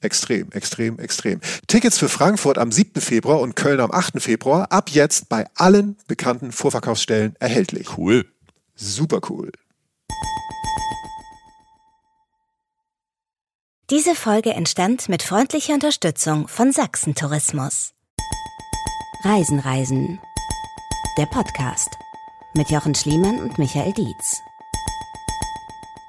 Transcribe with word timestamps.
Extrem, 0.00 0.52
extrem, 0.52 0.98
extrem. 1.00 1.40
Tickets 1.66 1.98
für 1.98 2.08
Frankfurt 2.08 2.56
am 2.56 2.70
7. 2.70 3.00
Februar 3.00 3.40
und 3.40 3.56
Köln 3.56 3.80
am 3.80 3.90
8. 3.90 4.22
Februar 4.22 4.70
ab 4.70 4.90
jetzt 4.90 5.28
bei 5.28 5.46
allen 5.56 5.96
bekannten 6.06 6.52
Vorverkaufsstellen 6.52 7.34
erhältlich. 7.40 7.98
Cool. 7.98 8.24
Super 8.76 9.20
cool. 9.28 9.50
Diese 13.90 14.14
Folge 14.14 14.50
entstand 14.50 15.08
mit 15.08 15.22
freundlicher 15.22 15.74
Unterstützung 15.74 16.46
von 16.46 16.72
Sachsen 16.72 17.14
Tourismus. 17.14 17.94
Reisen, 19.24 19.58
Reisen. 19.58 20.20
Der 21.16 21.26
Podcast 21.26 21.88
mit 22.54 22.70
Jochen 22.70 22.94
Schliemann 22.94 23.40
und 23.40 23.58
Michael 23.58 23.92
Dietz. 23.94 24.40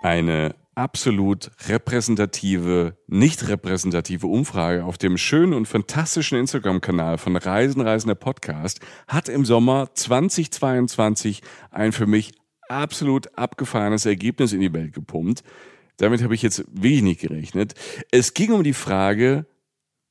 Eine 0.02 0.59
absolut 0.80 1.52
repräsentative, 1.68 2.96
nicht 3.08 3.50
repräsentative 3.50 4.28
Umfrage 4.28 4.86
auf 4.86 4.98
dem 4.98 5.18
schönen 5.18 5.54
und 5.54 5.68
fantastischen 5.68 6.40
Instagram-Kanal 6.40 7.18
von 7.18 7.36
Reisen, 7.36 7.82
Reisender 7.82 8.16
Podcast 8.16 8.80
hat 9.06 9.28
im 9.28 9.44
Sommer 9.44 9.90
2022 9.94 11.42
ein 11.70 11.92
für 11.92 12.08
mich 12.08 12.32
absolut 12.70 13.38
abgefahrenes 13.38 14.06
Ergebnis 14.06 14.54
in 14.54 14.62
die 14.62 14.72
Welt 14.72 14.94
gepumpt. 14.94 15.44
Damit 15.98 16.24
habe 16.24 16.34
ich 16.34 16.44
jetzt 16.44 16.64
wenig 16.72 17.18
gerechnet. 17.18 17.74
Es 18.10 18.34
ging 18.34 18.54
um 18.54 18.64
die 18.64 18.72
Frage, 18.72 19.48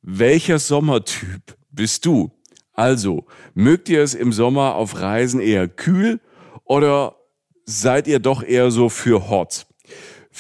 welcher 0.03 0.59
Sommertyp 0.59 1.57
bist 1.71 2.05
du? 2.05 2.31
Also, 2.75 3.25
mögt 3.55 3.89
ihr 3.89 4.03
es 4.03 4.13
im 4.13 4.35
Sommer 4.35 4.75
auf 4.75 5.01
Reisen 5.01 5.41
eher 5.41 5.67
kühl 5.67 6.21
oder 6.65 7.17
seid 7.65 8.07
ihr 8.07 8.19
doch 8.19 8.43
eher 8.43 8.71
so 8.71 8.91
für 8.91 9.31
hot? 9.31 9.68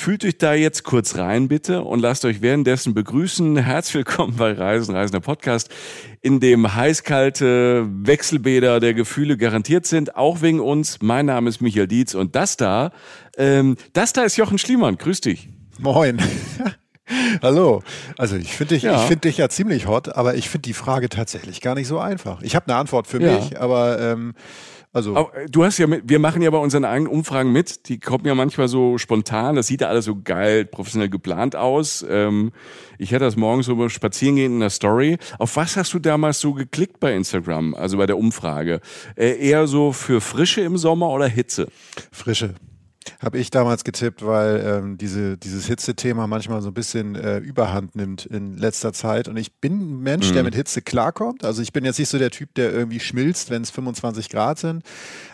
Fühlt 0.00 0.24
euch 0.24 0.38
da 0.38 0.54
jetzt 0.54 0.84
kurz 0.84 1.16
rein, 1.16 1.48
bitte, 1.48 1.82
und 1.82 1.98
lasst 1.98 2.24
euch 2.24 2.40
währenddessen 2.40 2.94
begrüßen. 2.94 3.56
Herzlich 3.56 3.94
willkommen 3.96 4.36
bei 4.36 4.52
Reisen, 4.52 4.94
Reisender 4.94 5.18
Podcast, 5.18 5.70
in 6.20 6.38
dem 6.38 6.72
heißkalte 6.72 7.84
Wechselbäder 8.04 8.78
der 8.78 8.94
Gefühle 8.94 9.36
garantiert 9.36 9.86
sind, 9.86 10.14
auch 10.14 10.40
wegen 10.40 10.60
uns. 10.60 11.02
Mein 11.02 11.26
Name 11.26 11.48
ist 11.48 11.60
Michael 11.60 11.88
Dietz 11.88 12.14
und 12.14 12.36
das 12.36 12.56
da, 12.56 12.92
ähm, 13.36 13.76
das 13.92 14.12
da 14.12 14.22
ist 14.22 14.36
Jochen 14.36 14.58
Schliemann. 14.58 14.98
Grüß 14.98 15.20
dich. 15.20 15.48
Moin. 15.80 16.22
Hallo. 17.42 17.82
Also 18.16 18.36
ich 18.36 18.52
finde 18.52 18.76
dich, 18.76 18.84
ja. 18.84 19.00
ich 19.00 19.08
finde 19.08 19.22
dich 19.22 19.38
ja 19.38 19.48
ziemlich 19.48 19.88
hot, 19.88 20.14
aber 20.14 20.36
ich 20.36 20.48
finde 20.48 20.62
die 20.62 20.74
Frage 20.74 21.08
tatsächlich 21.08 21.60
gar 21.60 21.74
nicht 21.74 21.88
so 21.88 21.98
einfach. 21.98 22.40
Ich 22.42 22.54
habe 22.54 22.66
eine 22.68 22.76
Antwort 22.76 23.08
für 23.08 23.20
ja. 23.20 23.34
mich, 23.34 23.60
aber 23.60 23.98
ähm, 24.00 24.34
also 24.92 25.16
Aber 25.16 25.34
äh, 25.36 25.46
du 25.46 25.64
hast 25.64 25.78
ja, 25.78 25.86
mit, 25.86 26.08
wir 26.08 26.18
machen 26.18 26.42
ja 26.42 26.50
bei 26.50 26.58
unseren 26.58 26.84
eigenen 26.84 27.12
Umfragen 27.12 27.52
mit. 27.52 27.88
Die 27.88 27.98
kommen 27.98 28.24
ja 28.24 28.34
manchmal 28.34 28.68
so 28.68 28.98
spontan. 28.98 29.56
Das 29.56 29.66
sieht 29.66 29.80
ja 29.80 29.88
alles 29.88 30.06
so 30.06 30.20
geil, 30.22 30.64
professionell 30.64 31.08
geplant 31.08 31.56
aus. 31.56 32.04
Ähm, 32.08 32.52
ich 32.98 33.12
hatte 33.12 33.24
das 33.24 33.36
morgens 33.36 33.66
so 33.66 33.88
spazieren 33.88 34.36
gehen 34.36 34.54
in 34.54 34.60
der 34.60 34.70
Story. 34.70 35.18
Auf 35.38 35.56
was 35.56 35.76
hast 35.76 35.92
du 35.94 35.98
damals 35.98 36.40
so 36.40 36.54
geklickt 36.54 37.00
bei 37.00 37.14
Instagram? 37.14 37.74
Also 37.74 37.98
bei 37.98 38.06
der 38.06 38.18
Umfrage? 38.18 38.80
Äh, 39.16 39.38
eher 39.38 39.66
so 39.66 39.92
für 39.92 40.20
Frische 40.20 40.62
im 40.62 40.78
Sommer 40.78 41.10
oder 41.10 41.26
Hitze? 41.26 41.68
Frische. 42.10 42.54
Habe 43.20 43.38
ich 43.38 43.50
damals 43.50 43.84
getippt, 43.84 44.24
weil 44.24 44.62
ähm, 44.64 44.98
diese, 44.98 45.36
dieses 45.36 45.66
Hitze-Thema 45.66 46.26
manchmal 46.26 46.62
so 46.62 46.68
ein 46.68 46.74
bisschen 46.74 47.14
äh, 47.14 47.38
Überhand 47.38 47.96
nimmt 47.96 48.26
in 48.26 48.56
letzter 48.56 48.92
Zeit. 48.92 49.28
Und 49.28 49.36
ich 49.36 49.54
bin 49.60 49.78
ein 49.78 50.00
Mensch, 50.00 50.30
mhm. 50.30 50.34
der 50.34 50.42
mit 50.44 50.54
Hitze 50.54 50.82
klarkommt. 50.82 51.44
Also 51.44 51.62
ich 51.62 51.72
bin 51.72 51.84
jetzt 51.84 51.98
nicht 51.98 52.08
so 52.08 52.18
der 52.18 52.30
Typ, 52.30 52.54
der 52.54 52.72
irgendwie 52.72 53.00
schmilzt, 53.00 53.50
wenn 53.50 53.62
es 53.62 53.70
25 53.70 54.28
Grad 54.28 54.58
sind. 54.58 54.82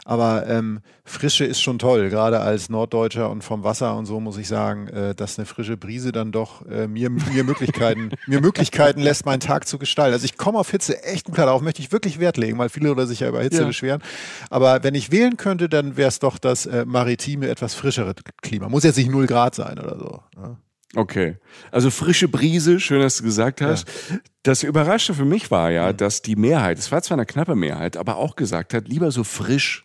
Aber 0.05 0.47
ähm, 0.47 0.81
Frische 1.07 1.45
ist 1.45 1.63
schon 1.63 1.79
toll, 1.79 2.11
gerade 2.11 2.41
als 2.41 2.69
Norddeutscher 2.69 3.31
und 3.31 3.43
vom 3.43 3.65
Wasser 3.65 3.97
und 3.97 4.05
so 4.05 4.21
muss 4.21 4.37
ich 4.37 4.49
sagen, 4.49 4.89
äh, 4.89 5.15
dass 5.15 5.39
eine 5.39 5.47
frische 5.47 5.79
Brise 5.79 6.13
dann 6.13 6.31
doch 6.31 6.67
äh, 6.67 6.87
mir, 6.87 7.09
mir 7.09 7.43
Möglichkeiten, 7.43 8.11
mir 8.27 8.43
Möglichkeiten 8.43 9.01
lässt, 9.01 9.25
meinen 9.25 9.41
Tag 9.41 9.67
zu 9.67 9.79
gestalten. 9.79 10.13
Also 10.13 10.27
ich 10.27 10.37
komme 10.37 10.59
auf 10.59 10.71
Hitze 10.71 11.03
echt 11.05 11.27
gut 11.27 11.39
darauf, 11.39 11.63
möchte 11.63 11.81
ich 11.81 11.91
wirklich 11.91 12.21
Wert 12.21 12.37
legen, 12.37 12.59
weil 12.59 12.69
viele 12.69 12.91
oder 12.91 13.07
sich 13.07 13.21
ja 13.21 13.29
über 13.29 13.43
Hitze 13.43 13.63
ja. 13.63 13.67
beschweren. 13.67 14.03
Aber 14.51 14.83
wenn 14.83 14.95
ich 14.95 15.11
wählen 15.11 15.39
könnte, 15.39 15.71
dann 15.71 15.97
wäre 15.97 16.09
es 16.09 16.19
doch 16.19 16.39
das 16.39 16.67
äh, 16.67 16.84
maritime, 16.84 17.49
etwas 17.49 17.64
frischere 17.73 18.15
Klima. 18.43 18.69
Muss 18.69 18.85
jetzt 18.85 18.99
nicht 18.99 19.11
0 19.11 19.27
Grad 19.27 19.55
sein 19.55 19.79
oder 19.79 19.99
so. 19.99 20.23
Ne? 20.39 20.59
Okay. 20.97 21.39
Also 21.71 21.91
frische 21.91 22.29
Brise, 22.29 22.79
schön, 22.81 23.01
dass 23.01 23.17
du 23.17 23.25
gesagt 23.25 23.61
hast. 23.61 23.89
Ja. 24.11 24.19
Das 24.43 24.63
Überraschte 24.63 25.15
für 25.15 25.25
mich 25.25 25.51
war 25.51 25.71
ja, 25.71 25.93
dass 25.93 26.21
die 26.21 26.37
Mehrheit, 26.37 26.79
es 26.79 26.93
war 26.93 27.03
zwar 27.03 27.17
eine 27.17 27.27
knappe 27.27 27.55
Mehrheit, 27.55 27.97
aber 27.97 28.17
auch 28.17 28.37
gesagt 28.37 28.75
hat, 28.75 28.89
lieber 28.89 29.11
so 29.11 29.25
frisch 29.25 29.84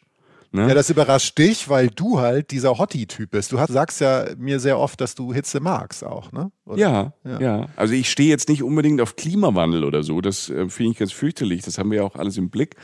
Ne? 0.52 0.68
Ja, 0.68 0.74
das 0.74 0.90
überrascht 0.90 1.38
dich, 1.38 1.70
weil 1.70 1.90
du 1.90 2.20
halt 2.20 2.50
dieser 2.50 2.80
Hottie-Typ 2.80 3.30
bist. 3.30 3.52
Du 3.52 3.60
hast, 3.60 3.72
sagst 3.72 4.02
ja 4.02 4.26
mir 4.36 4.60
sehr 4.60 4.80
oft, 4.80 5.00
dass 5.00 5.14
du 5.14 5.32
Hitze 5.32 5.60
magst 5.60 6.04
auch, 6.04 6.32
ne? 6.32 6.52
Ja, 6.76 7.14
ja, 7.24 7.40
ja, 7.40 7.68
Also 7.76 7.94
ich 7.94 8.10
stehe 8.10 8.30
jetzt 8.30 8.50
nicht 8.50 8.64
unbedingt 8.64 9.00
auf 9.02 9.16
Klimawandel 9.16 9.84
oder 9.84 10.02
so. 10.02 10.22
Das 10.22 10.50
äh, 10.50 10.68
finde 10.70 10.94
ich 10.94 10.98
ganz 10.98 11.12
fürchterlich. 11.12 11.62
Das 11.62 11.78
haben 11.78 11.92
wir 11.92 12.00
ja 12.00 12.04
auch 12.04 12.16
alles 12.16 12.38
im 12.38 12.50
Blick. 12.50 12.76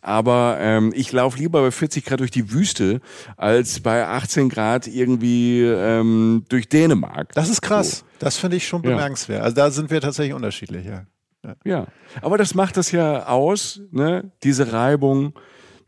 Aber 0.00 0.58
ähm, 0.60 0.92
ich 0.94 1.12
laufe 1.12 1.38
lieber 1.38 1.62
bei 1.62 1.70
40 1.70 2.04
Grad 2.04 2.20
durch 2.20 2.30
die 2.32 2.52
Wüste 2.52 3.00
als 3.36 3.80
bei 3.80 4.06
18 4.06 4.48
Grad 4.48 4.88
irgendwie 4.88 5.62
ähm, 5.62 6.44
durch 6.48 6.68
Dänemark. 6.68 7.32
Das 7.34 7.48
ist 7.48 7.62
krass. 7.62 7.98
So. 7.98 8.04
Das 8.18 8.36
finde 8.36 8.56
ich 8.56 8.66
schon 8.66 8.82
bemerkenswert. 8.82 9.40
Ja. 9.40 9.44
Also 9.44 9.56
da 9.56 9.70
sind 9.70 9.90
wir 9.90 10.00
tatsächlich 10.00 10.34
unterschiedlich, 10.34 10.86
ja. 10.86 11.06
ja. 11.44 11.54
Ja, 11.64 11.86
aber 12.20 12.38
das 12.38 12.54
macht 12.54 12.76
das 12.76 12.92
ja 12.92 13.26
aus, 13.26 13.80
ne? 13.90 14.30
Diese 14.42 14.72
Reibung 14.72 15.34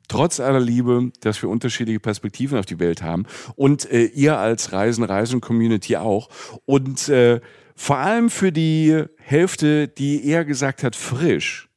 trotz 0.08 0.40
aller 0.40 0.60
Liebe, 0.60 1.10
dass 1.20 1.40
wir 1.42 1.48
unterschiedliche 1.48 2.00
Perspektiven 2.00 2.58
auf 2.58 2.66
die 2.66 2.78
Welt 2.78 3.02
haben 3.02 3.26
und 3.56 3.90
äh, 3.90 4.04
ihr 4.04 4.38
als 4.38 4.72
Reisen, 4.72 5.04
Reisen 5.04 5.40
Community 5.40 5.96
auch 5.96 6.28
und 6.64 7.08
äh, 7.08 7.40
vor 7.76 7.98
allem 7.98 8.30
für 8.30 8.52
die 8.52 9.04
Hälfte, 9.16 9.88
die 9.88 10.26
eher 10.26 10.44
gesagt 10.44 10.84
hat 10.84 10.94
frisch, 10.94 11.68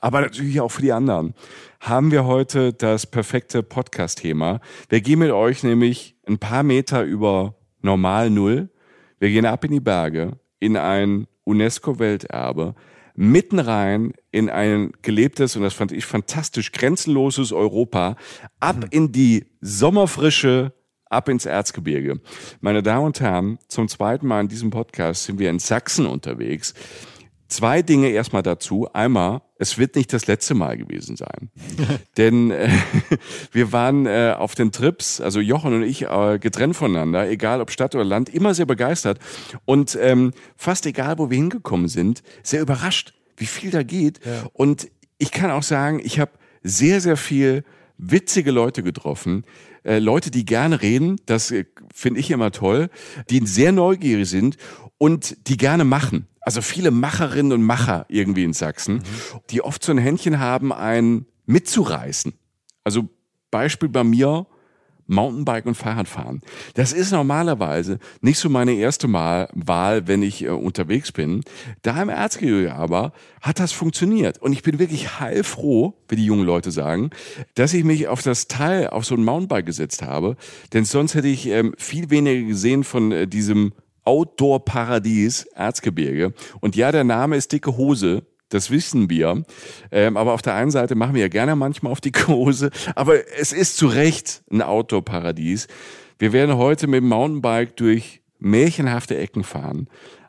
aber 0.00 0.22
natürlich 0.22 0.60
auch 0.60 0.70
für 0.70 0.82
die 0.82 0.92
anderen, 0.92 1.34
haben 1.80 2.10
wir 2.10 2.24
heute 2.24 2.72
das 2.72 3.06
perfekte 3.06 3.62
Podcast-Thema. 3.62 4.60
Wir 4.88 5.00
gehen 5.00 5.18
mit 5.18 5.30
euch 5.30 5.62
nämlich 5.62 6.16
ein 6.26 6.38
paar 6.38 6.62
Meter 6.62 7.04
über 7.04 7.54
Normal 7.80 8.30
Null. 8.30 8.70
Wir 9.18 9.28
gehen 9.28 9.46
ab 9.46 9.64
in 9.64 9.72
die 9.72 9.80
Berge, 9.80 10.38
in 10.58 10.76
ein 10.76 11.26
UNESCO-Welterbe, 11.44 12.74
mitten 13.20 13.58
rein 13.58 14.14
in 14.30 14.48
ein 14.48 14.92
gelebtes, 15.02 15.54
und 15.54 15.60
das 15.62 15.74
fand 15.74 15.92
ich 15.92 16.06
fantastisch, 16.06 16.72
grenzenloses 16.72 17.52
Europa, 17.52 18.16
ab 18.60 18.76
mhm. 18.76 18.86
in 18.90 19.12
die 19.12 19.44
Sommerfrische, 19.60 20.72
ab 21.10 21.28
ins 21.28 21.44
Erzgebirge. 21.44 22.18
Meine 22.62 22.82
Damen 22.82 23.04
und 23.04 23.20
Herren, 23.20 23.58
zum 23.68 23.88
zweiten 23.88 24.26
Mal 24.26 24.40
in 24.40 24.48
diesem 24.48 24.70
Podcast 24.70 25.24
sind 25.24 25.38
wir 25.38 25.50
in 25.50 25.58
Sachsen 25.58 26.06
unterwegs. 26.06 26.72
Zwei 27.48 27.82
Dinge 27.82 28.08
erstmal 28.08 28.42
dazu. 28.42 28.88
Einmal, 28.94 29.42
es 29.60 29.76
wird 29.76 29.94
nicht 29.94 30.10
das 30.14 30.26
letzte 30.26 30.54
Mal 30.54 30.78
gewesen 30.78 31.16
sein. 31.16 31.50
Denn 32.16 32.50
äh, 32.50 32.70
wir 33.52 33.72
waren 33.72 34.06
äh, 34.06 34.34
auf 34.36 34.54
den 34.54 34.72
Trips, 34.72 35.20
also 35.20 35.38
Jochen 35.38 35.74
und 35.74 35.82
ich, 35.82 36.02
äh, 36.06 36.38
getrennt 36.38 36.76
voneinander, 36.76 37.28
egal 37.28 37.60
ob 37.60 37.70
Stadt 37.70 37.94
oder 37.94 38.04
Land, 38.04 38.30
immer 38.30 38.54
sehr 38.54 38.64
begeistert. 38.64 39.18
Und 39.66 39.98
ähm, 40.00 40.32
fast 40.56 40.86
egal, 40.86 41.18
wo 41.18 41.28
wir 41.28 41.36
hingekommen 41.36 41.88
sind, 41.88 42.22
sehr 42.42 42.62
überrascht, 42.62 43.12
wie 43.36 43.46
viel 43.46 43.70
da 43.70 43.82
geht. 43.82 44.20
Ja. 44.24 44.46
Und 44.54 44.88
ich 45.18 45.30
kann 45.30 45.50
auch 45.50 45.62
sagen, 45.62 46.00
ich 46.02 46.18
habe 46.18 46.32
sehr, 46.62 47.02
sehr 47.02 47.18
viel 47.18 47.62
witzige 47.98 48.52
Leute 48.52 48.82
getroffen, 48.82 49.44
äh, 49.84 49.98
Leute, 49.98 50.30
die 50.30 50.44
gerne 50.44 50.82
reden, 50.82 51.16
das 51.26 51.50
äh, 51.50 51.64
finde 51.94 52.20
ich 52.20 52.30
immer 52.30 52.50
toll, 52.50 52.90
die 53.30 53.44
sehr 53.46 53.72
neugierig 53.72 54.28
sind 54.28 54.56
und 54.98 55.48
die 55.48 55.56
gerne 55.56 55.84
machen. 55.84 56.26
Also 56.40 56.62
viele 56.62 56.90
Macherinnen 56.90 57.52
und 57.52 57.62
Macher 57.62 58.06
irgendwie 58.08 58.44
in 58.44 58.52
Sachsen, 58.52 58.94
mhm. 58.94 59.02
die 59.50 59.62
oft 59.62 59.84
so 59.84 59.92
ein 59.92 59.98
Händchen 59.98 60.38
haben, 60.38 60.72
einen 60.72 61.26
mitzureißen. 61.46 62.32
Also 62.84 63.08
Beispiel 63.50 63.88
bei 63.88 64.04
mir, 64.04 64.46
Mountainbike 65.10 65.66
und 65.66 65.74
Fahrradfahren. 65.74 66.40
Das 66.74 66.92
ist 66.92 67.10
normalerweise 67.10 67.98
nicht 68.20 68.38
so 68.38 68.48
meine 68.48 68.72
erste 68.72 69.08
Mal 69.08 69.48
Wahl, 69.54 70.06
wenn 70.06 70.22
ich 70.22 70.44
äh, 70.44 70.48
unterwegs 70.48 71.12
bin. 71.12 71.42
Da 71.82 72.00
im 72.00 72.08
Erzgebirge 72.08 72.74
aber 72.74 73.12
hat 73.42 73.58
das 73.60 73.72
funktioniert. 73.72 74.38
Und 74.38 74.52
ich 74.52 74.62
bin 74.62 74.78
wirklich 74.78 75.20
heilfroh, 75.20 75.94
wie 76.08 76.16
die 76.16 76.24
jungen 76.24 76.46
Leute 76.46 76.70
sagen, 76.70 77.10
dass 77.54 77.74
ich 77.74 77.84
mich 77.84 78.08
auf 78.08 78.22
das 78.22 78.48
Teil, 78.48 78.88
auf 78.88 79.04
so 79.04 79.14
ein 79.14 79.24
Mountainbike 79.24 79.66
gesetzt 79.66 80.02
habe. 80.02 80.36
Denn 80.72 80.84
sonst 80.84 81.14
hätte 81.14 81.28
ich 81.28 81.46
ähm, 81.46 81.74
viel 81.76 82.10
weniger 82.10 82.46
gesehen 82.46 82.84
von 82.84 83.12
äh, 83.12 83.26
diesem 83.26 83.72
Outdoor-Paradies 84.04 85.44
Erzgebirge. 85.54 86.32
Und 86.60 86.76
ja, 86.76 86.90
der 86.92 87.04
Name 87.04 87.36
ist 87.36 87.52
dicke 87.52 87.76
Hose. 87.76 88.22
Das 88.50 88.70
wissen 88.70 89.08
wir. 89.08 89.44
Ähm, 89.90 90.16
aber 90.16 90.34
auf 90.34 90.42
der 90.42 90.54
einen 90.54 90.70
Seite 90.70 90.94
machen 90.94 91.14
wir 91.14 91.22
ja 91.22 91.28
gerne 91.28 91.56
manchmal 91.56 91.92
auf 91.92 92.00
die 92.00 92.12
Hose. 92.26 92.70
Aber 92.94 93.14
es 93.38 93.52
ist 93.52 93.76
zu 93.76 93.86
Recht 93.86 94.42
ein 94.50 94.62
Outdoor-Paradies. 94.62 95.66
Wir 96.18 96.32
werden 96.32 96.56
heute 96.56 96.86
mit 96.86 97.00
dem 97.00 97.08
Mountainbike 97.08 97.76
durch 97.76 98.20
märchenhafte 98.38 99.16
Ecken 99.16 99.44
fahren. 99.44 99.88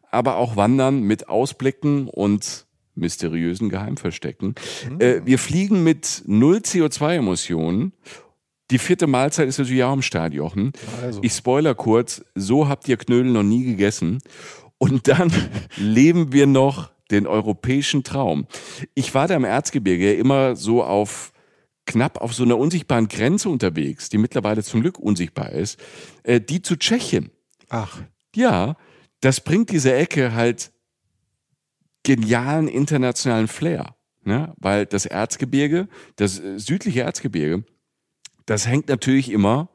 Aber 0.09 0.37
auch 0.37 0.55
wandern 0.55 1.01
mit 1.01 1.29
Ausblicken 1.29 2.07
und 2.07 2.65
mysteriösen 2.95 3.69
Geheimverstecken. 3.69 4.55
Mhm. 4.89 5.01
Äh, 5.01 5.25
wir 5.25 5.39
fliegen 5.39 5.83
mit 5.83 6.23
null 6.25 6.57
CO2-Emissionen 6.57 7.93
die 8.71 8.79
vierte 8.79 9.05
Mahlzeit 9.05 9.49
ist 9.49 9.59
natürlich 9.59 9.83
auch 9.83 9.93
im 9.93 10.01
Stadion. 10.01 10.71
Also. 11.01 11.19
Ich 11.21 11.33
spoiler 11.33 11.75
kurz, 11.75 12.23
so 12.35 12.69
habt 12.69 12.87
ihr 12.87 12.95
Knödel 12.97 13.31
noch 13.31 13.43
nie 13.43 13.65
gegessen. 13.65 14.19
Und 14.77 15.07
dann 15.09 15.31
leben 15.75 16.31
wir 16.31 16.47
noch 16.47 16.89
den 17.11 17.27
europäischen 17.27 18.03
Traum. 18.03 18.47
Ich 18.93 19.13
war 19.13 19.27
da 19.27 19.35
im 19.35 19.43
Erzgebirge 19.43 20.13
immer 20.13 20.55
so 20.55 20.83
auf 20.83 21.31
knapp 21.85 22.21
auf 22.21 22.33
so 22.33 22.43
einer 22.43 22.57
unsichtbaren 22.57 23.07
Grenze 23.07 23.49
unterwegs, 23.49 24.09
die 24.09 24.17
mittlerweile 24.17 24.63
zum 24.63 24.81
Glück 24.81 24.99
unsichtbar 24.99 25.51
ist, 25.51 25.79
äh, 26.23 26.39
die 26.39 26.61
zu 26.61 26.75
Tschechien. 26.75 27.31
Ach. 27.69 28.01
Ja, 28.35 28.77
das 29.19 29.41
bringt 29.41 29.71
diese 29.71 29.93
Ecke 29.93 30.33
halt 30.33 30.71
genialen 32.03 32.67
internationalen 32.67 33.47
Flair. 33.47 33.95
Ne? 34.23 34.53
Weil 34.57 34.85
das 34.85 35.05
Erzgebirge, 35.05 35.87
das 36.15 36.39
äh, 36.39 36.59
südliche 36.59 37.01
Erzgebirge, 37.01 37.63
das 38.45 38.67
hängt 38.67 38.87
natürlich 38.89 39.31
immer 39.31 39.69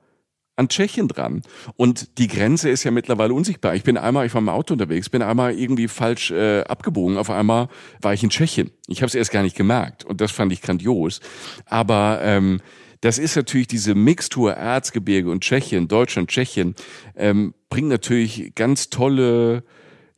an 0.56 0.68
Tschechien 0.68 1.08
dran. 1.08 1.42
Und 1.76 2.18
die 2.18 2.28
Grenze 2.28 2.70
ist 2.70 2.84
ja 2.84 2.90
mittlerweile 2.90 3.34
unsichtbar. 3.34 3.74
Ich 3.74 3.84
bin 3.84 3.96
einmal, 3.96 4.26
ich 4.26 4.34
war 4.34 4.40
im 4.40 4.48
Auto 4.48 4.74
unterwegs, 4.74 5.08
bin 5.08 5.22
einmal 5.22 5.54
irgendwie 5.54 5.88
falsch 5.88 6.30
äh, 6.30 6.62
abgebogen. 6.62 7.18
Auf 7.18 7.30
einmal 7.30 7.68
war 8.00 8.14
ich 8.14 8.22
in 8.22 8.30
Tschechien. 8.30 8.70
Ich 8.88 9.02
habe 9.02 9.08
es 9.08 9.14
erst 9.14 9.30
gar 9.30 9.42
nicht 9.42 9.56
gemerkt. 9.56 10.04
Und 10.04 10.20
das 10.20 10.32
fand 10.32 10.52
ich 10.52 10.62
grandios. 10.62 11.20
Aber 11.66 12.20
ähm, 12.22 12.60
das 13.02 13.18
ist 13.18 13.36
natürlich 13.36 13.68
diese 13.68 13.94
Mixtur 13.94 14.54
Erzgebirge 14.54 15.30
und 15.30 15.42
Tschechien, 15.42 15.88
Deutschland, 15.88 16.30
Tschechien, 16.30 16.74
ähm, 17.14 17.54
bringt 17.68 17.88
natürlich 17.88 18.54
ganz 18.54 18.90
tolle 18.90 19.62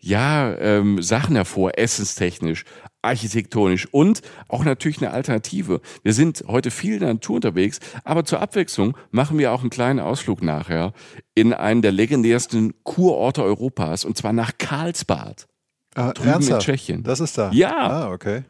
ja, 0.01 0.57
ähm, 0.59 1.03
Sachen 1.03 1.35
hervor, 1.35 1.77
essenstechnisch, 1.77 2.65
architektonisch 3.09 3.89
und 3.91 4.23
auch 4.49 4.65
natürlich 4.65 4.99
eine 4.99 5.11
Alternative. 5.11 5.81
Wir 6.03 6.13
sind 6.13 6.45
heute 6.47 6.71
viel 6.71 6.95
in 6.95 7.01
der 7.01 7.15
Natur 7.15 7.37
unterwegs, 7.37 7.81
aber 8.05 8.25
zur 8.25 8.41
Abwechslung 8.41 8.97
machen 9.11 9.39
wir 9.39 9.53
auch 9.53 9.61
einen 9.61 9.71
kleinen 9.71 10.01
Ausflug 10.01 10.43
nachher 10.43 10.93
in 11.35 11.53
einen 11.53 11.83
der 11.83 11.93
legendärsten 11.93 12.75
Kurorte 12.85 13.43
Europas 13.43 14.05
und 14.05 14.17
zwar 14.17 14.33
nach 14.33 14.53
Karlsbad. 14.59 15.47
Ah, 15.95 16.13
ernsthaft? 16.23 16.69
in 16.69 16.75
Tschechien. 16.75 17.03
Das 17.03 17.21
ist 17.21 17.37
da. 17.37 17.51
Ja. 17.53 17.77
Ah, 17.77 18.13
okay. 18.13 18.45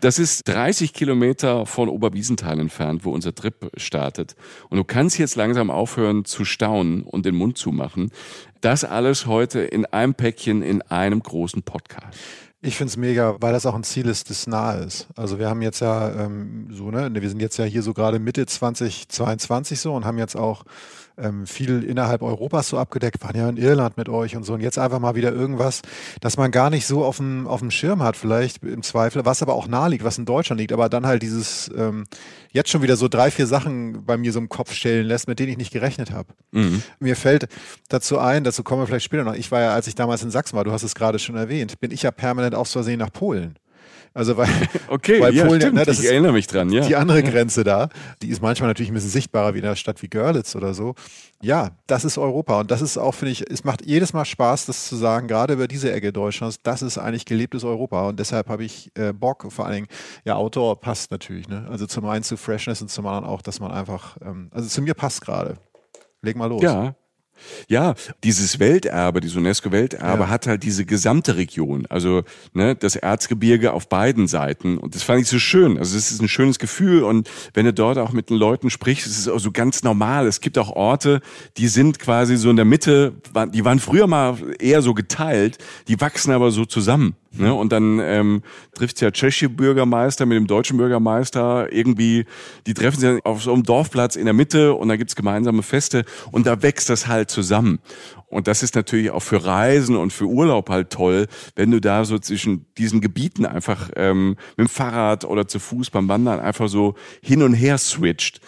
Das 0.00 0.20
ist 0.20 0.46
30 0.46 0.92
Kilometer 0.92 1.66
von 1.66 1.88
Oberwiesenthal 1.88 2.60
entfernt, 2.60 3.04
wo 3.04 3.10
unser 3.10 3.34
Trip 3.34 3.68
startet. 3.76 4.36
Und 4.68 4.76
du 4.76 4.84
kannst 4.84 5.18
jetzt 5.18 5.34
langsam 5.34 5.72
aufhören 5.72 6.24
zu 6.24 6.44
staunen 6.44 7.02
und 7.02 7.26
den 7.26 7.34
Mund 7.34 7.58
zu 7.58 7.72
machen. 7.72 8.12
Das 8.60 8.84
alles 8.84 9.26
heute 9.26 9.58
in 9.60 9.86
einem 9.86 10.14
Päckchen 10.14 10.62
in 10.62 10.82
einem 10.82 11.20
großen 11.20 11.64
Podcast. 11.64 12.16
Ich 12.60 12.76
finde 12.76 12.90
es 12.90 12.96
mega, 12.96 13.36
weil 13.40 13.52
das 13.52 13.66
auch 13.66 13.74
ein 13.76 13.84
Ziel 13.84 14.08
ist, 14.08 14.30
das 14.30 14.48
nahe 14.48 14.78
ist. 14.78 15.06
Also 15.14 15.38
wir 15.38 15.48
haben 15.48 15.62
jetzt 15.62 15.78
ja 15.78 16.10
ähm, 16.24 16.68
so, 16.72 16.90
ne, 16.90 17.08
wir 17.12 17.28
sind 17.28 17.40
jetzt 17.40 17.56
ja 17.56 17.64
hier 17.64 17.82
so 17.82 17.94
gerade 17.94 18.18
Mitte 18.18 18.46
2022 18.46 19.78
so 19.78 19.94
und 19.94 20.04
haben 20.04 20.18
jetzt 20.18 20.36
auch 20.36 20.64
ähm, 21.18 21.46
viel 21.46 21.82
innerhalb 21.82 22.22
Europas 22.22 22.68
so 22.68 22.78
abgedeckt, 22.78 23.22
waren 23.22 23.36
ja 23.36 23.48
in 23.48 23.56
Irland 23.56 23.96
mit 23.96 24.08
euch 24.08 24.36
und 24.36 24.44
so. 24.44 24.54
Und 24.54 24.60
jetzt 24.60 24.78
einfach 24.78 24.98
mal 24.98 25.14
wieder 25.14 25.32
irgendwas, 25.32 25.82
das 26.20 26.36
man 26.36 26.50
gar 26.50 26.70
nicht 26.70 26.86
so 26.86 27.04
auf 27.04 27.18
dem, 27.18 27.46
auf 27.46 27.60
dem 27.60 27.70
Schirm 27.70 28.02
hat, 28.02 28.16
vielleicht 28.16 28.62
im 28.62 28.82
Zweifel, 28.82 29.24
was 29.24 29.42
aber 29.42 29.54
auch 29.54 29.68
nahe 29.68 29.90
liegt, 29.90 30.04
was 30.04 30.18
in 30.18 30.24
Deutschland 30.24 30.60
liegt, 30.60 30.72
aber 30.72 30.88
dann 30.88 31.06
halt 31.06 31.22
dieses 31.22 31.70
ähm, 31.76 32.04
jetzt 32.52 32.70
schon 32.70 32.82
wieder 32.82 32.96
so 32.96 33.08
drei, 33.08 33.30
vier 33.30 33.46
Sachen 33.46 34.04
bei 34.04 34.16
mir 34.16 34.32
so 34.32 34.38
im 34.38 34.48
Kopf 34.48 34.72
stellen 34.72 35.06
lässt, 35.06 35.28
mit 35.28 35.38
denen 35.38 35.52
ich 35.52 35.58
nicht 35.58 35.72
gerechnet 35.72 36.12
habe. 36.12 36.28
Mhm. 36.52 36.82
Mir 37.00 37.16
fällt 37.16 37.48
dazu 37.88 38.18
ein, 38.18 38.44
dazu 38.44 38.62
kommen 38.62 38.82
wir 38.82 38.86
vielleicht 38.86 39.04
später 39.04 39.24
noch. 39.24 39.34
Ich 39.34 39.50
war 39.50 39.60
ja, 39.60 39.74
als 39.74 39.86
ich 39.86 39.94
damals 39.94 40.22
in 40.22 40.30
Sachsen 40.30 40.56
war, 40.56 40.64
du 40.64 40.72
hast 40.72 40.82
es 40.82 40.94
gerade 40.94 41.18
schon 41.18 41.36
erwähnt, 41.36 41.80
bin 41.80 41.90
ich 41.90 42.02
ja 42.02 42.10
permanent 42.10 42.54
aus 42.54 42.72
Versehen 42.72 42.98
nach 42.98 43.12
Polen. 43.12 43.58
Also 44.18 44.36
weil, 44.36 44.48
okay, 44.88 45.20
weil 45.20 45.32
ja, 45.32 45.46
Polen, 45.46 45.60
stimmt, 45.60 45.76
ne, 45.76 45.84
das 45.84 46.00
ich 46.00 46.04
ist 46.04 46.10
erinnere 46.10 46.32
mich 46.32 46.48
dran, 46.48 46.72
ja. 46.72 46.80
Die 46.80 46.96
andere 46.96 47.22
Grenze 47.22 47.62
da, 47.62 47.88
die 48.20 48.30
ist 48.30 48.42
manchmal 48.42 48.68
natürlich 48.68 48.90
ein 48.90 48.94
bisschen 48.94 49.10
sichtbarer 49.10 49.54
wie 49.54 49.60
in 49.60 49.64
einer 49.64 49.76
Stadt 49.76 50.02
wie 50.02 50.08
Görlitz 50.08 50.56
oder 50.56 50.74
so. 50.74 50.96
Ja, 51.40 51.70
das 51.86 52.04
ist 52.04 52.18
Europa 52.18 52.58
und 52.58 52.72
das 52.72 52.82
ist 52.82 52.98
auch, 52.98 53.14
finde 53.14 53.30
ich, 53.30 53.48
es 53.48 53.62
macht 53.62 53.86
jedes 53.86 54.12
Mal 54.14 54.24
Spaß, 54.24 54.66
das 54.66 54.88
zu 54.88 54.96
sagen, 54.96 55.28
gerade 55.28 55.54
über 55.54 55.68
diese 55.68 55.92
Ecke 55.92 56.12
Deutschlands, 56.12 56.58
das 56.64 56.82
ist 56.82 56.98
eigentlich 56.98 57.26
gelebtes 57.26 57.62
Europa 57.62 58.08
und 58.08 58.18
deshalb 58.18 58.48
habe 58.48 58.64
ich 58.64 58.90
äh, 58.96 59.12
Bock, 59.12 59.46
vor 59.52 59.66
allen 59.66 59.74
Dingen, 59.76 59.88
ja, 60.24 60.34
Outdoor 60.34 60.80
passt 60.80 61.12
natürlich, 61.12 61.46
ne? 61.46 61.68
Also 61.70 61.86
zum 61.86 62.04
einen 62.06 62.24
zu 62.24 62.36
Freshness 62.36 62.82
und 62.82 62.90
zum 62.90 63.06
anderen 63.06 63.24
auch, 63.24 63.40
dass 63.40 63.60
man 63.60 63.70
einfach, 63.70 64.16
ähm, 64.20 64.50
also 64.50 64.68
zu 64.68 64.82
mir 64.82 64.94
passt 64.94 65.20
gerade. 65.20 65.58
Leg 66.22 66.34
mal 66.34 66.46
los. 66.46 66.62
Ja, 66.62 66.96
ja, 67.68 67.94
dieses 68.24 68.58
Welterbe, 68.58 69.20
dieses 69.20 69.36
UNESCO-Welterbe 69.36 70.24
ja. 70.24 70.28
hat 70.28 70.46
halt 70.46 70.62
diese 70.62 70.84
gesamte 70.84 71.36
Region, 71.36 71.86
also 71.88 72.22
ne, 72.52 72.74
das 72.74 72.96
Erzgebirge 72.96 73.72
auf 73.72 73.88
beiden 73.88 74.26
Seiten. 74.26 74.78
Und 74.78 74.94
das 74.94 75.02
fand 75.02 75.20
ich 75.20 75.28
so 75.28 75.38
schön. 75.38 75.78
Also 75.78 75.96
es 75.96 76.10
ist 76.10 76.20
ein 76.20 76.28
schönes 76.28 76.58
Gefühl. 76.58 77.02
Und 77.02 77.28
wenn 77.54 77.64
du 77.64 77.72
dort 77.72 77.98
auch 77.98 78.12
mit 78.12 78.30
den 78.30 78.36
Leuten 78.36 78.70
sprichst, 78.70 79.06
ist 79.06 79.18
es 79.18 79.28
auch 79.28 79.38
so 79.38 79.50
ganz 79.50 79.82
normal. 79.82 80.26
Es 80.26 80.40
gibt 80.40 80.58
auch 80.58 80.70
Orte, 80.70 81.20
die 81.56 81.68
sind 81.68 81.98
quasi 81.98 82.36
so 82.36 82.50
in 82.50 82.56
der 82.56 82.64
Mitte, 82.64 83.14
die 83.52 83.64
waren 83.64 83.78
früher 83.78 84.06
mal 84.06 84.36
eher 84.58 84.82
so 84.82 84.94
geteilt, 84.94 85.58
die 85.88 86.00
wachsen 86.00 86.32
aber 86.32 86.50
so 86.50 86.64
zusammen. 86.64 87.14
Ne? 87.32 87.52
Und 87.52 87.72
dann 87.72 88.00
ähm, 88.02 88.42
trifft 88.74 89.00
ja 89.00 89.10
tschechische 89.10 89.48
Bürgermeister 89.48 90.26
mit 90.26 90.36
dem 90.36 90.46
deutschen 90.46 90.78
Bürgermeister 90.78 91.72
irgendwie, 91.72 92.24
die 92.66 92.74
treffen 92.74 92.98
sich 92.98 93.24
auf 93.24 93.42
so 93.42 93.52
einem 93.52 93.64
Dorfplatz 93.64 94.16
in 94.16 94.24
der 94.24 94.34
Mitte 94.34 94.74
und 94.74 94.88
da 94.88 94.96
gibt's 94.96 95.14
gemeinsame 95.14 95.62
Feste 95.62 96.04
und 96.32 96.46
da 96.46 96.62
wächst 96.62 96.88
das 96.88 97.06
halt 97.06 97.30
zusammen. 97.30 97.80
Und 98.30 98.46
das 98.46 98.62
ist 98.62 98.74
natürlich 98.74 99.10
auch 99.10 99.22
für 99.22 99.44
Reisen 99.44 99.96
und 99.96 100.12
für 100.12 100.26
Urlaub 100.26 100.68
halt 100.68 100.90
toll, 100.90 101.26
wenn 101.56 101.70
du 101.70 101.80
da 101.80 102.04
so 102.04 102.18
zwischen 102.18 102.66
diesen 102.76 103.00
Gebieten 103.00 103.46
einfach 103.46 103.90
ähm, 103.96 104.36
mit 104.56 104.66
dem 104.66 104.68
Fahrrad 104.68 105.24
oder 105.24 105.48
zu 105.48 105.58
Fuß 105.58 105.90
beim 105.90 106.08
Wandern 106.08 106.38
einfach 106.38 106.68
so 106.68 106.94
hin 107.22 107.42
und 107.42 107.54
her 107.54 107.78
switcht. 107.78 108.40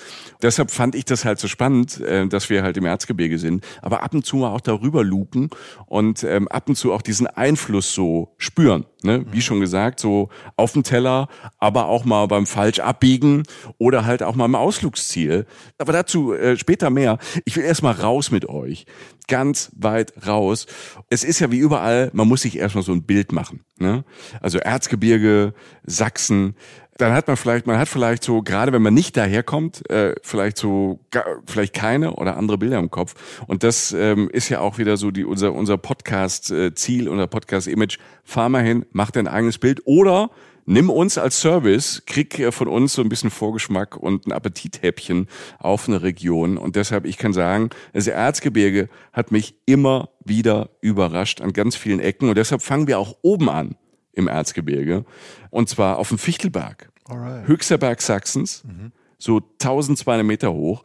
Deshalb 0.43 0.71
fand 0.71 0.95
ich 0.95 1.07
das 1.07 1.25
halt 1.25 1.38
so 1.38 1.49
spannend, 1.49 2.00
äh, 2.00 2.26
dass 2.26 2.50
wir 2.50 2.62
halt 2.62 2.76
im 2.76 2.85
Erzgebirge 2.85 3.38
sind, 3.38 3.64
aber 3.81 4.02
ab 4.02 4.14
und 4.14 4.25
zu 4.25 4.37
mal 4.37 4.50
auch 4.50 4.61
darüber 4.61 5.02
luken 5.02 5.49
und 5.87 6.25
ähm, 6.25 6.49
ab 6.49 6.69
und 6.69 6.76
zu 6.76 6.93
auch 6.93 7.02
diesen 7.02 7.26
Einfluss 7.26 7.95
so 7.95 8.35
spüren. 8.37 8.70
Ne? 9.03 9.25
Wie 9.31 9.41
schon 9.41 9.61
gesagt, 9.61 10.00
so 10.00 10.29
auf 10.57 10.73
dem 10.73 10.83
Teller, 10.83 11.29
aber 11.59 11.87
auch 11.87 12.05
mal 12.05 12.27
beim 12.27 12.47
falsch 12.47 12.81
abbiegen 12.81 13.45
oder 13.79 14.05
halt 14.05 14.23
auch 14.23 14.35
mal 14.35 14.45
im 14.45 14.55
Ausflugsziel. 14.55 15.47
Aber 15.79 15.93
dazu 15.93 16.33
äh, 16.33 16.57
später 16.57 16.91
mehr. 16.91 17.19
Ich 17.45 17.57
will 17.57 17.65
erstmal 17.65 17.95
raus 17.95 18.31
mit 18.31 18.49
euch. 18.49 18.87
Ganz 19.29 19.71
weit 19.77 20.12
raus. 20.27 20.67
Es 21.09 21.25
ist 21.25 21.41
ja 21.41 21.50
wie 21.50 21.59
überall, 21.59 22.11
man 22.12 22.29
muss 22.29 22.43
sich 22.43 22.59
erstmal 22.59 22.85
so 22.85 22.93
ein 22.93 23.05
Bild 23.05 23.33
machen. 23.33 23.65
Ne? 23.79 24.05
Also 24.41 24.59
Erzgebirge, 24.59 25.55
Sachsen, 25.85 26.55
dann 27.00 27.12
hat 27.12 27.28
man 27.28 27.37
vielleicht, 27.37 27.66
man 27.66 27.78
hat 27.78 27.88
vielleicht 27.88 28.23
so, 28.23 28.42
gerade 28.42 28.73
wenn 28.73 28.83
man 28.83 28.95
nicht 28.95 29.16
daherkommt, 29.16 29.88
äh, 29.90 30.14
vielleicht 30.23 30.57
so, 30.57 31.00
vielleicht 31.47 31.75
keine 31.75 32.14
oder 32.14 32.37
andere 32.37 32.59
Bilder 32.59 32.78
im 32.78 32.90
Kopf. 32.90 33.14
Und 33.47 33.62
das 33.62 33.92
ähm, 33.92 34.28
ist 34.30 34.49
ja 34.49 34.61
auch 34.61 34.78
wieder 34.78 34.97
so 34.97 35.11
die, 35.11 35.25
unser, 35.25 35.52
unser 35.54 35.78
Podcast-Ziel, 35.78 37.09
unser 37.09 37.26
Podcast-Image. 37.26 37.99
Fahr 38.25 38.49
mal 38.49 38.62
hin, 38.62 38.85
mach 38.92 39.11
dein 39.11 39.28
eigenes 39.28 39.59
Bild 39.59 39.80
oder 39.87 40.30
nimm 40.66 40.90
uns 40.90 41.16
als 41.16 41.40
Service, 41.40 42.02
krieg 42.07 42.38
äh, 42.38 42.52
von 42.52 42.69
uns 42.69 42.92
so 42.92 43.02
ein 43.02 43.09
bisschen 43.09 43.30
Vorgeschmack 43.30 43.97
und 43.97 44.26
ein 44.26 44.33
Appetithäppchen 44.33 45.26
auf 45.59 45.88
eine 45.88 46.02
Region. 46.02 46.59
Und 46.59 46.76
deshalb, 46.76 47.07
ich 47.07 47.16
kann 47.16 47.33
sagen, 47.33 47.71
das 47.92 48.07
Erzgebirge 48.07 48.88
hat 49.12 49.33
mich 49.33 49.54
immer 49.64 50.11
wieder 50.25 50.71
überrascht 50.80 51.40
an 51.40 51.52
ganz 51.52 51.76
vielen 51.76 52.00
Ecken. 52.00 52.28
Und 52.28 52.37
deshalb 52.37 52.62
fangen 52.62 52.87
wir 52.87 52.99
auch 52.99 53.16
oben 53.23 53.49
an 53.49 53.76
im 54.12 54.28
Erzgebirge. 54.28 55.04
Und 55.50 55.69
zwar 55.69 55.99
auf 55.99 56.09
dem 56.09 56.19
Fichtelberg. 56.19 56.89
Alright. 57.11 57.49
Höchster 57.49 57.79
Berg 57.79 58.00
Sachsens. 58.02 58.62
Mhm. 58.64 58.93
so 59.19 59.37
1200 59.61 60.25
Meter 60.25 60.52
hoch. 60.52 60.83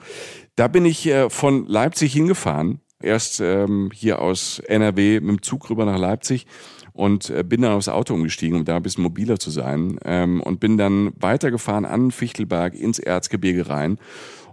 Da 0.56 0.68
bin 0.68 0.86
ich 0.86 1.06
äh, 1.08 1.30
von 1.30 1.66
Leipzig 1.68 2.14
hingefahren, 2.14 2.80
erst 3.02 3.40
ähm, 3.40 3.92
hier 3.94 4.22
aus 4.22 4.60
NRW 4.60 5.20
mit 5.20 5.30
dem 5.30 5.42
Zug 5.42 5.70
rüber 5.70 5.86
nach 5.86 5.98
Leipzig 5.98 6.46
und 6.94 7.30
äh, 7.30 7.44
bin 7.44 7.62
dann 7.62 7.74
aufs 7.74 7.90
Auto 7.90 8.14
umgestiegen, 8.14 8.58
um 8.58 8.66
da 8.66 8.78
ein 8.78 8.84
bisschen 8.84 9.04
mobiler 9.04 9.38
zu 9.38 9.52
sein 9.52 10.00
ähm, 10.06 10.42
und 10.42 10.60
bin 10.60 10.78
dann 10.78 11.12
weitergefahren 11.20 11.86
an 11.86 12.12
Fichtelberg 12.12 12.74
ins 12.74 13.00
Erzgebirge 13.00 13.70
rein. 13.70 14.00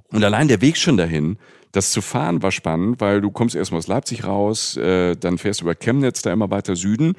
Und 0.09 0.25
allein 0.25 0.49
der 0.49 0.61
Weg 0.61 0.76
schon 0.76 0.97
dahin, 0.97 1.38
das 1.73 1.91
zu 1.91 2.02
fahren 2.02 2.43
war 2.43 2.52
spannend, 2.52 3.00
weil 3.00 3.21
du 3.21 3.31
kommst 3.31 3.55
erstmal 3.55 3.79
aus 3.79 3.88
Leipzig 3.88 4.25
raus, 4.25 4.76
äh, 4.76 5.17
dann 5.17 5.38
fährst 5.38 5.61
du 5.61 5.64
über 5.64 5.75
Chemnitz 5.75 6.23
da 6.23 6.33
immer 6.33 6.50
weiter 6.50 6.76
Süden. 6.76 7.14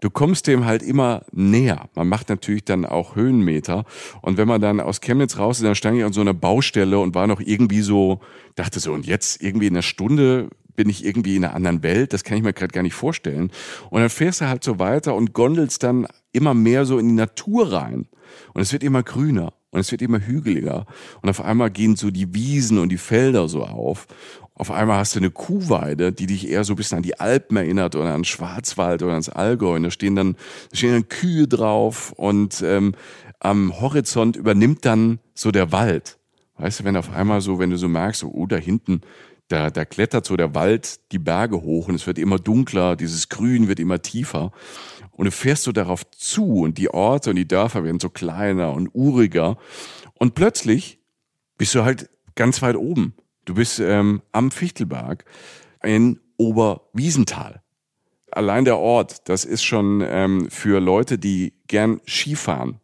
Du 0.00 0.08
kommst 0.08 0.46
dem 0.46 0.64
halt 0.64 0.82
immer 0.82 1.22
näher. 1.32 1.88
Man 1.94 2.08
macht 2.08 2.28
natürlich 2.28 2.64
dann 2.64 2.84
auch 2.84 3.16
Höhenmeter. 3.16 3.84
Und 4.22 4.36
wenn 4.36 4.48
man 4.48 4.60
dann 4.60 4.80
aus 4.80 5.00
Chemnitz 5.00 5.36
raus 5.38 5.58
ist, 5.58 5.64
dann 5.64 5.74
stand 5.74 5.98
ich 5.98 6.04
an 6.04 6.12
so 6.12 6.20
einer 6.20 6.34
Baustelle 6.34 6.98
und 7.00 7.14
war 7.14 7.26
noch 7.26 7.40
irgendwie 7.40 7.82
so, 7.82 8.20
dachte 8.54 8.78
so, 8.78 8.92
und 8.92 9.04
jetzt 9.04 9.42
irgendwie 9.42 9.66
in 9.66 9.74
einer 9.74 9.82
Stunde 9.82 10.48
bin 10.76 10.88
ich 10.88 11.04
irgendwie 11.04 11.34
in 11.34 11.44
einer 11.44 11.56
anderen 11.56 11.82
Welt, 11.82 12.12
das 12.12 12.22
kann 12.22 12.36
ich 12.36 12.44
mir 12.44 12.52
gerade 12.52 12.72
gar 12.72 12.82
nicht 12.82 12.94
vorstellen. 12.94 13.50
Und 13.90 14.00
dann 14.00 14.10
fährst 14.10 14.40
du 14.40 14.48
halt 14.48 14.62
so 14.62 14.78
weiter 14.78 15.16
und 15.16 15.32
gondelst 15.32 15.82
dann 15.82 16.06
immer 16.30 16.54
mehr 16.54 16.84
so 16.84 16.98
in 16.98 17.08
die 17.08 17.14
Natur 17.14 17.72
rein. 17.72 18.06
Und 18.54 18.62
es 18.62 18.72
wird 18.72 18.84
immer 18.84 19.02
grüner 19.02 19.52
und 19.70 19.80
es 19.80 19.90
wird 19.90 20.02
immer 20.02 20.20
hügeliger. 20.20 20.86
Und 21.22 21.28
auf 21.28 21.40
einmal 21.40 21.70
gehen 21.70 21.96
so 21.96 22.10
die 22.10 22.34
Wiesen 22.34 22.78
und 22.78 22.88
die 22.90 22.98
Felder 22.98 23.48
so 23.48 23.64
auf. 23.64 24.06
Auf 24.54 24.70
einmal 24.70 24.98
hast 24.98 25.14
du 25.14 25.20
eine 25.20 25.30
Kuhweide, 25.30 26.12
die 26.12 26.26
dich 26.26 26.48
eher 26.48 26.64
so 26.64 26.72
ein 26.72 26.76
bisschen 26.76 26.98
an 26.98 27.02
die 27.02 27.20
Alpen 27.20 27.56
erinnert 27.56 27.94
oder 27.94 28.12
an 28.12 28.24
Schwarzwald 28.24 29.02
oder 29.02 29.12
ans 29.12 29.28
Allgäu. 29.28 29.76
Und 29.76 29.84
da 29.84 29.90
stehen 29.90 30.16
dann, 30.16 30.34
da 30.70 30.76
stehen 30.76 30.92
dann 30.92 31.08
Kühe 31.08 31.46
drauf 31.46 32.12
und 32.12 32.62
ähm, 32.62 32.94
am 33.40 33.80
Horizont 33.80 34.36
übernimmt 34.36 34.84
dann 34.84 35.20
so 35.34 35.50
der 35.50 35.70
Wald. 35.70 36.18
Weißt 36.56 36.80
du, 36.80 36.84
wenn 36.84 36.96
auf 36.96 37.12
einmal 37.12 37.40
so, 37.40 37.60
wenn 37.60 37.70
du 37.70 37.76
so 37.76 37.88
merkst, 37.88 38.24
oh, 38.24 38.46
da 38.46 38.56
hinten, 38.56 39.02
da, 39.48 39.70
da 39.70 39.84
klettert 39.84 40.26
so 40.26 40.36
der 40.36 40.54
Wald 40.54 41.00
die 41.12 41.18
Berge 41.18 41.62
hoch 41.62 41.88
und 41.88 41.94
es 41.94 42.06
wird 42.06 42.18
immer 42.18 42.38
dunkler, 42.38 42.96
dieses 42.96 43.28
Grün 43.28 43.68
wird 43.68 43.80
immer 43.80 44.02
tiefer. 44.02 44.52
Und 45.18 45.24
du 45.24 45.32
fährst 45.32 45.64
so 45.64 45.72
darauf 45.72 46.08
zu 46.12 46.60
und 46.60 46.78
die 46.78 46.90
Orte 46.90 47.30
und 47.30 47.36
die 47.36 47.48
Dörfer 47.48 47.82
werden 47.82 47.98
so 47.98 48.08
kleiner 48.08 48.72
und 48.72 48.88
uriger. 48.94 49.58
Und 50.14 50.36
plötzlich 50.36 51.00
bist 51.58 51.74
du 51.74 51.82
halt 51.82 52.08
ganz 52.36 52.62
weit 52.62 52.76
oben. 52.76 53.14
Du 53.44 53.54
bist 53.54 53.80
ähm, 53.80 54.22
am 54.30 54.52
Fichtelberg 54.52 55.24
in 55.82 56.20
Oberwiesenthal. 56.36 57.62
Allein 58.30 58.64
der 58.64 58.78
Ort, 58.78 59.28
das 59.28 59.44
ist 59.44 59.64
schon 59.64 60.04
ähm, 60.06 60.50
für 60.50 60.78
Leute, 60.78 61.18
die 61.18 61.52
gern 61.66 62.00
Skifahren 62.06 62.80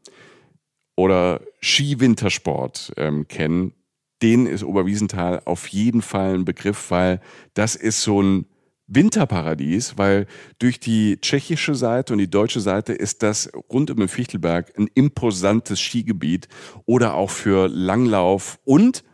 oder 0.97 1.41
Skiwintersport 1.61 2.95
ähm, 2.97 3.29
kennen, 3.29 3.75
denen 4.23 4.49
ist 4.49 4.65
Oberwiesenthal 4.65 5.41
auf 5.45 5.69
jeden 5.69 6.03
Fall 6.03 6.35
ein 6.35 6.45
Begriff, 6.45 6.91
weil 6.91 7.21
das 7.55 7.77
ist 7.77 8.03
so 8.03 8.21
ein 8.21 8.47
Winterparadies, 8.87 9.97
weil 9.97 10.27
durch 10.59 10.79
die 10.79 11.19
tschechische 11.21 11.75
Seite 11.75 12.13
und 12.13 12.19
die 12.19 12.31
deutsche 12.31 12.61
Seite 12.61 12.93
ist 12.93 13.23
das 13.23 13.51
rund 13.71 13.91
um 13.91 13.99
den 13.99 14.09
Fichtelberg 14.09 14.73
ein 14.79 14.89
imposantes 14.95 15.81
Skigebiet 15.81 16.49
oder 16.85 17.15
auch 17.15 17.31
für 17.31 17.69
Langlauf 17.69 18.59
und 18.65 19.05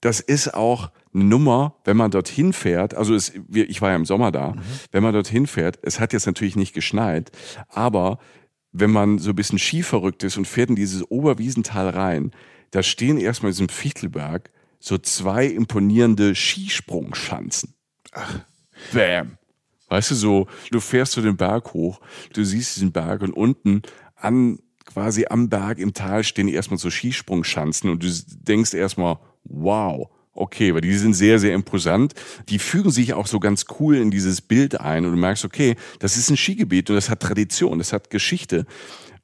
das 0.00 0.18
ist 0.18 0.52
auch 0.52 0.90
eine 1.14 1.24
Nummer, 1.24 1.76
wenn 1.84 1.96
man 1.96 2.10
dorthin 2.10 2.52
fährt, 2.52 2.94
also 2.94 3.14
es, 3.14 3.32
ich 3.52 3.80
war 3.80 3.90
ja 3.90 3.96
im 3.96 4.04
Sommer 4.04 4.32
da, 4.32 4.52
mhm. 4.52 4.60
wenn 4.90 5.02
man 5.02 5.12
dorthin 5.12 5.46
fährt, 5.46 5.78
es 5.82 6.00
hat 6.00 6.12
jetzt 6.12 6.26
natürlich 6.26 6.56
nicht 6.56 6.74
geschneit, 6.74 7.30
aber 7.68 8.18
wenn 8.72 8.90
man 8.90 9.18
so 9.18 9.30
ein 9.30 9.36
bisschen 9.36 9.58
skiverrückt 9.58 10.24
ist 10.24 10.36
und 10.38 10.48
fährt 10.48 10.70
in 10.70 10.76
dieses 10.76 11.08
Oberwiesental 11.08 11.90
rein, 11.90 12.32
da 12.72 12.82
stehen 12.82 13.18
erstmal 13.18 13.50
in 13.50 13.54
diesem 13.54 13.68
Fichtelberg 13.68 14.50
so 14.80 14.98
zwei 14.98 15.46
imponierende 15.46 16.34
Skisprungschanzen. 16.34 17.74
Ach. 18.12 18.40
Bam. 18.92 19.38
Weißt 19.88 20.10
du, 20.10 20.14
so, 20.14 20.46
du 20.70 20.80
fährst 20.80 21.12
so 21.12 21.20
den 21.20 21.36
Berg 21.36 21.74
hoch, 21.74 22.00
du 22.32 22.44
siehst 22.44 22.76
diesen 22.76 22.92
Berg 22.92 23.20
und 23.20 23.32
unten 23.32 23.82
an, 24.16 24.58
quasi 24.86 25.26
am 25.28 25.48
Berg 25.48 25.78
im 25.78 25.92
Tal 25.92 26.24
stehen 26.24 26.48
erstmal 26.48 26.78
so 26.78 26.90
Skisprungschanzen 26.90 27.90
und 27.90 28.02
du 28.02 28.08
denkst 28.42 28.72
erstmal, 28.72 29.18
wow, 29.44 30.08
okay, 30.32 30.74
weil 30.74 30.80
die 30.80 30.94
sind 30.94 31.14
sehr, 31.14 31.38
sehr 31.38 31.54
imposant. 31.54 32.14
Die 32.48 32.58
fügen 32.58 32.90
sich 32.90 33.14
auch 33.14 33.26
so 33.26 33.38
ganz 33.38 33.66
cool 33.78 33.96
in 33.96 34.10
dieses 34.10 34.40
Bild 34.40 34.80
ein 34.80 35.04
und 35.04 35.12
du 35.12 35.18
merkst, 35.18 35.44
okay, 35.44 35.76
das 35.98 36.16
ist 36.16 36.30
ein 36.30 36.36
Skigebiet 36.36 36.88
und 36.90 36.96
das 36.96 37.10
hat 37.10 37.20
Tradition, 37.20 37.78
das 37.78 37.92
hat 37.92 38.10
Geschichte. 38.10 38.66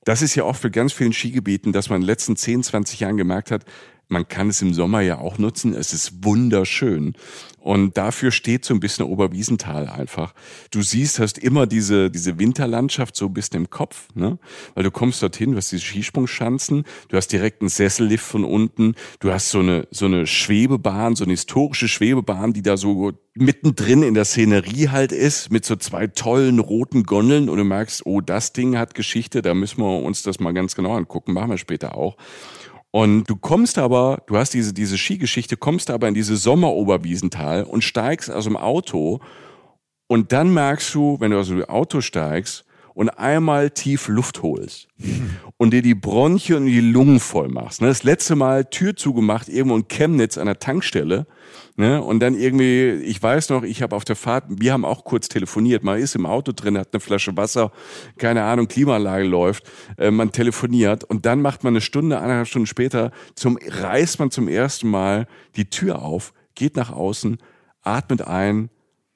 Das 0.04 0.22
ist 0.22 0.34
ja 0.34 0.44
oft 0.44 0.60
für 0.60 0.70
ganz 0.70 0.92
vielen 0.92 1.12
Skigebieten, 1.12 1.72
dass 1.72 1.88
man 1.88 1.96
in 1.96 2.02
den 2.02 2.08
letzten 2.08 2.36
10, 2.36 2.62
20 2.62 3.00
Jahren 3.00 3.16
gemerkt 3.16 3.50
hat, 3.50 3.64
man 4.08 4.26
kann 4.26 4.48
es 4.48 4.62
im 4.62 4.72
Sommer 4.72 5.02
ja 5.02 5.18
auch 5.18 5.38
nutzen. 5.38 5.74
Es 5.74 5.92
ist 5.92 6.24
wunderschön. 6.24 7.14
Und 7.58 7.98
dafür 7.98 8.30
steht 8.30 8.64
so 8.64 8.72
ein 8.72 8.80
bisschen 8.80 9.04
Oberwiesenthal 9.04 9.88
einfach. 9.88 10.32
Du 10.70 10.80
siehst, 10.80 11.18
hast 11.18 11.36
immer 11.36 11.66
diese, 11.66 12.10
diese 12.10 12.38
Winterlandschaft 12.38 13.14
so 13.14 13.26
ein 13.26 13.34
bisschen 13.34 13.56
im 13.56 13.70
Kopf, 13.70 14.08
ne? 14.14 14.38
Weil 14.74 14.84
du 14.84 14.90
kommst 14.90 15.22
dorthin, 15.22 15.50
du 15.50 15.58
hast 15.58 15.72
diese 15.72 15.82
Skisprungschanzen, 15.82 16.84
du 17.08 17.16
hast 17.16 17.28
direkt 17.28 17.60
einen 17.60 17.68
Sessellift 17.68 18.24
von 18.24 18.44
unten, 18.44 18.94
du 19.20 19.30
hast 19.30 19.50
so 19.50 19.58
eine, 19.58 19.86
so 19.90 20.06
eine 20.06 20.26
Schwebebahn, 20.26 21.14
so 21.14 21.24
eine 21.24 21.34
historische 21.34 21.88
Schwebebahn, 21.88 22.54
die 22.54 22.62
da 22.62 22.78
so 22.78 23.12
mittendrin 23.34 24.02
in 24.02 24.14
der 24.14 24.24
Szenerie 24.24 24.88
halt 24.88 25.12
ist, 25.12 25.52
mit 25.52 25.66
so 25.66 25.76
zwei 25.76 26.06
tollen 26.06 26.60
roten 26.60 27.02
Gondeln 27.02 27.50
und 27.50 27.58
du 27.58 27.64
merkst, 27.64 28.06
oh, 28.06 28.22
das 28.22 28.54
Ding 28.54 28.78
hat 28.78 28.94
Geschichte, 28.94 29.42
da 29.42 29.52
müssen 29.52 29.82
wir 29.82 30.02
uns 30.02 30.22
das 30.22 30.40
mal 30.40 30.54
ganz 30.54 30.74
genau 30.74 30.94
angucken, 30.94 31.34
machen 31.34 31.50
wir 31.50 31.58
später 31.58 31.96
auch. 31.96 32.16
Und 32.90 33.24
du 33.28 33.36
kommst 33.36 33.78
aber, 33.78 34.22
du 34.26 34.36
hast 34.36 34.54
diese, 34.54 34.72
diese 34.72 34.96
Skigeschichte, 34.96 35.56
kommst 35.56 35.90
aber 35.90 36.08
in 36.08 36.14
diese 36.14 36.36
Sommeroberwiesental 36.36 37.64
und 37.64 37.84
steigst 37.84 38.30
aus 38.30 38.44
dem 38.44 38.56
Auto. 38.56 39.20
Und 40.06 40.32
dann 40.32 40.52
merkst 40.54 40.94
du, 40.94 41.16
wenn 41.20 41.30
du 41.30 41.38
aus 41.38 41.48
dem 41.48 41.64
Auto 41.64 42.00
steigst 42.00 42.64
und 42.98 43.10
einmal 43.10 43.70
tief 43.70 44.08
Luft 44.08 44.42
holst 44.42 44.88
und 45.56 45.72
dir 45.72 45.82
die 45.82 45.94
Bronchien 45.94 46.58
und 46.58 46.66
die 46.66 46.80
Lungen 46.80 47.20
voll 47.20 47.48
machst. 47.48 47.80
Ne? 47.80 47.86
Das 47.86 48.02
letzte 48.02 48.34
Mal 48.34 48.64
Tür 48.64 48.96
zugemacht, 48.96 49.48
irgendwo 49.48 49.76
in 49.76 49.86
Chemnitz 49.86 50.36
an 50.36 50.46
der 50.46 50.58
Tankstelle 50.58 51.26
Ne? 51.78 52.02
Und 52.02 52.18
dann 52.18 52.34
irgendwie, 52.34 52.90
ich 53.04 53.22
weiß 53.22 53.50
noch, 53.50 53.62
ich 53.62 53.82
habe 53.82 53.94
auf 53.94 54.04
der 54.04 54.16
Fahrt, 54.16 54.46
wir 54.48 54.72
haben 54.72 54.84
auch 54.84 55.04
kurz 55.04 55.28
telefoniert, 55.28 55.84
man 55.84 56.00
ist 56.00 56.16
im 56.16 56.26
Auto 56.26 56.50
drin, 56.50 56.76
hat 56.76 56.88
eine 56.92 56.98
Flasche 56.98 57.36
Wasser, 57.36 57.70
keine 58.16 58.42
Ahnung, 58.42 58.66
Klimaanlage 58.66 59.24
läuft, 59.24 59.70
äh, 59.96 60.10
man 60.10 60.32
telefoniert 60.32 61.04
und 61.04 61.24
dann 61.24 61.40
macht 61.40 61.62
man 61.62 61.74
eine 61.74 61.80
Stunde, 61.80 62.18
eineinhalb 62.18 62.48
Stunden 62.48 62.66
später, 62.66 63.12
zum, 63.36 63.60
reißt 63.64 64.18
man 64.18 64.32
zum 64.32 64.48
ersten 64.48 64.90
Mal 64.90 65.28
die 65.54 65.70
Tür 65.70 66.02
auf, 66.02 66.32
geht 66.56 66.74
nach 66.74 66.90
außen, 66.90 67.38
atmet 67.82 68.22
ein, 68.22 68.70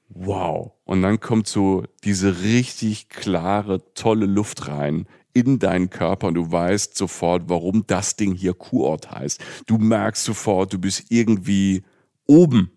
wow. 0.08 0.70
Und 0.92 1.00
dann 1.00 1.20
kommt 1.20 1.48
so 1.48 1.84
diese 2.04 2.42
richtig 2.42 3.08
klare, 3.08 3.80
tolle 3.94 4.26
Luft 4.26 4.68
rein 4.68 5.06
in 5.32 5.58
deinen 5.58 5.88
Körper 5.88 6.26
und 6.26 6.34
du 6.34 6.52
weißt 6.52 6.98
sofort, 6.98 7.44
warum 7.46 7.86
das 7.86 8.16
Ding 8.16 8.34
hier 8.34 8.52
Kurort 8.52 9.10
heißt. 9.10 9.42
Du 9.64 9.78
merkst 9.78 10.22
sofort, 10.22 10.70
du 10.70 10.78
bist 10.78 11.06
irgendwie 11.08 11.82
oben. 12.26 12.72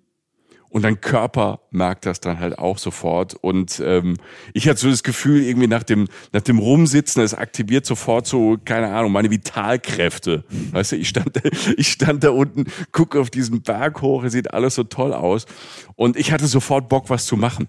Und 0.70 0.84
dein 0.84 1.02
Körper 1.02 1.60
merkt 1.72 2.06
das 2.06 2.22
dann 2.22 2.40
halt 2.40 2.58
auch 2.58 2.78
sofort. 2.78 3.34
Und 3.34 3.82
ähm, 3.86 4.16
ich 4.54 4.70
hatte 4.70 4.80
so 4.80 4.90
das 4.90 5.04
Gefühl, 5.04 5.42
irgendwie 5.42 5.68
nach 5.68 5.84
dem, 5.84 6.08
nach 6.32 6.42
dem 6.42 6.60
Rumsitzen, 6.60 7.22
es 7.22 7.34
aktiviert 7.34 7.86
sofort 7.86 8.28
so, 8.28 8.58
keine 8.64 8.94
Ahnung, 8.94 9.12
meine 9.12 9.30
Vitalkräfte. 9.30 10.46
Weißt 10.72 10.94
du, 10.94 10.96
ich 10.96 11.10
stand, 11.10 11.42
ich 11.78 11.90
stand 11.90 12.24
da 12.24 12.30
unten, 12.30 12.64
gucke 12.94 13.20
auf 13.20 13.30
diesen 13.30 13.62
Berg 13.62 14.02
hoch, 14.02 14.24
es 14.24 14.32
sieht 14.32 14.54
alles 14.54 14.76
so 14.76 14.86
toll 14.86 15.14
aus. 15.14 15.48
Und 15.96 16.16
ich 16.16 16.32
hatte 16.32 16.48
sofort 16.48 16.88
Bock, 16.88 17.10
was 17.10 17.26
zu 17.26 17.36
machen. 17.36 17.68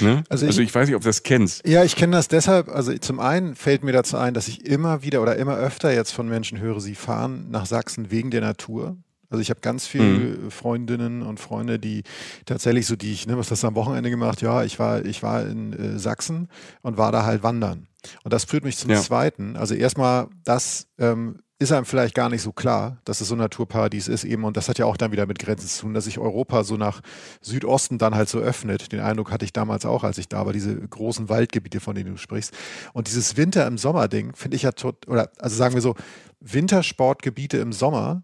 Ne? 0.00 0.24
Also, 0.28 0.44
ich, 0.44 0.50
also, 0.50 0.62
ich, 0.62 0.74
weiß 0.74 0.88
nicht, 0.88 0.96
ob 0.96 1.02
du 1.02 1.08
das 1.08 1.22
kennst. 1.22 1.66
Ja, 1.66 1.84
ich 1.84 1.96
kenne 1.96 2.16
das 2.16 2.28
deshalb. 2.28 2.68
Also 2.68 2.96
zum 2.98 3.20
einen 3.20 3.54
fällt 3.54 3.84
mir 3.84 3.92
dazu 3.92 4.16
ein, 4.16 4.34
dass 4.34 4.48
ich 4.48 4.66
immer 4.66 5.02
wieder 5.02 5.22
oder 5.22 5.36
immer 5.36 5.56
öfter 5.56 5.92
jetzt 5.92 6.12
von 6.12 6.28
Menschen 6.28 6.60
höre, 6.60 6.80
sie 6.80 6.94
fahren 6.94 7.50
nach 7.50 7.66
Sachsen 7.66 8.10
wegen 8.10 8.30
der 8.30 8.40
Natur. 8.40 8.96
Also 9.32 9.40
ich 9.40 9.48
habe 9.48 9.60
ganz 9.60 9.86
viele 9.86 10.04
mhm. 10.04 10.50
Freundinnen 10.50 11.22
und 11.22 11.40
Freunde, 11.40 11.78
die 11.78 12.02
tatsächlich 12.44 12.86
so, 12.86 12.96
die 12.96 13.12
ich, 13.12 13.26
ne, 13.26 13.38
was 13.38 13.50
hast 13.50 13.62
du 13.62 13.66
am 13.66 13.74
Wochenende 13.74 14.10
gemacht? 14.10 14.42
Ja, 14.42 14.62
ich 14.62 14.78
war, 14.78 15.04
ich 15.06 15.22
war 15.22 15.46
in 15.46 15.72
äh, 15.72 15.98
Sachsen 15.98 16.48
und 16.82 16.98
war 16.98 17.12
da 17.12 17.24
halt 17.24 17.42
wandern. 17.42 17.86
Und 18.24 18.32
das 18.32 18.44
führt 18.44 18.62
mich 18.62 18.76
zum 18.76 18.90
ja. 18.90 19.00
zweiten. 19.00 19.56
Also 19.56 19.74
erstmal, 19.74 20.28
das 20.44 20.86
ähm, 20.98 21.38
ist 21.62 21.72
einem 21.72 21.86
vielleicht 21.86 22.14
gar 22.14 22.28
nicht 22.28 22.42
so 22.42 22.52
klar, 22.52 22.98
dass 23.04 23.20
es 23.20 23.28
so 23.28 23.34
ein 23.34 23.38
Naturparadies 23.38 24.08
ist 24.08 24.24
eben. 24.24 24.44
Und 24.44 24.56
das 24.56 24.68
hat 24.68 24.78
ja 24.78 24.86
auch 24.86 24.96
dann 24.96 25.12
wieder 25.12 25.26
mit 25.26 25.38
Grenzen 25.38 25.68
zu 25.68 25.82
tun, 25.82 25.94
dass 25.94 26.04
sich 26.04 26.18
Europa 26.18 26.64
so 26.64 26.76
nach 26.76 27.00
Südosten 27.40 27.98
dann 27.98 28.14
halt 28.14 28.28
so 28.28 28.38
öffnet. 28.38 28.92
Den 28.92 29.00
Eindruck 29.00 29.30
hatte 29.30 29.44
ich 29.44 29.52
damals 29.52 29.86
auch, 29.86 30.04
als 30.04 30.18
ich 30.18 30.28
da 30.28 30.44
war, 30.44 30.52
diese 30.52 30.74
großen 30.76 31.28
Waldgebiete, 31.28 31.80
von 31.80 31.94
denen 31.94 32.12
du 32.12 32.16
sprichst. 32.16 32.52
Und 32.92 33.08
dieses 33.08 33.36
Winter 33.36 33.66
im 33.66 33.78
Sommer 33.78 34.08
Ding 34.08 34.34
finde 34.34 34.56
ich 34.56 34.62
ja 34.62 34.72
tot, 34.72 35.08
oder 35.08 35.30
also 35.38 35.56
sagen 35.56 35.74
wir 35.74 35.80
so, 35.80 35.94
Wintersportgebiete 36.40 37.58
im 37.58 37.72
Sommer 37.72 38.22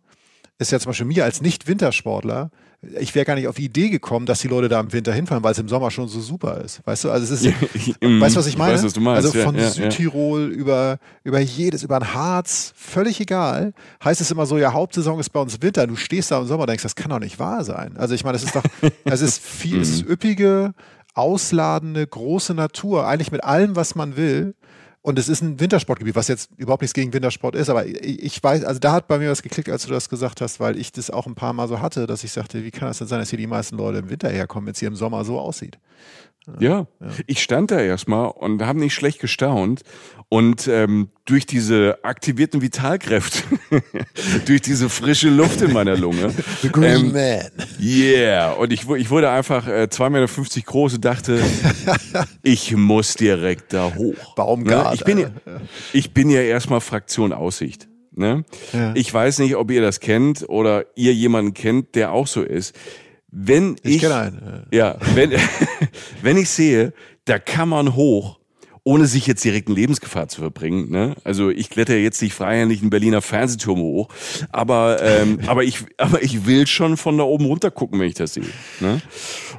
ist 0.58 0.72
ja 0.72 0.80
zum 0.80 0.90
Beispiel 0.90 1.06
mir 1.06 1.24
als 1.24 1.40
Nicht-Wintersportler, 1.40 2.50
ich 3.00 3.12
wäre 3.16 3.24
gar 3.24 3.34
nicht 3.34 3.48
auf 3.48 3.56
die 3.56 3.64
Idee 3.64 3.88
gekommen, 3.90 4.24
dass 4.24 4.38
die 4.38 4.46
Leute 4.46 4.68
da 4.68 4.78
im 4.78 4.92
Winter 4.92 5.12
hinfahren, 5.12 5.42
weil 5.42 5.50
es 5.50 5.58
im 5.58 5.68
Sommer 5.68 5.90
schon 5.90 6.06
so 6.06 6.20
super 6.20 6.60
ist. 6.64 6.80
Weißt 6.86 7.04
du, 7.04 7.10
also 7.10 7.24
es 7.34 7.42
ist, 7.42 7.44
Ja, 7.44 7.52
ich- 7.74 7.88
weißt 8.00 8.36
du, 8.36 8.38
was 8.38 8.46
ich 8.46 8.52
ich 8.52 8.58
meine? 8.58 8.74
weiß, 8.74 8.84
was 8.84 8.92
du 8.92 9.00
meinst. 9.00 9.26
Also 9.26 9.38
von 9.42 9.56
ja, 9.56 9.62
ja. 9.62 9.70
Südtirol 9.70 10.46
über, 10.52 10.98
über 11.24 11.40
jedes, 11.40 11.82
über 11.82 11.96
ein 11.96 12.14
Harz, 12.14 12.72
völlig 12.76 13.20
egal. 13.20 13.72
Heißt 14.04 14.20
es 14.20 14.30
immer 14.30 14.46
so, 14.46 14.58
ja, 14.58 14.72
Hauptsaison 14.72 15.18
ist 15.18 15.30
bei 15.30 15.40
uns 15.40 15.60
Winter. 15.60 15.86
Du 15.88 15.96
stehst 15.96 16.30
da 16.30 16.38
im 16.38 16.46
Sommer 16.46 16.62
und 16.62 16.68
denkst, 16.70 16.84
das 16.84 16.94
kann 16.94 17.10
doch 17.10 17.18
nicht 17.18 17.40
wahr 17.40 17.64
sein. 17.64 17.96
Also 17.96 18.14
ich 18.14 18.22
meine, 18.24 18.36
es 18.36 18.44
ist 18.44 18.54
doch, 18.54 18.62
es 19.04 19.22
ist 19.22 19.42
viel, 19.44 19.80
es 19.80 19.90
ist 19.90 20.04
Mhm. 20.04 20.12
üppige, 20.12 20.74
ausladende, 21.14 22.06
große 22.06 22.54
Natur, 22.54 23.06
eigentlich 23.08 23.32
mit 23.32 23.42
allem, 23.42 23.74
was 23.74 23.96
man 23.96 24.16
will. 24.16 24.54
Und 25.08 25.18
es 25.18 25.30
ist 25.30 25.40
ein 25.40 25.58
Wintersportgebiet, 25.58 26.16
was 26.16 26.28
jetzt 26.28 26.50
überhaupt 26.58 26.82
nichts 26.82 26.92
gegen 26.92 27.14
Wintersport 27.14 27.54
ist, 27.54 27.70
aber 27.70 27.86
ich, 27.86 28.44
weiß, 28.44 28.62
also 28.62 28.78
da 28.78 28.92
hat 28.92 29.08
bei 29.08 29.16
mir 29.16 29.30
was 29.30 29.42
geklickt, 29.42 29.70
als 29.70 29.86
du 29.86 29.90
das 29.90 30.10
gesagt 30.10 30.42
hast, 30.42 30.60
weil 30.60 30.76
ich 30.76 30.92
das 30.92 31.10
auch 31.10 31.26
ein 31.26 31.34
paar 31.34 31.54
Mal 31.54 31.66
so 31.66 31.80
hatte, 31.80 32.06
dass 32.06 32.24
ich 32.24 32.32
sagte, 32.32 32.62
wie 32.62 32.70
kann 32.70 32.88
das 32.88 32.98
denn 32.98 33.06
sein, 33.06 33.18
dass 33.18 33.30
hier 33.30 33.38
die 33.38 33.46
meisten 33.46 33.78
Leute 33.78 34.00
im 34.00 34.10
Winter 34.10 34.28
herkommen, 34.28 34.66
wenn 34.66 34.74
es 34.74 34.80
hier 34.80 34.88
im 34.88 34.96
Sommer 34.96 35.24
so 35.24 35.40
aussieht? 35.40 35.78
Ja, 36.60 36.86
ich 37.26 37.42
stand 37.42 37.70
da 37.70 37.80
erstmal 37.80 38.30
und 38.30 38.64
habe 38.64 38.78
nicht 38.78 38.94
schlecht 38.94 39.20
gestaunt. 39.20 39.82
Und 40.30 40.68
ähm, 40.68 41.08
durch 41.24 41.46
diese 41.46 42.04
aktivierten 42.04 42.60
Vitalkräfte, 42.60 43.42
durch 44.46 44.60
diese 44.60 44.90
frische 44.90 45.30
Luft 45.30 45.62
in 45.62 45.72
meiner 45.72 45.96
Lunge, 45.96 46.34
The 46.62 46.68
Green 46.68 47.06
ähm, 47.06 47.12
Man. 47.12 47.50
yeah, 47.80 48.52
und 48.52 48.70
ich, 48.72 48.88
ich 48.90 49.08
wurde 49.08 49.30
einfach 49.30 49.66
äh, 49.66 49.88
2,50 49.90 50.10
Meter 50.10 50.66
groß 50.66 50.94
und 50.94 51.04
dachte, 51.04 51.40
ich 52.42 52.76
muss 52.76 53.14
direkt 53.14 53.72
da 53.72 53.94
hoch. 53.94 54.34
Baumgart, 54.34 54.88
Ne? 54.88 54.94
Ich, 54.94 55.04
bin 55.04 55.18
ja, 55.18 55.30
ich 55.94 56.12
bin 56.12 56.28
ja 56.28 56.42
erstmal 56.42 56.82
Fraktion 56.82 57.32
Aussicht. 57.32 57.88
Ne? 58.12 58.44
Ja. 58.72 58.92
Ich 58.94 59.12
weiß 59.14 59.38
nicht, 59.38 59.56
ob 59.56 59.70
ihr 59.70 59.80
das 59.80 60.00
kennt 60.00 60.46
oder 60.48 60.84
ihr 60.96 61.14
jemanden 61.14 61.54
kennt, 61.54 61.94
der 61.94 62.12
auch 62.12 62.26
so 62.26 62.42
ist. 62.42 62.74
Wenn 63.30 63.76
ich, 63.82 64.02
Ich 64.02 64.10
einen. 64.10 64.66
ja, 64.72 64.96
wenn, 65.14 65.32
wenn 66.22 66.36
ich 66.36 66.48
sehe, 66.48 66.92
da 67.24 67.38
kann 67.38 67.68
man 67.68 67.94
hoch, 67.94 68.38
ohne 68.84 69.06
sich 69.06 69.26
jetzt 69.26 69.44
direkt 69.44 69.68
in 69.68 69.74
Lebensgefahr 69.74 70.28
zu 70.28 70.40
verbringen. 70.40 70.90
Ne? 70.90 71.14
Also 71.22 71.50
ich 71.50 71.68
kletter 71.68 71.96
jetzt 71.96 72.22
nicht 72.22 72.32
freihändig 72.32 72.80
einen 72.80 72.88
Berliner 72.88 73.20
Fernsehturm 73.20 73.80
hoch, 73.80 74.08
aber, 74.50 75.02
ähm, 75.02 75.40
aber, 75.46 75.62
ich, 75.62 75.80
aber 75.98 76.22
ich 76.22 76.46
will 76.46 76.66
schon 76.66 76.96
von 76.96 77.18
da 77.18 77.24
oben 77.24 77.44
runter 77.44 77.70
gucken, 77.70 78.00
wenn 78.00 78.08
ich 78.08 78.14
das 78.14 78.32
sehe. 78.34 78.44
Ne? 78.80 79.02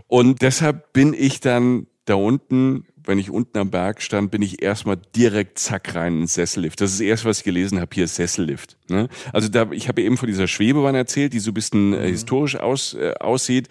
Und 0.07 0.41
deshalb 0.41 0.93
bin 0.93 1.13
ich 1.13 1.39
dann 1.41 1.85
da 2.05 2.15
unten, 2.15 2.85
wenn 3.09 3.17
ich 3.17 3.31
unten 3.31 3.57
am 3.57 3.71
Berg 3.71 4.03
stand, 4.03 4.29
bin 4.29 4.43
ich 4.43 4.61
erstmal 4.61 4.95
direkt 5.15 5.57
zack 5.57 5.95
rein 5.95 6.21
ins 6.21 6.35
Sessellift. 6.35 6.79
Das 6.79 6.91
ist 6.91 6.99
das 6.99 7.05
erste, 7.05 7.27
was 7.27 7.39
ich 7.39 7.43
gelesen 7.43 7.79
habe, 7.79 7.89
hier 7.93 8.07
Sessellift. 8.07 8.77
Ne? 8.87 9.09
Also 9.33 9.49
da, 9.49 9.71
ich 9.71 9.87
habe 9.87 10.03
eben 10.03 10.15
von 10.15 10.27
dieser 10.27 10.47
Schwebebahn 10.47 10.93
erzählt, 10.93 11.33
die 11.33 11.39
so 11.39 11.49
ein 11.49 11.55
bisschen 11.55 11.93
äh, 11.93 12.07
historisch 12.07 12.55
aus, 12.55 12.93
äh, 12.93 13.15
aussieht, 13.19 13.67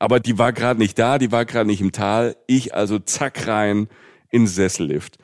aber 0.00 0.18
die 0.18 0.38
war 0.38 0.52
gerade 0.52 0.80
nicht 0.80 0.98
da, 0.98 1.18
die 1.18 1.30
war 1.30 1.44
gerade 1.44 1.68
nicht 1.68 1.80
im 1.80 1.92
Tal. 1.92 2.36
Ich 2.48 2.74
also 2.74 2.98
zack 2.98 3.46
rein 3.46 3.86
ins 4.28 4.56
Sessellift. 4.56 5.18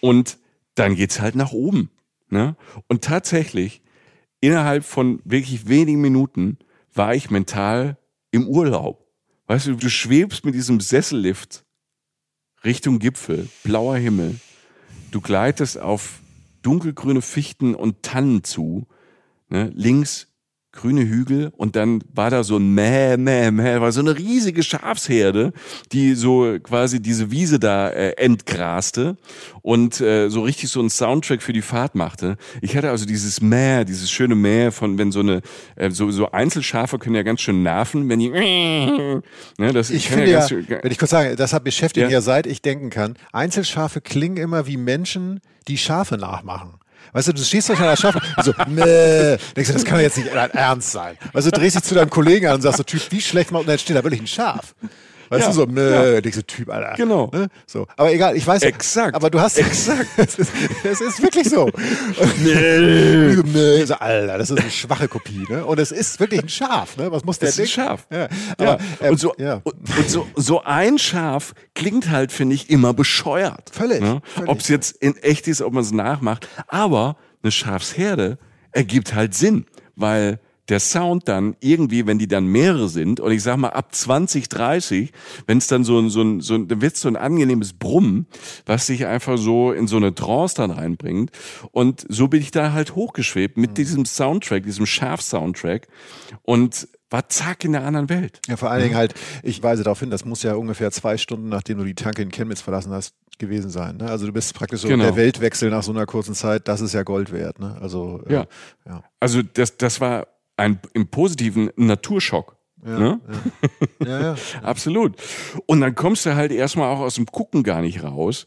Und 0.00 0.38
dann 0.76 0.94
geht's 0.94 1.20
halt 1.20 1.34
nach 1.34 1.50
oben. 1.50 1.90
Ne? 2.30 2.54
Und 2.86 3.02
tatsächlich, 3.02 3.82
innerhalb 4.40 4.84
von 4.84 5.20
wirklich 5.24 5.68
wenigen 5.68 6.00
Minuten 6.00 6.58
war 6.94 7.16
ich 7.16 7.30
mental 7.30 7.98
im 8.30 8.46
Urlaub. 8.46 9.04
Weißt 9.48 9.66
du, 9.66 9.74
du 9.74 9.90
schwebst 9.90 10.44
mit 10.44 10.54
diesem 10.54 10.78
Sessellift 10.78 11.64
Richtung 12.64 12.98
Gipfel, 12.98 13.48
blauer 13.62 13.96
Himmel. 13.96 14.38
Du 15.10 15.20
gleitest 15.20 15.78
auf 15.78 16.20
dunkelgrüne 16.62 17.22
Fichten 17.22 17.74
und 17.74 18.02
Tannen 18.02 18.44
zu. 18.44 18.86
Ne? 19.48 19.72
Links 19.74 20.27
grüne 20.80 21.02
Hügel 21.02 21.50
und 21.56 21.76
dann 21.76 22.02
war 22.14 22.30
da 22.30 22.44
so 22.44 22.56
ein 22.56 22.72
Mäh, 22.74 23.16
Mäh, 23.16 23.50
Mäh, 23.50 23.80
war 23.80 23.92
so 23.92 24.00
eine 24.00 24.16
riesige 24.16 24.62
Schafsherde, 24.62 25.52
die 25.92 26.14
so 26.14 26.56
quasi 26.62 27.00
diese 27.00 27.30
Wiese 27.30 27.58
da 27.58 27.88
äh, 27.90 28.10
entgraste 28.12 29.16
und 29.62 30.00
äh, 30.00 30.28
so 30.28 30.42
richtig 30.42 30.70
so 30.70 30.80
einen 30.80 30.90
Soundtrack 30.90 31.42
für 31.42 31.52
die 31.52 31.62
Fahrt 31.62 31.94
machte. 31.94 32.36
Ich 32.62 32.76
hatte 32.76 32.90
also 32.90 33.06
dieses 33.06 33.40
Mäh, 33.40 33.84
dieses 33.84 34.10
schöne 34.10 34.34
Mäh 34.34 34.70
von, 34.70 34.98
wenn 34.98 35.12
so 35.12 35.20
eine, 35.20 35.42
äh, 35.76 35.90
so, 35.90 36.10
so 36.10 36.30
Einzelschafe 36.32 36.98
können 36.98 37.16
ja 37.16 37.22
ganz 37.22 37.40
schön 37.40 37.62
nerven, 37.62 38.08
wenn 38.08 38.18
die, 38.20 38.30
ne, 38.30 39.22
das 39.72 39.90
Ich 39.90 40.08
finde 40.08 40.26
ja, 40.30 40.38
ganz 40.38 40.48
schön- 40.50 40.66
wenn 40.68 40.90
ich 40.92 40.98
kurz 40.98 41.10
sagen, 41.10 41.36
das 41.36 41.52
hat 41.52 41.64
beschäftigt 41.64 42.06
Ja. 42.06 42.10
ja 42.12 42.20
seit 42.20 42.46
ich 42.46 42.62
denken 42.62 42.90
kann. 42.90 43.14
Einzelschafe 43.32 44.00
klingen 44.00 44.36
immer 44.36 44.66
wie 44.66 44.76
Menschen, 44.76 45.40
die 45.66 45.76
Schafe 45.78 46.16
nachmachen. 46.16 46.77
Weißt 47.12 47.28
du, 47.28 47.32
du 47.32 47.42
stehst 47.42 47.68
durch 47.68 47.80
einer 47.80 47.96
Schafe 47.96 48.20
und 48.36 48.44
so, 48.44 48.52
meh, 48.68 49.36
denkst 49.56 49.68
du, 49.68 49.72
das 49.72 49.84
kann 49.84 50.00
jetzt 50.00 50.18
nicht 50.18 50.34
dein 50.34 50.50
Ernst 50.50 50.92
sein. 50.92 51.16
Weißt 51.32 51.46
du, 51.46 51.50
drehst 51.50 51.76
dich 51.76 51.82
zu 51.82 51.94
deinem 51.94 52.10
Kollegen 52.10 52.46
an 52.46 52.56
und 52.56 52.62
sagst 52.62 52.78
so, 52.78 52.82
Typ, 52.84 53.00
wie 53.10 53.20
schlecht 53.20 53.50
macht, 53.50 53.62
und 53.62 53.68
dann 53.68 53.78
steht 53.78 53.96
da 53.96 54.04
wirklich 54.04 54.20
ein 54.20 54.26
Schaf. 54.26 54.74
Weißt 55.30 55.42
Ja, 55.42 55.48
du, 55.48 55.52
so, 55.54 55.66
meh, 55.66 56.20
denkst 56.20 56.38
du, 56.38 56.46
Typ, 56.46 56.70
Alter. 56.70 56.94
Genau. 56.96 57.30
Ne? 57.32 57.48
So. 57.66 57.86
Aber 57.96 58.12
egal, 58.12 58.36
ich 58.36 58.46
weiß. 58.46 58.62
Exakt. 58.62 59.14
Aber 59.14 59.30
du 59.30 59.40
hast. 59.40 59.58
Exakt. 59.58 60.06
Es 60.16 60.38
ist, 60.38 60.52
es 60.84 61.00
ist 61.00 61.22
wirklich 61.22 61.48
so. 61.48 61.70
nee. 62.44 63.36
nee. 63.44 63.84
So, 63.84 63.94
Alter, 63.94 64.38
das 64.38 64.50
ist 64.50 64.58
eine 64.60 64.70
schwache 64.70 65.08
Kopie, 65.08 65.44
ne? 65.48 65.64
Und 65.64 65.78
es 65.78 65.90
ist 65.92 66.18
wirklich 66.20 66.42
ein 66.42 66.48
Schaf, 66.48 66.96
ne? 66.96 67.10
Was 67.12 67.24
muss 67.24 67.38
der 67.38 67.48
Das 67.48 67.58
ist 67.58 67.76
denken? 67.76 67.88
Schaf. 67.90 68.06
Ja. 68.10 68.18
Ja. 68.18 68.28
Aber, 68.74 68.78
ähm, 69.00 69.10
und 69.12 69.20
so, 69.20 69.34
ja. 69.38 69.60
und, 69.64 69.74
und 69.98 70.10
so, 70.10 70.26
so 70.36 70.62
ein 70.64 70.98
Schaf 70.98 71.54
klingt 71.74 72.10
halt, 72.10 72.32
finde 72.32 72.54
ich, 72.54 72.70
immer 72.70 72.94
bescheuert. 72.94 73.70
Völlig, 73.72 74.00
Ne? 74.00 74.20
völlig. 74.24 74.50
Ob 74.50 74.60
es 74.60 74.68
jetzt 74.68 74.96
in 74.96 75.16
echt 75.16 75.48
ist, 75.48 75.62
ob 75.62 75.72
man 75.72 75.82
es 75.82 75.92
nachmacht. 75.92 76.48
Aber 76.68 77.16
eine 77.42 77.52
Schafsherde 77.52 78.38
ergibt 78.72 79.14
halt 79.14 79.34
Sinn, 79.34 79.66
weil 79.96 80.40
der 80.68 80.80
Sound 80.80 81.28
dann 81.28 81.56
irgendwie, 81.60 82.06
wenn 82.06 82.18
die 82.18 82.28
dann 82.28 82.46
mehrere 82.46 82.88
sind, 82.88 83.20
und 83.20 83.32
ich 83.32 83.42
sag 83.42 83.56
mal 83.56 83.70
ab 83.70 83.94
20, 83.94 84.48
30, 84.48 85.12
wenn 85.46 85.58
es 85.58 85.66
dann 85.66 85.84
so 85.84 85.98
ein, 85.98 86.10
so 86.10 86.22
ein, 86.22 86.40
so 86.40 86.54
ein, 86.54 86.68
dann 86.68 86.82
wird 86.82 86.96
so 86.96 87.08
ein 87.08 87.16
angenehmes 87.16 87.72
Brummen, 87.72 88.26
was 88.66 88.86
dich 88.86 89.06
einfach 89.06 89.38
so 89.38 89.72
in 89.72 89.86
so 89.86 89.96
eine 89.96 90.14
Trance 90.14 90.54
dann 90.56 90.70
reinbringt. 90.70 91.30
Und 91.72 92.04
so 92.08 92.28
bin 92.28 92.40
ich 92.40 92.50
da 92.50 92.72
halt 92.72 92.94
hochgeschwebt 92.94 93.56
Mhm. 93.56 93.60
mit 93.62 93.78
diesem 93.78 94.04
Soundtrack, 94.04 94.64
diesem 94.64 94.86
Schaf-Soundtrack 94.86 95.88
und 96.42 96.88
war 97.10 97.28
zack 97.30 97.64
in 97.64 97.72
der 97.72 97.84
anderen 97.84 98.10
Welt. 98.10 98.40
Ja, 98.48 98.56
vor 98.58 98.70
allen 98.70 98.82
Dingen 98.82 98.94
halt, 98.96 99.14
ich 99.42 99.62
weise 99.62 99.82
darauf 99.82 100.00
hin, 100.00 100.10
das 100.10 100.26
muss 100.26 100.42
ja 100.42 100.54
ungefähr 100.54 100.90
zwei 100.90 101.16
Stunden, 101.16 101.48
nachdem 101.48 101.78
du 101.78 101.84
die 101.84 101.94
Tanke 101.94 102.20
in 102.20 102.30
Chemnitz 102.30 102.60
verlassen 102.60 102.92
hast, 102.92 103.14
gewesen 103.38 103.70
sein. 103.70 103.96
Ne? 103.96 104.10
Also 104.10 104.26
du 104.26 104.32
bist 104.32 104.52
praktisch 104.54 104.80
so 104.82 104.88
Genau. 104.88 105.04
der 105.04 105.16
Weltwechsel 105.16 105.70
nach 105.70 105.82
so 105.82 105.92
einer 105.92 106.04
kurzen 106.04 106.34
Zeit, 106.34 106.68
das 106.68 106.80
ist 106.82 106.92
ja 106.92 107.04
Gold 107.04 107.32
wert. 107.32 107.58
Ne? 107.60 107.78
Also 107.80 108.20
äh, 108.26 108.32
Ja. 108.34 108.46
ja. 108.86 109.02
Also 109.20 109.40
das, 109.42 109.76
das 109.78 110.00
war 110.02 110.26
ein 110.58 110.80
im 110.92 111.08
positiven 111.08 111.70
Naturschock. 111.76 112.56
ne? 112.82 113.20
Ja, 114.04 114.20
ja. 114.20 114.36
Absolut. 114.62 115.16
Und 115.66 115.80
dann 115.80 115.94
kommst 115.94 116.26
du 116.26 116.34
halt 116.34 116.52
erstmal 116.52 116.92
auch 116.94 117.00
aus 117.00 117.14
dem 117.14 117.26
Gucken 117.26 117.62
gar 117.62 117.80
nicht 117.80 118.02
raus. 118.02 118.46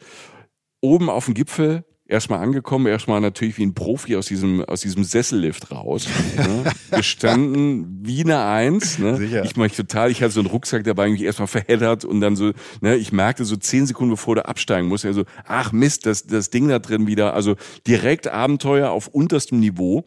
Oben 0.82 1.10
auf 1.10 1.26
dem 1.26 1.34
Gipfel 1.34 1.86
erstmal 2.12 2.39
angekommen, 2.39 2.88
erstmal 2.88 3.21
natürlich 3.21 3.58
wie 3.58 3.65
ein 3.65 3.74
Profi 3.74 4.15
aus 4.17 4.28
diesem, 4.28 4.63
aus 4.65 4.82
diesem 4.82 5.04
Sessellift 5.04 5.71
raus. 5.71 6.08
Ne? 6.36 6.65
Gestanden 6.91 8.02
wie 8.04 8.24
eine 8.24 8.43
Eins. 8.43 9.00
Ne? 9.00 9.15
Sicher. 9.15 9.43
Ich 9.45 9.56
mich 9.56 9.76
total, 9.76 10.12
ich 10.12 10.21
hatte 10.21 10.34
so 10.34 10.41
einen 10.41 10.50
Rucksack 10.50 10.84
dabei, 10.84 11.10
mich 11.10 11.24
erstmal 11.24 11.47
verheddert 11.47 12.04
und 12.06 12.19
dann 12.19 12.36
so, 12.36 12.52
ne, 12.82 12.95
ich 12.97 13.12
merkte 13.12 13.45
so 13.45 13.56
zehn 13.56 13.86
Sekunden 13.86 14.12
bevor 14.12 14.36
du 14.36 14.45
absteigen 14.45 14.88
musst, 14.88 15.06
also, 15.06 15.24
ach 15.45 15.71
Mist, 15.71 16.06
das, 16.06 16.28
das 16.28 16.50
Ding 16.50 16.67
da 16.67 16.80
drin 16.80 17.08
wieder, 17.08 17.34
also 17.34 17.56
direkt 17.88 18.28
Abenteuer 18.28 18.91
auf 18.91 19.08
unterstem 19.08 19.60
Niveau. 19.60 20.06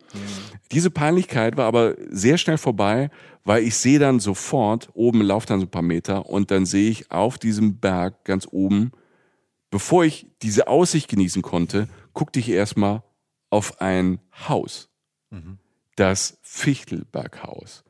Diese 0.73 0.91
Peinlichkeit 0.91 1.57
war 1.57 1.67
aber 1.67 1.95
sehr 2.11 2.37
schnell 2.37 2.59
vorbei, 2.59 3.11
weil 3.45 3.63
ich 3.63 3.77
sehe 3.77 3.99
dann 3.99 4.21
sofort, 4.21 4.91
oben 4.95 5.23
lauft 5.23 5.51
dann 5.51 5.61
so 5.61 5.67
ein 5.67 5.71
paar 5.71 5.83
Meter 5.83 6.27
und 6.27 6.51
dann 6.51 6.67
sehe 6.67 6.91
ich 6.91 7.11
auf 7.11 7.39
diesem 7.39 7.79
Berg 7.79 8.25
ganz 8.25 8.47
oben, 8.51 8.93
bevor 9.75 10.05
ich 10.05 10.29
diese 10.41 10.69
Aussicht 10.69 11.09
genießen 11.09 11.43
konnte, 11.43 11.89
guckte 12.13 12.39
ich 12.39 12.49
erstmal 12.49 13.03
auf 13.51 13.81
ein 13.81 14.21
Haus. 14.49 14.89
Das 15.97 16.39
Fichtelberghaus. 16.43 17.83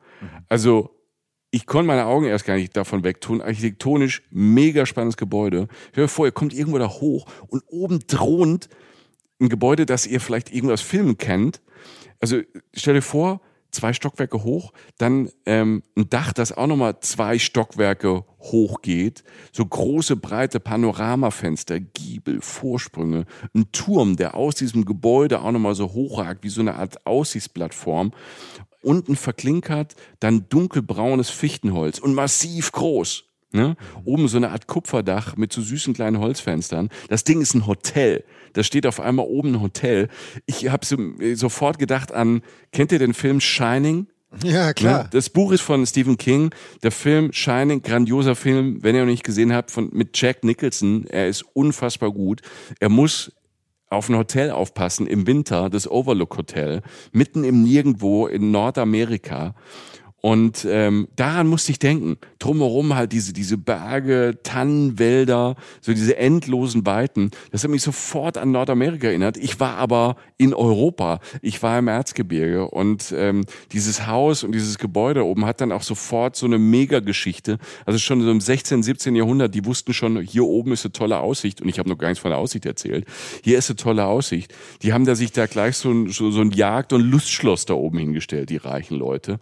Also, 0.49 0.99
ich 1.51 1.67
konnte 1.67 1.85
meine 1.85 2.07
Augen 2.07 2.25
erst 2.25 2.45
gar 2.45 2.55
nicht 2.55 2.75
davon 2.75 3.03
wegtun. 3.03 3.39
Architektonisch 3.39 4.23
mega 4.31 4.87
spannendes 4.87 5.15
Gebäude. 5.15 5.67
Hör 5.93 6.05
dir 6.05 6.07
vor, 6.07 6.25
ihr 6.25 6.31
kommt 6.31 6.55
irgendwo 6.55 6.79
da 6.79 6.89
hoch 6.89 7.27
und 7.49 7.61
oben 7.67 8.07
thront 8.07 8.67
ein 9.39 9.49
Gebäude, 9.49 9.85
das 9.85 10.07
ihr 10.07 10.19
vielleicht 10.19 10.51
irgendwo 10.51 10.73
aus 10.73 10.81
Filmen 10.81 11.19
kennt. 11.19 11.61
Also 12.19 12.41
stell 12.73 12.95
dir 12.95 13.03
vor, 13.03 13.41
zwei 13.75 13.93
Stockwerke 13.93 14.43
hoch, 14.43 14.73
dann 14.97 15.29
ähm, 15.45 15.83
ein 15.95 16.09
Dach, 16.09 16.33
das 16.33 16.51
auch 16.51 16.67
nochmal 16.67 16.99
zwei 17.01 17.37
Stockwerke 17.37 18.23
hoch 18.39 18.81
geht, 18.81 19.23
so 19.51 19.65
große, 19.65 20.15
breite 20.15 20.59
Panoramafenster, 20.59 21.79
Giebel, 21.79 22.41
Vorsprünge, 22.41 23.25
ein 23.53 23.71
Turm, 23.71 24.15
der 24.15 24.35
aus 24.35 24.55
diesem 24.55 24.85
Gebäude 24.85 25.41
auch 25.41 25.51
nochmal 25.51 25.75
so 25.75 25.93
hochragt, 25.93 26.43
wie 26.43 26.49
so 26.49 26.61
eine 26.61 26.75
Art 26.75 27.05
Aussichtsplattform. 27.05 28.11
Unten 28.81 29.15
verklinkert, 29.15 29.95
dann 30.19 30.47
dunkelbraunes 30.49 31.29
Fichtenholz 31.29 31.99
und 31.99 32.13
massiv 32.13 32.71
groß. 32.71 33.24
Ne? 33.51 33.77
Oben 34.03 34.27
so 34.27 34.37
eine 34.37 34.51
Art 34.51 34.67
Kupferdach 34.67 35.37
mit 35.37 35.53
so 35.53 35.61
süßen 35.61 35.93
kleinen 35.93 36.19
Holzfenstern. 36.19 36.89
Das 37.09 37.23
Ding 37.23 37.41
ist 37.41 37.53
ein 37.53 37.67
Hotel. 37.67 38.25
Da 38.53 38.63
steht 38.63 38.85
auf 38.85 38.99
einmal 38.99 39.25
oben 39.25 39.55
ein 39.55 39.61
Hotel. 39.61 40.09
Ich 40.45 40.69
habe 40.69 40.85
so, 40.85 40.97
sofort 41.35 41.79
gedacht 41.79 42.11
an, 42.11 42.41
kennt 42.71 42.91
ihr 42.91 42.99
den 42.99 43.13
Film 43.13 43.39
Shining 43.39 44.07
Ja, 44.43 44.73
klar. 44.73 45.03
Ne? 45.03 45.09
Das 45.11 45.29
Buch 45.29 45.51
ist 45.51 45.61
von 45.61 45.85
Stephen 45.85 46.17
King. 46.17 46.51
Der 46.83 46.91
Film 46.91 47.31
Shining, 47.31 47.81
grandioser 47.81 48.35
Film, 48.35 48.79
wenn 48.81 48.95
ihr 48.95 49.01
noch 49.01 49.11
nicht 49.11 49.23
gesehen 49.23 49.53
habt, 49.53 49.71
von, 49.71 49.89
mit 49.93 50.19
Jack 50.19 50.43
Nicholson. 50.43 51.07
Er 51.07 51.27
ist 51.27 51.43
unfassbar 51.53 52.11
gut. 52.11 52.41
Er 52.79 52.89
muss 52.89 53.31
auf 53.89 54.09
ein 54.09 54.17
Hotel 54.17 54.51
aufpassen 54.51 55.07
im 55.07 55.27
Winter, 55.27 55.69
das 55.69 55.89
Overlook 55.89 56.37
Hotel, 56.37 56.81
mitten 57.11 57.43
im 57.43 57.63
Nirgendwo 57.63 58.27
in 58.27 58.51
Nordamerika. 58.51 59.55
Und 60.25 60.65
ähm, 60.67 61.07
daran 61.15 61.45
musste 61.45 61.71
ich 61.71 61.77
denken. 61.77 62.17
Drumherum 62.39 62.95
halt 62.95 63.11
diese, 63.11 63.31
diese 63.31 63.59
Berge, 63.59 64.39
Tannenwälder, 64.41 65.55
so 65.81 65.93
diese 65.93 66.17
endlosen 66.17 66.83
Weiten. 66.87 67.29
Das 67.51 67.63
hat 67.63 67.69
mich 67.69 67.83
sofort 67.83 68.39
an 68.39 68.49
Nordamerika 68.49 69.05
erinnert. 69.05 69.37
Ich 69.37 69.59
war 69.59 69.77
aber 69.77 70.15
in 70.39 70.55
Europa. 70.55 71.19
Ich 71.43 71.61
war 71.61 71.77
im 71.77 71.87
Erzgebirge. 71.87 72.67
Und 72.67 73.13
ähm, 73.15 73.45
dieses 73.71 74.07
Haus 74.07 74.43
und 74.43 74.53
dieses 74.53 74.79
Gebäude 74.79 75.23
oben 75.23 75.45
hat 75.45 75.61
dann 75.61 75.71
auch 75.71 75.83
sofort 75.83 76.35
so 76.35 76.47
eine 76.47 76.57
Megageschichte. 76.57 77.59
Also 77.85 77.99
schon 77.99 78.23
so 78.23 78.31
im 78.31 78.41
16., 78.41 78.81
17. 78.81 79.15
Jahrhundert, 79.15 79.53
die 79.53 79.63
wussten 79.63 79.93
schon, 79.93 80.19
hier 80.21 80.45
oben 80.45 80.71
ist 80.71 80.85
eine 80.85 80.93
tolle 80.93 81.19
Aussicht. 81.19 81.61
Und 81.61 81.69
ich 81.69 81.77
habe 81.77 81.87
noch 81.87 81.99
gar 81.99 82.07
nichts 82.07 82.23
von 82.23 82.31
der 82.31 82.39
Aussicht 82.39 82.65
erzählt. 82.65 83.05
Hier 83.43 83.59
ist 83.59 83.69
eine 83.69 83.77
tolle 83.77 84.05
Aussicht. 84.07 84.51
Die 84.81 84.91
haben 84.91 85.05
da 85.05 85.13
sich 85.13 85.33
da 85.33 85.45
gleich 85.45 85.77
so 85.77 85.91
ein, 85.91 86.09
so, 86.09 86.31
so 86.31 86.41
ein 86.41 86.49
Jagd- 86.49 86.93
und 86.93 87.01
Lustschloss 87.01 87.65
da 87.65 87.75
oben 87.75 87.99
hingestellt, 87.99 88.49
die 88.49 88.57
reichen 88.57 88.97
Leute. 88.97 89.39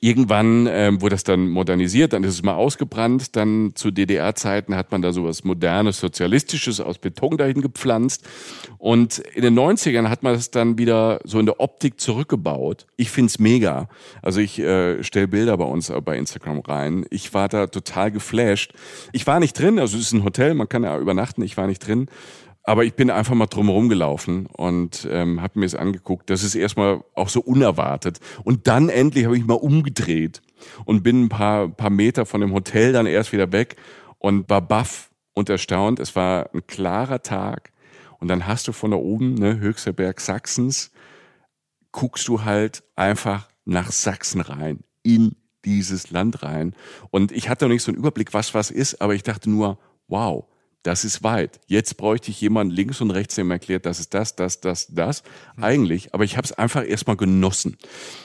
Irgendwann 0.00 0.66
ähm, 0.70 1.00
wurde 1.00 1.14
das 1.14 1.24
dann 1.24 1.48
modernisiert, 1.48 2.12
dann 2.12 2.24
ist 2.24 2.34
es 2.34 2.42
mal 2.42 2.54
ausgebrannt, 2.54 3.36
dann 3.36 3.72
zu 3.74 3.90
DDR-Zeiten 3.90 4.74
hat 4.74 4.92
man 4.92 5.02
da 5.02 5.12
sowas 5.12 5.44
modernes, 5.44 6.00
sozialistisches 6.00 6.80
aus 6.80 6.98
Beton 6.98 7.36
dahin 7.36 7.60
gepflanzt 7.60 8.28
und 8.78 9.18
in 9.18 9.42
den 9.42 9.58
90ern 9.58 10.08
hat 10.08 10.22
man 10.22 10.34
es 10.34 10.50
dann 10.50 10.78
wieder 10.78 11.20
so 11.24 11.38
in 11.38 11.46
der 11.46 11.60
Optik 11.60 12.00
zurückgebaut. 12.00 12.86
Ich 12.96 13.10
find's 13.10 13.38
mega. 13.38 13.88
Also 14.22 14.40
ich 14.40 14.58
äh, 14.58 15.02
stelle 15.02 15.28
Bilder 15.28 15.56
bei 15.56 15.64
uns 15.64 15.92
bei 16.04 16.16
Instagram 16.16 16.60
rein. 16.60 17.04
Ich 17.10 17.34
war 17.34 17.48
da 17.48 17.66
total 17.66 18.10
geflasht. 18.10 18.72
Ich 19.12 19.26
war 19.26 19.40
nicht 19.40 19.58
drin, 19.58 19.78
also 19.78 19.96
es 19.96 20.04
ist 20.04 20.12
ein 20.12 20.24
Hotel, 20.24 20.54
man 20.54 20.68
kann 20.68 20.84
ja 20.84 20.98
übernachten, 20.98 21.42
ich 21.42 21.56
war 21.56 21.66
nicht 21.66 21.86
drin. 21.86 22.08
Aber 22.64 22.84
ich 22.84 22.94
bin 22.94 23.10
einfach 23.10 23.34
mal 23.34 23.46
drumherum 23.46 23.88
gelaufen 23.88 24.46
und 24.46 25.08
ähm, 25.10 25.42
habe 25.42 25.58
mir 25.58 25.66
es 25.66 25.74
angeguckt. 25.74 26.30
Das 26.30 26.44
ist 26.44 26.54
erstmal 26.54 27.02
auch 27.14 27.28
so 27.28 27.40
unerwartet. 27.40 28.20
Und 28.44 28.68
dann 28.68 28.88
endlich 28.88 29.24
habe 29.24 29.36
ich 29.36 29.44
mal 29.44 29.54
umgedreht 29.54 30.42
und 30.84 31.02
bin 31.02 31.24
ein 31.24 31.28
paar, 31.28 31.68
paar 31.68 31.90
Meter 31.90 32.24
von 32.24 32.40
dem 32.40 32.52
Hotel 32.52 32.92
dann 32.92 33.06
erst 33.06 33.32
wieder 33.32 33.50
weg 33.50 33.76
und 34.18 34.48
war 34.48 34.60
baff 34.60 35.10
und 35.34 35.48
erstaunt. 35.48 35.98
Es 35.98 36.14
war 36.14 36.50
ein 36.54 36.66
klarer 36.66 37.22
Tag. 37.22 37.72
Und 38.20 38.28
dann 38.28 38.46
hast 38.46 38.68
du 38.68 38.72
von 38.72 38.92
da 38.92 38.96
oben, 38.96 39.34
ne, 39.34 39.58
höchster 39.58 39.92
Berg 39.92 40.20
Sachsens, 40.20 40.92
guckst 41.90 42.28
du 42.28 42.44
halt 42.44 42.84
einfach 42.94 43.48
nach 43.64 43.90
Sachsen 43.90 44.40
rein, 44.40 44.84
in 45.02 45.34
dieses 45.64 46.10
Land 46.10 46.42
rein. 46.44 46.74
Und 47.10 47.32
ich 47.32 47.48
hatte 47.48 47.64
noch 47.64 47.72
nicht 47.72 47.82
so 47.82 47.90
einen 47.90 47.98
Überblick, 47.98 48.32
was 48.32 48.54
was 48.54 48.70
ist, 48.70 49.00
aber 49.00 49.14
ich 49.14 49.24
dachte 49.24 49.50
nur, 49.50 49.78
wow, 50.06 50.46
das 50.82 51.04
ist 51.04 51.22
weit. 51.22 51.60
Jetzt 51.66 51.96
bräuchte 51.96 52.30
ich 52.30 52.40
jemanden 52.40 52.74
links 52.74 53.00
und 53.00 53.10
rechts, 53.10 53.36
der 53.36 53.44
mir 53.44 53.54
erklärt, 53.54 53.86
das 53.86 54.00
ist 54.00 54.14
das, 54.14 54.34
das, 54.36 54.60
das, 54.60 54.88
das. 54.90 55.22
Mhm. 55.56 55.64
Eigentlich, 55.64 56.14
aber 56.14 56.24
ich 56.24 56.36
habe 56.36 56.44
es 56.44 56.52
einfach 56.52 56.86
erstmal 56.86 57.16
genossen. 57.16 57.76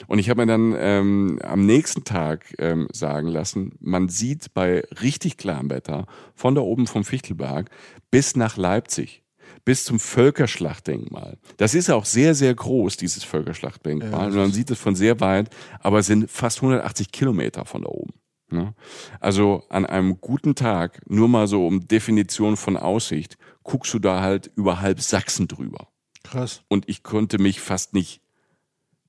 Und 0.06 0.18
ich 0.18 0.28
habe 0.30 0.42
mir 0.42 0.52
dann 0.52 0.74
ähm, 0.76 1.38
am 1.42 1.66
nächsten 1.66 2.04
Tag 2.04 2.54
ähm, 2.58 2.88
sagen 2.92 3.28
lassen, 3.28 3.72
man 3.80 4.08
sieht 4.08 4.54
bei 4.54 4.82
richtig 5.02 5.36
klarem 5.36 5.70
Wetter 5.70 6.06
von 6.34 6.54
da 6.54 6.60
oben 6.60 6.86
vom 6.86 7.04
Fichtelberg 7.04 7.70
bis 8.10 8.36
nach 8.36 8.56
Leipzig 8.56 9.22
bis 9.64 9.84
zum 9.84 10.00
Völkerschlachtdenkmal. 10.00 11.36
Das 11.58 11.74
ist 11.74 11.90
auch 11.90 12.06
sehr, 12.06 12.34
sehr 12.34 12.54
groß, 12.54 12.96
dieses 12.96 13.24
Völkerschlachtdenkmal. 13.24 14.10
Ja, 14.10 14.26
und 14.28 14.34
man 14.34 14.52
sieht 14.52 14.70
es 14.70 14.78
von 14.78 14.94
sehr 14.94 15.20
weit, 15.20 15.50
aber 15.80 15.98
es 15.98 16.06
sind 16.06 16.30
fast 16.30 16.58
180 16.58 17.12
Kilometer 17.12 17.66
von 17.66 17.82
da 17.82 17.88
oben. 17.88 18.14
Ne? 18.50 18.74
Also 19.20 19.64
an 19.68 19.84
einem 19.84 20.20
guten 20.20 20.54
Tag, 20.54 21.02
nur 21.08 21.28
mal 21.28 21.46
so 21.46 21.66
um 21.66 21.86
Definition 21.86 22.56
von 22.56 22.76
Aussicht, 22.76 23.36
guckst 23.62 23.92
du 23.92 23.98
da 23.98 24.20
halt 24.20 24.50
über 24.56 24.80
halb 24.80 25.00
Sachsen 25.00 25.48
drüber. 25.48 25.88
Krass. 26.24 26.62
Und 26.68 26.88
ich 26.88 27.02
konnte 27.02 27.38
mich 27.38 27.60
fast 27.60 27.94
nicht 27.94 28.22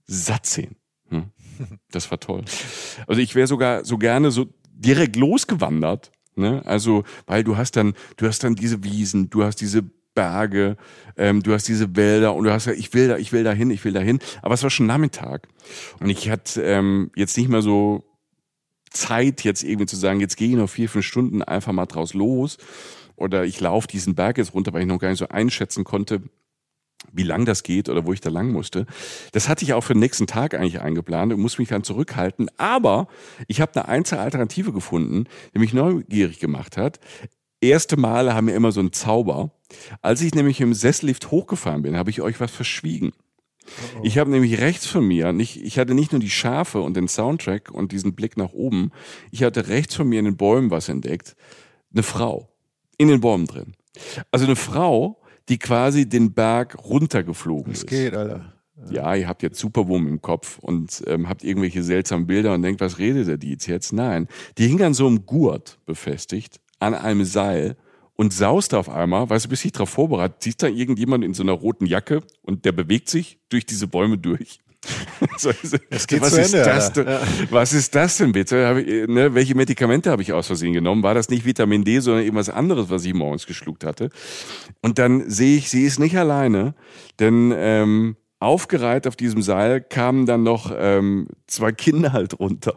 satt 0.05 0.45
sehen. 0.45 0.75
Hm? 1.09 1.31
Das 1.91 2.09
war 2.09 2.21
toll. 2.21 2.45
Also 3.05 3.19
ich 3.19 3.35
wäre 3.35 3.45
sogar 3.45 3.83
so 3.83 3.97
gerne 3.97 4.31
so 4.31 4.47
direkt 4.71 5.17
losgewandert. 5.17 6.11
Ne? 6.35 6.65
Also, 6.65 7.03
weil 7.25 7.43
du 7.43 7.57
hast 7.57 7.75
dann, 7.75 7.95
du 8.15 8.27
hast 8.27 8.45
dann 8.45 8.55
diese 8.55 8.81
Wiesen, 8.85 9.29
du 9.29 9.43
hast 9.43 9.57
diese 9.57 9.83
Berge, 10.15 10.77
ähm, 11.17 11.43
du 11.43 11.53
hast 11.53 11.67
diese 11.67 11.95
Wälder 11.97 12.33
und 12.33 12.45
du 12.45 12.51
hast 12.51 12.65
ja, 12.65 12.71
ich 12.71 12.93
will 12.93 13.09
da, 13.09 13.17
ich 13.17 13.33
will 13.33 13.43
da 13.43 13.51
hin, 13.51 13.71
ich 13.71 13.83
will 13.83 13.93
da 13.93 13.99
hin. 13.99 14.19
Aber 14.41 14.53
es 14.53 14.63
war 14.63 14.69
schon 14.69 14.85
Nachmittag. 14.85 15.47
Und 15.99 16.09
ich 16.09 16.29
hatte 16.29 16.61
ähm, 16.61 17.11
jetzt 17.15 17.37
nicht 17.37 17.49
mehr 17.49 17.61
so 17.61 18.08
Zeit, 18.89 19.43
jetzt 19.43 19.63
irgendwie 19.63 19.85
zu 19.85 19.95
sagen, 19.95 20.19
jetzt 20.19 20.37
gehe 20.37 20.49
ich 20.49 20.55
noch 20.55 20.69
vier, 20.69 20.89
fünf 20.89 21.05
Stunden 21.05 21.41
einfach 21.41 21.71
mal 21.71 21.85
draus 21.85 22.13
los 22.13 22.57
oder 23.15 23.45
ich 23.45 23.59
laufe 23.59 23.87
diesen 23.87 24.15
Berg 24.15 24.37
jetzt 24.37 24.53
runter, 24.53 24.73
weil 24.73 24.81
ich 24.81 24.87
noch 24.87 24.99
gar 24.99 25.09
nicht 25.09 25.19
so 25.19 25.27
einschätzen 25.27 25.83
konnte, 25.83 26.21
wie 27.11 27.23
lang 27.23 27.45
das 27.45 27.63
geht 27.63 27.89
oder 27.89 28.05
wo 28.05 28.13
ich 28.13 28.21
da 28.21 28.29
lang 28.29 28.51
musste. 28.51 28.85
Das 29.31 29.47
hatte 29.47 29.63
ich 29.63 29.73
auch 29.73 29.83
für 29.83 29.93
den 29.93 29.99
nächsten 29.99 30.27
Tag 30.27 30.53
eigentlich 30.53 30.81
eingeplant 30.81 31.33
und 31.33 31.39
muss 31.39 31.57
mich 31.57 31.69
dann 31.69 31.83
zurückhalten. 31.83 32.49
Aber 32.57 33.07
ich 33.47 33.61
habe 33.61 33.73
eine 33.75 33.87
einzelne 33.87 34.21
Alternative 34.21 34.73
gefunden, 34.73 35.25
die 35.53 35.59
mich 35.59 35.73
neugierig 35.73 36.39
gemacht 36.39 36.77
hat. 36.77 36.99
Erste 37.61 37.97
Male 37.97 38.33
haben 38.33 38.45
mir 38.45 38.55
immer 38.55 38.71
so 38.71 38.79
einen 38.79 38.93
Zauber. 38.93 39.51
Als 40.01 40.21
ich 40.21 40.33
nämlich 40.33 40.61
im 40.61 40.73
Sesslift 40.73 41.31
hochgefahren 41.31 41.81
bin, 41.81 41.97
habe 41.97 42.09
ich 42.09 42.21
euch 42.21 42.39
was 42.39 42.51
verschwiegen. 42.51 43.11
Oh. 43.97 44.01
Ich 44.03 44.17
habe 44.17 44.29
nämlich 44.29 44.59
rechts 44.59 44.85
von 44.85 45.07
mir, 45.07 45.33
nicht, 45.33 45.63
ich 45.63 45.79
hatte 45.79 45.93
nicht 45.93 46.11
nur 46.11 46.21
die 46.21 46.29
Schafe 46.29 46.81
und 46.81 46.95
den 46.95 47.07
Soundtrack 47.07 47.71
und 47.71 47.91
diesen 47.91 48.13
Blick 48.15 48.37
nach 48.37 48.53
oben, 48.53 48.91
ich 49.31 49.43
hatte 49.43 49.67
rechts 49.67 49.95
von 49.95 50.07
mir 50.07 50.19
in 50.19 50.25
den 50.25 50.37
Bäumen 50.37 50.71
was 50.71 50.89
entdeckt. 50.89 51.35
Eine 51.93 52.03
Frau. 52.03 52.49
In 52.97 53.07
den 53.07 53.21
Bäumen 53.21 53.47
drin. 53.47 53.73
Also 54.31 54.45
eine 54.45 54.55
Frau, 54.55 55.21
die 55.47 55.57
quasi 55.57 56.07
den 56.07 56.33
Berg 56.33 56.77
runtergeflogen 56.83 57.73
das 57.73 57.83
ist. 57.83 57.89
geht, 57.89 58.13
Alter. 58.13 58.53
Ja, 58.89 59.13
ihr 59.13 59.27
habt 59.27 59.43
jetzt 59.43 59.59
Superwurm 59.59 60.07
im 60.07 60.21
Kopf 60.21 60.57
und 60.59 61.03
ähm, 61.07 61.27
habt 61.27 61.43
irgendwelche 61.43 61.83
seltsamen 61.83 62.27
Bilder 62.27 62.53
und 62.53 62.61
denkt, 62.61 62.79
was 62.79 62.97
redet 62.97 63.27
der 63.27 63.37
die 63.37 63.57
jetzt? 63.59 63.91
Nein, 63.91 64.27
die 64.57 64.67
hing 64.67 64.81
an 64.81 64.93
so 64.93 65.05
einem 65.07 65.25
Gurt 65.25 65.79
befestigt, 65.85 66.61
an 66.79 66.93
einem 66.93 67.25
Seil 67.25 67.75
und 68.19 68.33
saust 68.33 68.73
auf 68.73 68.89
einmal, 68.89 69.29
weißt 69.29 69.45
du, 69.45 69.49
bist 69.49 69.63
dich 69.63 69.71
darauf 69.71 69.91
vorbereitet, 69.91 70.43
siehst 70.43 70.61
da 70.61 70.67
irgendjemand 70.67 71.23
in 71.23 71.33
so 71.33 71.41
einer 71.41 71.53
roten 71.53 71.85
Jacke 71.85 72.21
und 72.41 72.65
der 72.65 72.73
bewegt 72.73 73.07
sich 73.07 73.39
durch 73.47 73.65
diese 73.65 73.87
Bäume 73.87 74.17
durch. 74.17 74.59
so, 75.37 75.51
geht 75.51 76.19
was, 76.19 76.33
ist 76.33 76.53
Ende, 76.53 76.65
das 76.65 76.91
denn, 76.91 77.07
ja. 77.07 77.21
was 77.49 77.71
ist 77.71 77.95
das 77.95 78.17
denn 78.17 78.33
bitte? 78.33 78.83
Ich, 78.85 79.07
ne, 79.07 79.33
welche 79.33 79.55
Medikamente 79.55 80.11
habe 80.11 80.21
ich 80.21 80.33
aus 80.33 80.47
Versehen 80.47 80.73
genommen? 80.73 81.01
War 81.01 81.13
das 81.13 81.29
nicht 81.29 81.45
Vitamin 81.45 81.85
D, 81.85 82.01
sondern 82.01 82.25
irgendwas 82.25 82.49
anderes, 82.49 82.89
was 82.89 83.05
ich 83.05 83.13
morgens 83.13 83.45
geschluckt 83.45 83.85
hatte? 83.85 84.09
Und 84.81 84.99
dann 84.99 85.29
sehe 85.29 85.57
ich, 85.57 85.69
sie 85.69 85.85
ist 85.85 85.99
nicht 85.99 86.17
alleine, 86.17 86.75
denn 87.19 87.53
ähm, 87.55 88.17
aufgereiht 88.41 89.07
auf 89.07 89.15
diesem 89.15 89.41
Seil 89.41 89.79
kamen 89.81 90.25
dann 90.25 90.43
noch 90.43 90.73
ähm, 90.77 91.27
zwei 91.47 91.71
Kinder 91.71 92.11
halt 92.11 92.37
runter, 92.39 92.73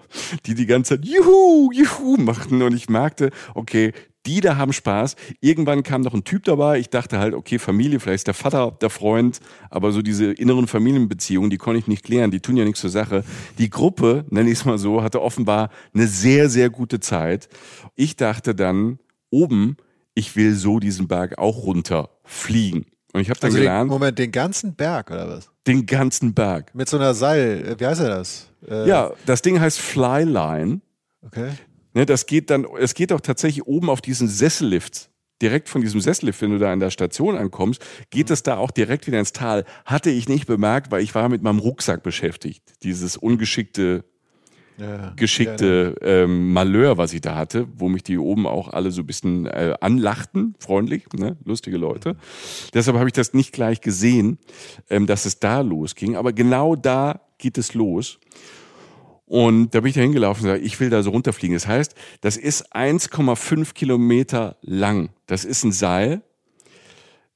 die 0.46 0.54
die 0.54 0.66
ganze 0.66 0.96
Zeit 0.96 1.04
Juhu, 1.04 1.70
Juhu 1.72 2.16
machten 2.16 2.62
und 2.62 2.74
ich 2.74 2.88
merkte, 2.88 3.30
okay, 3.54 3.92
die 4.26 4.40
da 4.40 4.56
haben 4.56 4.72
Spaß. 4.72 5.16
Irgendwann 5.40 5.82
kam 5.82 6.02
noch 6.02 6.14
ein 6.14 6.24
Typ 6.24 6.44
dabei. 6.44 6.78
Ich 6.78 6.90
dachte 6.90 7.18
halt, 7.18 7.34
okay, 7.34 7.58
Familie, 7.58 8.00
vielleicht 8.00 8.20
ist 8.20 8.26
der 8.26 8.34
Vater 8.34 8.76
der 8.80 8.90
Freund, 8.90 9.40
aber 9.70 9.92
so 9.92 10.02
diese 10.02 10.32
inneren 10.32 10.66
Familienbeziehungen, 10.66 11.50
die 11.50 11.58
konnte 11.58 11.78
ich 11.78 11.86
nicht 11.86 12.04
klären, 12.04 12.30
die 12.30 12.40
tun 12.40 12.56
ja 12.56 12.64
nichts 12.64 12.80
zur 12.80 12.90
Sache. 12.90 13.24
Die 13.58 13.70
Gruppe, 13.70 14.24
nenne 14.30 14.50
ich 14.50 14.58
es 14.58 14.64
mal 14.64 14.78
so, 14.78 15.02
hatte 15.02 15.22
offenbar 15.22 15.70
eine 15.94 16.06
sehr, 16.06 16.48
sehr 16.48 16.70
gute 16.70 17.00
Zeit. 17.00 17.48
Ich 17.96 18.16
dachte 18.16 18.54
dann, 18.54 18.98
oben, 19.30 19.76
ich 20.14 20.36
will 20.36 20.54
so 20.54 20.78
diesen 20.78 21.08
Berg 21.08 21.38
auch 21.38 21.64
runterfliegen. 21.64 22.86
Und 23.12 23.20
ich 23.20 23.30
habe 23.30 23.40
dann 23.40 23.48
also 23.48 23.58
gelernt. 23.58 23.90
Den, 23.90 23.92
Moment, 23.92 24.18
den 24.18 24.32
ganzen 24.32 24.74
Berg 24.74 25.10
oder 25.10 25.28
was? 25.28 25.50
Den 25.66 25.86
ganzen 25.86 26.32
Berg. 26.32 26.74
Mit 26.74 26.88
so 26.88 26.96
einer 26.96 27.14
Seil, 27.14 27.66
äh, 27.66 27.80
wie 27.80 27.86
heißt 27.86 28.00
er 28.00 28.08
das? 28.08 28.48
Äh 28.66 28.88
ja, 28.88 29.12
das 29.26 29.42
Ding 29.42 29.60
heißt 29.60 29.80
Flyline. 29.80 30.80
Okay. 31.24 31.50
Ne, 31.94 32.06
das 32.06 32.26
geht 32.26 32.50
dann, 32.50 32.66
es 32.78 32.94
geht 32.94 33.12
auch 33.12 33.20
tatsächlich 33.20 33.66
oben 33.66 33.90
auf 33.90 34.00
diesen 34.00 34.28
Sessellift. 34.28 35.10
Direkt 35.42 35.68
von 35.68 35.80
diesem 35.80 36.00
Sessellift, 36.00 36.40
wenn 36.40 36.52
du 36.52 36.58
da 36.58 36.72
an 36.72 36.80
der 36.80 36.90
Station 36.90 37.36
ankommst, 37.36 37.84
geht 38.10 38.30
es 38.30 38.44
da 38.44 38.56
auch 38.56 38.70
direkt 38.70 39.06
wieder 39.08 39.18
ins 39.18 39.32
Tal. 39.32 39.64
Hatte 39.84 40.10
ich 40.10 40.28
nicht 40.28 40.46
bemerkt, 40.46 40.92
weil 40.92 41.02
ich 41.02 41.14
war 41.14 41.28
mit 41.28 41.42
meinem 41.42 41.58
Rucksack 41.58 42.02
beschäftigt. 42.04 42.62
Dieses 42.84 43.16
ungeschickte, 43.16 44.04
ja, 44.78 45.12
geschickte 45.16 45.96
ja, 46.00 46.06
ähm, 46.06 46.52
Malheur, 46.52 46.96
was 46.96 47.12
ich 47.12 47.20
da 47.20 47.34
hatte, 47.34 47.66
wo 47.76 47.88
mich 47.88 48.04
die 48.04 48.18
oben 48.18 48.46
auch 48.46 48.68
alle 48.68 48.90
so 48.92 49.02
ein 49.02 49.06
bisschen 49.06 49.46
äh, 49.46 49.74
anlachten, 49.80 50.54
freundlich, 50.60 51.04
ne? 51.12 51.36
lustige 51.44 51.76
Leute. 51.76 52.16
Deshalb 52.72 52.96
habe 52.96 53.08
ich 53.08 53.12
das 53.12 53.34
nicht 53.34 53.52
gleich 53.52 53.80
gesehen, 53.80 54.38
ähm, 54.88 55.06
dass 55.06 55.26
es 55.26 55.40
da 55.40 55.60
losging. 55.60 56.16
Aber 56.16 56.32
genau 56.32 56.76
da 56.76 57.20
geht 57.38 57.58
es 57.58 57.74
los. 57.74 58.18
Und 59.32 59.74
da 59.74 59.80
bin 59.80 59.88
ich 59.88 59.94
da 59.94 60.02
hingelaufen 60.02 60.42
und 60.42 60.50
gesagt, 60.50 60.66
ich 60.66 60.78
will 60.78 60.90
da 60.90 61.02
so 61.02 61.08
runterfliegen. 61.08 61.54
Das 61.54 61.66
heißt, 61.66 61.94
das 62.20 62.36
ist 62.36 62.76
1,5 62.76 63.72
Kilometer 63.72 64.58
lang. 64.60 65.08
Das 65.26 65.46
ist 65.46 65.64
ein 65.64 65.72
Seil. 65.72 66.20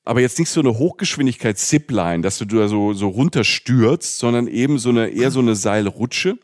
aber 0.05 0.21
jetzt 0.21 0.39
nicht 0.39 0.51
so 0.51 0.61
eine 0.61 0.77
Hochgeschwindigkeits-Zipline, 0.77 2.21
dass 2.21 2.37
du 2.37 2.45
da 2.45 2.69
so, 2.69 2.93
so 2.93 3.09
runterstürzt, 3.09 4.19
sondern 4.19 4.47
eben 4.47 4.79
so 4.79 4.91
eine, 4.91 5.09
eher 5.09 5.31
so 5.31 5.41
eine 5.41 5.57
Seilrutsche, 5.57 6.39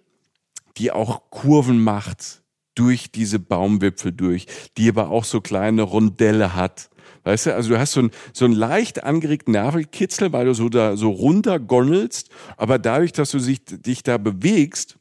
die 0.79 0.91
auch 0.91 1.29
Kurven 1.29 1.85
macht 1.85 2.43
durch 2.75 3.13
diese 3.13 3.39
Baumwipfel 3.39 4.11
durch, 4.11 4.47
die 4.79 4.89
aber 4.89 5.11
auch 5.11 5.25
so 5.25 5.43
kleine 5.43 5.83
Rondelle 5.83 6.57
hat. 6.57 6.89
Weißt 7.25 7.45
du, 7.45 7.55
also 7.55 7.69
du 7.69 7.79
hast 7.79 7.93
so 7.93 8.01
einen, 8.01 8.11
so 8.33 8.47
einen 8.47 8.55
leicht 8.55 9.05
angeregten 9.05 9.53
Nervenkitzel, 9.53 10.33
weil 10.33 10.47
du 10.47 10.55
so 10.55 10.71
da 10.71 10.97
so 10.97 11.11
runtergonnelst, 11.11 12.31
aber 12.57 12.79
dadurch, 12.79 13.13
dass 13.13 13.31
du 13.33 13.39
sich, 13.39 13.63
dich 13.67 14.03
da 14.03 14.17
bewegst, 14.17 14.97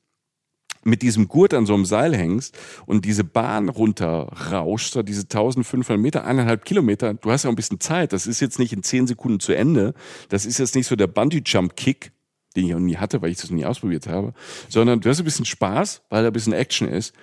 mit 0.84 1.02
diesem 1.02 1.28
Gurt 1.28 1.54
an 1.54 1.66
so 1.66 1.74
einem 1.74 1.86
Seil 1.86 2.16
hängst 2.16 2.58
und 2.86 3.06
diese 3.06 3.24
Bahn 3.24 3.70
runterrauscht, 3.70 4.96
diese 5.08 5.22
1500 5.22 6.00
Meter, 6.00 6.26
eineinhalb 6.26 6.66
Kilometer, 6.66 7.14
du 7.14 7.32
hast 7.32 7.44
ja 7.44 7.50
ein 7.50 7.56
bisschen 7.56 7.80
Zeit. 7.80 8.14
Das 8.14 8.28
ist 8.28 8.40
jetzt 8.40 8.60
nicht 8.60 8.74
in 8.74 8.84
zehn 8.84 9.08
Sekunden 9.08 9.40
zu 9.40 9.54
Ende. 9.54 9.94
Das 10.30 10.46
ist 10.46 10.58
jetzt 10.58 10.76
nicht 10.76 10.88
so 10.88 10.96
der 10.96 11.08
Bungee-Jump-Kick, 11.08 12.12
den 12.56 12.66
ich 12.66 12.76
auch 12.76 12.80
nie 12.80 12.98
hatte, 12.98 13.22
weil 13.22 13.32
ich 13.32 13.38
das 13.38 13.52
nie 13.52 13.66
ausprobiert 13.66 14.08
habe, 14.08 14.34
sondern 14.70 15.00
du 15.00 15.10
hast 15.10 15.20
ein 15.20 15.26
bisschen 15.26 15.46
Spaß, 15.46 16.02
weil 16.10 16.24
da 16.24 16.30
ein 16.30 16.34
bisschen 16.34 16.54
Action 16.54 16.88
ist. 16.88 17.14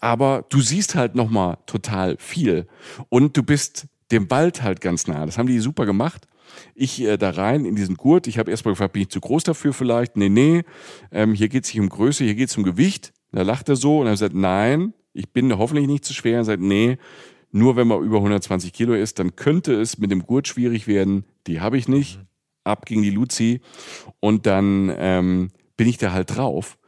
Aber 0.00 0.44
du 0.50 0.60
siehst 0.60 0.94
halt 0.94 1.14
nochmal 1.14 1.58
total 1.66 2.16
viel. 2.18 2.66
Und 3.08 3.36
du 3.36 3.42
bist 3.42 3.86
dem 4.10 4.30
Wald 4.30 4.62
halt 4.62 4.80
ganz 4.80 5.06
nah. 5.06 5.24
Das 5.24 5.38
haben 5.38 5.46
die 5.46 5.58
super 5.58 5.86
gemacht. 5.86 6.26
Ich 6.74 7.02
äh, 7.02 7.16
da 7.16 7.30
rein 7.30 7.64
in 7.64 7.76
diesen 7.76 7.96
Gurt. 7.96 8.26
Ich 8.26 8.38
habe 8.38 8.50
erstmal 8.50 8.72
gefragt, 8.72 8.92
bin 8.92 9.02
ich 9.02 9.08
zu 9.08 9.20
groß 9.20 9.44
dafür 9.44 9.72
vielleicht? 9.72 10.16
Nee, 10.16 10.28
nee. 10.28 10.62
Ähm, 11.12 11.34
hier 11.34 11.48
geht 11.48 11.64
es 11.64 11.72
nicht 11.72 11.80
um 11.80 11.88
Größe, 11.88 12.24
hier 12.24 12.34
geht 12.34 12.48
es 12.48 12.56
um 12.56 12.64
Gewicht. 12.64 13.12
Da 13.32 13.42
lacht 13.42 13.68
er 13.68 13.76
so 13.76 14.00
und 14.00 14.06
er 14.06 14.16
sagt, 14.16 14.34
nein, 14.34 14.94
ich 15.12 15.30
bin 15.32 15.56
hoffentlich 15.56 15.86
nicht 15.86 16.04
zu 16.04 16.14
schwer. 16.14 16.38
Er 16.38 16.44
sagt, 16.44 16.62
nee, 16.62 16.98
nur 17.52 17.76
wenn 17.76 17.88
man 17.88 18.02
über 18.02 18.16
120 18.16 18.72
Kilo 18.72 18.94
ist, 18.94 19.18
dann 19.18 19.36
könnte 19.36 19.74
es 19.80 19.98
mit 19.98 20.10
dem 20.10 20.26
Gurt 20.26 20.48
schwierig 20.48 20.86
werden. 20.86 21.24
Die 21.46 21.60
habe 21.60 21.78
ich 21.78 21.88
nicht. 21.88 22.20
Ab 22.64 22.86
ging 22.86 23.02
die 23.02 23.10
Luzi. 23.10 23.60
Und 24.20 24.46
dann 24.46 24.92
ähm, 24.96 25.50
bin 25.76 25.88
ich 25.88 25.98
da 25.98 26.12
halt 26.12 26.36
drauf 26.36 26.78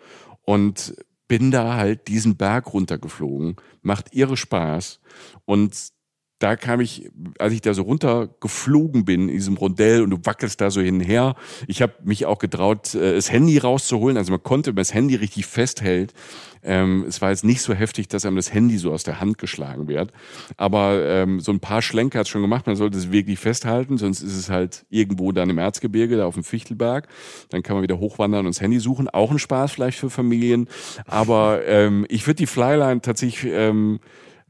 und 0.44 0.94
bin 1.28 1.50
da 1.50 1.74
halt 1.74 2.08
diesen 2.08 2.36
Berg 2.36 2.72
runtergeflogen. 2.72 3.56
Macht 3.82 4.14
irre 4.14 4.36
Spaß. 4.36 5.00
Und 5.44 5.92
da 6.38 6.54
kam 6.54 6.80
ich, 6.80 7.10
als 7.38 7.52
ich 7.52 7.62
da 7.62 7.74
so 7.74 7.82
runtergeflogen 7.82 9.04
bin 9.04 9.28
in 9.28 9.34
diesem 9.34 9.56
Rondell 9.56 10.02
und 10.02 10.10
du 10.10 10.18
wackelst 10.22 10.60
da 10.60 10.70
so 10.70 10.80
hinher. 10.80 11.34
Ich 11.66 11.82
habe 11.82 11.94
mich 12.04 12.26
auch 12.26 12.38
getraut, 12.38 12.94
äh, 12.94 13.14
das 13.14 13.32
Handy 13.32 13.58
rauszuholen. 13.58 14.16
Also 14.16 14.30
man 14.30 14.42
konnte, 14.42 14.70
wenn 14.70 14.74
man 14.76 14.82
das 14.82 14.94
Handy 14.94 15.16
richtig 15.16 15.46
festhält. 15.46 16.14
Ähm, 16.62 17.04
es 17.08 17.20
war 17.20 17.30
jetzt 17.30 17.44
nicht 17.44 17.62
so 17.62 17.74
heftig, 17.74 18.08
dass 18.08 18.24
einem 18.24 18.36
das 18.36 18.52
Handy 18.52 18.78
so 18.78 18.92
aus 18.92 19.02
der 19.02 19.20
Hand 19.20 19.38
geschlagen 19.38 19.88
wird. 19.88 20.12
Aber 20.56 21.04
ähm, 21.04 21.40
so 21.40 21.50
ein 21.50 21.60
paar 21.60 21.82
Schlenker 21.82 22.20
hat 22.20 22.28
schon 22.28 22.42
gemacht. 22.42 22.66
Man 22.66 22.76
sollte 22.76 22.98
es 22.98 23.10
wirklich 23.10 23.38
festhalten, 23.38 23.98
sonst 23.98 24.22
ist 24.22 24.36
es 24.36 24.48
halt 24.48 24.84
irgendwo 24.90 25.32
dann 25.32 25.50
im 25.50 25.58
Erzgebirge, 25.58 26.16
da 26.16 26.26
auf 26.26 26.34
dem 26.34 26.44
Fichtelberg. 26.44 27.08
Dann 27.50 27.62
kann 27.62 27.74
man 27.74 27.82
wieder 27.82 27.98
hochwandern 27.98 28.46
und 28.46 28.54
das 28.54 28.60
Handy 28.60 28.78
suchen. 28.78 29.08
Auch 29.08 29.32
ein 29.32 29.40
Spaß 29.40 29.72
vielleicht 29.72 29.98
für 29.98 30.10
Familien. 30.10 30.68
Aber 31.04 31.66
ähm, 31.66 32.06
ich 32.08 32.26
würde 32.26 32.36
die 32.36 32.46
Flyline 32.46 33.00
tatsächlich 33.00 33.44
ähm, 33.52 33.98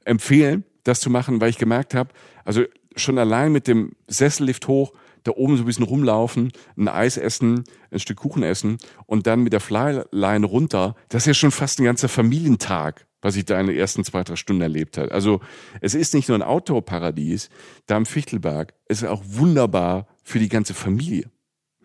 empfehlen 0.05 0.65
das 0.89 1.01
zu 1.01 1.11
machen, 1.11 1.41
weil 1.41 1.51
ich 1.51 1.59
gemerkt 1.59 1.95
habe, 1.95 2.11
also 2.45 2.65
schon 2.97 3.19
allein 3.19 3.53
mit 3.53 3.69
dem 3.69 3.93
Sessellift 4.09 4.69
hoch, 4.69 4.93
da 5.25 5.33
oben 5.33 5.57
so 5.57 5.63
ein 5.63 5.67
bisschen 5.67 5.85
rumlaufen, 5.85 6.53
ein 6.77 6.89
Eis 6.89 7.17
essen, 7.17 7.65
ein 7.91 7.99
Stück 7.99 8.19
Kuchen 8.19 8.43
essen 8.43 8.79
und 9.07 9.27
dann 9.27 9.43
mit 9.43 9.53
der 9.53 9.61
Flyline 9.61 10.47
runter, 10.47 10.95
das 11.09 11.23
ist 11.23 11.27
ja 11.27 11.35
schon 11.35 11.51
fast 11.51 11.79
ein 11.79 11.85
ganzer 11.85 12.09
Familientag, 12.09 13.07
was 13.21 13.37
ich 13.37 13.45
da 13.45 13.61
in 13.61 13.67
den 13.67 13.77
ersten 13.77 14.05
zwei, 14.05 14.23
drei 14.23 14.37
Stunden 14.37 14.63
erlebt 14.63 14.97
habe. 14.99 15.13
Also 15.13 15.41
es 15.81 15.95
ist 15.95 16.15
nicht 16.15 16.29
nur 16.29 16.39
ein 16.39 16.43
Outdoor-Paradies 16.43 17.51
da 17.87 17.97
am 17.97 18.07
Fichtelberg, 18.07 18.75
es 18.87 19.03
ist 19.03 19.09
auch 19.09 19.23
wunderbar 19.25 20.07
für 20.25 20.39
die 20.39 20.49
ganze 20.49 20.75
Familie. 20.75 21.31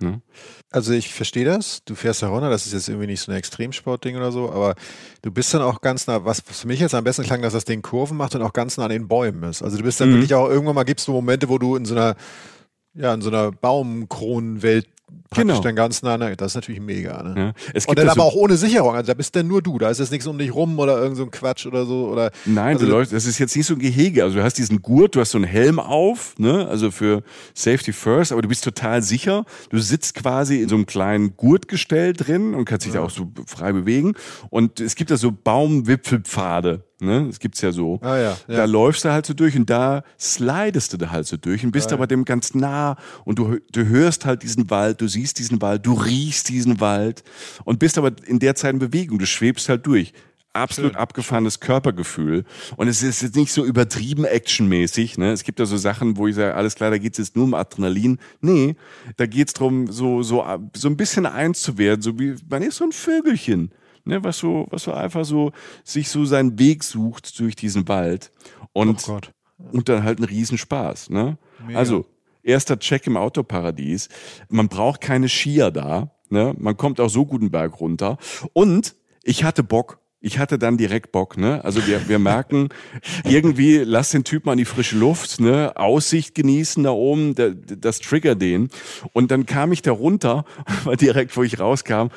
Ne? 0.04 0.22
Also 0.72 0.94
ich 0.94 1.14
verstehe 1.14 1.46
das. 1.46 1.84
Du 1.86 1.96
fährst 1.96 2.22
da 2.22 2.30
runter, 2.30 2.50
das 2.50 2.66
ist 2.66 2.74
jetzt 2.74 2.90
irgendwie 2.90 3.08
nicht 3.08 3.22
so 3.22 3.32
ein 3.32 3.38
Extremsportding 3.38 4.16
oder 4.18 4.32
so, 4.32 4.52
aber 4.52 4.76
du 5.22 5.32
bist 5.32 5.54
dann 5.54 5.62
auch 5.62 5.82
ganz 5.82 6.08
nah, 6.08 6.26
was 6.26 6.42
für 6.42 6.68
mich 6.68 6.80
jetzt 6.80 6.96
am 6.96 7.04
besten 7.04 7.24
klang, 7.24 7.42
dass 7.42 7.54
das 7.54 7.66
Ding 7.66 7.82
Kurven 7.82 8.18
macht 8.18 8.36
und 8.36 8.42
auch 8.42 8.54
ganz 8.54 8.78
nah 8.78 8.86
an 8.86 8.92
den 8.92 9.08
Bäumen 9.08 9.44
ist. 9.44 9.62
Also 9.62 9.78
du 9.78 9.84
bist 9.84 10.00
dann 10.00 10.10
mhm. 10.10 10.16
wirklich 10.16 10.34
auch, 10.36 10.50
irgendwann 10.50 10.76
mal 10.76 10.84
gibt 10.84 11.00
es 11.00 11.06
so 11.06 11.14
Momente, 11.14 11.50
wo 11.50 11.58
du 11.58 11.76
in 11.76 11.86
so 11.86 11.96
einer, 11.96 12.16
ja, 12.94 13.14
in 13.14 13.22
so 13.22 13.30
einer 13.30 13.52
Baumkronenwelt 13.52 14.88
praktisch 15.34 15.54
genau. 15.54 15.62
dann 15.62 15.76
ganz 15.76 16.02
nah. 16.02 16.18
Das 16.18 16.52
ist 16.52 16.56
natürlich 16.56 16.82
mega. 16.82 17.22
Ne? 17.24 17.34
Ja. 17.38 17.54
Es 17.74 17.86
gibt 17.86 17.90
und 17.90 18.00
dann 18.00 18.10
aber 18.10 18.22
so 18.22 18.28
auch 18.30 18.36
ohne 18.36 18.58
Sicherung. 18.58 18.96
Also 18.96 19.08
da 19.08 19.14
bist 19.14 19.36
dann 19.36 19.48
nur 19.48 19.62
du. 19.62 19.78
Da 19.78 19.90
ist 19.90 20.00
jetzt 20.00 20.12
nichts 20.12 20.28
um 20.28 20.38
dich 20.38 20.54
rum 20.54 20.78
oder 20.80 20.98
irgend 20.98 21.18
so 21.18 21.24
ein 21.24 21.32
Quatsch 21.32 21.66
oder 21.66 21.86
so. 21.86 22.08
Oder, 22.08 22.32
Nein, 22.46 22.76
also, 22.76 22.86
du 22.86 22.92
läufst, 22.92 23.14
das 23.14 23.26
ist 23.26 23.40
jetzt 23.40 23.56
nicht 23.56 23.66
so 23.66 23.74
ein 23.74 23.80
Gehege. 23.80 24.24
Also 24.24 24.38
du 24.38 24.44
hast 24.44 24.58
diesen 24.58 24.82
Gurt, 24.82 25.16
du 25.16 25.20
hast 25.20 25.32
so 25.32 25.38
einen 25.38 25.46
Helm 25.46 25.80
auf, 25.80 26.36
ne? 26.38 26.68
also 26.68 26.92
für 26.92 27.24
Safety 27.54 27.94
First, 27.94 28.32
aber 28.32 28.42
du 28.42 28.48
bist 28.48 28.64
total 28.64 29.02
sicher. 29.02 29.46
Du 29.70 29.80
sitzt 29.80 30.16
quasi 30.16 30.62
in 30.62 30.70
so 30.70 30.76
einem 30.76 30.86
kleinen 30.86 31.36
Gurtgestell 31.38 32.14
drin 32.14 32.54
und 32.54 32.66
kannst 32.66 32.86
dich 32.86 32.94
ja. 32.94 33.02
da 33.02 33.06
auch 33.06 33.12
so 33.12 33.32
frei 33.46 33.74
bewegen. 33.74 34.14
Und 34.50 34.80
es 34.80 34.96
gibt 34.96 35.12
da 35.12 35.18
so 35.18 35.32
Baumwipfelpfade. 35.32 36.84
Ne? 37.04 37.28
Das 37.28 37.40
gibt's 37.40 37.62
ja 37.62 37.72
so. 37.72 38.00
Ah, 38.02 38.18
ja, 38.18 38.22
ja. 38.24 38.38
Da 38.48 38.66
läufst 38.66 39.04
du 39.04 39.12
halt 39.12 39.26
so 39.26 39.34
durch 39.34 39.56
und 39.58 39.70
da 39.70 40.04
slidest 40.20 40.94
du 40.94 40.98
da 40.98 41.12
halt 41.12 41.28
so 41.28 41.38
durch 41.38 41.64
und 41.66 41.72
bist 41.72 41.92
ah, 41.92 41.96
aber 41.96 42.08
dem 42.08 42.24
ganz 42.24 42.56
nah 42.56 42.96
und 43.26 43.40
du, 43.40 43.58
du 43.72 43.86
hörst 43.86 44.26
halt 44.26 44.42
diesen 44.42 44.70
Wald, 44.70 45.02
du 45.02 45.08
siehst 45.08 45.23
diesen 45.32 45.62
Wald, 45.62 45.86
du 45.86 45.94
riechst 45.94 46.50
diesen 46.50 46.80
Wald 46.80 47.24
und 47.64 47.80
bist 47.80 47.98
aber 47.98 48.12
in 48.26 48.40
der 48.40 48.56
Zeit 48.56 48.74
in 48.74 48.80
Bewegung. 48.80 49.20
Du 49.20 49.26
schwebst 49.26 49.70
halt 49.70 49.86
durch. 49.86 50.14
Absolut 50.52 50.92
Schön. 50.92 51.00
abgefahrenes 51.00 51.60
Körpergefühl. 51.60 52.44
Und 52.76 52.88
es 52.88 53.02
ist 53.02 53.24
jetzt 53.24 53.36
nicht 53.36 53.52
so 53.52 53.66
übertrieben 53.66 54.26
actionmäßig. 54.26 55.18
Ne? 55.18 55.32
Es 55.32 55.44
gibt 55.44 55.60
ja 55.60 55.66
so 55.66 55.78
Sachen, 55.78 56.18
wo 56.18 56.28
ich 56.28 56.36
sage, 56.36 56.54
alles 56.54 56.76
klar, 56.76 56.92
da 56.92 57.00
geht's 57.00 57.18
jetzt 57.18 57.36
nur 57.36 57.46
um 57.46 57.54
Adrenalin. 57.56 58.20
Nee, 58.42 58.76
da 59.18 59.26
geht's 59.26 59.54
drum, 59.54 59.88
so, 59.92 60.22
so, 60.22 60.46
so 60.76 60.88
ein 60.90 60.98
bisschen 60.98 61.26
eins 61.26 61.62
zu 61.62 61.80
werden. 61.80 62.02
So 62.02 62.20
wie, 62.20 62.36
man 62.50 62.62
ist 62.62 62.76
so 62.76 62.84
ein 62.84 62.92
Vögelchen 62.92 63.72
ne, 64.06 64.24
was 64.24 64.38
so, 64.38 64.68
was 64.70 64.84
so 64.84 64.94
einfach 64.94 65.26
so 65.26 65.52
sich 65.84 66.10
so 66.10 66.26
seinen 66.26 66.60
Weg 66.60 66.84
sucht 66.84 67.40
durch 67.40 67.56
diesen 67.56 67.88
Wald 67.88 68.32
und 68.74 69.08
oh 69.08 69.20
und 69.72 69.90
dann 69.90 70.04
halt 70.04 70.20
ein 70.20 70.26
Riesenspaß. 70.26 71.10
Ne? 71.10 71.38
Also 71.74 72.06
erster 72.44 72.80
Check 72.80 73.08
im 73.08 73.18
Autoparadies. 73.18 74.10
Man 74.50 74.68
braucht 74.68 75.02
keine 75.02 75.30
Skier 75.30 75.72
da. 75.72 76.12
Ne? 76.30 76.54
Man 76.58 76.78
kommt 76.78 77.00
auch 77.00 77.10
so 77.10 77.26
guten 77.26 77.52
Berg 77.52 77.80
runter. 77.80 78.18
Und 78.54 78.96
ich 79.24 79.44
hatte 79.44 79.64
Bock. 79.64 80.00
Ich 80.26 80.40
hatte 80.40 80.58
dann 80.58 80.78
direkt 80.78 81.12
Bock, 81.12 81.38
ne? 81.38 81.62
Also 81.66 81.86
wir, 81.86 82.08
wir 82.08 82.18
merken, 82.18 82.70
irgendwie 83.26 83.80
lass 83.80 84.12
den 84.12 84.24
Typ 84.24 84.46
mal 84.46 84.54
in 84.54 84.58
die 84.58 84.64
frische 84.64 84.98
Luft, 84.98 85.42
ne? 85.42 85.74
Aussicht 85.76 86.34
genießen 86.34 86.82
da 86.82 86.92
oben, 86.92 87.36
das, 87.36 87.52
das 87.78 88.00
trigger 88.00 88.34
den. 88.34 88.70
Und 89.12 89.32
dann 89.32 89.46
kam 89.46 89.74
ich 89.74 89.82
da 89.82 89.92
runter, 89.92 90.46
war 90.86 90.96
direkt, 90.96 91.36
wo 91.36 91.44
ich 91.44 91.60
rauskam, 91.60 92.08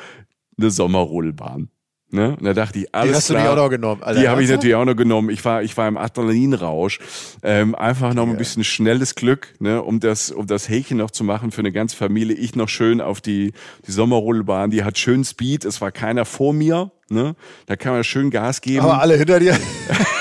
eine 0.56 0.70
Sommerrodelbahn. 0.70 1.68
Ne? 2.10 2.36
Und 2.36 2.44
da 2.44 2.54
dachte 2.54 2.78
ich, 2.78 2.94
alles 2.94 3.10
Die 3.10 3.16
hast 3.16 3.26
klar, 3.26 3.38
du 3.38 3.44
die 3.44 3.50
auch 3.50 3.64
noch 3.64 3.70
genommen. 3.70 4.02
Alter, 4.02 4.20
die 4.20 4.28
habe 4.28 4.42
ich 4.42 4.48
natürlich 4.48 4.76
auch 4.76 4.84
noch 4.84 4.94
genommen. 4.94 5.28
Ich 5.28 5.44
war, 5.44 5.62
ich 5.62 5.76
war 5.76 5.88
im 5.88 5.96
Adrenalinrausch. 5.96 7.00
Ähm, 7.42 7.74
einfach 7.74 8.14
noch 8.14 8.28
ein 8.28 8.36
bisschen 8.36 8.62
schnelles 8.62 9.16
Glück, 9.16 9.54
ne? 9.58 9.82
um 9.82 9.98
das, 9.98 10.30
um 10.30 10.46
das 10.46 10.68
Häkchen 10.68 10.98
noch 10.98 11.10
zu 11.10 11.24
machen 11.24 11.50
für 11.50 11.60
eine 11.60 11.72
ganze 11.72 11.96
Familie. 11.96 12.36
Ich 12.36 12.54
noch 12.54 12.68
schön 12.68 13.00
auf 13.00 13.20
die, 13.20 13.52
die 13.86 13.92
Sommerrodelbahn. 13.92 14.70
Die 14.70 14.84
hat 14.84 14.98
schön 14.98 15.24
Speed. 15.24 15.64
Es 15.64 15.80
war 15.80 15.90
keiner 15.90 16.24
vor 16.24 16.52
mir. 16.52 16.92
Ne? 17.08 17.34
Da 17.66 17.76
kann 17.76 17.92
man 17.92 18.04
schön 18.04 18.30
Gas 18.30 18.60
geben. 18.60 18.84
Aber 18.84 19.00
alle 19.00 19.16
hinter 19.16 19.40
dir. 19.40 19.58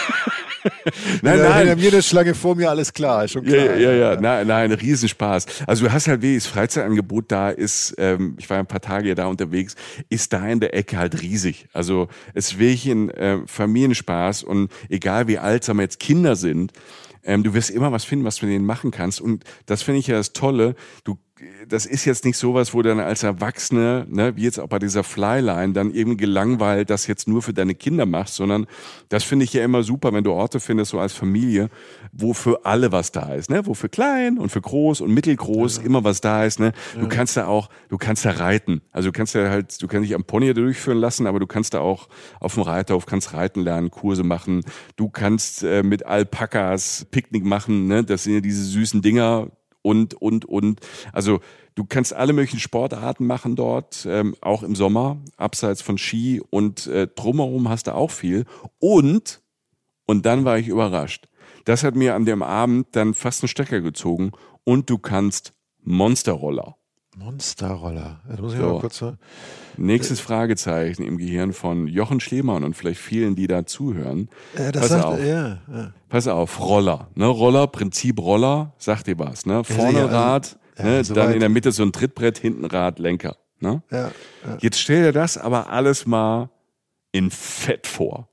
nein, 1.22 1.40
ja, 1.40 1.50
nein. 1.50 1.80
Mir 1.80 1.92
eine 1.92 2.02
Schlange 2.02 2.36
vor 2.36 2.56
mir, 2.56 2.70
alles 2.70 2.94
klar, 2.94 3.28
schon 3.28 3.44
klar. 3.44 3.58
Ja, 3.58 3.76
ja, 3.76 3.92
ja, 3.92 4.14
ja. 4.14 4.22
Nein, 4.22 4.48
nein, 4.48 4.72
Riesenspaß. 4.72 5.46
Also 5.68 5.86
du 5.86 5.92
hast 5.92 6.08
halt 6.08 6.22
wie 6.22 6.36
das 6.36 6.46
Freizeitangebot 6.46 7.26
da 7.32 7.50
ist, 7.50 7.96
ähm, 7.98 8.36
ich 8.40 8.50
war 8.50 8.58
ein 8.58 8.68
paar 8.68 8.82
Tage 8.82 9.14
da 9.16 9.28
unterwegs, 9.28 9.76
ist 10.10 10.34
da 10.34 10.48
in 10.48 10.60
der 10.60 10.74
Ecke 10.76 10.98
halt 10.98 11.22
riesig. 11.22 11.68
Also 11.74 12.08
es 12.34 12.52
ist 12.52 12.60
wirklich 12.60 12.88
ein 12.88 13.10
äh, 13.12 13.40
Familienspaß 13.46 14.44
und 14.44 14.72
egal 14.90 15.28
wie 15.28 15.38
alt, 15.38 15.64
sagen 15.64 15.80
wir 15.80 15.84
jetzt 15.84 16.00
Kinder 16.00 16.36
sind, 16.36 16.74
ähm, 17.26 17.44
du 17.44 17.54
wirst 17.54 17.72
immer 17.72 17.92
was 17.92 18.06
finden, 18.06 18.26
was 18.26 18.38
du 18.38 18.46
mit 18.46 18.54
denen 18.54 18.66
machen 18.66 18.92
kannst. 18.92 19.20
Und 19.20 19.44
das 19.66 19.82
finde 19.82 20.00
ich 20.00 20.08
ja 20.08 20.18
das 20.18 20.34
Tolle. 20.34 20.76
Du 21.04 21.18
das 21.68 21.86
ist 21.86 22.06
jetzt 22.06 22.26
nicht 22.26 22.38
sowas, 22.38 22.74
wo 22.74 22.82
dann 22.82 23.00
als 23.00 23.24
Erwachsene, 23.24 24.06
ne, 24.10 24.36
wie 24.36 24.44
jetzt 24.44 24.60
auch 24.60 24.68
bei 24.68 24.80
dieser 24.80 25.04
Flyline, 25.04 25.74
dann 25.74 25.92
irgendwie 25.92 26.18
gelangweilt 26.18 26.90
das 26.90 27.08
jetzt 27.08 27.28
nur 27.28 27.42
für 27.42 27.54
deine 27.54 27.76
Kinder 27.76 28.06
machst, 28.06 28.36
sondern 28.36 28.68
das 29.10 29.24
finde 29.24 29.46
ich 29.46 29.54
ja 29.54 29.64
immer 29.64 29.84
super, 29.84 30.14
wenn 30.14 30.24
du 30.24 30.32
Orte 30.32 30.60
findest, 30.60 30.92
so 30.92 31.00
als 31.00 31.14
Familie, 31.14 31.70
wo 32.12 32.34
für 32.34 32.66
alle 32.66 32.92
was 32.92 33.12
da 33.12 33.34
ist, 33.34 33.50
ne, 33.50 33.66
wo 33.66 33.74
für 33.74 33.90
klein 33.90 34.38
und 34.38 34.50
für 34.50 34.62
groß 34.62 35.02
und 35.02 35.14
mittelgroß 35.14 35.78
ja. 35.78 35.84
immer 35.84 36.04
was 36.04 36.22
da 36.22 36.46
ist, 36.46 36.60
ne. 36.60 36.74
Du 36.96 37.02
ja. 37.02 37.08
kannst 37.08 37.38
da 37.38 37.48
auch, 37.48 37.70
du 37.90 37.98
kannst 37.98 38.26
da 38.26 38.32
reiten. 38.32 38.82
Also 38.92 39.10
du 39.10 39.14
kannst 39.14 39.36
da 39.36 39.50
halt, 39.50 39.82
du 39.82 39.88
kannst 39.88 40.08
dich 40.10 40.16
am 40.16 40.24
Pony 40.24 40.54
durchführen 40.54 41.00
lassen, 41.00 41.28
aber 41.28 41.40
du 41.40 41.48
kannst 41.48 41.74
da 41.74 41.80
auch 41.80 42.08
auf 42.40 42.56
dem 42.56 42.64
Reiterhof 42.64 43.06
kannst 43.06 43.34
reiten 43.34 43.62
lernen, 43.62 43.92
Kurse 43.92 44.24
machen. 44.24 44.62
Du 44.96 45.10
kannst 45.10 45.64
äh, 45.64 45.84
mit 45.84 46.06
Alpakas 46.06 47.08
Picknick 47.12 47.46
machen, 47.46 47.88
ne. 47.88 48.04
Das 48.04 48.24
sind 48.24 48.34
ja 48.34 48.40
diese 48.42 48.64
süßen 48.64 49.02
Dinger, 49.02 49.50
und, 49.86 50.16
und, 50.16 50.46
und. 50.46 50.80
Also 51.14 51.42
du 51.76 51.86
kannst 51.86 52.12
alle 52.12 52.34
möglichen 52.34 52.60
Sportarten 52.60 53.28
machen 53.28 53.56
dort, 53.56 54.08
ähm, 54.10 54.36
auch 54.42 54.64
im 54.64 54.76
Sommer, 54.76 55.18
abseits 55.38 55.84
von 55.84 56.00
Ski 56.00 56.42
und 56.50 56.88
äh, 56.88 57.08
drumherum 57.08 57.70
hast 57.70 57.86
du 57.86 57.94
auch 57.94 58.10
viel. 58.10 58.46
Und, 58.80 59.44
und 60.08 60.26
dann 60.26 60.44
war 60.44 60.58
ich 60.58 60.68
überrascht. 60.68 61.28
Das 61.66 61.84
hat 61.84 61.96
mir 61.96 62.16
an 62.16 62.26
dem 62.26 62.42
Abend 62.42 62.88
dann 62.96 63.14
fast 63.14 63.44
einen 63.44 63.48
Stecker 63.48 63.82
gezogen 63.82 64.32
und 64.64 64.90
du 64.90 64.98
kannst 64.98 65.54
Monsterroller. 65.84 66.78
Monsterroller. 67.16 68.20
Das 68.30 68.40
muss 68.40 68.54
ich 68.54 68.60
So. 68.60 68.74
mal 68.74 68.80
kurz. 68.80 68.98
so- 68.98 69.16
Nächstes 69.78 70.20
Fragezeichen 70.20 71.04
im 71.04 71.18
Gehirn 71.18 71.52
von 71.54 71.88
Jochen 71.88 72.20
Schlemann 72.20 72.64
und 72.64 72.76
vielleicht 72.76 73.00
vielen, 73.02 73.36
die 73.36 73.48
da 73.48 73.66
zuhören. 73.66 74.30
Ja, 74.58 74.72
das 74.72 74.82
Pass 74.84 74.90
sagt, 74.92 75.06
auf. 75.06 75.20
ja, 75.20 75.58
ja. 75.72 75.94
Pass 76.10 76.28
auf, 76.28 76.60
Roller. 76.62 77.10
Ne? 77.16 77.26
Roller, 77.26 77.68
Prinzip 77.68 78.20
Roller, 78.20 78.74
sagt 78.78 79.08
dir 79.08 79.20
was. 79.20 79.46
Ne? 79.46 79.64
Vorne 79.64 80.00
also- 80.04 80.16
Rad, 80.16 80.60
ja, 80.78 80.84
ne? 80.86 81.04
soweit. 81.04 81.24
dann 81.26 81.34
in 81.34 81.40
der 81.42 81.50
Mitte 81.50 81.72
so 81.72 81.84
ein 81.84 81.92
Trittbrett, 81.92 82.38
hinten 82.38 82.66
Rad, 82.66 83.00
Lenker. 83.00 83.38
Ne? 83.60 83.82
Ja, 83.92 84.12
ja. 84.46 84.58
Jetzt 84.62 84.80
stell 84.80 85.04
dir 85.04 85.12
das 85.12 85.38
aber 85.38 85.70
alles 85.70 86.06
mal 86.06 86.50
in 87.12 87.32
Fett 87.32 87.88
vor. 87.88 88.30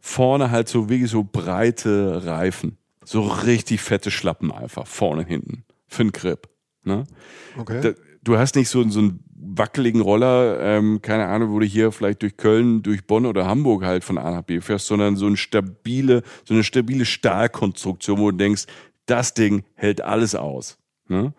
Vorne 0.00 0.50
halt 0.50 0.68
so 0.68 0.88
wirklich 0.88 1.10
so 1.10 1.24
breite 1.24 2.24
Reifen. 2.26 2.78
So 3.04 3.22
richtig 3.22 3.80
fette 3.80 4.10
Schlappen 4.10 4.50
einfach. 4.52 4.86
Vorne 4.86 5.24
hinten. 5.24 5.64
Für 5.88 6.02
den 6.04 6.12
Grip. 6.12 6.48
Ne? 6.84 7.04
Okay. 7.58 7.94
Du 8.24 8.38
hast 8.38 8.56
nicht 8.56 8.68
so, 8.68 8.88
so 8.88 8.98
einen 8.98 9.20
wackeligen 9.36 10.00
Roller, 10.00 10.58
ähm, 10.60 11.00
keine 11.02 11.26
Ahnung, 11.26 11.52
wo 11.52 11.58
du 11.58 11.66
hier 11.66 11.92
vielleicht 11.92 12.22
durch 12.22 12.36
Köln, 12.36 12.82
durch 12.82 13.06
Bonn 13.06 13.26
oder 13.26 13.46
Hamburg 13.46 13.84
halt 13.84 14.04
von 14.04 14.18
A 14.18 14.30
nach 14.30 14.42
B 14.42 14.60
fährst, 14.60 14.86
sondern 14.86 15.16
so 15.16 15.26
eine 15.26 15.36
stabile, 15.36 16.22
so 16.44 16.54
eine 16.54 16.64
stabile 16.64 17.04
Stahlkonstruktion, 17.04 18.18
wo 18.18 18.30
du 18.30 18.36
denkst, 18.36 18.64
das 19.06 19.34
Ding 19.34 19.64
hält 19.74 20.00
alles 20.00 20.34
aus. 20.34 20.78
Ne? 21.08 21.34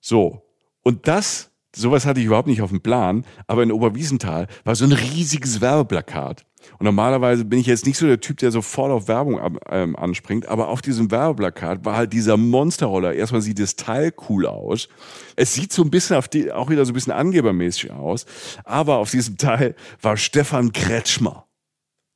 So. 0.00 0.42
Und 0.82 1.06
das, 1.06 1.50
sowas 1.74 2.06
hatte 2.06 2.20
ich 2.20 2.26
überhaupt 2.26 2.48
nicht 2.48 2.62
auf 2.62 2.70
dem 2.70 2.80
Plan, 2.80 3.24
aber 3.46 3.62
in 3.62 3.72
Oberwiesenthal 3.72 4.46
war 4.64 4.74
so 4.74 4.84
ein 4.84 4.92
riesiges 4.92 5.60
Werbeplakat. 5.60 6.44
Und 6.78 6.84
normalerweise 6.84 7.44
bin 7.44 7.58
ich 7.58 7.66
jetzt 7.66 7.86
nicht 7.86 7.98
so 7.98 8.06
der 8.06 8.20
Typ, 8.20 8.38
der 8.38 8.50
sofort 8.50 8.90
auf 8.90 9.08
Werbung 9.08 9.58
ähm, 9.70 9.96
anspringt, 9.96 10.46
aber 10.46 10.68
auf 10.68 10.82
diesem 10.82 11.10
Werbeplakat 11.10 11.84
war 11.84 11.96
halt 11.96 12.12
dieser 12.12 12.36
Monsterroller. 12.36 13.14
Erstmal 13.14 13.42
sieht 13.42 13.58
das 13.58 13.76
Teil 13.76 14.12
cool 14.28 14.46
aus. 14.46 14.88
Es 15.36 15.54
sieht 15.54 15.72
so 15.72 15.82
ein 15.82 15.90
bisschen 15.90 16.16
auf 16.16 16.28
die, 16.28 16.52
auch 16.52 16.70
wieder 16.70 16.84
so 16.84 16.92
ein 16.92 16.94
bisschen 16.94 17.12
angebermäßig 17.12 17.90
aus. 17.90 18.26
Aber 18.64 18.98
auf 18.98 19.10
diesem 19.10 19.36
Teil 19.36 19.74
war 20.02 20.16
Stefan 20.16 20.72
Kretschmer. 20.72 21.47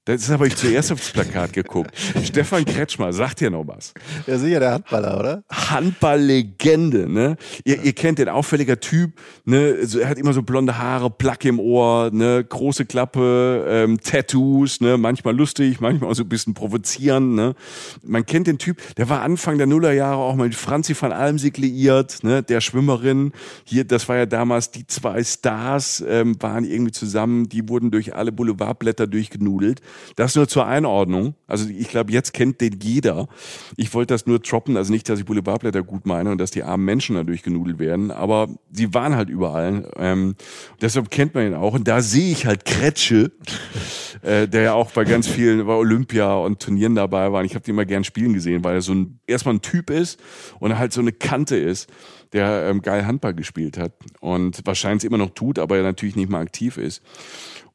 Das 0.04 0.28
habe 0.30 0.48
ich 0.48 0.56
zuerst 0.56 0.90
aufs 0.90 1.12
Plakat 1.12 1.52
geguckt. 1.52 1.96
Stefan 2.24 2.64
Kretschmer, 2.64 3.12
sagt 3.12 3.38
dir 3.38 3.50
noch 3.50 3.68
was? 3.68 3.94
ja, 4.26 4.36
sicher 4.36 4.58
der 4.58 4.72
Handballer, 4.72 5.16
oder? 5.16 5.44
Handballlegende, 5.48 7.08
ne? 7.08 7.36
Ihr, 7.64 7.80
ihr 7.84 7.92
kennt 7.92 8.18
den 8.18 8.28
auffälliger 8.28 8.80
Typ, 8.80 9.12
ne? 9.44 9.76
Er 10.00 10.08
hat 10.08 10.18
immer 10.18 10.32
so 10.32 10.42
blonde 10.42 10.76
Haare, 10.76 11.08
Plack 11.08 11.44
im 11.44 11.60
Ohr, 11.60 12.10
ne? 12.12 12.42
Große 12.42 12.84
Klappe, 12.84 13.64
ähm, 13.68 14.00
Tattoos, 14.00 14.80
ne? 14.80 14.98
Manchmal 14.98 15.36
lustig, 15.36 15.80
manchmal 15.80 16.10
auch 16.10 16.16
so 16.16 16.24
ein 16.24 16.28
bisschen 16.28 16.54
provozierend, 16.54 17.36
ne? 17.36 17.54
Man 18.02 18.26
kennt 18.26 18.48
den 18.48 18.58
Typ, 18.58 18.78
der 18.96 19.08
war 19.08 19.22
Anfang 19.22 19.56
der 19.56 19.68
Nullerjahre 19.68 20.18
auch 20.18 20.34
mal 20.34 20.48
mit 20.48 20.56
Franzi 20.56 20.96
van 21.00 21.12
Almsig 21.12 21.58
liiert, 21.58 22.24
ne? 22.24 22.42
Der 22.42 22.60
Schwimmerin. 22.60 23.30
Hier, 23.62 23.84
das 23.84 24.08
war 24.08 24.16
ja 24.16 24.26
damals 24.26 24.72
die 24.72 24.84
zwei 24.84 25.22
Stars, 25.22 26.02
ähm, 26.08 26.34
waren 26.42 26.64
irgendwie 26.64 26.90
zusammen, 26.90 27.48
die 27.48 27.68
wurden 27.68 27.92
durch 27.92 28.16
alle 28.16 28.32
Boulevardblätter 28.32 29.06
durchgenudelt. 29.06 29.80
Das 30.16 30.34
nur 30.34 30.48
zur 30.48 30.66
Einordnung. 30.66 31.34
Also 31.46 31.68
ich 31.68 31.88
glaube, 31.88 32.12
jetzt 32.12 32.32
kennt 32.32 32.60
den 32.60 32.78
jeder. 32.80 33.28
Ich 33.76 33.92
wollte 33.94 34.14
das 34.14 34.26
nur 34.26 34.38
droppen, 34.38 34.76
also 34.76 34.92
nicht, 34.92 35.08
dass 35.08 35.18
ich 35.18 35.24
Boulevardblätter 35.24 35.82
gut 35.82 36.06
meine 36.06 36.30
und 36.30 36.38
dass 36.38 36.50
die 36.50 36.62
armen 36.62 36.84
Menschen 36.84 37.16
dadurch 37.16 37.42
genudelt 37.42 37.78
werden, 37.78 38.10
aber 38.10 38.48
sie 38.70 38.94
waren 38.94 39.16
halt 39.16 39.28
überall. 39.28 39.90
Ähm, 39.96 40.36
deshalb 40.80 41.10
kennt 41.10 41.34
man 41.34 41.46
ihn 41.46 41.54
auch. 41.54 41.74
Und 41.74 41.88
da 41.88 42.00
sehe 42.00 42.32
ich 42.32 42.46
halt 42.46 42.64
Kretsche, 42.64 43.32
äh, 44.22 44.48
der 44.48 44.62
ja 44.62 44.72
auch 44.74 44.90
bei 44.92 45.04
ganz 45.04 45.28
vielen, 45.28 45.66
bei 45.66 45.74
Olympia 45.74 46.34
und 46.34 46.60
Turnieren 46.60 46.94
dabei 46.94 47.32
war. 47.32 47.40
Und 47.40 47.46
ich 47.46 47.54
habe 47.54 47.64
den 47.64 47.74
immer 47.74 47.84
gern 47.84 48.04
spielen 48.04 48.34
gesehen, 48.34 48.64
weil 48.64 48.74
er 48.74 48.82
so 48.82 48.94
ein, 48.94 49.20
erstmal 49.26 49.54
ein 49.54 49.62
Typ 49.62 49.90
ist 49.90 50.20
und 50.60 50.78
halt 50.78 50.92
so 50.92 51.00
eine 51.00 51.12
Kante 51.12 51.56
ist, 51.56 51.88
der 52.32 52.68
ähm, 52.68 52.82
geil 52.82 53.06
Handball 53.06 53.34
gespielt 53.34 53.78
hat 53.78 53.92
und 54.20 54.62
wahrscheinlich 54.64 55.04
immer 55.04 55.18
noch 55.18 55.30
tut, 55.30 55.58
aber 55.58 55.76
er 55.76 55.82
natürlich 55.82 56.16
nicht 56.16 56.30
mehr 56.30 56.40
aktiv 56.40 56.78
ist. 56.78 57.02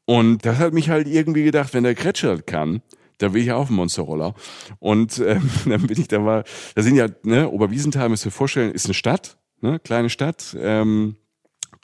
Und 0.08 0.46
das 0.46 0.56
hat 0.56 0.72
mich 0.72 0.88
halt 0.88 1.06
irgendwie 1.06 1.44
gedacht, 1.44 1.74
wenn 1.74 1.84
der 1.84 1.94
Kretsche 1.94 2.28
das 2.28 2.46
kann, 2.46 2.80
da 3.18 3.34
will 3.34 3.42
ich 3.42 3.52
auch 3.52 3.66
einen 3.66 3.76
Monsterroller. 3.76 4.34
Und 4.78 5.18
ähm, 5.18 5.50
dann 5.66 5.86
bin 5.86 6.00
ich 6.00 6.08
da 6.08 6.18
mal, 6.18 6.44
da 6.74 6.80
sind 6.80 6.96
ja, 6.96 7.08
ne, 7.24 7.50
Oberwiesenthal, 7.50 8.08
müsst 8.08 8.24
ihr 8.24 8.30
vorstellen, 8.30 8.72
ist 8.72 8.86
eine 8.86 8.94
Stadt, 8.94 9.36
ne, 9.60 9.78
kleine 9.78 10.08
Stadt, 10.08 10.56
ähm, 10.58 11.16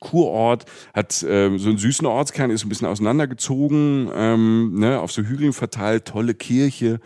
Kurort, 0.01 0.65
hat 0.95 1.23
ähm, 1.29 1.59
so 1.59 1.69
einen 1.69 1.77
süßen 1.77 2.07
Ortskern, 2.07 2.51
ist 2.51 2.65
ein 2.65 2.71
bisschen 2.71 2.89
auseinandergezogen, 2.89 4.11
ähm, 4.15 4.79
ne, 4.79 5.01
auf 5.01 5.13
so 5.13 5.21
Hügeln 5.21 5.53
verteilt, 5.53 6.07
tolle 6.07 6.33
Kirche, 6.33 7.01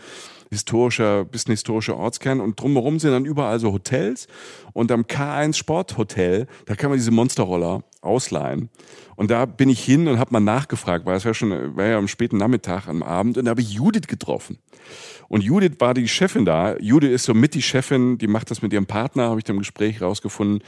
historischer, 0.50 1.24
bisschen 1.24 1.52
historischer 1.52 1.96
Ortskern 1.96 2.40
und 2.40 2.61
drumherum 2.61 2.98
sind 2.98 3.12
dann 3.12 3.24
überall 3.24 3.61
so 3.61 3.72
Hotels 3.72 4.28
und 4.72 4.90
am 4.92 5.02
K1 5.02 5.54
Sporthotel, 5.54 6.46
da 6.66 6.74
kann 6.74 6.90
man 6.90 6.98
diese 6.98 7.11
Monsterroller 7.11 7.82
ausleihen. 8.00 8.70
Und 9.16 9.30
da 9.32 9.46
bin 9.46 9.68
ich 9.68 9.82
hin 9.82 10.06
und 10.06 10.18
habe 10.18 10.32
mal 10.32 10.40
nachgefragt, 10.40 11.04
weil 11.04 11.16
es 11.16 11.24
war 11.24 11.34
schon, 11.34 11.76
war 11.76 11.84
ja 11.84 11.98
am 11.98 12.06
späten 12.06 12.37
Nachmittag, 12.37 12.87
am 12.87 13.02
Abend 13.02 13.37
und 13.37 13.46
da 13.46 13.50
habe 13.50 13.61
ich 13.61 13.72
Judith 13.72 14.06
getroffen. 14.06 14.58
Und 15.28 15.42
Judith 15.42 15.72
war 15.80 15.92
die 15.92 16.08
Chefin 16.08 16.44
da. 16.44 16.76
Judith 16.78 17.11
ist 17.11 17.24
so 17.24 17.34
mit 17.34 17.54
die 17.54 17.62
Chefin, 17.62 18.16
die 18.18 18.28
macht 18.28 18.50
das 18.50 18.62
mit 18.62 18.72
ihrem 18.72 18.87
Partner, 18.87 19.24
habe 19.24 19.40
ich 19.40 19.44
da 19.44 19.52
im 19.52 19.58
Gespräch 19.58 20.00
rausgefunden. 20.00 20.62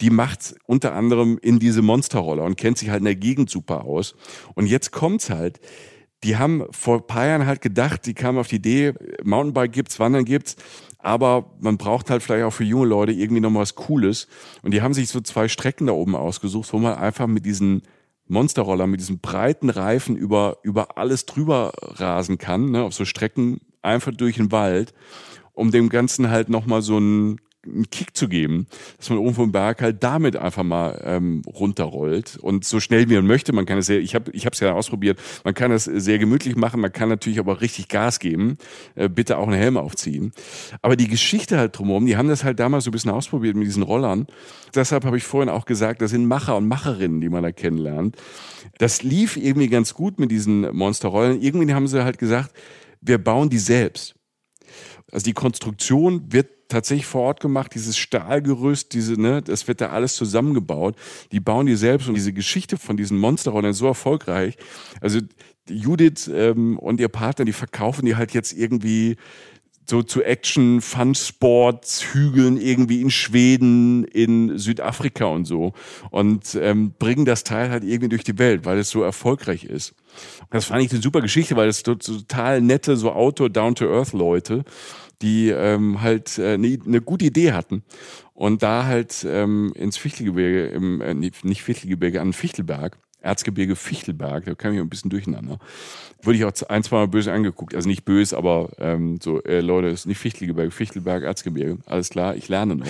Die 0.00 0.10
macht 0.10 0.54
unter 0.66 0.94
anderem 0.94 1.38
in 1.42 1.58
diese 1.58 1.82
Monsterroller 1.82 2.44
und 2.44 2.56
kennt 2.56 2.78
sich 2.78 2.88
halt 2.88 3.00
in 3.00 3.04
der 3.04 3.16
Gegend 3.16 3.50
super 3.50 3.84
aus. 3.84 4.14
Und 4.54 4.66
jetzt 4.66 4.90
kommt's 4.90 5.30
halt. 5.30 5.60
Die 6.22 6.36
haben 6.36 6.64
vor 6.70 6.98
ein 6.98 7.06
paar 7.06 7.26
Jahren 7.26 7.46
halt 7.46 7.60
gedacht, 7.62 8.06
die 8.06 8.14
kamen 8.14 8.38
auf 8.38 8.48
die 8.48 8.56
Idee, 8.56 8.92
Mountainbike 9.22 9.72
gibt's, 9.72 9.98
Wandern 9.98 10.24
gibt's, 10.24 10.56
aber 10.98 11.50
man 11.60 11.78
braucht 11.78 12.10
halt 12.10 12.22
vielleicht 12.22 12.44
auch 12.44 12.52
für 12.52 12.64
junge 12.64 12.86
Leute 12.86 13.12
irgendwie 13.12 13.40
noch 13.40 13.54
was 13.54 13.74
Cooles. 13.74 14.28
Und 14.62 14.72
die 14.72 14.82
haben 14.82 14.92
sich 14.92 15.08
so 15.08 15.20
zwei 15.20 15.48
Strecken 15.48 15.86
da 15.86 15.94
oben 15.94 16.14
ausgesucht, 16.14 16.72
wo 16.72 16.78
man 16.78 16.94
einfach 16.94 17.26
mit 17.26 17.46
diesen 17.46 17.82
Monsterroller, 18.26 18.86
mit 18.86 19.00
diesen 19.00 19.18
breiten 19.18 19.70
Reifen 19.70 20.16
über, 20.16 20.58
über 20.62 20.98
alles 20.98 21.26
drüber 21.26 21.72
rasen 21.80 22.38
kann, 22.38 22.70
ne, 22.70 22.82
auf 22.82 22.94
so 22.94 23.04
Strecken 23.04 23.60
einfach 23.82 24.12
durch 24.12 24.36
den 24.36 24.52
Wald, 24.52 24.94
um 25.52 25.70
dem 25.70 25.88
Ganzen 25.88 26.30
halt 26.30 26.48
nochmal 26.48 26.82
so 26.82 26.96
einen, 26.96 27.40
einen 27.66 27.90
Kick 27.90 28.16
zu 28.16 28.28
geben, 28.28 28.66
dass 28.96 29.10
man 29.10 29.18
oben 29.18 29.34
vom 29.34 29.52
Berg 29.52 29.82
halt 29.82 30.02
damit 30.02 30.36
einfach 30.36 30.62
mal 30.62 31.00
ähm, 31.04 31.42
runterrollt 31.46 32.38
und 32.40 32.64
so 32.64 32.80
schnell 32.80 33.08
wie 33.10 33.16
man 33.16 33.26
möchte. 33.26 33.52
Man 33.52 33.66
kann 33.66 33.78
es 33.78 33.86
sehr, 33.86 34.00
ich 34.00 34.14
habe 34.14 34.30
ich 34.32 34.46
es 34.46 34.60
ja 34.60 34.72
ausprobiert, 34.72 35.18
man 35.44 35.54
kann 35.54 35.70
es 35.70 35.84
sehr 35.84 36.18
gemütlich 36.18 36.56
machen, 36.56 36.80
man 36.80 36.92
kann 36.92 37.08
natürlich 37.08 37.38
aber 37.38 37.60
richtig 37.60 37.88
Gas 37.88 38.18
geben, 38.18 38.56
äh, 38.94 39.08
bitte 39.08 39.36
auch 39.38 39.46
einen 39.46 39.58
Helm 39.58 39.76
aufziehen. 39.76 40.32
Aber 40.80 40.96
die 40.96 41.08
Geschichte 41.08 41.58
halt 41.58 41.78
drumherum, 41.78 42.06
die 42.06 42.16
haben 42.16 42.28
das 42.28 42.44
halt 42.44 42.60
damals 42.60 42.84
so 42.84 42.90
ein 42.90 42.92
bisschen 42.92 43.10
ausprobiert 43.10 43.56
mit 43.56 43.66
diesen 43.66 43.82
Rollern. 43.82 44.26
Deshalb 44.74 45.04
habe 45.04 45.18
ich 45.18 45.24
vorhin 45.24 45.50
auch 45.50 45.66
gesagt, 45.66 46.00
das 46.00 46.12
sind 46.12 46.26
Macher 46.26 46.56
und 46.56 46.66
Macherinnen, 46.66 47.20
die 47.20 47.28
man 47.28 47.42
da 47.42 47.52
kennenlernt. 47.52 48.16
Das 48.78 49.02
lief 49.02 49.36
irgendwie 49.36 49.68
ganz 49.68 49.94
gut 49.94 50.18
mit 50.18 50.30
diesen 50.30 50.74
Monsterrollen. 50.74 51.42
Irgendwie 51.42 51.74
haben 51.74 51.88
sie 51.88 52.04
halt 52.04 52.18
gesagt, 52.18 52.54
wir 53.00 53.18
bauen 53.18 53.50
die 53.50 53.58
selbst. 53.58 54.14
Also 55.12 55.24
die 55.24 55.32
Konstruktion 55.32 56.32
wird 56.32 56.48
tatsächlich 56.70 57.06
vor 57.06 57.22
Ort 57.22 57.40
gemacht, 57.40 57.74
dieses 57.74 57.98
Stahlgerüst, 57.98 58.94
diese, 58.94 59.20
ne, 59.20 59.42
das 59.42 59.68
wird 59.68 59.80
da 59.80 59.90
alles 59.90 60.14
zusammengebaut. 60.14 60.96
Die 61.32 61.40
bauen 61.40 61.66
die 61.66 61.76
selbst 61.76 62.08
und 62.08 62.14
diese 62.14 62.32
Geschichte 62.32 62.78
von 62.78 62.96
diesen 62.96 63.18
Monsterrollern 63.18 63.74
so 63.74 63.86
erfolgreich. 63.86 64.56
Also 65.00 65.20
Judith 65.68 66.30
ähm, 66.32 66.78
und 66.78 67.00
ihr 67.00 67.08
Partner, 67.08 67.44
die 67.44 67.52
verkaufen 67.52 68.06
die 68.06 68.16
halt 68.16 68.32
jetzt 68.32 68.52
irgendwie 68.52 69.16
so 69.90 70.02
zu 70.02 70.22
Action, 70.22 70.80
Fun 70.80 71.14
Sports, 71.14 72.04
Hügeln 72.12 72.56
irgendwie 72.56 73.02
in 73.02 73.10
Schweden, 73.10 74.04
in 74.04 74.56
Südafrika 74.56 75.24
und 75.26 75.46
so 75.46 75.72
und 76.10 76.54
ähm, 76.54 76.94
bringen 76.98 77.24
das 77.24 77.44
Teil 77.44 77.70
halt 77.70 77.82
irgendwie 77.82 78.08
durch 78.08 78.22
die 78.22 78.38
Welt, 78.38 78.64
weil 78.64 78.78
es 78.78 78.88
so 78.88 79.02
erfolgreich 79.02 79.64
ist. 79.64 79.94
Das 80.50 80.66
fand 80.66 80.84
ich 80.84 80.92
eine 80.92 81.02
super 81.02 81.20
Geschichte, 81.20 81.56
weil 81.56 81.70
so 81.72 81.96
total 81.96 82.60
nette, 82.60 82.96
so 82.96 83.10
Outdoor, 83.10 83.50
Down-to-Earth-Leute, 83.50 84.64
die 85.22 85.50
ähm, 85.50 86.00
halt 86.00 86.38
äh, 86.38 86.54
eine 86.54 86.78
ne 86.84 87.00
gute 87.00 87.26
Idee 87.26 87.52
hatten 87.52 87.82
und 88.34 88.62
da 88.62 88.86
halt 88.86 89.26
ähm, 89.28 89.72
ins 89.74 89.96
Fichtelgebirge, 89.96 90.68
im, 90.68 91.00
äh, 91.00 91.14
nicht 91.14 91.62
Fichtelgebirge, 91.62 92.20
an 92.20 92.32
Fichtelberg, 92.32 92.98
Erzgebirge 93.20 93.76
Fichtelberg, 93.76 94.46
da 94.46 94.54
kam 94.54 94.72
ich 94.72 94.80
ein 94.80 94.88
bisschen 94.88 95.10
durcheinander. 95.10 95.58
Wurde 96.22 96.38
ich 96.38 96.44
auch 96.44 96.52
ein, 96.68 96.82
zwei 96.82 96.96
Mal 96.96 97.08
böse 97.08 97.32
angeguckt. 97.32 97.74
Also 97.74 97.88
nicht 97.88 98.04
böse, 98.04 98.36
aber 98.36 98.70
ähm, 98.78 99.18
so, 99.22 99.42
äh, 99.42 99.60
Leute, 99.60 99.88
ist 99.88 100.06
nicht 100.06 100.18
Fichtelgebirge, 100.18 100.70
Fichtelberg, 100.70 101.22
Erzgebirge. 101.22 101.78
Alles 101.86 102.10
klar, 102.10 102.34
ich 102.36 102.48
lerne 102.48 102.76
noch. 102.76 102.86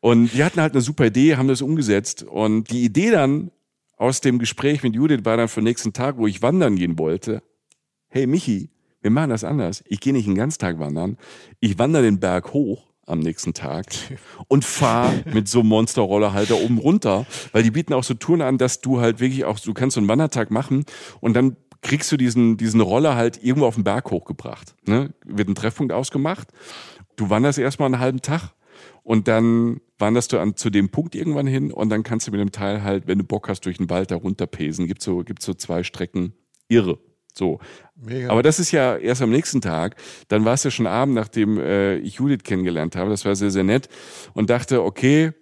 Und 0.00 0.32
die 0.34 0.44
hatten 0.44 0.60
halt 0.60 0.72
eine 0.72 0.82
super 0.82 1.06
Idee, 1.06 1.36
haben 1.36 1.48
das 1.48 1.62
umgesetzt. 1.62 2.22
Und 2.22 2.70
die 2.70 2.84
Idee 2.84 3.10
dann 3.10 3.50
aus 3.96 4.20
dem 4.20 4.38
Gespräch 4.38 4.82
mit 4.82 4.94
Judith 4.94 5.24
war 5.24 5.36
dann 5.36 5.48
für 5.48 5.60
den 5.60 5.64
nächsten 5.64 5.92
Tag, 5.92 6.18
wo 6.18 6.26
ich 6.26 6.42
wandern 6.42 6.76
gehen 6.76 6.98
wollte. 6.98 7.42
Hey 8.08 8.26
Michi, 8.26 8.70
wir 9.00 9.10
machen 9.10 9.30
das 9.30 9.44
anders. 9.44 9.82
Ich 9.86 10.00
gehe 10.00 10.12
nicht 10.12 10.26
einen 10.26 10.36
Ganztag 10.36 10.78
wandern. 10.78 11.16
Ich 11.60 11.78
wandere 11.78 12.02
den 12.02 12.20
Berg 12.20 12.52
hoch 12.52 12.84
am 13.06 13.20
nächsten 13.20 13.54
Tag 13.54 13.86
und 14.48 14.64
fahr 14.64 15.12
mit 15.32 15.48
so 15.48 15.60
einem 15.60 15.68
Monsterroller 15.70 16.32
halt 16.32 16.50
da 16.50 16.54
oben 16.54 16.78
runter, 16.78 17.26
weil 17.52 17.62
die 17.62 17.70
bieten 17.70 17.94
auch 17.94 18.04
so 18.04 18.14
Touren 18.14 18.42
an, 18.42 18.58
dass 18.58 18.80
du 18.80 19.00
halt 19.00 19.20
wirklich 19.20 19.44
auch, 19.44 19.58
du 19.58 19.74
kannst 19.74 19.94
so 19.94 20.00
einen 20.00 20.08
Wandertag 20.08 20.50
machen 20.50 20.84
und 21.20 21.34
dann 21.34 21.56
kriegst 21.80 22.10
du 22.10 22.16
diesen, 22.16 22.56
diesen 22.56 22.80
Roller 22.80 23.14
halt 23.14 23.42
irgendwo 23.42 23.66
auf 23.66 23.76
den 23.76 23.84
Berg 23.84 24.10
hochgebracht. 24.10 24.74
Ne? 24.86 25.14
Wird 25.24 25.48
ein 25.48 25.54
Treffpunkt 25.54 25.92
ausgemacht. 25.92 26.48
Du 27.16 27.30
wanderst 27.30 27.58
erstmal 27.58 27.86
einen 27.86 28.00
halben 28.00 28.20
Tag 28.20 28.52
und 29.02 29.28
dann 29.28 29.80
wanderst 29.98 30.32
du 30.32 30.38
an, 30.38 30.56
zu 30.56 30.70
dem 30.70 30.90
Punkt 30.90 31.14
irgendwann 31.14 31.46
hin 31.46 31.72
und 31.72 31.88
dann 31.90 32.02
kannst 32.02 32.26
du 32.26 32.30
mit 32.30 32.40
dem 32.40 32.52
Teil 32.52 32.82
halt, 32.82 33.06
wenn 33.06 33.18
du 33.18 33.24
Bock 33.24 33.48
hast, 33.48 33.64
durch 33.64 33.78
den 33.78 33.90
Wald 33.90 34.10
da 34.10 34.16
runterpesen. 34.16 34.86
Gibt 34.86 35.02
so, 35.02 35.18
gibt's 35.18 35.44
so 35.44 35.54
zwei 35.54 35.82
Strecken. 35.82 36.34
Irre. 36.68 36.98
So. 37.38 37.60
Mega. 37.96 38.30
Aber 38.30 38.42
das 38.42 38.58
ist 38.58 38.70
ja 38.72 38.96
erst 38.96 39.22
am 39.22 39.30
nächsten 39.30 39.60
Tag. 39.60 39.96
Dann 40.28 40.44
war 40.44 40.54
es 40.54 40.64
ja 40.64 40.70
schon 40.70 40.86
Abend, 40.86 41.14
nachdem 41.14 41.58
äh, 41.58 41.96
ich 41.96 42.16
Judith 42.16 42.44
kennengelernt 42.44 42.96
habe. 42.96 43.10
Das 43.10 43.24
war 43.24 43.34
sehr, 43.34 43.50
sehr 43.50 43.64
nett. 43.64 43.88
Und 44.34 44.50
dachte, 44.50 44.82
okay, 44.82 45.32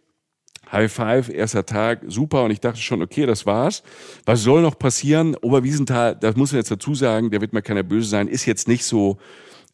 High 0.71 0.93
Five, 0.93 1.29
erster 1.29 1.65
Tag, 1.65 2.03
super. 2.07 2.45
Und 2.45 2.51
ich 2.51 2.61
dachte 2.61 2.81
schon, 2.81 3.03
okay, 3.03 3.27
das 3.27 3.47
war's. 3.47 3.83
Was 4.25 4.43
soll 4.43 4.63
noch 4.63 4.79
passieren? 4.79 5.37
Oberwiesenthal, 5.37 6.17
das 6.17 6.37
muss 6.37 6.53
man 6.53 6.59
jetzt 6.59 6.71
dazu 6.71 6.95
sagen, 6.95 7.31
der 7.31 7.41
wird 7.41 7.53
mir 7.53 7.63
keiner 7.63 7.83
böse 7.83 8.09
sein, 8.09 8.29
ist 8.29 8.47
jetzt 8.47 8.69
nicht 8.69 8.85
so 8.85 9.19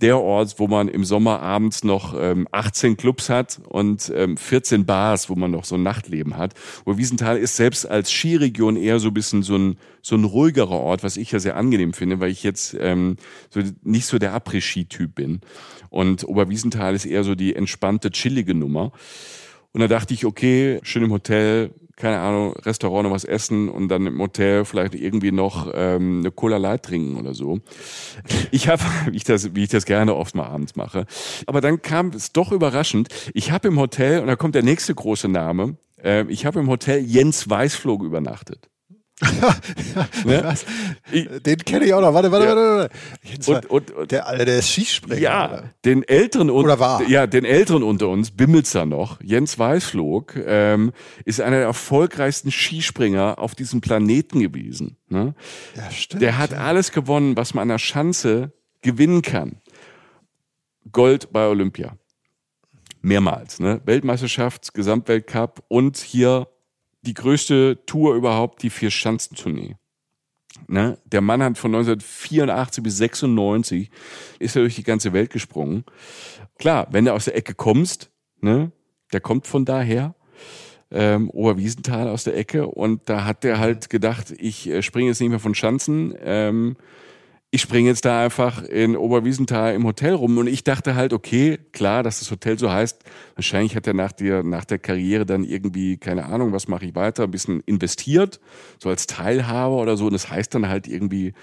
der 0.03 0.18
Ort, 0.20 0.57
wo 0.59 0.66
man 0.66 0.88
im 0.88 1.05
Sommer 1.05 1.40
abends 1.40 1.84
noch 1.84 2.14
ähm, 2.18 2.48
18 2.50 2.96
Clubs 2.96 3.28
hat 3.28 3.61
und 3.68 4.12
ähm, 4.14 4.36
14 4.36 4.84
Bars, 4.84 5.30
wo 5.30 5.36
man 5.36 5.53
noch 5.53 5.64
so 5.64 5.76
ein 5.76 5.82
Nachtleben 5.82 6.36
hat. 6.36 6.55
Oberwiesenthal 6.84 7.38
ist 7.38 7.57
selbst 7.57 7.86
als 7.86 8.11
Skiregion 8.11 8.76
eher 8.76 8.98
so 8.98 9.09
ein 9.09 9.14
bisschen 9.14 9.42
so 9.42 9.57
ein, 9.57 9.78
so 10.03 10.16
ein 10.16 10.24
ruhigerer 10.24 10.70
Ort, 10.70 11.05
was 11.05 11.16
ich 11.16 11.30
ja 11.30 11.38
sehr 11.38 11.57
angenehm 11.57 11.92
finde, 11.92 12.20
weil 12.20 12.30
ich 12.30 12.42
jetzt 12.42 12.76
ähm, 12.78 13.16
so 13.48 13.61
nicht 13.82 14.07
so 14.07 14.18
der 14.18 14.34
Après-Ski-Typ 14.34 15.14
bin. 15.14 15.40
Und 15.88 16.24
Oberwiesenthal 16.24 16.94
ist 16.94 17.07
eher 17.07 17.22
so 17.22 17.34
die 17.34 17.55
entspannte, 17.55 18.11
chillige 18.11 18.55
Nummer. 18.55 18.92
Und 19.72 19.80
da 19.80 19.88
dachte 19.88 20.12
ich, 20.12 20.26
okay, 20.26 20.80
schön 20.82 21.05
im 21.05 21.12
Hotel, 21.12 21.70
keine 21.97 22.20
Ahnung, 22.20 22.55
Restaurant 22.55 23.05
noch 23.05 23.14
was 23.14 23.24
essen 23.24 23.68
und 23.68 23.88
dann 23.88 24.07
im 24.07 24.18
Hotel 24.18 24.64
vielleicht 24.64 24.95
irgendwie 24.95 25.32
noch 25.32 25.70
ähm, 25.74 26.20
eine 26.20 26.30
Cola 26.30 26.57
Light 26.57 26.84
trinken 26.84 27.16
oder 27.16 27.34
so. 27.34 27.61
Ich 28.51 28.68
habe, 28.68 28.82
wie 29.11 29.16
ich 29.16 29.24
das, 29.24 29.55
wie 29.55 29.64
ich 29.64 29.70
das 29.70 29.84
gerne 29.84 30.14
oft 30.14 30.34
mal 30.34 30.47
abends 30.47 30.76
mache. 30.76 31.07
Aber 31.47 31.61
dann 31.61 31.82
kam 31.82 32.09
es 32.09 32.32
doch 32.32 32.53
überraschend. 32.53 33.09
Ich 33.34 33.53
habe 33.53 33.68
im 33.68 33.78
Hotel, 33.78 34.20
und 34.20 34.26
da 34.26 34.36
kommt 34.36 34.55
der 34.55 34.62
nächste 34.62 34.95
große 34.95 35.28
Name, 35.28 35.76
äh, 36.03 36.24
ich 36.28 36.47
habe 36.47 36.61
im 36.61 36.68
Hotel 36.68 37.01
Jens 37.01 37.49
Weißflog 37.49 38.03
übernachtet. 38.03 38.71
Ne? 40.24 40.54
Den 41.40 41.58
kenne 41.58 41.84
ich 41.84 41.94
auch 41.94 42.00
noch. 42.00 42.14
Warte, 42.14 42.32
warte, 42.32 42.46
ja. 42.46 42.56
warte. 42.56 42.90
warte. 43.44 43.68
Und, 43.68 43.70
und, 43.70 43.90
und, 43.92 44.10
der, 44.10 44.26
Alter, 44.26 44.44
der 44.44 44.58
ist 44.58 44.70
Skispringer. 44.70 45.20
Ja, 45.20 45.62
den 45.84 46.02
älteren 46.02 46.50
oder 46.50 46.78
war. 46.78 47.02
Ja, 47.08 47.26
den 47.26 47.44
älteren 47.44 47.82
unter 47.82 48.08
uns 48.08 48.30
Bimmelzer 48.30 48.86
noch. 48.86 49.20
Jens 49.22 49.58
Weißflog 49.58 50.36
ähm, 50.44 50.92
ist 51.24 51.40
einer 51.40 51.56
der 51.56 51.66
erfolgreichsten 51.66 52.50
Skispringer 52.50 53.38
auf 53.38 53.54
diesem 53.54 53.80
Planeten 53.80 54.40
gewesen. 54.40 54.96
Ne? 55.08 55.34
Ja, 55.76 55.90
stimmt. 55.90 56.22
Der 56.22 56.38
hat 56.38 56.52
ja. 56.52 56.58
alles 56.58 56.92
gewonnen, 56.92 57.36
was 57.36 57.54
man 57.54 57.62
an 57.62 57.68
der 57.68 57.78
Schanze 57.78 58.52
gewinnen 58.80 59.22
kann. 59.22 59.60
Gold 60.90 61.32
bei 61.32 61.46
Olympia. 61.46 61.96
Mehrmals, 63.00 63.58
ne? 63.58 63.80
Weltmeisterschaft, 63.84 64.74
Gesamtweltcup 64.74 65.64
und 65.68 65.96
hier 65.96 66.46
die 67.03 67.14
größte 67.14 67.84
Tour 67.86 68.14
überhaupt, 68.14 68.62
die 68.62 68.70
Vier-Schanzentournee. 68.70 69.76
Ne? 70.68 70.98
Der 71.05 71.20
Mann 71.20 71.42
hat 71.42 71.59
von 71.59 71.74
1984 71.74 72.82
bis 72.82 72.96
96 72.98 73.90
ist 74.38 74.57
er 74.57 74.62
durch 74.62 74.76
die 74.76 74.82
ganze 74.82 75.12
Welt 75.12 75.30
gesprungen. 75.30 75.84
Klar, 76.59 76.88
wenn 76.90 77.05
du 77.05 77.12
aus 77.12 77.24
der 77.24 77.36
Ecke 77.36 77.55
kommst, 77.55 78.11
ne, 78.40 78.70
der 79.12 79.20
kommt 79.20 79.46
von 79.46 79.64
daher, 79.64 80.14
ähm, 80.90 81.30
Oberwiesenthal 81.30 82.09
aus 82.09 82.24
der 82.24 82.36
Ecke 82.36 82.66
und 82.66 83.09
da 83.09 83.24
hat 83.24 83.44
der 83.44 83.59
halt 83.59 83.88
gedacht, 83.88 84.34
ich 84.38 84.68
äh, 84.68 84.82
springe 84.82 85.09
jetzt 85.09 85.20
nicht 85.20 85.30
mehr 85.30 85.38
von 85.38 85.55
Schanzen, 85.55 86.14
ähm, 86.22 86.76
ich 87.55 87.61
springe 87.61 87.90
jetzt 87.90 88.07
da 88.07 88.24
einfach 88.24 88.62
in 88.62 88.96
Oberwiesenthal 88.96 89.74
im 89.74 89.84
Hotel 89.84 90.14
rum. 90.14 90.38
Und 90.38 90.46
ich 90.46 90.64
dachte 90.64 90.94
halt, 90.94 91.12
okay, 91.12 91.59
klar, 91.72 92.03
dass 92.03 92.18
das 92.18 92.30
Hotel 92.30 92.59
so 92.59 92.72
heißt, 92.72 93.05
wahrscheinlich 93.34 93.76
hat 93.76 93.86
er 93.86 93.92
nach 93.92 94.12
der, 94.12 94.42
nach 94.42 94.64
der 94.64 94.78
Karriere 94.78 95.26
dann 95.26 95.44
irgendwie, 95.44 95.98
keine 95.98 96.24
Ahnung, 96.24 96.53
was 96.53 96.66
mache 96.66 96.86
ich 96.86 96.94
weiter, 96.94 97.24
ein 97.24 97.30
bisschen 97.30 97.61
investiert, 97.66 98.40
so 98.78 98.88
als 98.88 99.07
Teilhaber 99.07 99.76
oder 99.76 99.98
so. 99.98 100.07
Und 100.07 100.14
das 100.14 100.30
heißt 100.30 100.55
dann 100.55 100.66
halt 100.66 100.88
irgendwie 100.88 101.34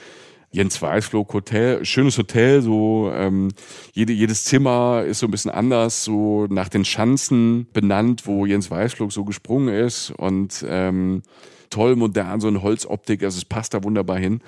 Jens 0.50 0.82
Weißflog 0.82 1.32
Hotel, 1.32 1.86
schönes 1.86 2.18
Hotel, 2.18 2.64
so 2.64 3.12
ähm, 3.14 3.50
jede, 3.94 4.12
jedes 4.12 4.46
Zimmer 4.46 5.04
ist 5.06 5.20
so 5.20 5.28
ein 5.28 5.32
bisschen 5.32 5.52
anders, 5.52 6.04
so 6.04 6.48
nach 6.50 6.70
den 6.70 6.86
Schanzen 6.86 7.68
benannt, 7.72 8.26
wo 8.26 8.48
Jens 8.48 8.72
Weißflog 8.72 9.12
so 9.12 9.26
gesprungen 9.26 9.76
ist. 9.76 10.10
Und 10.18 10.66
ähm, 10.68 11.22
toll 11.70 11.96
modern, 11.96 12.40
so 12.40 12.48
eine 12.48 12.64
Holzoptik, 12.64 13.22
also 13.22 13.38
es 13.38 13.46
passt 13.46 13.76
da 13.76 13.84
wunderbar 13.84 14.18
hin. 14.18 14.42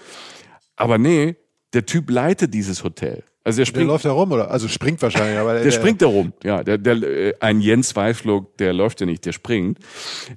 Aber 0.75 0.97
nee, 0.97 1.35
der 1.73 1.85
Typ 1.85 2.09
leitet 2.09 2.53
dieses 2.53 2.83
Hotel. 2.83 3.23
Also 3.43 3.57
der, 3.57 3.65
springt, 3.65 3.87
der 3.87 3.93
läuft 3.93 4.05
da 4.05 4.11
rum, 4.11 4.31
oder? 4.31 4.51
Also 4.51 4.67
springt 4.67 5.01
wahrscheinlich, 5.01 5.39
aber 5.39 5.55
der, 5.55 5.63
der 5.63 5.71
springt 5.71 5.99
da 6.01 6.05
rum. 6.05 6.31
Ja, 6.43 6.63
der, 6.63 6.77
der, 6.77 7.01
äh, 7.01 7.33
ein 7.39 7.59
Jens 7.59 7.95
Weißflog, 7.95 8.55
der 8.57 8.71
läuft 8.71 8.99
ja 8.99 9.07
nicht, 9.07 9.25
der 9.25 9.31
springt. 9.31 9.79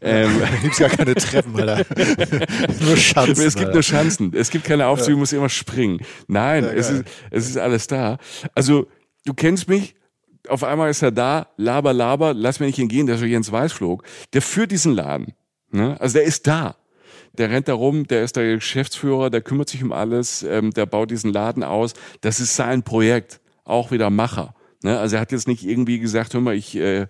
Ähm, 0.01 0.31
da 0.41 0.47
gibt's 0.63 0.79
gar 0.79 0.89
keine 0.89 1.15
Treppen, 1.15 1.55
Alter. 1.61 1.85
nur 2.81 2.97
Schanzen. 2.97 3.47
Es 3.47 3.55
gibt 3.55 3.67
Alter. 3.67 3.75
nur 3.75 3.83
Schanzen. 3.83 4.33
Es 4.35 4.49
gibt 4.49 4.65
keine 4.65 4.87
Aufzüge, 4.87 5.13
ja. 5.13 5.19
muss 5.19 5.35
immer 5.35 5.51
springen. 5.51 6.01
Nein, 6.29 6.65
ja, 6.65 6.71
es 6.71 6.91
ist, 6.91 7.05
es 7.31 7.51
ist 7.51 7.59
alles 7.59 7.89
da. 7.89 8.17
Also, 8.55 8.87
du 9.27 9.35
kennst 9.35 9.69
mich, 9.69 9.95
auf 10.49 10.65
einmal 10.65 10.89
ist 10.89 11.03
er 11.03 11.13
da, 11.13 11.49
laber, 11.59 11.93
laber, 11.93 12.33
lass 12.33 12.59
mir 12.59 12.67
nicht 12.67 12.77
hingehen, 12.77 13.07
der 13.07 13.17
ist 13.17 13.23
Jens 13.23 13.53
Weißflog. 13.53 14.03
Der 14.33 14.41
führt 14.41 14.71
diesen 14.71 14.95
Laden. 14.95 15.35
Ne? 15.71 16.01
Also 16.01 16.19
der 16.19 16.25
ist 16.25 16.47
da 16.47 16.77
der 17.39 17.51
rennt 17.51 17.69
da 17.69 17.75
rum, 17.75 18.07
der 18.07 18.23
ist 18.23 18.37
der 18.37 18.55
Geschäftsführer, 18.55 19.31
der 19.31 19.43
kümmert 19.43 19.69
sich 19.69 19.83
um 19.83 19.93
alles, 19.93 20.43
ähm, 20.43 20.73
der 20.73 20.87
baut 20.87 21.11
diesen 21.11 21.33
Laden 21.33 21.63
aus. 21.63 21.95
Das 22.21 22.41
ist 22.41 22.57
sein 22.57 22.83
Projekt, 22.83 23.41
auch 23.65 23.91
wieder 23.91 24.11
Macher. 24.11 24.55
Ne? 24.85 24.99
Also 24.99 25.17
er 25.17 25.23
hat 25.23 25.33
jetzt 25.33 25.49
nicht 25.49 25.65
irgendwie 25.67 25.99
gesagt, 25.99 26.35
hör 26.35 26.43
mal, 26.43 26.55
ich 26.55 26.77
äh, 26.77 27.07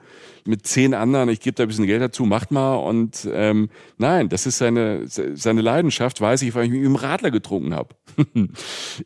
mit 0.46 0.66
zehn 0.66 0.92
anderen, 0.94 1.28
ich 1.30 1.40
gebe 1.40 1.54
da 1.54 1.62
ein 1.62 1.68
bisschen 1.68 1.86
Geld 1.86 2.02
dazu, 2.02 2.24
macht 2.24 2.50
mal. 2.50 2.74
Und 2.76 3.26
ähm, 3.32 3.70
nein, 3.96 4.28
das 4.28 4.46
ist 4.46 4.58
seine, 4.58 5.06
seine 5.06 5.60
Leidenschaft, 5.62 6.20
weiß 6.20 6.42
ich, 6.42 6.54
weil 6.54 6.66
ich 6.66 6.70
mit 6.70 6.82
ihm 6.82 6.96
Radler 6.96 7.30
getrunken 7.30 7.74
habe. 7.74 7.88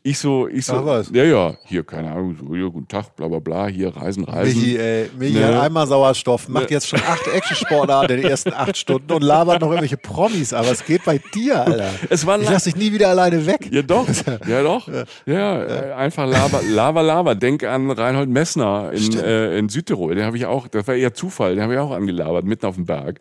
ich 0.03 0.19
so, 0.19 0.47
ich 0.47 0.65
so, 0.65 0.85
was. 0.85 1.09
ja, 1.11 1.23
ja, 1.23 1.55
hier, 1.65 1.83
keine 1.83 2.11
Ahnung, 2.11 2.35
so, 2.39 2.53
hier, 2.53 2.69
guten 2.69 2.87
Tag, 2.87 3.15
bla 3.15 3.27
bla 3.27 3.39
bla, 3.39 3.67
hier 3.67 3.95
Reisen, 3.95 4.25
Reisen. 4.25 4.59
Michi, 4.59 4.77
ey, 4.77 5.09
Michi 5.17 5.39
ne? 5.39 5.47
hat 5.47 5.63
einmal 5.63 5.87
Sauerstoff, 5.87 6.47
macht 6.49 6.65
ne? 6.65 6.75
jetzt 6.75 6.87
schon 6.87 6.99
acht 6.99 7.25
Action-Sportarten 7.27 8.17
in 8.17 8.21
den 8.21 8.29
ersten 8.29 8.53
acht 8.53 8.77
Stunden 8.77 9.11
und 9.11 9.23
labert 9.23 9.61
noch 9.61 9.69
irgendwelche 9.69 9.97
Promis, 9.97 10.53
aber 10.53 10.71
es 10.71 10.85
geht 10.85 11.05
bei 11.05 11.19
dir, 11.33 11.65
Alter. 11.65 11.89
Es 12.09 12.25
war 12.25 12.39
ich 12.39 12.49
lass 12.49 12.65
dich 12.65 12.75
nie 12.75 12.91
wieder 12.91 13.09
alleine 13.09 13.45
weg. 13.45 13.69
Ja 13.71 13.81
doch, 13.81 14.07
ja 14.47 14.61
doch. 14.61 14.87
Ja, 14.87 15.05
ja, 15.25 15.87
ja. 15.87 15.95
einfach 15.95 16.27
Lava, 16.27 16.59
Lava, 16.69 17.01
Lava. 17.01 17.33
Denk 17.33 17.63
an 17.63 17.89
Reinhold 17.89 18.29
Messner 18.29 18.58
in, 18.61 19.17
äh, 19.17 19.57
in 19.57 19.69
Südtirol, 19.69 20.15
den 20.15 20.25
habe 20.25 20.37
ich 20.37 20.45
auch, 20.45 20.67
das 20.67 20.87
war 20.87 20.95
eher 20.95 21.13
zu 21.13 21.29
Zufall, 21.29 21.55
den 21.55 21.63
habe 21.63 21.73
ich 21.73 21.79
auch 21.79 21.91
angelabert, 21.91 22.43
mitten 22.43 22.65
auf 22.65 22.75
dem 22.75 22.85
Berg. 22.85 23.19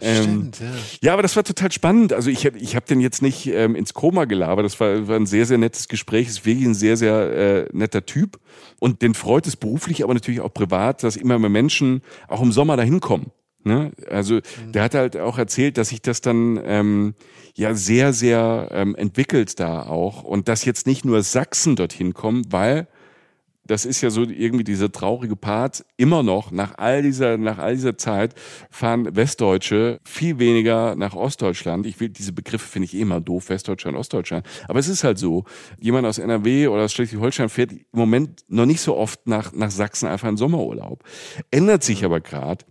Ähm, 0.00 0.22
Stimmt, 0.22 0.60
ja. 0.60 0.66
ja, 1.00 1.12
aber 1.14 1.22
das 1.22 1.34
war 1.34 1.44
total 1.44 1.72
spannend. 1.72 2.12
Also 2.12 2.28
ich, 2.28 2.44
ich 2.44 2.76
habe 2.76 2.86
den 2.86 3.00
jetzt 3.00 3.22
nicht 3.22 3.46
ähm, 3.46 3.74
ins 3.74 3.94
Koma 3.94 4.26
gelabert, 4.26 4.66
das 4.66 4.78
war, 4.78 5.08
war 5.08 5.16
ein 5.16 5.26
sehr, 5.26 5.46
sehr 5.46 5.56
nettes 5.56 5.88
Gespräch, 5.88 6.28
ist 6.28 6.44
wirklich 6.44 6.66
ein 6.66 6.74
sehr, 6.74 6.98
sehr 6.98 7.32
äh, 7.32 7.68
netter 7.72 8.04
Typ. 8.04 8.38
Und 8.78 9.00
den 9.00 9.14
freut 9.14 9.46
es 9.46 9.56
beruflich, 9.56 10.04
aber 10.04 10.12
natürlich 10.12 10.40
auch 10.40 10.52
privat, 10.52 11.02
dass 11.02 11.16
immer 11.16 11.38
mehr 11.38 11.48
Menschen 11.48 12.02
auch 12.28 12.42
im 12.42 12.52
Sommer 12.52 12.76
dahin 12.76 13.00
kommen. 13.00 13.32
Ne? 13.64 13.92
Also 14.08 14.34
mhm. 14.34 14.72
der 14.72 14.82
hat 14.82 14.94
halt 14.94 15.16
auch 15.16 15.38
erzählt, 15.38 15.78
dass 15.78 15.88
sich 15.88 16.02
das 16.02 16.20
dann 16.20 16.60
ähm, 16.62 17.14
ja 17.54 17.74
sehr, 17.74 18.12
sehr 18.12 18.68
ähm, 18.72 18.94
entwickelt 18.94 19.58
da 19.58 19.82
auch 19.86 20.22
und 20.22 20.48
dass 20.48 20.66
jetzt 20.66 20.86
nicht 20.86 21.04
nur 21.04 21.22
Sachsen 21.22 21.76
dorthin 21.76 22.12
kommen, 22.12 22.44
weil 22.50 22.88
das 23.68 23.84
ist 23.84 24.00
ja 24.00 24.10
so 24.10 24.22
irgendwie 24.22 24.64
dieser 24.64 24.90
traurige 24.90 25.36
Part. 25.36 25.84
Immer 25.96 26.22
noch, 26.22 26.50
nach 26.50 26.76
all 26.78 27.02
dieser, 27.02 27.36
nach 27.36 27.58
all 27.58 27.74
dieser 27.74 27.96
Zeit, 27.96 28.34
fahren 28.70 29.14
Westdeutsche 29.14 30.00
viel 30.04 30.38
weniger 30.38 30.96
nach 30.96 31.14
Ostdeutschland. 31.14 31.86
Ich 31.86 32.00
will, 32.00 32.08
diese 32.08 32.32
Begriffe 32.32 32.66
finde 32.66 32.86
ich 32.86 32.94
eh 32.94 33.00
immer 33.00 33.20
doof, 33.20 33.50
Westdeutschland, 33.50 33.96
Ostdeutschland. 33.96 34.46
Aber 34.66 34.78
es 34.78 34.88
ist 34.88 35.04
halt 35.04 35.18
so. 35.18 35.44
Jemand 35.78 36.06
aus 36.06 36.18
NRW 36.18 36.68
oder 36.68 36.84
aus 36.84 36.92
Schleswig-Holstein 36.92 37.50
fährt 37.50 37.72
im 37.72 37.84
Moment 37.92 38.42
noch 38.48 38.66
nicht 38.66 38.80
so 38.80 38.96
oft 38.96 39.26
nach, 39.26 39.52
nach 39.52 39.70
Sachsen 39.70 40.08
einfach 40.08 40.28
in 40.28 40.38
Sommerurlaub. 40.38 41.04
Ändert 41.50 41.84
sich 41.84 42.04
aber 42.04 42.20
gerade 42.20 42.64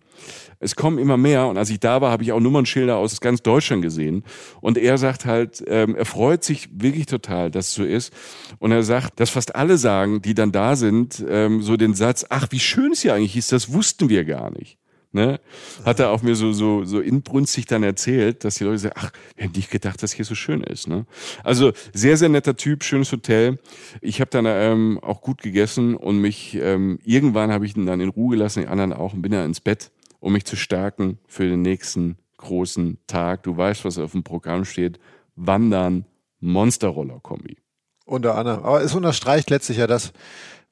es 0.60 0.76
kommen 0.76 0.98
immer 0.98 1.18
mehr 1.18 1.48
und 1.48 1.58
als 1.58 1.70
ich 1.70 1.80
da 1.80 2.02
war, 2.02 2.12
habe 2.12 2.24
ich 2.24 2.32
auch 2.32 2.40
Nummernschilder 2.40 2.98
aus 2.98 3.20
ganz 3.22 3.42
Deutschland 3.42 3.82
gesehen 3.82 4.24
und 4.62 4.78
er 4.78 4.98
sagt 4.98 5.26
halt, 5.26 5.64
ähm, 5.68 5.96
er 5.96 6.06
freut 6.06 6.44
sich 6.44 6.70
wirklich 6.72 7.06
total, 7.06 7.52
dass 7.52 7.68
es 7.68 7.74
so 7.74 7.84
ist 7.84 8.14
und 8.60 8.72
er 8.72 8.84
sagt, 8.84 9.20
dass 9.20 9.30
fast 9.30 9.56
alle 9.56 9.78
sagen, 9.78 10.22
die 10.22 10.34
dann 10.34 10.52
da 10.52 10.76
sind, 10.76 11.24
ähm, 11.28 11.62
so 11.62 11.78
den 11.78 11.94
Satz, 11.94 12.26
ach, 12.30 12.48
wie 12.52 12.60
schön 12.60 12.92
es 12.92 13.02
hier 13.02 13.14
eigentlich 13.14 13.38
ist, 13.38 13.52
das 13.52 13.74
wussten 13.74 14.10
wir 14.10 14.26
gar 14.26 14.52
nicht. 14.52 14.78
Ne? 15.14 15.40
Hat 15.86 16.00
er 16.00 16.12
auch 16.12 16.22
mir 16.22 16.36
so, 16.36 16.52
so, 16.52 16.84
so 16.84 17.00
inbrünstig 17.00 17.66
dann 17.66 17.82
erzählt, 17.82 18.44
dass 18.44 18.56
die 18.56 18.66
Leute 18.66 18.80
sagen, 18.80 18.96
ach, 18.98 19.12
wir 19.36 19.46
hätten 19.46 19.56
nicht 19.56 19.72
gedacht, 19.72 20.04
dass 20.04 20.12
hier 20.12 20.26
so 20.26 20.36
schön 20.36 20.62
ist. 20.62 20.88
Ne? 20.88 21.06
Also 21.44 21.72
sehr, 21.94 22.18
sehr 22.18 22.30
netter 22.30 22.56
Typ, 22.58 22.84
schönes 22.84 23.12
Hotel. 23.12 23.58
Ich 24.02 24.20
habe 24.20 24.30
dann 24.30 24.46
ähm, 24.48 25.00
auch 25.02 25.22
gut 25.22 25.42
gegessen 25.42 25.96
und 25.96 26.20
mich, 26.20 26.56
ähm, 26.62 27.00
irgendwann 27.04 27.52
habe 27.52 27.66
ich 27.66 27.76
ihn 27.76 27.86
dann 27.86 28.02
in 28.02 28.10
Ruhe 28.10 28.36
gelassen, 28.36 28.62
die 28.62 28.68
anderen 28.68 28.94
auch, 28.94 29.14
und 29.14 29.22
bin 29.22 29.32
dann 29.32 29.46
ins 29.46 29.62
Bett 29.62 29.92
um 30.20 30.34
mich 30.34 30.46
zu 30.46 30.56
stärken 30.56 31.20
für 31.28 31.48
den 31.48 31.62
nächsten 31.62 32.18
großen 32.38 33.00
Tag. 33.08 33.44
Du 33.44 33.56
weißt, 33.56 33.86
was 33.86 33.98
auf 33.98 34.12
dem 34.12 34.24
Programm 34.24 34.66
steht. 34.66 35.00
Wandern, 35.36 36.06
Monsterroller-Kombi. 36.40 37.58
Unter 38.06 38.36
anderem. 38.36 38.64
Aber 38.64 38.82
es 38.82 38.96
unterstreicht 38.96 39.50
letztlich 39.50 39.78
ja 39.78 39.88
das, 39.88 40.14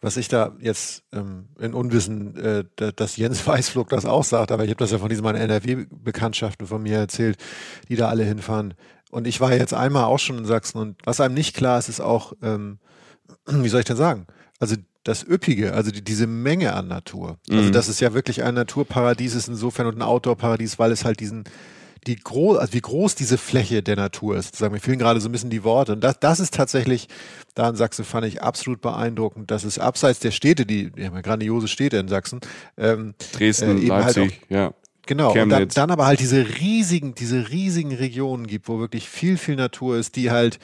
was 0.02 0.18
ich 0.18 0.28
da 0.28 0.56
jetzt 0.60 1.04
ähm, 1.14 1.50
in 1.60 1.74
Unwissen, 1.74 2.36
äh, 2.38 2.64
dass 2.96 3.18
Jens 3.18 3.46
Weißflug 3.48 3.90
das 3.90 4.06
auch 4.06 4.24
sagt, 4.24 4.52
aber 4.52 4.64
ich 4.64 4.70
habe 4.70 4.80
das 4.80 4.92
ja 4.92 5.00
von 5.00 5.10
diesen 5.10 5.24
meinen 5.24 5.42
NRW-Bekanntschaften 5.42 6.68
von 6.68 6.84
mir 6.84 6.98
erzählt, 6.98 7.38
die 7.90 7.96
da 7.96 8.10
alle 8.10 8.24
hinfahren. 8.24 8.74
Und 9.12 9.28
ich 9.28 9.40
war 9.42 9.54
jetzt 9.54 9.74
einmal 9.74 10.06
auch 10.06 10.20
schon 10.20 10.38
in 10.38 10.46
Sachsen 10.46 10.78
und 10.80 10.98
was 11.06 11.20
einem 11.20 11.34
nicht 11.34 11.56
klar 11.56 11.80
ist, 11.80 11.90
ist 11.90 12.02
auch, 12.02 12.34
ähm, 12.42 12.80
wie 13.46 13.70
soll 13.70 13.80
ich 13.80 13.86
denn 13.86 13.98
sagen? 13.98 14.28
Also 14.60 14.76
das 15.06 15.24
Üppige, 15.24 15.74
also 15.74 15.92
die, 15.92 16.04
diese 16.04 16.28
Menge 16.28 16.74
an 16.74 16.88
Natur. 16.88 17.38
Also 17.50 17.70
mhm. 17.70 17.72
das 17.72 17.88
ist 17.88 18.02
ja 18.02 18.14
wirklich 18.14 18.44
ein 18.44 18.56
Naturparadies 18.56 19.36
ist 19.36 19.48
insofern 19.48 19.86
und 19.86 19.98
ein 19.98 20.02
Outdoor-Paradies, 20.02 20.80
weil 20.80 20.92
es 20.92 21.06
halt 21.06 21.20
diesen, 21.20 21.44
die 22.08 22.16
groß, 22.16 22.58
also 22.58 22.74
wie 22.74 22.82
groß 22.82 23.14
diese 23.14 23.38
Fläche 23.38 23.84
der 23.84 23.98
Natur 23.98 24.36
ist. 24.36 24.56
Sagen, 24.56 24.74
mir 24.74 24.80
fehlen 24.80 24.98
gerade 24.98 25.22
so 25.22 25.30
ein 25.30 25.32
bisschen 25.32 25.52
die 25.52 25.64
Worte. 25.64 25.94
Und 25.94 26.04
das, 26.04 26.20
das 26.20 26.40
ist 26.40 26.56
tatsächlich, 26.56 27.08
da 27.54 27.70
in 27.70 27.76
Sachsen 27.76 28.04
fand 28.04 28.26
ich 28.26 28.42
absolut 28.42 28.82
beeindruckend, 28.82 29.52
dass 29.52 29.64
es 29.64 29.78
abseits 29.78 30.20
der 30.20 30.32
Städte, 30.32 30.66
die, 30.66 30.90
die 30.90 31.06
haben 31.06 31.16
ja 31.16 31.22
grandiose 31.22 31.68
Städte 31.68 31.98
in 31.98 32.08
Sachsen, 32.08 32.40
ähm, 32.76 33.14
Dresden, 33.32 33.84
äh, 33.84 33.88
Leipzig, 33.88 34.18
halt 34.18 34.32
auch, 34.32 34.50
ja. 34.50 34.74
Genau, 35.08 35.40
und 35.40 35.50
dann, 35.50 35.68
dann, 35.68 35.92
aber 35.92 36.08
halt 36.08 36.20
diese 36.20 36.60
riesigen, 36.60 37.14
diese 37.14 37.52
riesigen 37.52 37.94
Regionen 37.94 38.48
gibt, 38.48 38.68
wo 38.68 38.80
wirklich 38.80 39.08
viel, 39.08 39.38
viel 39.38 39.56
Natur 39.56 39.98
ist, 39.98 40.16
die 40.16 40.32
halt 40.32 40.58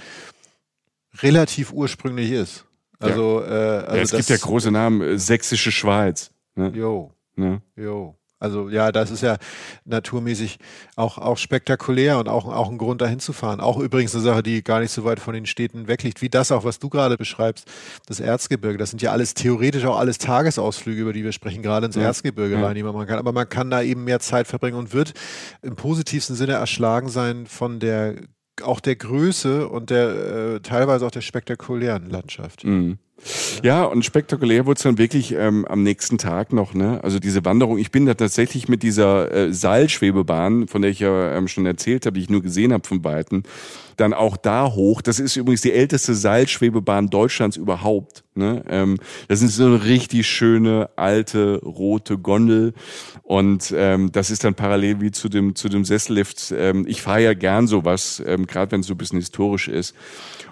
relativ 1.22 1.72
ursprünglich 1.72 2.32
ist. 2.32 2.66
Also, 3.02 3.42
ja. 3.42 3.48
äh, 3.48 3.86
also 3.86 3.96
ja, 3.96 4.02
es 4.02 4.12
gibt 4.12 4.30
ja 4.30 4.38
große 4.38 4.72
Namen, 4.72 5.02
äh, 5.02 5.18
Sächsische 5.18 5.72
Schweiz. 5.72 6.32
Ne? 6.56 6.72
Jo. 6.76 7.14
Ne? 7.36 7.62
Jo. 7.76 8.16
Also 8.42 8.70
ja, 8.70 8.92
das 8.92 9.12
ist 9.12 9.22
ja 9.22 9.38
naturmäßig 9.86 10.58
auch, 10.96 11.20
auch 11.20 11.38
spektakulär 11.38 12.18
und 12.18 12.28
auch, 12.28 12.48
auch 12.48 12.72
ein 12.72 12.80
Grund, 12.80 13.00
dahin 13.00 13.20
zu 13.20 13.34
fahren. 13.34 13.60
Auch 13.60 13.78
übrigens 13.78 14.16
eine 14.16 14.24
Sache, 14.24 14.42
die 14.42 14.64
gar 14.64 14.80
nicht 14.80 14.92
so 14.92 15.04
weit 15.06 15.20
von 15.20 15.36
den 15.36 15.46
Städten 15.46 15.88
wegliegt, 15.88 16.24
wie 16.24 16.30
das 16.30 16.52
auch, 16.52 16.64
was 16.64 16.80
du 16.80 16.90
gerade 16.90 17.18
beschreibst, 17.18 17.70
das 18.08 18.20
Erzgebirge. 18.20 18.80
Das 18.80 18.90
sind 18.90 19.02
ja 19.04 19.12
alles 19.12 19.36
theoretisch 19.36 19.86
auch 19.86 20.00
alles 20.00 20.18
Tagesausflüge, 20.18 21.02
über 21.02 21.14
die 21.14 21.24
wir 21.24 21.34
sprechen, 21.34 21.62
gerade 21.62 21.86
ins 21.86 21.96
ja. 21.96 22.02
Erzgebirge 22.02 22.56
ja. 22.56 22.66
rein, 22.66 22.74
die 22.74 22.82
man 22.82 23.06
kann. 23.06 23.20
Aber 23.20 23.32
man 23.32 23.48
kann 23.48 23.70
da 23.70 23.84
eben 23.84 24.06
mehr 24.06 24.20
Zeit 24.20 24.48
verbringen 24.48 24.78
und 24.78 24.92
wird 24.92 25.14
im 25.62 25.76
positivsten 25.76 26.36
Sinne 26.36 26.54
erschlagen 26.54 27.10
sein 27.10 27.46
von 27.46 27.80
der 27.80 28.16
auch 28.64 28.80
der 28.80 28.96
Größe 28.96 29.68
und 29.68 29.90
der 29.90 30.56
äh, 30.56 30.60
teilweise 30.60 31.06
auch 31.06 31.12
der 31.12 31.22
spektakulären 31.22 32.10
Landschaft. 32.10 32.64
Mhm. 32.64 32.98
Ja, 33.64 33.84
und 33.84 34.04
spektakulär 34.04 34.66
wurde 34.66 34.78
es 34.78 34.84
dann 34.84 34.98
wirklich 34.98 35.34
ähm, 35.34 35.66
am 35.66 35.84
nächsten 35.84 36.18
Tag 36.18 36.54
noch, 36.54 36.74
ne? 36.74 37.04
Also 37.04 37.20
diese 37.20 37.46
Wanderung, 37.46 37.78
ich 37.78 37.92
bin 37.92 38.06
da 38.06 38.14
tatsächlich 38.14 38.68
mit 38.68 38.84
dieser 38.84 39.32
äh, 39.32 39.54
Seilschwebebahn, 39.54 40.68
von 40.68 40.82
der 40.82 40.92
ich 40.92 41.00
ja 41.00 41.36
ähm, 41.36 41.48
schon 41.48 41.66
erzählt 41.66 42.06
habe, 42.06 42.16
die 42.16 42.24
ich 42.24 42.30
nur 42.30 42.42
gesehen 42.42 42.74
habe 42.74 42.88
von 42.88 43.04
Weitem, 43.04 43.44
dann 43.98 44.14
auch 44.14 44.38
da 44.38 44.72
hoch. 44.74 45.02
Das 45.02 45.20
ist 45.20 45.36
übrigens 45.36 45.62
die 45.62 45.72
älteste 45.72 46.16
Seilschwebebahn 46.16 47.10
Deutschlands 47.10 47.58
überhaupt. 47.58 48.24
Ne? 48.34 48.64
Ähm, 48.68 48.98
das 49.28 49.42
ist 49.42 49.56
so 49.56 49.66
eine 49.66 49.84
richtig 49.84 50.26
schöne 50.26 50.90
alte 50.96 51.60
rote 51.64 52.18
Gondel 52.18 52.74
und 53.24 53.74
ähm, 53.76 54.12
das 54.12 54.32
ist 54.32 54.44
dann 54.44 54.56
parallel 54.56 55.02
wie 55.02 55.12
zu 55.12 55.30
dem 55.30 55.56
zu 55.56 55.70
dem 55.70 55.86
Sessellift. 55.86 56.54
Ähm, 56.58 56.86
ich 56.88 57.02
fahre 57.02 57.22
ja 57.22 57.34
gern 57.34 57.68
sowas, 57.68 58.24
ähm, 58.26 58.48
gerade 58.48 58.72
wenn 58.72 58.82
es 58.82 58.88
so 58.88 58.94
ein 58.94 58.98
bisschen 58.98 59.20
historisch 59.20 59.68
ist. 59.68 59.94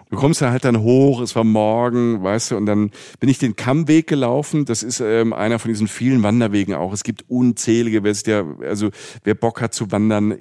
Du 0.10 0.18
kommst 0.18 0.42
da 0.42 0.50
halt 0.50 0.66
dann 0.66 0.82
hoch, 0.82 1.22
es 1.22 1.36
war 1.36 1.44
morgen, 1.44 2.24
weißt 2.24 2.52
du, 2.52 2.58
und 2.58 2.66
dann 2.66 2.90
bin 3.20 3.30
ich 3.30 3.38
den 3.38 3.56
Kammweg 3.56 4.08
gelaufen. 4.08 4.66
Das 4.66 4.82
ist 4.82 5.02
ähm, 5.02 5.34
einer 5.34 5.60
von 5.60 5.70
diesen 5.70 5.88
vielen 5.88 6.24
Wanderwegen 6.24 6.74
auch. 6.74 6.94
Es 6.94 7.04
gibt 7.04 7.30
unzählige, 7.30 8.04
wer 8.04 8.12
ist 8.12 8.26
der, 8.26 8.46
also 8.62 8.90
wer 9.24 9.36
Bock 9.36 9.62
hat 9.62 9.76
zu 9.76 9.92
wandern, 9.92 10.36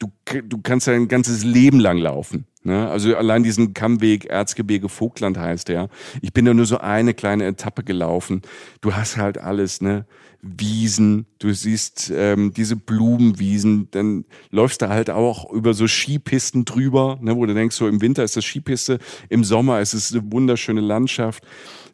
du, 0.00 0.12
du 0.42 0.58
kannst 0.60 0.88
ja 0.88 0.94
ein 0.94 1.06
ganzes 1.06 1.44
Leben 1.44 1.78
lang 1.78 1.98
laufen. 1.98 2.46
Ne? 2.64 2.88
Also 2.88 3.16
allein 3.16 3.44
diesen 3.44 3.74
Kammweg, 3.74 4.26
Erzgebirge 4.26 4.88
Vogtland 4.88 5.38
heißt 5.38 5.68
der. 5.68 5.88
Ich 6.20 6.32
bin 6.32 6.44
da 6.44 6.54
nur 6.54 6.66
so 6.66 6.78
eine 6.78 7.14
kleine 7.14 7.46
Etappe 7.46 7.84
gelaufen. 7.84 8.42
Du 8.80 8.94
hast 8.94 9.16
halt 9.16 9.38
alles, 9.38 9.80
ne? 9.80 10.06
Wiesen, 10.44 11.26
du 11.38 11.52
siehst 11.52 12.12
ähm, 12.12 12.52
diese 12.52 12.74
Blumenwiesen, 12.74 13.86
dann 13.92 14.24
läufst 14.50 14.82
du 14.82 14.88
halt 14.88 15.08
auch 15.08 15.48
über 15.52 15.72
so 15.72 15.86
Skipisten 15.86 16.64
drüber, 16.64 17.16
ne, 17.20 17.36
wo 17.36 17.46
du 17.46 17.54
denkst, 17.54 17.76
so 17.76 17.86
im 17.86 18.00
Winter 18.00 18.24
ist 18.24 18.36
das 18.36 18.44
Skipiste, 18.44 18.98
im 19.28 19.44
Sommer 19.44 19.80
ist 19.80 19.94
es 19.94 20.12
eine 20.12 20.32
wunderschöne 20.32 20.80
Landschaft. 20.80 21.44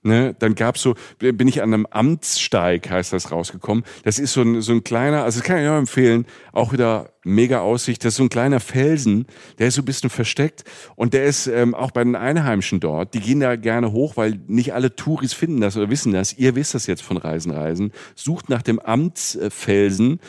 Ne? 0.03 0.35
Dann 0.39 0.55
gab's 0.55 0.83
so, 0.83 0.95
bin 1.19 1.49
ich 1.49 1.63
an 1.63 1.75
einem 1.75 1.87
Amtssteig, 1.87 2.91
heißt 2.91 3.13
das, 3.13 3.31
rausgekommen. 3.31 3.85
Das 4.05 4.19
ist 4.19 4.33
so 4.33 4.43
ein, 4.43 4.61
so 4.61 4.73
ein 4.73 4.85
kleiner, 4.85 5.25
also 5.25 5.41
das 5.41 5.47
kann 5.47 5.63
ich 5.63 5.69
auch 5.69 5.79
empfehlen, 5.79 6.27
auch 6.53 6.73
wieder 6.73 7.11
mega 7.25 7.61
Aussicht. 7.61 8.05
Das 8.05 8.15
ist 8.15 8.17
so 8.17 8.25
ein 8.25 8.29
kleiner 8.29 8.61
Felsen, 8.61 9.27
der 9.59 9.69
ist 9.69 9.75
so 9.75 9.83
ein 9.83 9.85
bisschen 9.85 10.11
versteckt 10.11 10.65
und 10.97 11.15
der 11.15 11.25
ist 11.25 11.47
ähm, 11.47 11.75
auch 11.75 11.91
bei 11.91 12.03
den 12.03 12.17
Einheimischen 12.17 12.81
dort. 12.81 13.15
Die 13.15 13.21
gehen 13.21 13.41
da 13.41 13.57
gerne 13.57 13.93
hoch, 13.93 14.17
weil 14.17 14.41
nicht 14.47 14.75
alle 14.75 14.95
Touris 14.95 15.33
finden 15.33 15.61
das 15.61 15.77
oder 15.77 15.91
wissen 15.91 16.13
das. 16.13 16.33
Ihr 16.33 16.55
wisst 16.55 16.75
das 16.75 16.87
jetzt 16.87 17.03
von 17.03 17.17
Reisen, 17.17 17.53
Reisen. 17.53 17.93
Sucht 18.15 18.49
nach 18.49 18.63
dem 18.63 18.79
Amtsfelsen 18.81 20.21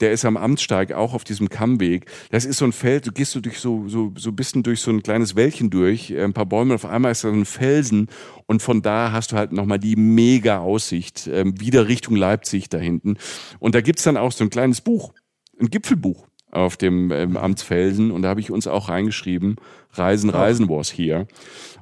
der 0.00 0.12
ist 0.12 0.24
am 0.24 0.36
Amtssteig 0.36 0.92
auch 0.92 1.14
auf 1.14 1.24
diesem 1.24 1.48
Kammweg. 1.48 2.06
Das 2.30 2.44
ist 2.44 2.58
so 2.58 2.64
ein 2.64 2.72
Feld, 2.72 3.06
du 3.06 3.12
gehst 3.12 3.34
du 3.34 3.40
durch 3.40 3.58
so, 3.58 3.88
so, 3.88 4.12
so 4.16 4.30
ein 4.30 4.36
bisschen 4.36 4.62
durch 4.62 4.80
so 4.80 4.90
ein 4.90 5.02
kleines 5.02 5.36
Wäldchen 5.36 5.70
durch, 5.70 6.10
äh, 6.10 6.22
ein 6.22 6.32
paar 6.32 6.46
Bäume, 6.46 6.74
auf 6.74 6.84
einmal 6.84 7.12
ist 7.12 7.24
da 7.24 7.28
so 7.28 7.34
ein 7.34 7.44
Felsen 7.44 8.08
und 8.46 8.62
von 8.62 8.82
da 8.82 9.12
hast 9.12 9.32
du 9.32 9.36
halt 9.36 9.52
nochmal 9.52 9.78
die 9.78 9.96
mega 9.96 10.58
Aussicht, 10.58 11.28
ähm, 11.32 11.60
wieder 11.60 11.88
Richtung 11.88 12.16
Leipzig 12.16 12.68
da 12.68 12.78
hinten. 12.78 13.16
Und 13.58 13.74
da 13.74 13.80
gibt's 13.80 14.02
dann 14.02 14.16
auch 14.16 14.32
so 14.32 14.44
ein 14.44 14.50
kleines 14.50 14.80
Buch, 14.80 15.12
ein 15.60 15.68
Gipfelbuch 15.68 16.26
auf 16.50 16.76
dem 16.76 17.10
ähm, 17.10 17.36
Amtsfelsen 17.36 18.10
und 18.10 18.22
da 18.22 18.28
habe 18.28 18.40
ich 18.40 18.50
uns 18.50 18.66
auch 18.66 18.88
reingeschrieben, 18.88 19.56
Reisen, 19.92 20.30
Reisen 20.30 20.68
was 20.68 20.90
hier. 20.90 21.26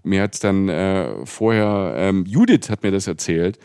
Mir 0.03 0.23
hat's 0.23 0.41
dann 0.41 0.69
äh, 0.69 1.27
vorher, 1.27 1.95
ähm, 1.97 2.25
Judith 2.27 2.71
hat 2.71 2.83
mir 2.83 2.91
das 2.91 3.07
erzählt, 3.07 3.59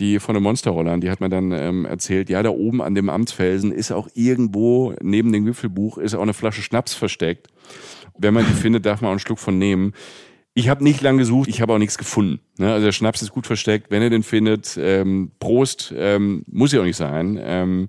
die 0.00 0.18
von 0.18 0.34
den 0.34 0.42
Monsterrollern, 0.42 1.00
die 1.00 1.10
hat 1.10 1.20
mir 1.20 1.28
dann 1.28 1.52
ähm, 1.52 1.84
erzählt, 1.84 2.30
ja, 2.30 2.42
da 2.42 2.50
oben 2.50 2.82
an 2.82 2.94
dem 2.94 3.08
Amtsfelsen 3.08 3.70
ist 3.70 3.92
auch 3.92 4.08
irgendwo 4.14 4.94
neben 5.02 5.32
dem 5.32 5.44
Gipfelbuch 5.44 5.98
ist 5.98 6.14
auch 6.14 6.22
eine 6.22 6.34
Flasche 6.34 6.62
Schnaps 6.62 6.94
versteckt. 6.94 7.48
Wenn 8.18 8.34
man 8.34 8.46
die 8.46 8.52
findet, 8.52 8.86
darf 8.86 9.00
man 9.00 9.08
auch 9.08 9.12
einen 9.12 9.20
Schluck 9.20 9.38
von 9.38 9.58
nehmen. 9.58 9.92
Ich 10.54 10.68
habe 10.68 10.82
nicht 10.82 11.00
lang 11.00 11.16
gesucht, 11.16 11.48
ich 11.48 11.60
habe 11.60 11.72
auch 11.72 11.78
nichts 11.78 11.96
gefunden. 11.96 12.40
Ne? 12.58 12.72
Also 12.72 12.86
der 12.86 12.92
Schnaps 12.92 13.22
ist 13.22 13.30
gut 13.30 13.46
versteckt. 13.46 13.90
Wenn 13.90 14.02
ihr 14.02 14.10
den 14.10 14.24
findet, 14.24 14.76
ähm, 14.80 15.30
Prost, 15.38 15.94
ähm, 15.96 16.44
muss 16.48 16.72
ja 16.72 16.80
auch 16.80 16.84
nicht 16.84 16.96
sein. 16.96 17.38
Ähm, 17.40 17.88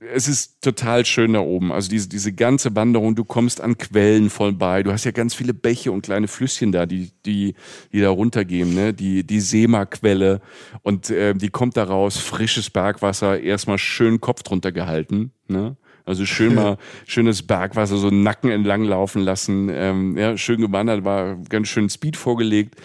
es 0.00 0.28
ist 0.28 0.60
total 0.62 1.04
schön 1.04 1.32
da 1.32 1.40
oben. 1.40 1.72
Also 1.72 1.88
diese, 1.88 2.08
diese 2.08 2.32
ganze 2.32 2.74
Wanderung, 2.76 3.14
du 3.14 3.24
kommst 3.24 3.60
an 3.60 3.78
Quellen 3.78 4.30
vorbei. 4.30 4.82
Du 4.82 4.92
hast 4.92 5.04
ja 5.04 5.10
ganz 5.10 5.34
viele 5.34 5.54
Bäche 5.54 5.92
und 5.92 6.02
kleine 6.02 6.28
Flüsschen 6.28 6.72
da, 6.72 6.86
die, 6.86 7.10
die, 7.24 7.54
die 7.92 8.00
da 8.00 8.10
runtergehen, 8.10 8.74
ne? 8.74 8.92
Die, 8.92 9.24
die 9.24 9.40
Seema-Quelle. 9.40 10.40
Und 10.82 11.10
äh, 11.10 11.34
die 11.34 11.48
kommt 11.48 11.76
da 11.76 11.84
raus, 11.84 12.18
frisches 12.18 12.70
Bergwasser, 12.70 13.40
erstmal 13.40 13.78
schön 13.78 14.20
Kopf 14.20 14.42
drunter 14.42 14.72
gehalten, 14.72 15.32
ne? 15.48 15.76
Also 16.04 16.24
schön 16.24 16.54
mal 16.56 16.78
schönes 17.06 17.42
Bergwasser 17.42 17.96
so 17.96 18.10
Nacken 18.10 18.50
entlang 18.50 18.84
laufen 18.84 19.22
lassen. 19.22 19.70
Ähm, 19.72 20.16
ja, 20.16 20.36
schön 20.36 20.60
gewandert, 20.60 21.04
war 21.04 21.36
ganz 21.48 21.68
schön 21.68 21.88
Speed 21.88 22.16
vorgelegt. 22.16 22.76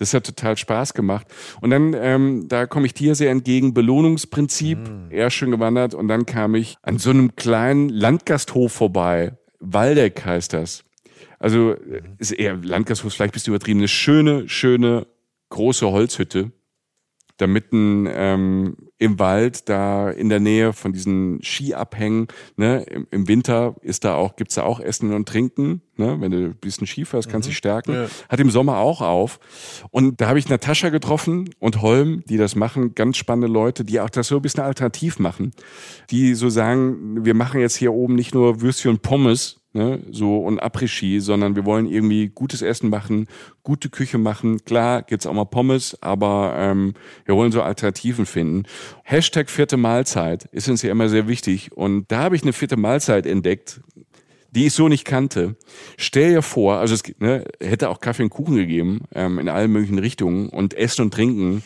Das 0.00 0.14
hat 0.14 0.24
total 0.24 0.56
Spaß 0.56 0.94
gemacht. 0.94 1.26
Und 1.60 1.70
dann, 1.70 1.94
ähm, 1.94 2.48
da 2.48 2.66
komme 2.66 2.86
ich 2.86 2.94
dir 2.94 3.14
sehr 3.14 3.30
entgegen, 3.30 3.74
Belohnungsprinzip, 3.74 4.78
mhm. 4.78 5.10
eher 5.10 5.28
schön 5.28 5.50
gewandert. 5.50 5.94
Und 5.94 6.08
dann 6.08 6.24
kam 6.24 6.54
ich 6.54 6.76
an 6.80 6.98
so 6.98 7.10
einem 7.10 7.36
kleinen 7.36 7.90
Landgasthof 7.90 8.72
vorbei. 8.72 9.36
Waldeck 9.60 10.24
heißt 10.24 10.54
das. 10.54 10.84
Also 11.38 11.76
mhm. 11.78 12.16
ist 12.18 12.32
eher 12.32 12.56
Landgasthof, 12.56 13.12
vielleicht 13.12 13.34
bist 13.34 13.46
du 13.46 13.50
übertrieben. 13.50 13.80
Eine 13.80 13.88
schöne, 13.88 14.48
schöne, 14.48 15.06
große 15.50 15.90
Holzhütte 15.90 16.50
da 17.40 17.46
mitten 17.46 18.06
ähm, 18.12 18.76
im 18.98 19.18
Wald, 19.18 19.68
da 19.68 20.10
in 20.10 20.28
der 20.28 20.40
Nähe 20.40 20.72
von 20.72 20.92
diesen 20.92 21.42
Skiabhängen. 21.42 22.28
Ne? 22.56 22.82
Im, 22.82 23.06
Im, 23.10 23.28
Winter 23.28 23.76
ist 23.80 24.04
da 24.04 24.14
auch, 24.14 24.36
gibt's 24.36 24.56
da 24.56 24.64
auch 24.64 24.78
Essen 24.78 25.12
und 25.14 25.26
Trinken. 25.26 25.80
Ne? 25.96 26.20
Wenn 26.20 26.30
du 26.30 26.38
ein 26.46 26.56
bisschen 26.56 26.86
Ski 26.86 27.04
fährst, 27.04 27.30
kannst 27.30 27.46
du 27.46 27.48
mhm. 27.48 27.52
dich 27.52 27.58
stärken. 27.58 27.94
Ja. 27.94 28.06
Hat 28.28 28.40
im 28.40 28.50
Sommer 28.50 28.78
auch 28.78 29.00
auf. 29.00 29.40
Und 29.90 30.20
da 30.20 30.28
habe 30.28 30.38
ich 30.38 30.48
Natascha 30.48 30.90
getroffen 30.90 31.48
und 31.58 31.80
Holm, 31.80 32.22
die 32.28 32.36
das 32.36 32.56
machen. 32.56 32.94
Ganz 32.94 33.16
spannende 33.16 33.48
Leute, 33.48 33.84
die 33.84 34.00
auch 34.00 34.10
das 34.10 34.28
so 34.28 34.36
ein 34.36 34.42
bisschen 34.42 34.64
alternativ 34.64 35.18
machen. 35.18 35.52
Die 36.10 36.34
so 36.34 36.50
sagen, 36.50 37.24
wir 37.24 37.34
machen 37.34 37.60
jetzt 37.60 37.76
hier 37.76 37.92
oben 37.92 38.14
nicht 38.14 38.34
nur 38.34 38.60
Würstchen 38.60 38.90
und 38.90 39.02
Pommes, 39.02 39.59
ne, 39.72 40.00
so 40.10 40.38
und 40.38 40.62
Après-Ski, 40.62 41.20
sondern 41.20 41.56
wir 41.56 41.64
wollen 41.64 41.86
irgendwie 41.86 42.28
gutes 42.28 42.62
Essen 42.62 42.90
machen, 42.90 43.26
gute 43.62 43.88
Küche 43.88 44.18
machen. 44.18 44.64
Klar 44.64 45.02
gibt's 45.02 45.26
auch 45.26 45.32
mal 45.32 45.44
Pommes, 45.44 45.96
aber 46.02 46.54
ähm, 46.56 46.94
wir 47.24 47.36
wollen 47.36 47.52
so 47.52 47.62
Alternativen 47.62 48.26
finden. 48.26 48.64
Hashtag 49.04 49.50
vierte 49.50 49.76
Mahlzeit 49.76 50.46
ist 50.52 50.68
uns 50.68 50.82
ja 50.82 50.90
immer 50.90 51.08
sehr 51.08 51.28
wichtig 51.28 51.72
und 51.72 52.10
da 52.10 52.24
habe 52.24 52.36
ich 52.36 52.42
eine 52.42 52.52
vierte 52.52 52.76
Mahlzeit 52.76 53.26
entdeckt, 53.26 53.80
die 54.50 54.66
ich 54.66 54.72
so 54.72 54.88
nicht 54.88 55.04
kannte. 55.04 55.56
Stell 55.96 56.32
dir 56.32 56.42
vor, 56.42 56.76
also 56.76 56.94
es 56.94 57.02
ne, 57.18 57.44
hätte 57.60 57.88
auch 57.88 58.00
Kaffee 58.00 58.24
und 58.24 58.30
Kuchen 58.30 58.56
gegeben 58.56 59.02
ähm, 59.14 59.38
in 59.38 59.48
allen 59.48 59.70
möglichen 59.70 59.98
Richtungen 59.98 60.48
und 60.48 60.74
Essen 60.74 61.02
und 61.02 61.14
Trinken. 61.14 61.62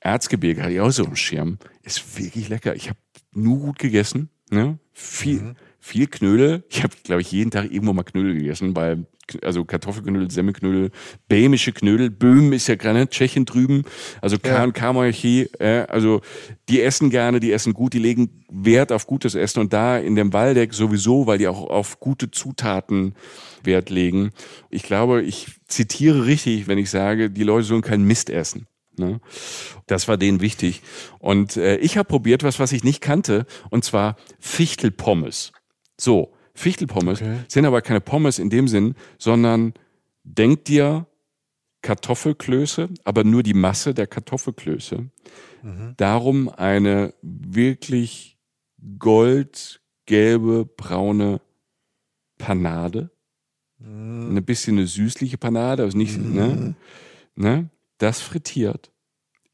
Erzgebirge 0.00 0.62
hatte 0.62 0.72
ich 0.74 0.80
auch 0.80 0.90
so 0.90 1.04
einen 1.04 1.16
Schirm. 1.16 1.58
Ist 1.82 2.18
wirklich 2.18 2.48
lecker. 2.48 2.76
Ich 2.76 2.90
habe 2.90 2.98
nur 3.32 3.58
gut 3.58 3.78
gegessen. 3.78 4.28
Ne? 4.50 4.78
Viel, 4.92 5.40
mhm 5.40 5.56
viel 5.86 6.08
Knödel. 6.08 6.64
Ich 6.68 6.82
habe, 6.82 6.94
glaube 7.04 7.20
ich, 7.20 7.30
jeden 7.30 7.52
Tag 7.52 7.70
irgendwo 7.70 7.92
mal 7.92 8.02
Knödel 8.02 8.34
gegessen, 8.34 8.74
weil 8.74 9.06
also 9.42 9.64
Kartoffelknödel, 9.64 10.30
Semmelknödel, 10.30 10.90
bämische 11.28 11.72
Knödel. 11.72 12.10
Böhmen 12.10 12.52
ist 12.52 12.66
ja 12.66 12.74
gerade 12.74 13.08
Tschechien 13.08 13.44
drüben, 13.44 13.84
also 14.20 14.38
K 14.38 14.64
und 14.64 14.72
K-Monarchie. 14.72 15.48
Äh, 15.58 15.86
also 15.88 16.22
die 16.68 16.82
essen 16.82 17.10
gerne, 17.10 17.40
die 17.40 17.52
essen 17.52 17.72
gut, 17.72 17.92
die 17.92 17.98
legen 17.98 18.44
Wert 18.50 18.92
auf 18.92 19.06
gutes 19.06 19.34
Essen 19.34 19.60
und 19.60 19.72
da 19.72 19.98
in 19.98 20.16
dem 20.16 20.32
Waldeck 20.32 20.74
sowieso, 20.74 21.26
weil 21.26 21.38
die 21.38 21.48
auch 21.48 21.68
auf 21.68 22.00
gute 22.00 22.30
Zutaten 22.30 23.14
Wert 23.62 23.90
legen. 23.90 24.30
Ich 24.70 24.82
glaube, 24.82 25.22
ich 25.22 25.48
zitiere 25.66 26.26
richtig, 26.26 26.68
wenn 26.68 26.78
ich 26.78 26.90
sage, 26.90 27.30
die 27.30 27.44
Leute 27.44 27.66
sollen 27.66 27.82
keinen 27.82 28.04
Mist 28.04 28.30
essen. 28.30 28.66
Ne? 28.98 29.20
Das 29.86 30.08
war 30.08 30.16
denen 30.16 30.40
wichtig. 30.40 30.82
Und 31.18 31.56
äh, 31.56 31.76
ich 31.78 31.96
habe 31.96 32.08
probiert 32.08 32.42
was, 32.42 32.58
was 32.58 32.72
ich 32.72 32.84
nicht 32.84 33.00
kannte, 33.00 33.46
und 33.70 33.84
zwar 33.84 34.16
Fichtelpommes. 34.38 35.52
So, 35.98 36.32
Fichtelpommes 36.54 37.20
okay. 37.20 37.40
sind 37.48 37.66
aber 37.66 37.82
keine 37.82 38.00
Pommes 38.00 38.38
in 38.38 38.50
dem 38.50 38.68
Sinn, 38.68 38.94
sondern 39.18 39.74
denk 40.24 40.64
dir 40.64 41.06
Kartoffelklöße, 41.82 42.88
aber 43.04 43.24
nur 43.24 43.42
die 43.42 43.54
Masse 43.54 43.94
der 43.94 44.06
Kartoffelklöße. 44.06 45.08
Mhm. 45.62 45.94
Darum 45.96 46.48
eine 46.48 47.14
wirklich 47.22 48.38
goldgelbe, 48.98 50.64
braune 50.64 51.40
Panade. 52.38 53.10
Mhm. 53.78 54.36
Ein 54.36 54.44
bisschen 54.44 54.78
eine 54.78 54.86
süßliche 54.86 55.38
Panade, 55.38 55.82
also 55.82 55.96
nicht, 55.96 56.18
mhm. 56.18 56.34
ne, 56.34 56.74
ne, 57.34 57.70
das 57.98 58.20
frittiert 58.20 58.90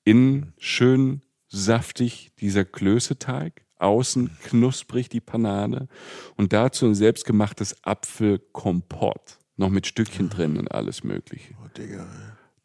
in 0.04 0.52
schön 0.58 1.22
saftig 1.48 2.32
dieser 2.38 2.64
Klößeteig 2.64 3.66
außen 3.82 4.30
knusprig 4.44 5.08
die 5.08 5.20
Panade 5.20 5.88
und 6.36 6.52
dazu 6.52 6.86
ein 6.86 6.94
selbstgemachtes 6.94 7.76
Apfelkompott. 7.84 9.38
Noch 9.56 9.68
mit 9.68 9.86
Stückchen 9.86 10.30
drin 10.30 10.56
und 10.56 10.72
alles 10.72 11.04
mögliche. 11.04 11.54
Oh, 11.62 11.68
Digga. 11.76 12.06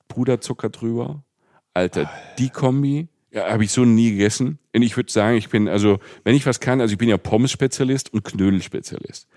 Puderzucker 0.07 0.69
drüber. 0.69 1.23
Alter, 1.73 2.09
die 2.39 2.49
Kombi 2.49 3.09
ja, 3.31 3.51
habe 3.51 3.63
ich 3.63 3.71
so 3.71 3.85
nie 3.85 4.11
gegessen. 4.11 4.57
Und 4.73 4.81
ich 4.81 4.95
würde 4.95 5.11
sagen, 5.11 5.37
ich 5.37 5.49
bin, 5.49 5.67
also, 5.67 5.99
wenn 6.23 6.35
ich 6.35 6.45
was 6.45 6.59
kann, 6.59 6.81
also 6.81 6.93
ich 6.93 6.97
bin 6.97 7.09
ja 7.09 7.17
Pommes-Spezialist 7.17 8.13
und 8.13 8.23
Knödel-Spezialist. 8.23 9.27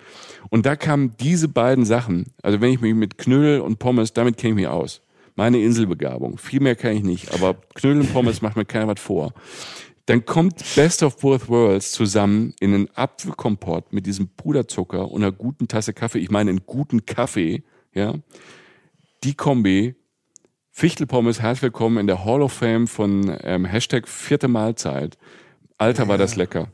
Und 0.49 0.65
da 0.65 0.77
kamen 0.77 1.15
diese 1.21 1.49
beiden 1.49 1.85
Sachen, 1.85 2.33
also 2.43 2.61
wenn 2.61 2.73
ich 2.73 2.81
mich 2.81 2.95
mit 2.95 3.19
Knödel 3.19 3.61
und 3.61 3.79
Pommes, 3.79 4.13
damit 4.13 4.37
kenne 4.37 4.53
ich 4.53 4.57
mich 4.57 4.69
aus. 4.69 5.03
Meine 5.35 5.61
Inselbegabung. 5.61 6.39
Viel 6.39 6.61
mehr 6.61 6.77
kann 6.77 6.97
ich 6.97 7.03
nicht, 7.03 7.33
aber 7.35 7.55
Knödel 7.75 8.03
und 8.03 8.13
Pommes 8.13 8.43
macht 8.43 8.57
mir 8.57 8.65
keiner 8.65 8.89
was 8.89 9.01
vor. 9.01 9.33
Dann 10.11 10.25
kommt 10.25 10.65
Best 10.75 11.05
of 11.05 11.19
Both 11.19 11.49
Worlds 11.49 11.93
zusammen 11.93 12.53
in 12.59 12.75
einen 12.75 12.89
Apfelkompott 12.97 13.93
mit 13.93 14.07
diesem 14.07 14.27
Puderzucker 14.27 15.09
und 15.09 15.23
einer 15.23 15.31
guten 15.31 15.69
Tasse 15.69 15.93
Kaffee. 15.93 16.19
Ich 16.19 16.33
meine, 16.33 16.51
einen 16.51 16.67
guten 16.67 17.07
Kaffee, 17.07 17.63
ja. 17.95 18.15
Die 19.23 19.35
Kombi, 19.35 19.95
Fichtelpommes, 20.73 21.41
herzlich 21.41 21.63
willkommen 21.63 21.99
in 21.99 22.09
der 22.09 22.25
Hall 22.25 22.43
of 22.43 22.53
Fame 22.53 22.89
von 22.89 23.39
ähm, 23.45 23.65
Hashtag 23.65 24.09
vierte 24.09 24.49
Mahlzeit. 24.49 25.17
Alter, 25.79 26.09
war 26.09 26.19
das 26.19 26.35
lecker. 26.35 26.73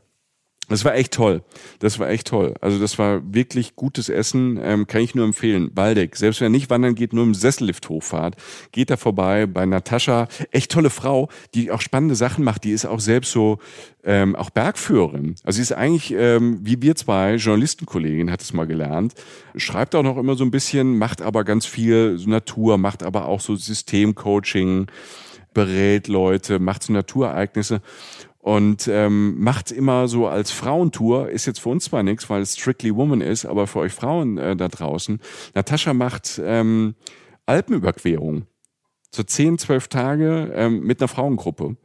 Das 0.69 0.83
war 0.83 0.95
echt 0.95 1.13
toll. 1.13 1.43
Das 1.79 1.97
war 1.99 2.09
echt 2.09 2.27
toll. 2.27 2.53
Also 2.61 2.79
das 2.79 2.99
war 2.99 3.21
wirklich 3.33 3.75
gutes 3.75 4.09
Essen, 4.09 4.59
ähm, 4.61 4.85
kann 4.87 5.01
ich 5.01 5.15
nur 5.15 5.25
empfehlen. 5.25 5.71
Waldeck, 5.73 6.15
selbst 6.15 6.41
wenn 6.41 6.47
ihr 6.47 6.57
nicht 6.57 6.69
wandern 6.69 6.95
geht, 6.95 7.13
nur 7.13 7.23
im 7.23 7.33
Sessellift 7.33 7.87
hochfahrt, 7.89 8.35
geht 8.71 8.89
da 8.89 8.97
vorbei 8.97 9.45
bei 9.45 9.65
Natascha. 9.65 10.27
Echt 10.51 10.71
tolle 10.71 10.89
Frau, 10.89 11.29
die 11.53 11.71
auch 11.71 11.81
spannende 11.81 12.15
Sachen 12.15 12.43
macht. 12.43 12.65
Die 12.65 12.71
ist 12.71 12.85
auch 12.85 12.99
selbst 12.99 13.31
so 13.31 13.59
ähm, 14.03 14.35
auch 14.35 14.49
Bergführerin. 14.49 15.35
Also 15.43 15.57
sie 15.57 15.61
ist 15.61 15.73
eigentlich 15.73 16.13
ähm, 16.13 16.59
wie 16.61 16.81
wir 16.81 16.95
zwei 16.95 17.35
Journalistenkollegin, 17.35 18.31
hat 18.31 18.41
es 18.41 18.53
mal 18.53 18.67
gelernt. 18.67 19.13
Schreibt 19.55 19.95
auch 19.95 20.03
noch 20.03 20.17
immer 20.17 20.35
so 20.35 20.43
ein 20.43 20.51
bisschen, 20.51 20.97
macht 20.97 21.21
aber 21.21 21.43
ganz 21.43 21.65
viel 21.65 22.17
Natur, 22.25 22.77
macht 22.77 23.03
aber 23.03 23.25
auch 23.25 23.39
so 23.39 23.55
Systemcoaching 23.55 24.87
berät 25.53 26.07
Leute, 26.07 26.59
macht 26.59 26.83
so 26.83 26.93
Naturereignisse 26.93 27.81
und 28.47 28.87
ähm, 28.87 29.37
macht 29.43 29.73
immer 29.73 30.07
so 30.07 30.25
als 30.25 30.51
Frauentour, 30.51 31.29
ist 31.29 31.47
jetzt 31.47 31.59
für 31.59 31.67
uns 31.67 31.83
zwar 31.83 32.01
nichts, 32.01 32.29
weil 32.29 32.41
es 32.41 32.55
Strictly 32.55 32.95
Woman 32.95 33.19
ist, 33.19 33.45
aber 33.45 33.67
für 33.67 33.79
euch 33.79 33.91
Frauen 33.91 34.37
äh, 34.37 34.55
da 34.55 34.69
draußen. 34.69 35.19
Natascha 35.53 35.93
macht 35.93 36.39
ähm, 36.41 36.95
Alpenüberquerung. 37.45 38.45
So 39.13 39.23
zehn, 39.23 39.57
zwölf 39.57 39.89
Tage 39.89 40.53
ähm, 40.55 40.79
mit 40.79 41.01
einer 41.01 41.09
Frauengruppe. 41.09 41.71
Mhm. 41.71 41.75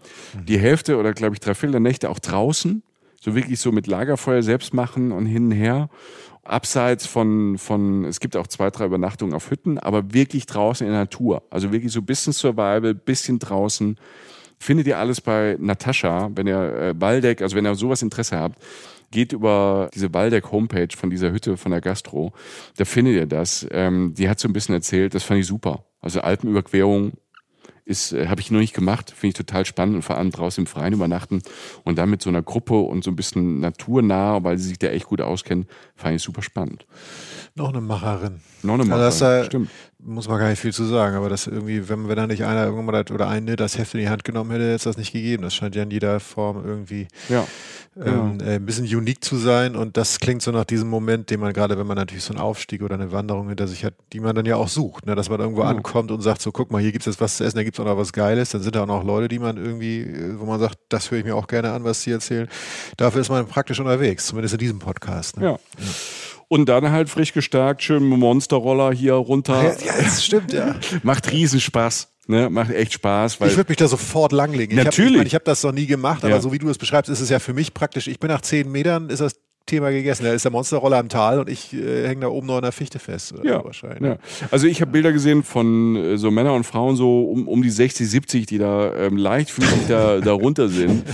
Die 0.47 0.57
Hälfte 0.57 0.99
oder 0.99 1.15
glaube 1.15 1.35
ich 1.35 1.41
drei 1.41 1.55
Viertel 1.55 1.73
der 1.73 1.81
Nächte 1.81 2.09
auch 2.09 2.21
draußen. 2.21 2.85
So 3.21 3.35
wirklich 3.35 3.59
so 3.59 3.73
mit 3.73 3.89
Lagerfeuer 3.89 4.45
selbst 4.45 4.73
machen 4.73 5.11
und 5.11 5.27
hin 5.27 5.47
und 5.47 5.53
her. 5.53 5.91
Abseits 6.45 7.07
von, 7.07 7.59
von, 7.59 8.05
es 8.05 8.21
gibt 8.21 8.37
auch 8.37 8.47
zwei, 8.47 8.71
drei 8.71 8.87
Übernachtungen 8.87 9.35
auf 9.35 9.51
Hütten, 9.51 9.81
aber 9.81 10.15
wirklich 10.15 10.47
draußen 10.47 10.87
in 10.87 10.93
der 10.93 11.03
Natur. 11.03 11.43
Also 11.51 11.73
wirklich 11.73 11.91
so 11.91 11.99
ein 11.99 12.07
bisschen 12.07 12.33
Survival, 12.33 12.95
bisschen 12.95 13.41
draußen 13.41 13.97
Findet 14.63 14.87
ihr 14.87 14.97
alles 14.97 15.21
bei 15.21 15.57
Natascha, 15.59 16.31
wenn 16.37 16.47
ihr 16.47 16.57
äh, 16.57 16.95
Waldeck, 16.97 17.43
also 17.43 17.57
wenn 17.57 17.67
ihr 17.67 17.75
sowas 17.75 18.01
Interesse 18.01 18.39
habt, 18.39 18.63
geht 19.11 19.33
über 19.33 19.91
diese 19.93 20.15
Waldeck 20.15 20.53
Homepage 20.53 20.97
von 20.97 21.11
dieser 21.11 21.33
Hütte 21.33 21.57
von 21.57 21.73
der 21.73 21.81
Gastro, 21.81 22.33
da 22.77 22.85
findet 22.85 23.17
ihr 23.17 23.27
das. 23.27 23.67
Ähm, 23.73 24.15
die 24.17 24.29
hat 24.29 24.39
so 24.39 24.47
ein 24.47 24.53
bisschen 24.53 24.77
erzählt, 24.77 25.17
das 25.17 25.25
fand 25.25 25.41
ich 25.41 25.49
super. 25.49 25.85
Also 26.01 26.21
Alpenüberquerung 26.21 27.15
ist, 27.85 28.13
äh, 28.13 28.29
habe 28.29 28.41
ich 28.41 28.53
noch 28.53 28.61
nicht 28.61 28.73
gemacht, 28.73 29.11
finde 29.11 29.33
ich 29.33 29.35
total 29.35 29.67
spannend 29.67 29.97
und 29.97 30.03
vor 30.03 30.17
allem 30.17 30.31
draußen 30.31 30.63
im 30.63 30.69
Freien 30.69 30.93
übernachten 30.93 31.43
und 31.83 31.99
dann 31.99 32.11
mit 32.11 32.23
so 32.23 32.31
einer 32.31 32.43
Gruppe 32.43 32.79
und 32.79 33.03
so 33.03 33.11
ein 33.11 33.17
bisschen 33.17 33.59
naturnah, 33.59 34.45
weil 34.45 34.59
sie 34.59 34.69
sich 34.69 34.79
da 34.79 34.87
echt 34.87 35.07
gut 35.07 35.21
auskennen, 35.21 35.67
fand 35.97 36.15
ich 36.15 36.23
super 36.23 36.43
spannend. 36.43 36.87
Noch 37.55 37.69
eine 37.69 37.83
Macherin. 37.83 38.41
Noch 38.63 38.75
eine 38.75 38.85
Macherin, 38.85 39.05
also 39.05 39.25
das, 39.25 39.47
stimmt. 39.47 39.71
Muss 40.05 40.27
man 40.27 40.39
gar 40.39 40.49
nicht 40.49 40.59
viel 40.59 40.73
zu 40.73 40.85
sagen, 40.85 41.17
aber 41.17 41.29
das 41.29 41.47
irgendwie, 41.47 41.89
wenn, 41.89 42.09
wenn 42.09 42.17
da 42.17 42.27
nicht 42.27 42.45
einer 42.45 42.65
irgendwann 42.65 42.87
mal 42.87 43.05
das, 43.05 43.15
oder 43.15 43.29
eine 43.29 43.57
das 43.57 43.79
Heft 43.79 43.95
in 43.95 44.01
die 44.01 44.09
Hand 44.09 44.25
genommen 44.25 44.51
hätte, 44.51 44.65
hätte 44.65 44.75
es 44.75 44.83
das 44.83 44.97
nicht 44.97 45.13
gegeben. 45.13 45.43
Das 45.43 45.55
scheint 45.55 45.77
ja 45.77 45.83
in 45.83 45.91
jeder 45.91 46.19
Form 46.19 46.65
irgendwie 46.65 47.07
ja. 47.29 47.47
Ähm, 47.95 48.39
äh, 48.41 48.55
ein 48.55 48.65
bisschen 48.65 48.87
unique 48.87 49.23
zu 49.23 49.37
sein 49.37 49.77
und 49.77 49.99
das 49.99 50.19
klingt 50.19 50.41
so 50.41 50.51
nach 50.51 50.65
diesem 50.65 50.89
Moment, 50.89 51.29
den 51.29 51.41
man 51.41 51.53
gerade, 51.53 51.79
wenn 51.79 51.87
man 51.87 51.99
natürlich 51.99 52.25
so 52.25 52.33
einen 52.33 52.41
Aufstieg 52.41 52.83
oder 52.83 52.95
eine 52.95 53.13
Wanderung 53.13 53.49
hinter 53.49 53.69
sich 53.69 53.85
hat, 53.85 53.93
die 54.15 54.21
man 54.21 54.35
dann 54.35 54.47
ja 54.47 54.57
auch 54.57 54.69
sucht, 54.69 55.05
ne? 55.05 55.15
dass 55.15 55.29
man 55.29 55.41
irgendwo 55.41 55.61
ja. 55.61 55.69
ankommt 55.69 56.11
und 56.11 56.23
sagt 56.23 56.41
so, 56.41 56.53
guck 56.53 56.71
mal, 56.71 56.81
hier 56.81 56.91
gibt 56.91 57.03
es 57.03 57.13
jetzt 57.13 57.21
was 57.21 57.37
zu 57.37 57.45
essen, 57.45 57.59
da 57.59 57.65
gibt 57.65 57.77
es 57.77 57.81
auch 57.81 57.85
noch 57.85 57.99
was 57.99 58.15
Geiles, 58.15 58.49
dann 58.49 58.63
sind 58.63 58.75
da 58.75 58.85
auch 58.85 58.87
noch 58.87 59.05
Leute, 59.05 59.29
die 59.29 59.39
man 59.39 59.59
irgendwie, 59.59 60.01
äh, 60.01 60.41
wo 60.41 60.47
man 60.47 60.59
sagt, 60.59 60.79
das 60.89 61.11
höre 61.11 61.19
ich 61.19 61.25
mir 61.27 61.37
auch 61.37 61.47
gerne 61.47 61.71
an, 61.71 61.85
was 61.85 62.01
sie 62.01 62.13
erzählen. 62.13 62.49
Dafür 62.97 63.21
ist 63.21 63.29
man 63.29 63.47
praktisch 63.47 63.79
unterwegs, 63.79 64.27
zumindest 64.27 64.55
in 64.55 64.59
diesem 64.59 64.79
Podcast. 64.79 65.37
Ne? 65.37 65.45
ja. 65.45 65.59
Und 66.53 66.67
dann 66.67 66.91
halt 66.91 67.09
frisch 67.09 67.33
gestärkt, 67.33 67.83
schön 67.83 68.05
Monsterroller 68.05 68.93
hier 68.93 69.15
runter. 69.15 69.75
Ja, 69.83 69.93
das 70.03 70.23
stimmt, 70.23 70.53
ja. 70.53 70.75
Macht 71.03 71.33
Riesenspaß. 71.33 72.09
Ne, 72.27 72.51
macht 72.51 72.71
echt 72.71 72.93
Spaß. 72.93 73.41
Weil 73.41 73.49
ich 73.49 73.57
würde 73.57 73.71
mich 73.71 73.79
da 73.79 73.89
sofort 73.89 74.33
langlegen. 74.33 74.77
Natürlich. 74.77 75.23
Ich 75.23 75.35
habe 75.35 75.41
hab 75.41 75.45
das 75.47 75.63
noch 75.63 75.73
nie 75.73 75.87
gemacht, 75.87 76.25
aber 76.25 76.35
ja. 76.35 76.41
so 76.43 76.53
wie 76.53 76.59
du 76.59 76.69
es 76.69 76.77
beschreibst, 76.77 77.11
ist 77.11 77.21
es 77.21 77.31
ja 77.31 77.39
für 77.39 77.55
mich 77.55 77.73
praktisch, 77.73 78.07
ich 78.07 78.21
bin 78.21 78.29
nach 78.29 78.43
zehn 78.43 78.71
Metern, 78.71 79.09
ist 79.09 79.21
das 79.21 79.33
Thema 79.67 79.91
gegessen. 79.91 80.25
Da 80.25 80.33
ist 80.33 80.45
der 80.45 80.53
Monsterroller 80.53 80.99
im 81.01 81.09
Tal 81.09 81.39
und 81.41 81.49
ich 81.49 81.73
äh, 81.73 82.09
hänge 82.09 82.23
da 82.23 82.29
oben 82.29 82.47
noch 82.47 82.57
in 82.57 82.63
der 82.63 82.73
Fichte 82.73 82.99
fest. 82.99 83.35
ja, 83.43 83.65
wahrscheinlich. 83.65 84.03
Ja. 84.03 84.17
Also 84.51 84.67
ich 84.67 84.81
habe 84.81 84.91
Bilder 84.91 85.13
gesehen 85.13 85.43
von 85.43 85.97
äh, 85.97 86.19
so 86.19 86.31
Männern 86.31 86.55
und 86.55 86.65
Frauen 86.65 86.97
so 86.97 87.25
um, 87.25 87.49
um 87.49 87.63
die 87.63 87.71
60, 87.71 88.09
70, 88.09 88.47
die 88.47 88.59
da 88.59 88.95
ähm, 88.95 89.17
leichtfüßig 89.17 89.87
da, 89.89 90.21
da 90.21 90.33
runter 90.33 90.69
sind. 90.69 91.05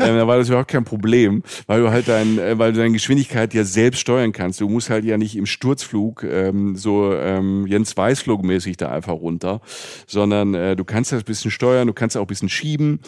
Ähm, 0.00 0.16
da 0.16 0.26
war 0.26 0.36
das 0.36 0.48
überhaupt 0.48 0.70
kein 0.70 0.84
Problem, 0.84 1.42
weil 1.66 1.80
du 1.80 1.90
halt 1.90 2.08
dein, 2.08 2.38
äh, 2.38 2.58
weil 2.58 2.72
du 2.72 2.78
deine 2.78 2.92
Geschwindigkeit 2.92 3.54
ja 3.54 3.64
selbst 3.64 4.00
steuern 4.00 4.32
kannst. 4.32 4.60
Du 4.60 4.68
musst 4.68 4.90
halt 4.90 5.04
ja 5.04 5.16
nicht 5.16 5.36
im 5.36 5.46
Sturzflug 5.46 6.24
ähm, 6.24 6.76
so 6.76 7.14
ähm, 7.14 7.66
Jens 7.66 7.96
Weißflug 7.96 8.42
mäßig 8.42 8.76
da 8.76 8.90
einfach 8.90 9.14
runter, 9.14 9.60
sondern 10.06 10.54
äh, 10.54 10.76
du 10.76 10.84
kannst 10.84 11.12
das 11.12 11.22
ein 11.22 11.24
bisschen 11.24 11.50
steuern, 11.50 11.86
du 11.86 11.92
kannst 11.92 12.16
auch 12.16 12.22
ein 12.22 12.26
bisschen 12.26 12.48
schieben. 12.48 13.00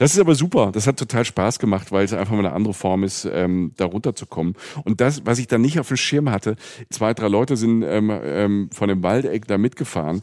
Das 0.00 0.14
ist 0.14 0.18
aber 0.18 0.34
super. 0.34 0.72
Das 0.72 0.86
hat 0.86 0.96
total 0.96 1.26
Spaß 1.26 1.58
gemacht, 1.58 1.92
weil 1.92 2.06
es 2.06 2.14
einfach 2.14 2.32
mal 2.32 2.38
eine 2.38 2.54
andere 2.54 2.72
Form 2.72 3.04
ist, 3.04 3.26
ähm, 3.30 3.72
da 3.76 3.84
runterzukommen. 3.84 4.54
Und 4.82 5.02
das, 5.02 5.26
was 5.26 5.38
ich 5.38 5.46
dann 5.46 5.60
nicht 5.60 5.78
auf 5.78 5.88
dem 5.88 5.98
Schirm 5.98 6.30
hatte, 6.30 6.56
zwei, 6.88 7.12
drei 7.12 7.28
Leute 7.28 7.58
sind 7.58 7.82
ähm, 7.82 8.10
ähm, 8.10 8.70
von 8.72 8.88
dem 8.88 9.02
Waldeck 9.02 9.46
da 9.46 9.58
mitgefahren 9.58 10.22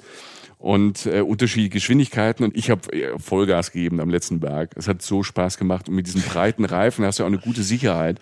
und 0.57 1.05
äh, 1.05 1.21
unterschiedliche 1.21 1.69
Geschwindigkeiten 1.69 2.43
und 2.43 2.57
ich 2.57 2.71
habe 2.71 2.91
äh, 2.91 3.19
Vollgas 3.19 3.71
gegeben 3.71 3.99
am 3.99 4.09
letzten 4.09 4.39
Berg. 4.39 4.71
Es 4.75 4.87
hat 4.87 5.03
so 5.03 5.21
Spaß 5.21 5.59
gemacht 5.59 5.87
und 5.89 5.93
mit 5.93 6.07
diesen 6.07 6.23
breiten 6.23 6.65
Reifen 6.65 7.05
hast 7.05 7.19
du 7.19 7.23
auch 7.23 7.27
eine 7.27 7.37
gute 7.37 7.61
Sicherheit. 7.61 8.19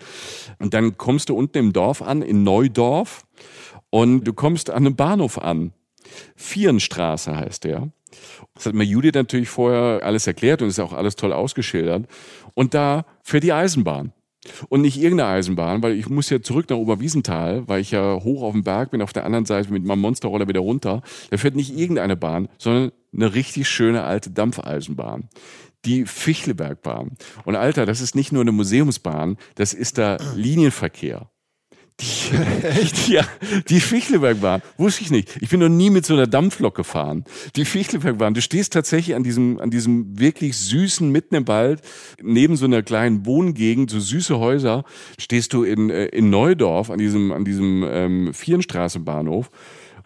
Und 0.58 0.74
dann 0.74 0.98
kommst 0.98 1.30
du 1.30 1.34
unten 1.34 1.56
im 1.56 1.72
Dorf 1.72 2.02
an, 2.02 2.20
in 2.20 2.42
Neudorf 2.42 3.24
und 3.88 4.24
du 4.24 4.34
kommst 4.34 4.68
an 4.68 4.84
einem 4.84 4.94
Bahnhof 4.94 5.38
an. 5.38 5.72
Vierenstraße 6.36 7.34
heißt 7.34 7.64
der. 7.64 7.88
Das 8.56 8.66
hat 8.66 8.74
mir 8.74 8.84
Judith 8.84 9.14
natürlich 9.14 9.48
vorher 9.48 10.00
alles 10.02 10.26
erklärt 10.26 10.62
und 10.62 10.68
ist 10.68 10.80
auch 10.80 10.92
alles 10.92 11.14
toll 11.14 11.32
ausgeschildert. 11.32 12.06
Und 12.54 12.74
da 12.74 13.04
fährt 13.22 13.44
die 13.44 13.52
Eisenbahn. 13.52 14.12
Und 14.68 14.82
nicht 14.82 14.96
irgendeine 15.00 15.30
Eisenbahn, 15.30 15.82
weil 15.82 15.94
ich 15.94 16.08
muss 16.08 16.30
ja 16.30 16.40
zurück 16.40 16.70
nach 16.70 16.76
Oberwiesenthal, 16.76 17.66
weil 17.66 17.80
ich 17.80 17.90
ja 17.90 18.14
hoch 18.22 18.42
auf 18.42 18.52
dem 18.52 18.62
Berg 18.62 18.90
bin, 18.90 19.02
auf 19.02 19.12
der 19.12 19.24
anderen 19.24 19.44
Seite 19.44 19.72
mit 19.72 19.84
meinem 19.84 20.00
Monsterroller 20.00 20.48
wieder 20.48 20.60
runter. 20.60 21.02
Da 21.30 21.36
fährt 21.36 21.56
nicht 21.56 21.76
irgendeine 21.76 22.16
Bahn, 22.16 22.48
sondern 22.58 22.92
eine 23.12 23.34
richtig 23.34 23.68
schöne 23.68 24.04
alte 24.04 24.30
Dampfeisenbahn. 24.30 25.28
Die 25.84 26.04
Fichtelbergbahn. 26.04 27.16
Und 27.44 27.56
Alter, 27.56 27.86
das 27.86 28.00
ist 28.00 28.14
nicht 28.14 28.32
nur 28.32 28.42
eine 28.42 28.52
Museumsbahn, 28.52 29.36
das 29.56 29.72
ist 29.72 29.98
der 29.98 30.18
Linienverkehr. 30.34 31.30
Die, 32.00 32.36
Echt? 32.62 33.08
Ja, 33.08 33.24
die 33.68 33.80
Fichtelbergbahn, 33.80 34.62
wusste 34.76 35.02
ich 35.02 35.10
nicht. 35.10 35.36
Ich 35.40 35.48
bin 35.48 35.60
noch 35.60 35.68
nie 35.68 35.90
mit 35.90 36.04
so 36.04 36.14
einer 36.14 36.26
Dampflok 36.26 36.74
gefahren. 36.74 37.24
Die 37.56 37.64
Fichtelbergbahn, 37.64 38.34
du 38.34 38.42
stehst 38.42 38.72
tatsächlich 38.72 39.16
an 39.16 39.22
diesem, 39.22 39.58
an 39.60 39.70
diesem 39.70 40.18
wirklich 40.18 40.56
süßen, 40.56 41.10
mitten 41.10 41.34
im 41.34 41.48
Wald, 41.48 41.80
neben 42.20 42.56
so 42.56 42.66
einer 42.66 42.82
kleinen 42.82 43.24
Wohngegend, 43.24 43.90
so 43.90 44.00
süße 44.00 44.38
Häuser, 44.38 44.84
stehst 45.18 45.52
du 45.52 45.62
in, 45.62 45.90
äh, 45.90 46.06
in 46.06 46.28
Neudorf 46.28 46.90
an 46.90 46.98
diesem, 46.98 47.32
an 47.32 47.44
diesem 47.44 47.84
ähm, 47.88 48.34
Vierenstraßenbahnhof 48.34 49.50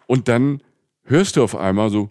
und 0.07 0.29
dann 0.29 0.63
hörst 1.05 1.37
du 1.37 1.43
auf 1.43 1.57
einmal 1.57 1.91
so 1.91 2.11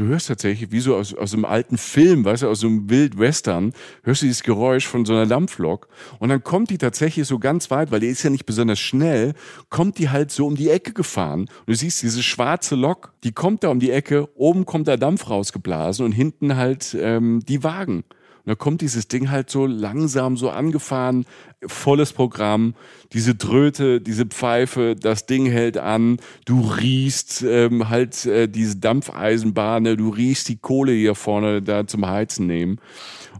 du 0.00 0.06
hörst 0.06 0.28
tatsächlich, 0.28 0.72
wie 0.72 0.80
so 0.80 0.96
aus, 0.96 1.14
aus 1.14 1.34
einem 1.34 1.44
alten 1.44 1.78
Film, 1.78 2.24
weißt 2.24 2.42
du, 2.42 2.48
aus 2.48 2.60
so 2.60 2.66
einem 2.66 2.90
Wildwestern, 2.90 3.72
hörst 4.02 4.22
du 4.22 4.26
dieses 4.26 4.42
Geräusch 4.42 4.86
von 4.86 5.04
so 5.04 5.12
einer 5.12 5.26
Dampflok 5.26 5.88
und 6.18 6.30
dann 6.30 6.42
kommt 6.42 6.70
die 6.70 6.78
tatsächlich 6.78 7.26
so 7.26 7.38
ganz 7.38 7.70
weit, 7.70 7.90
weil 7.90 8.00
die 8.00 8.06
ist 8.06 8.22
ja 8.22 8.30
nicht 8.30 8.46
besonders 8.46 8.78
schnell, 8.78 9.34
kommt 9.68 9.98
die 9.98 10.10
halt 10.10 10.30
so 10.30 10.46
um 10.46 10.56
die 10.56 10.70
Ecke 10.70 10.92
gefahren 10.92 11.40
und 11.40 11.68
du 11.68 11.74
siehst 11.74 12.02
diese 12.02 12.22
schwarze 12.22 12.74
Lok, 12.74 13.12
die 13.24 13.32
kommt 13.32 13.62
da 13.62 13.68
um 13.68 13.80
die 13.80 13.90
Ecke, 13.90 14.28
oben 14.34 14.66
kommt 14.66 14.88
da 14.88 14.96
Dampf 14.96 15.28
rausgeblasen 15.28 16.04
und 16.04 16.12
hinten 16.12 16.56
halt 16.56 16.96
ähm, 16.98 17.40
die 17.46 17.62
Wagen. 17.62 18.04
Und 18.44 18.48
da 18.48 18.54
kommt 18.54 18.80
dieses 18.80 19.08
Ding 19.08 19.30
halt 19.30 19.50
so 19.50 19.66
langsam 19.66 20.36
so 20.36 20.50
angefahren, 20.50 21.26
volles 21.66 22.12
Programm, 22.12 22.74
diese 23.12 23.34
Dröte, 23.34 24.00
diese 24.00 24.26
Pfeife, 24.26 24.96
das 24.96 25.26
Ding 25.26 25.46
hält 25.46 25.76
an, 25.76 26.18
du 26.46 26.60
riechst 26.60 27.42
ähm, 27.42 27.88
halt 27.88 28.24
äh, 28.24 28.48
diese 28.48 28.76
Dampfeisenbahn, 28.76 29.84
du 29.84 30.08
riechst 30.08 30.48
die 30.48 30.56
Kohle 30.56 30.92
hier 30.92 31.14
vorne 31.14 31.60
da 31.60 31.86
zum 31.86 32.06
Heizen 32.06 32.46
nehmen. 32.46 32.80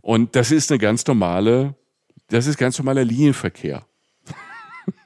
Und 0.03 0.37
das 0.37 0.51
ist 0.51 0.71
eine 0.71 0.79
ganz 0.79 1.07
normale, 1.07 1.75
das 2.29 2.47
ist 2.47 2.59
ganz 2.59 2.79
normaler 2.79 3.05
Linienverkehr. 3.05 3.87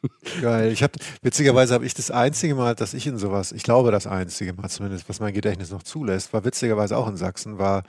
Geil. 0.40 0.72
Ich 0.72 0.82
habe 0.82 0.92
witzigerweise 1.22 1.74
habe 1.74 1.86
ich 1.86 1.94
das 1.94 2.10
einzige 2.10 2.54
Mal, 2.54 2.74
dass 2.74 2.94
ich 2.94 3.06
in 3.06 3.18
sowas, 3.18 3.52
ich 3.52 3.62
glaube 3.62 3.90
das 3.90 4.06
einzige 4.06 4.52
Mal 4.52 4.68
zumindest, 4.68 5.08
was 5.08 5.20
mein 5.20 5.34
Gedächtnis 5.34 5.70
noch 5.70 5.82
zulässt, 5.82 6.32
war 6.32 6.44
witzigerweise 6.44 6.96
auch 6.96 7.08
in 7.08 7.16
Sachsen, 7.16 7.58
war 7.58 7.84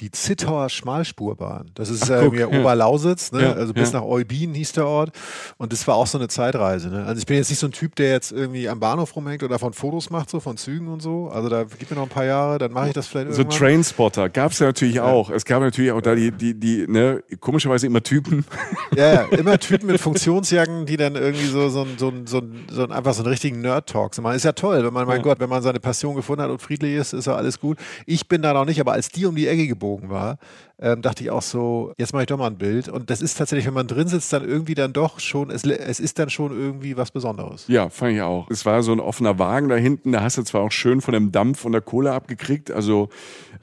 die 0.00 0.10
Zittauer 0.10 0.70
Schmalspurbahn. 0.70 1.70
Das 1.74 1.90
ist 1.90 2.10
Ach, 2.10 2.22
guck, 2.22 2.36
ja. 2.36 2.46
Oberlausitz, 2.46 3.32
ne? 3.32 3.42
ja, 3.42 3.52
also 3.52 3.74
bis 3.74 3.92
ja. 3.92 4.00
nach 4.00 4.06
Eubin 4.06 4.54
hieß 4.54 4.72
der 4.72 4.86
Ort. 4.86 5.10
Und 5.58 5.72
das 5.72 5.86
war 5.86 5.96
auch 5.96 6.06
so 6.06 6.16
eine 6.16 6.28
Zeitreise. 6.28 6.88
Ne? 6.88 7.04
Also 7.04 7.18
ich 7.18 7.26
bin 7.26 7.36
jetzt 7.36 7.50
nicht 7.50 7.58
so 7.58 7.66
ein 7.66 7.72
Typ, 7.72 7.94
der 7.96 8.10
jetzt 8.10 8.32
irgendwie 8.32 8.68
am 8.68 8.80
Bahnhof 8.80 9.14
rumhängt 9.14 9.42
oder 9.42 9.58
von 9.58 9.74
Fotos 9.74 10.08
macht, 10.08 10.30
so 10.30 10.40
von 10.40 10.56
Zügen 10.56 10.88
und 10.88 11.00
so. 11.02 11.28
Also 11.28 11.48
da 11.48 11.64
gibt 11.64 11.90
mir 11.90 11.96
noch 11.96 12.04
ein 12.04 12.08
paar 12.08 12.24
Jahre, 12.24 12.58
dann 12.58 12.72
mache 12.72 12.88
ich 12.88 12.94
das 12.94 13.06
vielleicht 13.06 13.28
irgendwann. 13.28 13.50
So 13.50 13.58
Trainspotter 13.58 14.28
gab 14.30 14.52
es 14.52 14.58
ja 14.58 14.66
natürlich 14.66 15.00
auch. 15.00 15.28
Es 15.30 15.44
gab 15.44 15.60
natürlich 15.60 15.92
auch 15.92 16.00
da 16.00 16.14
die, 16.14 16.32
die, 16.32 16.54
die, 16.58 16.86
ne, 16.88 17.22
komischerweise 17.40 17.86
immer 17.86 18.02
Typen. 18.02 18.44
Ja, 18.96 19.22
immer 19.26 19.56
Typen 19.58 19.86
mit 19.86 20.00
Funktionsjacken, 20.00 20.84
die 20.84 20.96
dann 20.96 21.14
irgendwie 21.14 21.46
so, 21.46 21.68
so, 21.68 21.86
so, 21.96 22.12
so, 22.24 22.42
so 22.68 22.88
einfach 22.88 23.14
so 23.14 23.22
einen 23.22 23.30
richtigen 23.30 23.60
Nerd-Talk 23.60 24.18
machen. 24.18 24.34
Ist 24.34 24.44
ja 24.44 24.50
toll, 24.50 24.84
wenn 24.84 24.92
man, 24.92 25.06
mein 25.06 25.22
Gott, 25.22 25.38
wenn 25.38 25.48
man 25.48 25.62
seine 25.62 25.78
Passion 25.78 26.16
gefunden 26.16 26.42
hat 26.42 26.50
und 26.50 26.60
friedlich 26.60 26.96
ist, 26.96 27.12
ist 27.12 27.26
ja 27.26 27.36
alles 27.36 27.60
gut. 27.60 27.78
Ich 28.04 28.26
bin 28.26 28.42
da 28.42 28.52
noch 28.52 28.64
nicht, 28.64 28.80
aber 28.80 28.92
als 28.92 29.08
die 29.08 29.26
um 29.26 29.36
die 29.36 29.46
Ecke 29.46 29.68
gebogen 29.68 29.89
geflogen 29.90 30.10
war, 30.10 30.38
ähm, 30.80 31.02
dachte 31.02 31.22
ich 31.22 31.30
auch 31.30 31.42
so, 31.42 31.92
jetzt 31.98 32.12
mache 32.12 32.22
ich 32.22 32.28
doch 32.28 32.38
mal 32.38 32.46
ein 32.46 32.56
Bild. 32.56 32.88
Und 32.88 33.10
das 33.10 33.20
ist 33.20 33.36
tatsächlich, 33.36 33.66
wenn 33.66 33.74
man 33.74 33.86
drin 33.86 34.08
sitzt, 34.08 34.32
dann 34.32 34.48
irgendwie 34.48 34.74
dann 34.74 34.92
doch 34.92 35.20
schon, 35.20 35.50
es, 35.50 35.64
es 35.64 36.00
ist 36.00 36.18
dann 36.18 36.30
schon 36.30 36.52
irgendwie 36.52 36.96
was 36.96 37.10
Besonderes. 37.10 37.64
Ja, 37.68 37.90
fand 37.90 38.14
ich 38.14 38.22
auch. 38.22 38.50
Es 38.50 38.64
war 38.64 38.82
so 38.82 38.92
ein 38.92 39.00
offener 39.00 39.38
Wagen 39.38 39.68
da 39.68 39.76
hinten, 39.76 40.12
da 40.12 40.22
hast 40.22 40.38
du 40.38 40.42
zwar 40.42 40.62
auch 40.62 40.72
schön 40.72 41.00
von 41.00 41.12
dem 41.12 41.32
Dampf 41.32 41.64
und 41.64 41.72
der 41.72 41.82
Kohle 41.82 42.12
abgekriegt, 42.12 42.70
also 42.70 43.10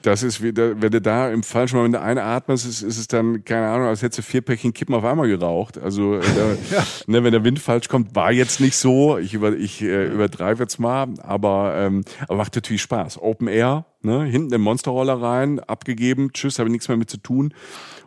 das 0.04 0.24
ist 0.24 0.44
wieder, 0.44 0.80
wenn 0.82 0.92
du 0.92 1.02
da 1.02 1.30
im 1.30 1.44
falschen 1.44 1.78
Moment 1.78 1.96
einatmest, 1.96 2.68
ist, 2.68 2.82
ist 2.82 2.98
es 2.98 3.08
dann, 3.08 3.44
keine 3.44 3.68
Ahnung, 3.68 3.88
als 3.88 4.02
hättest 4.02 4.20
du 4.20 4.22
vier 4.24 4.42
Päckchen 4.42 4.74
Kippen 4.74 4.94
auf 4.94 5.04
einmal 5.04 5.28
geraucht. 5.28 5.78
Also, 5.78 6.16
äh, 6.16 6.22
ja. 6.72 6.84
ne, 7.08 7.24
wenn 7.24 7.32
der 7.32 7.44
Wind 7.44 7.60
falsch 7.60 7.90
kommt, 7.90 8.16
war 8.16 8.32
jetzt 8.32 8.60
nicht 8.60 8.78
so. 8.78 9.18
Ich, 9.18 9.34
über, 9.34 9.54
ich 9.54 9.82
äh, 9.82 10.08
übertreibe 10.08 10.64
jetzt 10.64 10.80
mal, 10.80 11.08
aber, 11.20 11.76
ähm, 11.78 12.04
aber 12.28 12.38
macht 12.38 12.56
natürlich 12.56 12.84
Spaß. 12.84 13.22
Open 13.22 13.48
Air, 13.48 13.86
ne, 14.02 14.24
hinten 14.24 14.54
im 14.54 14.62
Monsterroller 14.62 15.20
rein, 15.22 15.60
abgegeben, 15.60 16.32
tschüss, 16.32 16.60
habe 16.60 16.70
ich 16.70 16.74
nichts 16.74 16.88
mehr 16.88 16.98
mit 16.98 17.07
zu 17.08 17.18
tun. 17.18 17.54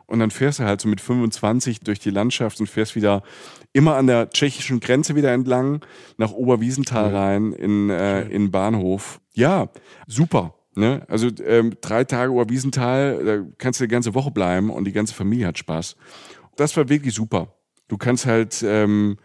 Und 0.06 0.18
dann 0.18 0.30
fährst 0.30 0.58
du 0.58 0.64
halt 0.64 0.80
so 0.80 0.88
mit 0.88 1.00
25 1.00 1.80
durch 1.80 2.00
die 2.00 2.10
Landschaft 2.10 2.60
und 2.60 2.66
fährst 2.66 2.96
wieder 2.96 3.22
immer 3.72 3.96
an 3.96 4.06
der 4.06 4.30
tschechischen 4.30 4.80
Grenze 4.80 5.14
wieder 5.14 5.32
entlang 5.32 5.84
nach 6.16 6.32
Oberwiesenthal 6.32 7.14
rein 7.14 7.52
in, 7.52 7.90
äh, 7.90 8.22
in 8.22 8.50
Bahnhof. 8.50 9.20
Ja, 9.34 9.68
super. 10.06 10.54
Ne? 10.74 11.04
Also 11.08 11.28
ähm, 11.44 11.74
drei 11.80 12.04
Tage 12.04 12.32
Oberwiesenthal, 12.32 13.24
da 13.24 13.52
kannst 13.58 13.80
du 13.80 13.84
die 13.84 13.90
ganze 13.90 14.14
Woche 14.14 14.30
bleiben 14.30 14.70
und 14.70 14.84
die 14.84 14.92
ganze 14.92 15.14
Familie 15.14 15.46
hat 15.46 15.58
Spaß. 15.58 15.96
Das 16.56 16.76
war 16.76 16.88
wirklich 16.88 17.14
super. 17.14 17.54
Du 17.88 17.96
kannst 17.96 18.26
halt 18.26 18.62
ähm, 18.64 19.16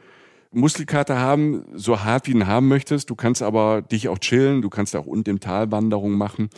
Muskelkater 0.52 1.20
haben, 1.20 1.66
so 1.74 2.04
hart 2.04 2.28
wie 2.28 2.32
du 2.32 2.40
ihn 2.40 2.48
haben 2.48 2.68
möchtest. 2.68 3.10
Du 3.10 3.16
kannst 3.16 3.42
aber 3.42 3.82
dich 3.82 4.10
auch 4.10 4.20
chillen, 4.20 4.62
du 4.62 4.70
kannst 4.70 4.96
auch 4.96 5.06
unten 5.06 5.30
im 5.30 5.40
Tal 5.40 5.72
Wanderungen 5.72 6.18
machen. 6.18 6.50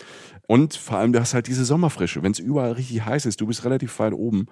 Und 0.48 0.76
vor 0.76 0.98
allem, 0.98 1.14
du 1.14 1.20
hast 1.20 1.34
halt 1.34 1.48
diese 1.48 1.66
Sommerfrische. 1.66 2.24
Wenn 2.24 2.32
es 2.32 2.40
überall 2.40 2.74
richtig 2.74 3.06
heiß 3.06 3.26
ist, 3.26 3.42
du 3.42 3.48
bist 3.48 3.66
relativ 3.66 3.98
weit 4.00 4.14
oben, 4.14 4.48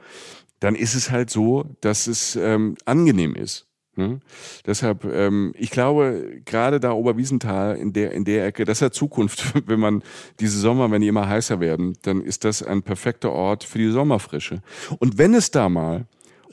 dann 0.60 0.76
ist 0.76 0.96
es 0.96 1.12
halt 1.12 1.30
so, 1.30 1.66
dass 1.82 2.08
es 2.08 2.36
ähm, 2.36 2.76
angenehm 2.86 3.36
ist. 3.36 3.68
Ne? 3.98 4.20
Deshalb, 4.66 5.06
ähm, 5.06 5.54
ich 5.58 5.72
glaube, 5.72 6.42
gerade 6.44 6.80
da 6.80 6.92
Oberwiesenthal 6.92 7.78
in 7.78 7.94
der, 7.94 8.12
in 8.12 8.26
der 8.26 8.46
Ecke, 8.46 8.66
das 8.66 8.82
ja 8.82 8.92
Zukunft, 8.92 9.54
wenn 9.68 9.80
man 9.80 10.04
diese 10.40 10.60
Sommer, 10.60 10.92
wenn 10.92 11.02
die 11.02 11.08
immer 11.08 11.30
heißer 11.30 11.60
werden, 11.60 11.98
dann 12.02 12.22
ist 12.22 12.44
das 12.44 12.62
ein 12.62 12.84
perfekter 12.84 13.32
Ort 13.32 13.64
für 13.64 13.78
die 13.78 13.90
Sommerfrische. 13.90 14.62
Und 15.00 15.18
wenn 15.18 15.34
es 15.34 15.52
da 15.52 15.70
mal 15.70 16.08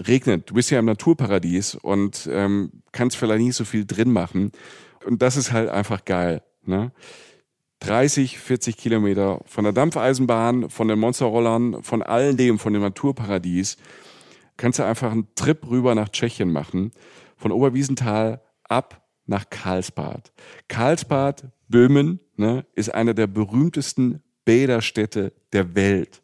regnet, 0.07 0.50
du 0.50 0.55
bist 0.55 0.70
ja 0.70 0.78
im 0.78 0.84
Naturparadies 0.84 1.74
und 1.74 2.28
ähm, 2.30 2.82
kannst 2.92 3.16
vielleicht 3.16 3.42
nicht 3.42 3.57
so 3.57 3.64
viel 3.64 3.84
drin 3.84 4.12
machen. 4.12 4.53
Und 5.05 5.22
das 5.22 5.36
ist 5.36 5.53
halt 5.53 5.68
einfach 5.68 6.05
geil. 6.05 6.42
Ne? 6.64 6.92
30, 7.80 8.38
40 8.38 8.76
Kilometer 8.76 9.40
von 9.46 9.64
der 9.64 9.72
Dampfeisenbahn, 9.72 10.70
von 10.70 10.88
den 10.88 10.98
Monsterrollern, 10.98 11.82
von 11.82 12.03
all 12.03 12.34
dem, 12.34 12.59
von 12.59 12.72
dem 12.72 12.82
Naturparadies, 12.82 13.76
kannst 14.57 14.78
du 14.78 14.84
einfach 14.84 15.11
einen 15.11 15.34
Trip 15.34 15.68
rüber 15.68 15.94
nach 15.94 16.09
Tschechien 16.09 16.53
machen 16.53 16.92
von 17.36 17.53
Oberwiesenthal 17.53 18.40
ab 18.64 19.05
nach 19.26 19.50
Karlsbad. 19.50 20.32
Karlsbad, 20.68 21.50
Böhmen, 21.68 22.20
ne, 22.36 22.64
ist 22.74 22.94
einer 22.94 23.14
der 23.14 23.26
berühmtesten 23.26 24.22
Bäderstädte 24.44 25.32
der 25.53 25.74
Welt. 25.74 26.22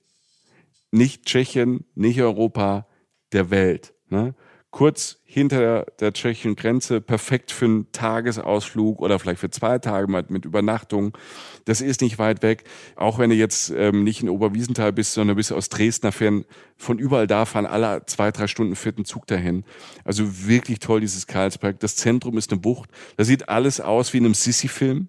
Nicht 0.91 1.27
Tschechien, 1.27 1.85
nicht 1.95 2.21
Europa, 2.21 2.87
der 3.33 3.51
Welt. 3.51 3.95
Ne? 4.09 4.35
kurz 4.71 5.21
hinter 5.25 5.87
der 5.99 6.13
tschechischen 6.13 6.55
Grenze, 6.55 7.01
perfekt 7.01 7.53
für 7.53 7.65
einen 7.65 7.93
Tagesausflug 7.93 9.01
oder 9.01 9.19
vielleicht 9.19 9.41
für 9.41 9.51
zwei 9.51 9.79
Tage 9.79 10.11
mit, 10.11 10.45
Übernachtung. 10.45 11.17
Das 11.65 11.81
ist 11.81 12.01
nicht 12.01 12.19
weit 12.19 12.43
weg. 12.43 12.65
Auch 12.97 13.19
wenn 13.19 13.31
du 13.31 13.37
jetzt 13.37 13.71
ähm, 13.71 14.05
nicht 14.05 14.23
in 14.23 14.29
Oberwiesenthal 14.29 14.93
bist, 14.93 15.15
sondern 15.15 15.37
bist 15.37 15.53
aus 15.53 15.69
Dresdner 15.69 16.13
Fern, 16.13 16.45
von 16.77 16.99
überall 16.99 17.27
da 17.27 17.45
fahren 17.45 17.67
alle 17.67 18.05
zwei, 18.07 18.31
drei 18.31 18.47
Stunden 18.47 18.77
vierten 18.77 19.05
Zug 19.05 19.27
dahin. 19.27 19.65
Also 20.05 20.47
wirklich 20.47 20.81
toll, 20.81 21.01
dieses 21.01 21.27
Karlsberg. 21.27 21.81
Das 21.81 21.97
Zentrum 21.97 22.37
ist 22.37 22.53
eine 22.53 22.61
Bucht. 22.61 22.91
Da 23.17 23.25
sieht 23.25 23.49
alles 23.49 23.81
aus 23.81 24.13
wie 24.13 24.19
in 24.19 24.27
einem 24.27 24.35
Sissy-Film. 24.35 25.09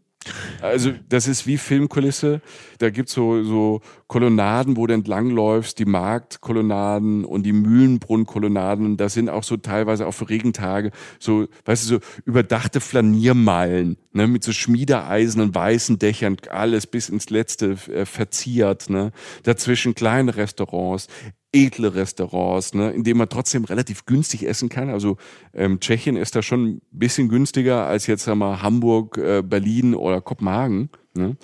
Also 0.61 0.91
das 1.07 1.27
ist 1.27 1.47
wie 1.47 1.57
Filmkulisse. 1.57 2.41
Da 2.79 2.89
gibt's 2.89 3.13
so, 3.13 3.43
so 3.43 3.81
Kolonnaden, 4.07 4.75
wo 4.75 4.85
du 4.85 4.93
entlangläufst, 4.93 5.79
die 5.79 5.85
Marktkolonnaden 5.85 7.23
und 7.25 7.43
die 7.43 7.53
Mühlenbrunnkolonnaden. 7.53 8.97
Da 8.97 9.09
sind 9.09 9.29
auch 9.29 9.43
so 9.43 9.57
teilweise 9.57 10.05
auch 10.07 10.13
für 10.13 10.29
Regentage 10.29 10.91
so, 11.19 11.47
weißt 11.65 11.83
du, 11.83 11.95
so 11.95 11.99
überdachte 12.25 12.81
Flaniermeilen 12.81 13.97
ne, 14.11 14.27
mit 14.27 14.43
so 14.43 14.51
Schmiedeeisen 14.51 15.41
und 15.41 15.55
weißen 15.55 15.99
Dächern, 15.99 16.37
alles 16.49 16.87
bis 16.87 17.09
ins 17.09 17.29
Letzte 17.29 17.77
äh, 17.91 18.05
verziert. 18.05 18.89
Ne. 18.89 19.11
Dazwischen 19.43 19.95
kleine 19.95 20.35
Restaurants, 20.35 21.07
edle 21.51 21.95
Restaurants, 21.95 22.73
ne, 22.73 22.91
in 22.91 23.03
denen 23.03 23.17
man 23.17 23.29
trotzdem 23.29 23.65
relativ 23.65 24.05
günstig 24.05 24.45
essen 24.47 24.69
kann. 24.69 24.89
Also 24.89 25.17
ähm, 25.53 25.79
Tschechien 25.79 26.15
ist 26.15 26.35
da 26.35 26.41
schon 26.41 26.67
ein 26.67 26.81
bisschen 26.91 27.29
günstiger 27.29 27.87
als 27.87 28.07
jetzt 28.07 28.23
sagen 28.23 28.39
wir, 28.39 28.61
Hamburg, 28.61 29.17
äh, 29.17 29.41
Berlin 29.41 29.95
oder 29.95 30.21
Kopenhagen. 30.21 30.89
Ne? 31.15 31.37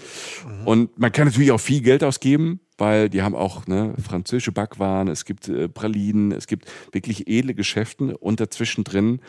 Mhm. 0.46 0.68
Und 0.68 1.00
man 1.00 1.12
kann 1.12 1.28
natürlich 1.28 1.52
auch 1.52 1.60
viel 1.60 1.82
Geld 1.82 2.04
ausgeben, 2.04 2.60
weil 2.78 3.10
die 3.10 3.24
haben 3.24 3.36
auch 3.36 3.66
ne, 3.68 3.96
französische 4.02 4.52
Backwaren, 4.52 5.08
es 5.08 5.26
gibt 5.26 5.48
äh, 5.48 5.68
Pralinen, 5.70 6.32
es 6.32 6.46
gibt 6.46 6.72
wirklich 6.92 7.28
edle 7.28 7.56
Geschäfte 7.56 8.18
und 8.18 8.40
dazwischen 8.40 8.84
drin 8.84 9.22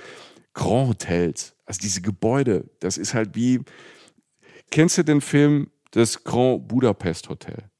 Grand 0.53 0.89
Hotels. 0.89 1.55
Also 1.65 1.81
diese 1.83 2.03
Gebäude, 2.03 2.69
das 2.81 2.99
ist 2.99 3.15
halt 3.15 3.35
wie, 3.35 3.61
kennst 4.71 4.99
du 4.99 5.05
den 5.05 5.23
Film 5.23 5.71
das 5.93 6.23
Grand 6.23 6.69
Budapest 6.69 7.31
Hotel? 7.31 7.71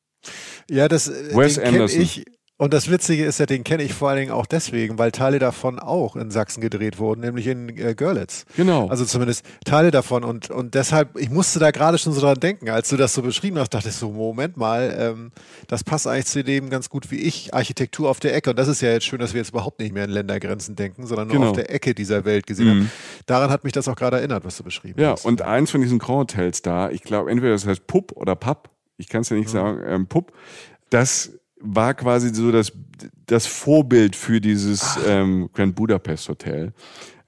Ja, 0.71 0.89
das 0.89 1.09
äh, 1.09 1.37
Wes 1.37 1.59
Anderson. 1.59 2.01
ich 2.01 2.25
Und 2.59 2.73
das 2.73 2.91
Witzige 2.91 3.27
ist 3.27 3.39
ja, 3.39 3.45
den 3.45 3.65
kenne 3.65 3.83
ich 3.83 3.93
vor 3.93 4.09
allen 4.09 4.19
Dingen 4.19 4.33
auch 4.33 4.47
deswegen, 4.47 4.97
weil 4.99 5.13
Teile 5.13 5.39
davon 5.39 5.79
auch 5.79 6.17
in 6.17 6.31
Sachsen 6.31 6.63
gedreht 6.63 6.99
wurden, 6.99 7.21
nämlich 7.21 7.47
in 7.49 7.69
äh, 7.77 7.95
Görlitz. 7.95 8.47
Genau. 8.57 8.89
Also 8.89 9.05
zumindest 9.05 9.45
Teile 9.67 9.91
davon. 9.91 10.25
Und, 10.25 10.49
und 10.49 10.75
deshalb, 10.75 11.19
ich 11.19 11.29
musste 11.29 11.59
da 11.59 11.71
gerade 11.71 11.99
schon 11.99 12.15
so 12.15 12.21
dran 12.23 12.41
denken, 12.41 12.71
als 12.71 12.89
du 12.89 12.97
das 12.97 13.13
so 13.13 13.21
beschrieben 13.21 13.59
hast, 13.59 13.75
dachte 13.75 13.91
ich 13.91 13.95
so, 13.95 14.11
Moment 14.11 14.57
mal, 14.57 14.97
ähm, 14.99 15.33
das 15.69 15.85
passt 15.85 16.07
eigentlich 16.07 16.25
zu 16.25 16.43
dem 16.43 16.71
ganz 16.71 16.89
gut 16.89 17.11
wie 17.11 17.17
ich, 17.21 17.53
Architektur 17.53 18.09
auf 18.09 18.21
der 18.21 18.35
Ecke. 18.35 18.49
Und 18.49 18.59
das 18.59 18.69
ist 18.69 18.81
ja 18.81 18.89
jetzt 18.91 19.05
schön, 19.05 19.19
dass 19.19 19.35
wir 19.35 19.41
jetzt 19.43 19.51
überhaupt 19.51 19.79
nicht 19.79 19.93
mehr 19.93 20.05
in 20.05 20.11
Ländergrenzen 20.11 20.77
denken, 20.77 21.07
sondern 21.07 21.29
nur 21.29 21.37
Genau. 21.37 21.51
auf 21.51 21.57
der 21.57 21.71
Ecke 21.71 21.95
dieser 21.95 22.25
Welt 22.25 22.47
gesehen 22.47 22.71
haben. 22.71 22.91
Daran 23.27 23.51
hat 23.51 23.65
mich 23.65 23.75
das 23.75 23.87
auch 23.87 23.97
gerade 23.97 24.17
erinnert, 24.17 24.47
was 24.47 24.57
du 24.57 24.65
beschrieben 24.65 24.99
Ja, 24.99 25.11
hast. 25.13 25.27
und 25.27 25.43
eins 25.43 25.71
von 25.73 25.83
diesen 25.83 25.99
Grand 25.99 26.33
Hotels 26.33 26.63
da, 26.63 26.89
ich 26.89 27.03
glaube, 27.03 27.31
entweder 27.31 27.53
das 27.53 27.67
heißt 27.67 27.87
Pup 27.87 28.13
oder 28.13 28.35
Pub, 28.35 28.71
ich 28.97 29.11
kann 29.11 29.21
es 29.21 29.29
ja 29.29 29.37
nicht 29.37 29.51
sagen, 29.51 29.83
ähm, 29.87 30.07
Pup, 30.07 30.33
das 30.89 31.33
war 31.61 31.95
quasi 31.95 32.35
so 32.35 32.53
das, 32.53 32.73
das 33.27 33.47
Vorbild 33.47 34.15
für 34.17 34.41
dieses 34.41 34.99
ähm, 35.07 35.49
Grand 35.53 35.75
Budapest 35.75 36.29
Hotel. 36.29 36.73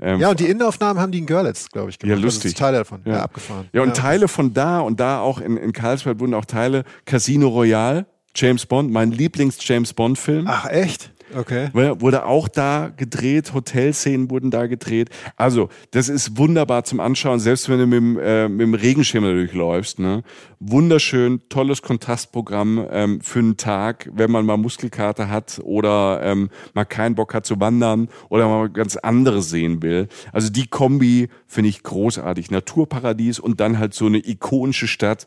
Ähm, 0.00 0.20
ja, 0.20 0.30
und 0.30 0.38
die 0.38 0.46
Innenaufnahmen 0.46 1.02
haben 1.02 1.10
die 1.10 1.18
in 1.18 1.26
Görlitz, 1.26 1.68
glaube 1.70 1.90
ich, 1.90 1.98
gemacht. 1.98 2.16
Ja, 2.18 2.22
lustig. 2.22 2.52
Also 2.52 2.58
Teile 2.58 2.78
davon. 2.78 3.00
Ja, 3.04 3.14
Ja. 3.14 3.22
abgefahren. 3.24 3.68
Ja, 3.72 3.82
und 3.82 3.96
Teile 3.96 4.28
von 4.28 4.54
da 4.54 4.80
und 4.80 5.00
da 5.00 5.20
auch 5.20 5.40
in, 5.40 5.56
in 5.56 5.72
Karlsbad 5.72 6.20
wurden 6.20 6.34
auch 6.34 6.44
Teile 6.44 6.84
Casino 7.04 7.48
Royale, 7.48 8.06
James 8.34 8.66
Bond, 8.66 8.92
mein 8.92 9.10
Lieblings-James 9.10 9.94
Bond-Film. 9.94 10.46
Ach, 10.48 10.66
echt? 10.66 11.10
Okay. 11.36 11.68
Wurde 11.72 12.24
auch 12.24 12.48
da 12.48 12.90
gedreht, 12.96 13.52
Hotelszenen 13.54 14.30
wurden 14.30 14.50
da 14.50 14.66
gedreht. 14.66 15.10
Also, 15.36 15.68
das 15.90 16.08
ist 16.08 16.38
wunderbar 16.38 16.84
zum 16.84 17.00
Anschauen, 17.00 17.40
selbst 17.40 17.68
wenn 17.68 17.78
du 17.78 17.86
mit 17.86 17.96
dem, 17.98 18.18
äh, 18.18 18.48
mit 18.48 18.60
dem 18.60 18.74
Regenschirm 18.74 19.24
durchläufst. 19.24 19.98
Ne? 19.98 20.22
Wunderschön, 20.60 21.40
tolles 21.48 21.82
Kontrastprogramm 21.82 22.86
ähm, 22.90 23.20
für 23.20 23.38
einen 23.38 23.56
Tag, 23.56 24.10
wenn 24.12 24.30
man 24.30 24.46
mal 24.46 24.56
Muskelkater 24.56 25.28
hat 25.28 25.60
oder 25.62 26.20
ähm, 26.22 26.50
mal 26.74 26.84
keinen 26.84 27.14
Bock 27.14 27.34
hat 27.34 27.46
zu 27.46 27.60
wandern 27.60 28.08
oder 28.28 28.48
mal 28.48 28.68
ganz 28.68 28.96
anderes 28.96 29.50
sehen 29.50 29.82
will. 29.82 30.08
Also 30.32 30.50
die 30.50 30.66
Kombi 30.66 31.28
finde 31.46 31.70
ich 31.70 31.82
großartig. 31.82 32.50
Naturparadies 32.50 33.38
und 33.38 33.60
dann 33.60 33.78
halt 33.78 33.94
so 33.94 34.06
eine 34.06 34.18
ikonische 34.18 34.88
Stadt, 34.88 35.26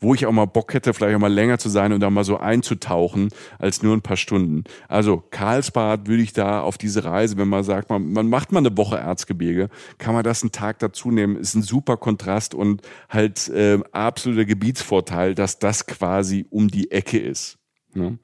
wo 0.00 0.14
ich 0.14 0.26
auch 0.26 0.32
mal 0.32 0.46
Bock 0.46 0.72
hätte, 0.72 0.94
vielleicht 0.94 1.14
auch 1.14 1.20
mal 1.20 1.32
länger 1.32 1.58
zu 1.58 1.68
sein 1.68 1.92
und 1.92 2.00
da 2.00 2.10
mal 2.10 2.24
so 2.24 2.38
einzutauchen, 2.38 3.28
als 3.58 3.82
nur 3.82 3.94
ein 3.94 4.02
paar 4.02 4.16
Stunden. 4.16 4.64
Also 4.88 5.22
Karlsbad 5.40 6.06
würde 6.06 6.22
ich 6.22 6.34
da 6.34 6.60
auf 6.60 6.76
diese 6.76 7.02
Reise, 7.04 7.38
wenn 7.38 7.48
man 7.48 7.64
sagt, 7.64 7.88
man, 7.88 8.12
man 8.12 8.28
macht 8.28 8.52
mal 8.52 8.58
eine 8.58 8.76
Woche 8.76 8.98
Erzgebirge, 8.98 9.70
kann 9.96 10.12
man 10.12 10.22
das 10.22 10.42
einen 10.42 10.52
Tag 10.52 10.80
dazu 10.80 11.10
nehmen, 11.10 11.36
ist 11.36 11.54
ein 11.54 11.62
super 11.62 11.96
Kontrast 11.96 12.52
und 12.54 12.82
halt 13.08 13.48
äh, 13.48 13.78
absoluter 13.90 14.44
Gebietsvorteil, 14.44 15.34
dass 15.34 15.58
das 15.58 15.86
quasi 15.86 16.44
um 16.50 16.68
die 16.68 16.90
Ecke 16.90 17.18
ist. 17.18 17.56
Ne? 17.94 18.18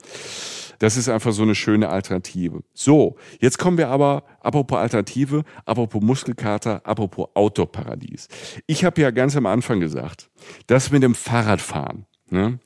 Das 0.78 0.98
ist 0.98 1.08
einfach 1.08 1.32
so 1.32 1.42
eine 1.42 1.54
schöne 1.54 1.88
Alternative. 1.88 2.60
So, 2.74 3.16
jetzt 3.40 3.56
kommen 3.56 3.78
wir 3.78 3.88
aber, 3.88 4.24
apropos 4.40 4.76
Alternative, 4.76 5.44
apropos 5.64 6.02
Muskelkater, 6.02 6.82
apropos 6.84 7.28
Outdoor-Paradies. 7.32 8.28
Ich 8.66 8.84
habe 8.84 9.00
ja 9.00 9.10
ganz 9.10 9.34
am 9.36 9.46
Anfang 9.46 9.80
gesagt, 9.80 10.28
das 10.66 10.90
mit 10.90 11.02
dem 11.02 11.14
Fahrradfahren 11.14 12.04
ne, 12.28 12.58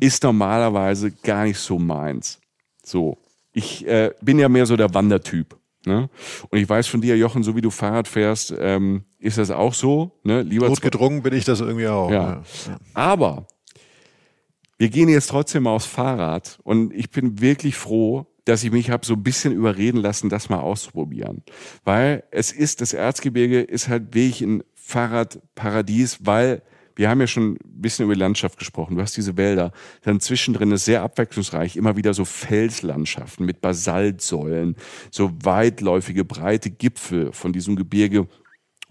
ist 0.00 0.22
normalerweise 0.22 1.12
gar 1.12 1.44
nicht 1.44 1.58
so 1.58 1.78
meins. 1.78 2.40
So, 2.84 3.16
ich 3.56 3.86
äh, 3.86 4.10
bin 4.20 4.38
ja 4.38 4.50
mehr 4.50 4.66
so 4.66 4.76
der 4.76 4.92
Wandertyp. 4.92 5.56
Ne? 5.86 6.10
Und 6.50 6.58
ich 6.58 6.68
weiß 6.68 6.88
von 6.88 7.00
dir, 7.00 7.16
Jochen, 7.16 7.42
so 7.42 7.56
wie 7.56 7.62
du 7.62 7.70
Fahrrad 7.70 8.06
fährst, 8.06 8.54
ähm, 8.58 9.04
ist 9.18 9.38
das 9.38 9.50
auch 9.50 9.72
so. 9.72 10.12
Ne? 10.24 10.42
Lieber 10.42 10.68
Notgedrungen 10.68 11.22
bin 11.22 11.32
ich 11.32 11.46
das 11.46 11.60
irgendwie 11.60 11.86
auch. 11.86 12.10
ja. 12.10 12.42
Aber 12.92 13.46
wir 14.76 14.90
gehen 14.90 15.08
jetzt 15.08 15.30
trotzdem 15.30 15.62
mal 15.62 15.70
aufs 15.70 15.86
Fahrrad 15.86 16.58
und 16.64 16.92
ich 16.92 17.10
bin 17.10 17.40
wirklich 17.40 17.76
froh, 17.76 18.26
dass 18.44 18.62
ich 18.62 18.72
mich 18.72 18.90
habe 18.90 19.06
so 19.06 19.14
ein 19.14 19.22
bisschen 19.22 19.54
überreden 19.54 20.02
lassen, 20.02 20.28
das 20.28 20.50
mal 20.50 20.60
auszuprobieren. 20.60 21.42
Weil 21.82 22.24
es 22.30 22.52
ist, 22.52 22.82
das 22.82 22.92
Erzgebirge 22.92 23.62
ist 23.62 23.88
halt 23.88 24.14
wirklich 24.14 24.42
ein 24.42 24.64
Fahrradparadies, 24.74 26.26
weil 26.26 26.62
wir 26.96 27.10
haben 27.10 27.20
ja 27.20 27.26
schon 27.26 27.52
ein 27.52 27.58
bisschen 27.62 28.06
über 28.06 28.14
die 28.14 28.20
Landschaft 28.20 28.58
gesprochen. 28.58 28.96
Du 28.96 29.02
hast 29.02 29.16
diese 29.16 29.36
Wälder. 29.36 29.70
Dann 30.02 30.18
zwischendrin 30.18 30.72
ist 30.72 30.86
sehr 30.86 31.02
abwechslungsreich 31.02 31.76
immer 31.76 31.96
wieder 31.96 32.14
so 32.14 32.24
Felslandschaften 32.24 33.44
mit 33.44 33.60
Basaltsäulen, 33.60 34.76
so 35.10 35.30
weitläufige, 35.42 36.24
breite 36.24 36.70
Gipfel 36.70 37.32
von 37.32 37.52
diesem 37.52 37.76
Gebirge, 37.76 38.26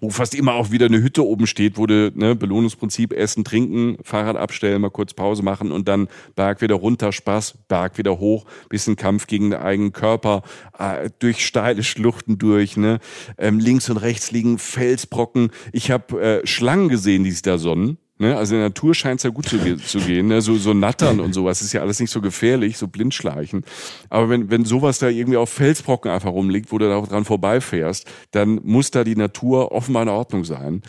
wo 0.06 0.12
fast 0.12 0.36
immer 0.36 0.54
auch 0.54 0.70
wieder 0.70 0.86
eine 0.86 1.02
Hütte 1.02 1.26
oben 1.26 1.48
steht, 1.48 1.78
wo 1.78 1.88
du, 1.88 2.12
ne, 2.14 2.36
Belohnungsprinzip, 2.36 3.12
essen, 3.12 3.44
trinken, 3.44 3.98
Fahrrad 4.04 4.36
abstellen, 4.36 4.82
mal 4.82 4.92
kurz 4.92 5.16
Pause 5.16 5.42
machen 5.42 5.72
und 5.72 5.88
dann 5.88 6.08
Berg 6.36 6.62
wieder 6.62 6.76
runter, 6.76 7.12
Spaß, 7.12 7.58
Berg 7.68 7.98
wieder 7.98 8.20
hoch, 8.20 8.46
bisschen 8.70 8.98
Kampf 8.98 9.26
gegen 9.26 9.50
den 9.50 9.60
eigenen 9.60 9.94
Körper, 9.94 10.44
äh, 10.78 11.10
durch 11.18 11.44
steile 11.44 11.82
Schluchten 11.82 12.38
durch, 12.38 12.78
ne, 12.78 13.00
ähm, 13.40 13.58
links 13.58 13.90
und 13.90 13.98
rechts 13.98 14.30
liegen 14.30 14.60
Felsbrocken. 14.60 15.50
Ich 15.72 15.90
habe 15.90 16.22
äh, 16.22 16.46
Schlangen 16.46 16.88
gesehen, 16.88 17.24
die 17.24 17.32
sich 17.32 17.42
da 17.42 17.58
sonnen. 17.58 17.98
Ne, 18.18 18.38
also 18.38 18.56
in 18.56 18.62
der 18.62 18.70
Natur 18.70 18.96
scheint 18.96 19.20
es 19.20 19.24
ja 19.24 19.30
gut 19.30 19.50
zu, 19.50 19.58
zu 19.78 20.00
gehen. 20.00 20.28
Ne? 20.28 20.42
So, 20.42 20.56
so 20.56 20.74
Nattern 20.74 21.20
und 21.20 21.34
sowas 21.34 21.62
ist 21.62 21.74
ja 21.74 21.82
alles 21.82 22.00
nicht 22.00 22.12
so 22.12 22.22
gefährlich, 22.22 22.78
so 22.78 22.88
blindschleichen. 22.88 23.66
Aber 24.10 24.30
wenn, 24.30 24.50
wenn 24.50 24.64
sowas 24.64 25.00
da 25.00 25.10
irgendwie 25.10 25.36
auf 25.36 25.50
Felsbrocken 25.50 26.10
einfach 26.10 26.32
rumliegt, 26.32 26.72
wo 26.72 26.78
du 26.78 26.88
da 26.88 27.02
dran 27.02 27.26
vorbeifährst, 27.26 28.08
dann 28.32 28.62
muss 28.64 28.90
da 28.90 29.04
die 29.04 29.18
Natur 29.18 29.74
offenbar 29.74 30.04
in 30.04 30.10
Ordnung 30.10 30.46
sein. 30.46 30.82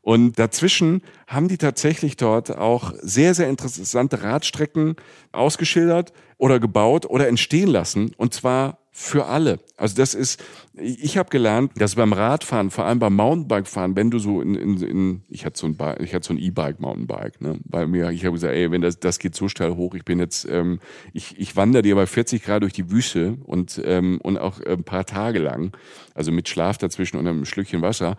Und 0.00 0.36
dazwischen 0.40 1.02
haben 1.28 1.46
die 1.46 1.58
tatsächlich 1.58 2.16
dort 2.16 2.50
auch 2.58 2.92
sehr, 3.00 3.34
sehr 3.34 3.48
interessante 3.48 4.24
Radstrecken 4.24 4.96
ausgeschildert 5.30 6.12
oder 6.38 6.58
gebaut 6.58 7.06
oder 7.06 7.28
entstehen 7.28 7.68
lassen. 7.68 8.10
Und 8.16 8.34
zwar 8.34 8.83
für 8.96 9.26
alle. 9.26 9.58
Also 9.76 9.96
das 9.96 10.14
ist, 10.14 10.40
ich 10.74 11.18
habe 11.18 11.28
gelernt, 11.28 11.72
dass 11.78 11.96
beim 11.96 12.12
Radfahren, 12.12 12.70
vor 12.70 12.84
allem 12.84 13.00
beim 13.00 13.16
Mountainbikefahren, 13.16 13.96
wenn 13.96 14.12
du 14.12 14.20
so 14.20 14.40
in, 14.40 14.54
in, 14.54 14.80
in 14.80 15.22
ich 15.28 15.44
hatte 15.44 15.58
so 15.58 15.66
ein, 15.66 15.76
ich 15.98 16.14
hatte 16.14 16.28
so 16.28 16.32
ein 16.32 16.38
E-Bike, 16.38 16.78
Mountainbike, 16.78 17.40
ne, 17.40 17.58
bei 17.64 17.88
mir, 17.88 18.10
ich 18.10 18.24
habe 18.24 18.34
gesagt, 18.34 18.54
ey, 18.54 18.70
wenn 18.70 18.82
das, 18.82 19.00
das 19.00 19.18
geht 19.18 19.34
so 19.34 19.48
steil 19.48 19.74
hoch, 19.74 19.96
ich 19.96 20.04
bin 20.04 20.20
jetzt, 20.20 20.46
ähm, 20.48 20.78
ich, 21.12 21.36
ich 21.40 21.56
wandere 21.56 21.82
dir 21.82 21.96
bei 21.96 22.06
40 22.06 22.44
Grad 22.44 22.62
durch 22.62 22.72
die 22.72 22.88
Wüste 22.92 23.36
und 23.42 23.82
ähm, 23.84 24.20
und 24.22 24.38
auch 24.38 24.60
ein 24.60 24.84
paar 24.84 25.04
Tage 25.04 25.40
lang, 25.40 25.76
also 26.14 26.32
mit 26.32 26.48
Schlaf 26.48 26.78
dazwischen 26.78 27.16
und 27.16 27.26
einem 27.26 27.44
Schlückchen 27.44 27.82
Wasser, 27.82 28.16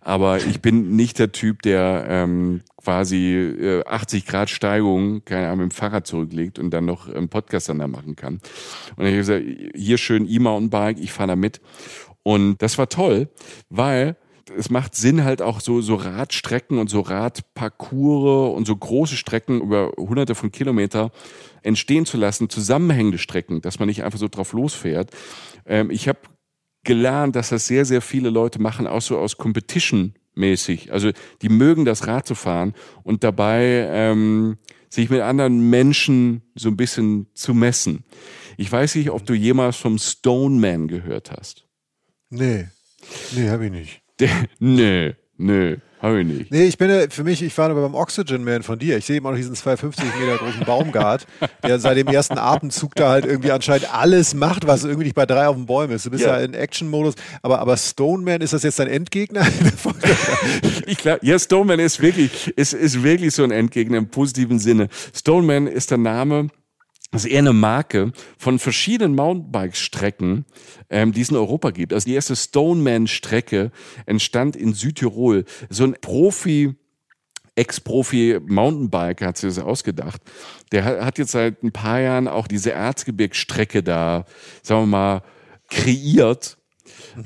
aber 0.00 0.38
ich 0.38 0.60
bin 0.60 0.94
nicht 0.96 1.18
der 1.18 1.32
Typ, 1.32 1.62
der 1.62 2.06
ähm, 2.08 2.62
quasi 2.76 3.34
äh, 3.34 3.84
80 3.84 4.26
Grad 4.26 4.50
Steigung, 4.50 5.24
keine 5.24 5.46
Ahnung, 5.46 5.66
mit 5.66 5.72
dem 5.72 5.76
Fahrrad 5.76 6.06
zurücklegt 6.06 6.58
und 6.58 6.70
dann 6.70 6.84
noch 6.84 7.08
einen 7.08 7.28
Podcast 7.28 7.68
dann 7.68 7.78
da 7.78 7.88
machen 7.88 8.16
kann. 8.16 8.40
Und 8.96 9.06
ich 9.06 9.12
habe 9.12 9.16
gesagt, 9.16 9.44
hier 9.74 9.98
schön 9.98 10.28
E-Mountainbike, 10.28 10.98
ich 11.00 11.12
fahre 11.12 11.28
da 11.28 11.36
mit. 11.36 11.60
Und 12.22 12.62
das 12.62 12.78
war 12.78 12.88
toll, 12.88 13.28
weil 13.70 14.16
es 14.56 14.70
macht 14.70 14.94
Sinn 14.94 15.24
halt 15.24 15.42
auch 15.42 15.60
so, 15.60 15.80
so 15.80 15.94
Radstrecken 15.94 16.78
und 16.78 16.88
so 16.88 17.00
Radparcours 17.00 18.56
und 18.56 18.66
so 18.66 18.76
große 18.76 19.16
Strecken 19.16 19.60
über 19.60 19.92
hunderte 19.96 20.34
von 20.34 20.50
Kilometer 20.50 21.10
entstehen 21.62 22.06
zu 22.06 22.16
lassen, 22.16 22.48
zusammenhängende 22.48 23.18
Strecken, 23.18 23.60
dass 23.60 23.78
man 23.78 23.88
nicht 23.88 24.04
einfach 24.04 24.18
so 24.18 24.28
drauf 24.28 24.52
losfährt. 24.52 25.10
Ähm, 25.66 25.90
ich 25.90 26.08
habe 26.08 26.20
gelernt, 26.88 27.36
dass 27.36 27.50
das 27.50 27.66
sehr, 27.66 27.84
sehr 27.84 28.00
viele 28.00 28.30
Leute 28.30 28.62
machen, 28.62 28.86
auch 28.86 29.02
so 29.02 29.18
aus 29.18 29.36
Competition 29.36 30.14
mäßig. 30.34 30.90
Also 30.90 31.10
die 31.42 31.50
mögen 31.50 31.84
das 31.84 32.06
Rad 32.06 32.26
zu 32.26 32.34
fahren 32.34 32.72
und 33.02 33.24
dabei 33.24 33.86
ähm, 33.90 34.56
sich 34.88 35.10
mit 35.10 35.20
anderen 35.20 35.68
Menschen 35.68 36.40
so 36.54 36.70
ein 36.70 36.78
bisschen 36.78 37.26
zu 37.34 37.52
messen. 37.52 38.04
Ich 38.56 38.72
weiß 38.72 38.94
nicht, 38.94 39.10
ob 39.10 39.26
du 39.26 39.34
jemals 39.34 39.76
vom 39.76 39.98
Stoneman 39.98 40.88
gehört 40.88 41.30
hast. 41.30 41.66
Nee. 42.30 42.68
Nee, 43.36 43.50
habe 43.50 43.66
ich 43.66 43.70
nicht. 43.70 44.02
Der, 44.18 44.30
nee, 44.58 45.14
nee, 45.36 45.76
habe 46.00 46.20
ich 46.20 46.26
nicht. 46.26 46.50
Nee, 46.50 46.64
ich 46.64 46.78
bin 46.78 46.90
ja, 46.90 47.08
für 47.10 47.24
mich, 47.24 47.42
ich 47.42 47.56
war 47.58 47.70
aber 47.70 47.82
beim 47.82 47.94
Oxygen 47.94 48.44
Man 48.44 48.62
von 48.62 48.78
dir. 48.78 48.96
Ich 48.98 49.06
sehe 49.06 49.16
immer 49.18 49.30
noch 49.30 49.36
diesen 49.36 49.54
250 49.54 50.04
Meter 50.20 50.36
großen 50.36 50.64
Baumgart, 50.64 51.26
der 51.66 51.78
seit 51.78 51.96
dem 51.96 52.06
ersten 52.08 52.38
Atemzug 52.38 52.94
da 52.94 53.10
halt 53.10 53.26
irgendwie 53.26 53.50
anscheinend 53.50 53.92
alles 53.94 54.34
macht, 54.34 54.66
was 54.66 54.84
irgendwie 54.84 55.04
nicht 55.04 55.14
bei 55.16 55.26
drei 55.26 55.48
auf 55.48 55.56
den 55.56 55.66
Bäumen 55.66 55.92
ist. 55.94 56.06
Du 56.06 56.10
bist 56.10 56.24
ja, 56.24 56.38
Ja. 56.38 56.44
in 56.44 56.54
Action-Modus. 56.54 57.14
Aber, 57.42 57.58
aber 57.58 57.76
Stoneman, 57.76 58.40
ist 58.40 58.52
das 58.52 58.62
jetzt 58.62 58.78
dein 58.78 58.88
Endgegner? 58.88 59.46
Ich 60.86 60.98
glaube, 60.98 61.20
ja, 61.22 61.38
Stoneman 61.38 61.78
ist 61.80 62.00
wirklich, 62.00 62.48
ist, 62.56 62.72
ist 62.72 63.02
wirklich 63.02 63.34
so 63.34 63.44
ein 63.44 63.50
Endgegner 63.50 63.98
im 63.98 64.08
positiven 64.08 64.58
Sinne. 64.58 64.88
Stoneman 65.14 65.66
ist 65.66 65.90
der 65.90 65.98
Name, 65.98 66.48
das 67.10 67.24
ist 67.24 67.30
eher 67.30 67.38
eine 67.38 67.54
Marke 67.54 68.12
von 68.36 68.58
verschiedenen 68.58 69.14
Mountainbike-Strecken, 69.14 70.44
ähm, 70.90 71.12
die 71.12 71.22
es 71.22 71.30
in 71.30 71.36
Europa 71.36 71.70
gibt. 71.70 71.94
Also 71.94 72.06
die 72.06 72.14
erste 72.14 72.36
Stoneman-Strecke 72.36 73.70
entstand 74.04 74.56
in 74.56 74.74
Südtirol. 74.74 75.44
So 75.70 75.84
ein 75.84 75.96
Profi, 76.00 76.74
Ex-Profi-Mountainbiker 77.56 79.26
hat 79.26 79.38
sich 79.38 79.54
das 79.54 79.64
ausgedacht. 79.64 80.20
Der 80.70 80.84
hat, 80.84 81.00
hat 81.00 81.18
jetzt 81.18 81.32
seit 81.32 81.62
ein 81.62 81.72
paar 81.72 82.00
Jahren 82.00 82.28
auch 82.28 82.46
diese 82.46 82.72
Erzgebirgsstrecke 82.72 83.82
da, 83.82 84.26
sagen 84.62 84.82
wir 84.82 84.86
mal, 84.86 85.22
kreiert. 85.70 86.58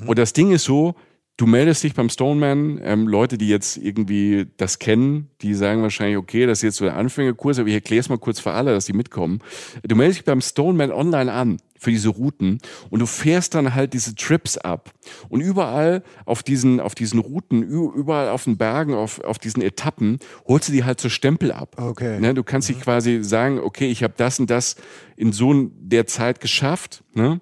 Und 0.05 0.17
das 0.17 0.33
Ding 0.33 0.51
ist 0.51 0.63
so, 0.63 0.95
du 1.37 1.45
meldest 1.45 1.83
dich 1.83 1.93
beim 1.93 2.09
Stoneman, 2.09 2.79
ähm, 2.83 3.07
Leute, 3.07 3.37
die 3.37 3.49
jetzt 3.49 3.77
irgendwie 3.77 4.47
das 4.57 4.79
kennen, 4.79 5.29
die 5.41 5.53
sagen 5.53 5.81
wahrscheinlich, 5.81 6.17
okay, 6.17 6.45
das 6.45 6.59
ist 6.59 6.63
jetzt 6.63 6.77
so 6.77 6.85
der 6.85 6.95
Anfängerkurs, 6.95 7.59
aber 7.59 7.67
ich 7.67 7.73
erkläre 7.73 8.01
es 8.01 8.09
mal 8.09 8.17
kurz 8.17 8.39
für 8.39 8.51
alle, 8.51 8.71
dass 8.71 8.85
die 8.85 8.93
mitkommen. 8.93 9.39
Du 9.83 9.95
meldest 9.95 10.19
dich 10.19 10.25
beim 10.25 10.41
Stoneman 10.41 10.91
online 10.91 11.31
an 11.31 11.57
für 11.83 11.91
diese 11.91 12.09
Routen. 12.09 12.59
Und 12.89 12.99
du 12.99 13.05
fährst 13.05 13.53
dann 13.55 13.75
halt 13.75 13.93
diese 13.93 14.15
Trips 14.15 14.57
ab. 14.57 14.91
Und 15.29 15.41
überall 15.41 16.03
auf 16.25 16.43
diesen, 16.43 16.79
auf 16.79 16.95
diesen 16.95 17.19
Routen, 17.19 17.63
überall 17.63 18.29
auf 18.29 18.45
den 18.45 18.57
Bergen, 18.57 18.93
auf, 18.93 19.19
auf 19.21 19.37
diesen 19.37 19.61
Etappen, 19.61 20.19
holst 20.47 20.69
du 20.69 20.71
die 20.71 20.83
halt 20.83 20.99
so 20.99 21.09
Stempel 21.09 21.51
ab. 21.51 21.75
Okay. 21.77 22.19
Ne, 22.19 22.33
du 22.33 22.43
kannst 22.43 22.69
mhm. 22.69 22.75
dich 22.75 22.83
quasi 22.83 23.23
sagen, 23.23 23.59
okay, 23.59 23.87
ich 23.87 24.03
habe 24.03 24.13
das 24.17 24.39
und 24.39 24.49
das 24.49 24.75
in 25.15 25.31
so 25.31 25.53
der 25.53 26.07
Zeit 26.07 26.39
geschafft. 26.39 27.03
Ne? 27.13 27.39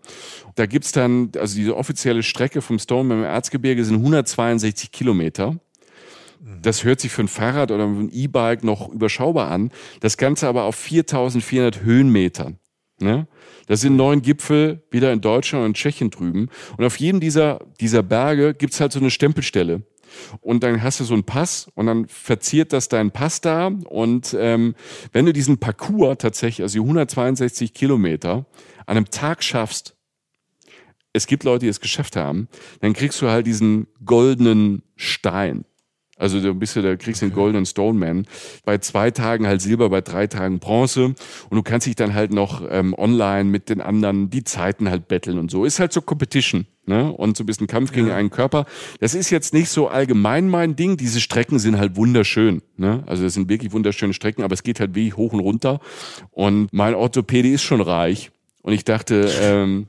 Da 0.56 0.66
gibt's 0.66 0.92
dann, 0.92 1.32
also 1.38 1.56
diese 1.56 1.78
offizielle 1.78 2.24
Strecke 2.24 2.62
vom 2.62 2.80
Stoneman 2.80 3.20
im 3.20 3.24
Erzgebirge 3.24 3.86
sind 3.86 3.98
162 3.98 4.92
Kilometer. 4.92 5.56
Das 6.62 6.84
hört 6.84 7.00
sich 7.00 7.12
für 7.12 7.22
ein 7.22 7.28
Fahrrad 7.28 7.72
oder 7.72 7.86
ein 7.86 8.10
E-Bike 8.12 8.64
noch 8.64 8.90
überschaubar 8.90 9.52
an. 9.52 9.72
Das 10.00 10.18
Ganze 10.18 10.48
aber 10.48 10.64
auf 10.64 10.76
4400 10.76 11.82
Höhenmetern. 11.84 12.58
Ne? 13.00 13.28
Das 13.72 13.80
sind 13.80 13.96
neun 13.96 14.22
Gipfel 14.22 14.84
wieder 14.92 15.14
in 15.14 15.22
Deutschland 15.22 15.64
und 15.64 15.78
Tschechien 15.78 16.10
drüben. 16.10 16.50
Und 16.76 16.84
auf 16.84 16.98
jedem 16.98 17.22
dieser, 17.22 17.60
dieser 17.80 18.04
Berge 18.04 18.54
gibt's 18.54 18.82
halt 18.82 18.92
so 18.92 19.00
eine 19.00 19.10
Stempelstelle. 19.10 19.84
Und 20.42 20.62
dann 20.62 20.84
hast 20.84 21.00
du 21.00 21.06
so 21.06 21.14
einen 21.14 21.24
Pass 21.24 21.72
und 21.76 21.86
dann 21.86 22.06
verziert 22.10 22.74
das 22.74 22.90
deinen 22.90 23.12
Pass 23.12 23.40
da. 23.40 23.68
Und 23.68 24.36
ähm, 24.38 24.76
wenn 25.14 25.26
du 25.26 25.32
diesen 25.32 25.58
Parcours 25.58 26.18
tatsächlich, 26.20 26.64
also 26.64 26.74
die 26.74 26.82
162 26.82 27.74
Kilometer, 27.74 28.46
an 28.88 28.98
einem 28.98 29.10
Tag 29.10 29.42
schaffst, 29.42 29.96
es 31.14 31.26
gibt 31.26 31.46
Leute, 31.46 31.64
die 31.64 31.70
es 31.70 31.80
geschafft 31.80 32.18
haben, 32.18 32.50
dann 32.82 32.92
kriegst 32.92 33.22
du 33.22 33.30
halt 33.30 33.48
diesen 33.48 33.88
goldenen 34.04 34.84
Stein. 34.98 35.64
Also 36.22 36.40
du 36.40 36.54
bist 36.54 36.76
ja, 36.76 36.84
da 36.84 36.96
kriegst 36.96 37.24
du 37.24 37.26
den 37.26 37.34
Golden 37.34 37.66
Stoneman. 37.66 38.28
Bei 38.64 38.78
zwei 38.78 39.10
Tagen 39.10 39.48
halt 39.48 39.60
Silber, 39.60 39.90
bei 39.90 40.02
drei 40.02 40.28
Tagen 40.28 40.60
Bronze. 40.60 41.06
Und 41.06 41.18
du 41.52 41.64
kannst 41.64 41.88
dich 41.88 41.96
dann 41.96 42.14
halt 42.14 42.32
noch 42.32 42.62
ähm, 42.70 42.94
online 42.96 43.46
mit 43.46 43.70
den 43.70 43.82
anderen 43.82 44.30
die 44.30 44.44
Zeiten 44.44 44.88
halt 44.88 45.08
betteln 45.08 45.40
und 45.40 45.50
so. 45.50 45.66
Ist 45.66 45.80
halt 45.80 45.92
so 45.92 46.02
Competition. 46.02 46.68
Ne? 46.86 47.12
Und 47.12 47.38
so 47.38 47.44
ein 47.44 47.48
bisschen 47.48 47.66
Kampf 47.66 47.92
gegen 47.92 48.08
ja. 48.08 48.16
einen 48.16 48.30
Körper. 48.30 48.66
Das 49.00 49.16
ist 49.16 49.32
jetzt 49.32 49.54
nicht 49.54 49.70
so 49.70 49.88
allgemein 49.88 50.48
mein 50.48 50.76
Ding. 50.76 50.96
Diese 50.96 51.22
Strecken 51.22 51.58
sind 51.58 51.80
halt 51.80 51.96
wunderschön. 51.96 52.62
Ne? 52.78 53.04
Also 53.08 53.24
das 53.24 53.34
sind 53.34 53.50
wirklich 53.50 53.72
wunderschöne 53.72 54.14
Strecken, 54.14 54.44
aber 54.44 54.54
es 54.54 54.62
geht 54.62 54.80
halt 54.80 54.94
wie 54.94 55.14
hoch 55.14 55.34
und 55.34 55.40
runter. 55.40 55.80
Und 56.30 56.72
mein 56.72 56.94
Orthopäde 56.94 57.50
ist 57.50 57.64
schon 57.64 57.82
reich. 57.82 58.30
Und 58.62 58.74
ich 58.74 58.86
dachte, 58.86 59.28
ähm, 59.42 59.88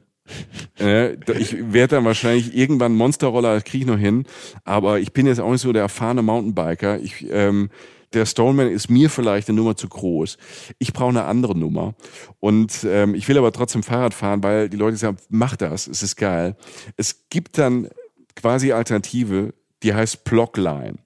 äh, 0.78 1.14
ich 1.38 1.72
werde 1.72 1.96
dann 1.96 2.04
wahrscheinlich 2.04 2.56
irgendwann 2.56 2.94
Monsterroller, 2.94 3.54
das 3.54 3.64
kriege 3.64 3.84
ich 3.84 3.90
noch 3.90 3.98
hin. 3.98 4.24
Aber 4.64 5.00
ich 5.00 5.12
bin 5.12 5.26
jetzt 5.26 5.40
auch 5.40 5.50
nicht 5.50 5.62
so 5.62 5.72
der 5.72 5.82
erfahrene 5.82 6.22
Mountainbiker. 6.22 6.98
Ich, 7.00 7.26
ähm, 7.30 7.70
der 8.12 8.26
Stoneman 8.26 8.68
ist 8.68 8.90
mir 8.90 9.10
vielleicht 9.10 9.48
eine 9.48 9.56
Nummer 9.56 9.76
zu 9.76 9.88
groß. 9.88 10.36
Ich 10.78 10.92
brauche 10.92 11.10
eine 11.10 11.24
andere 11.24 11.56
Nummer. 11.56 11.94
Und 12.40 12.84
ähm, 12.84 13.14
ich 13.14 13.28
will 13.28 13.38
aber 13.38 13.52
trotzdem 13.52 13.82
Fahrrad 13.82 14.14
fahren, 14.14 14.42
weil 14.42 14.68
die 14.68 14.76
Leute 14.76 14.96
sagen, 14.96 15.16
mach 15.28 15.56
das, 15.56 15.86
es 15.86 16.02
ist 16.02 16.16
geil. 16.16 16.56
Es 16.96 17.28
gibt 17.30 17.58
dann 17.58 17.88
quasi 18.36 18.72
Alternative, 18.72 19.54
die 19.82 19.94
heißt 19.94 20.24
Blockline. 20.24 20.96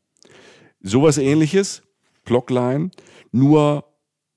Sowas 0.81 1.19
ähnliches, 1.19 1.83
Blockline, 2.25 2.91
nur 3.33 3.85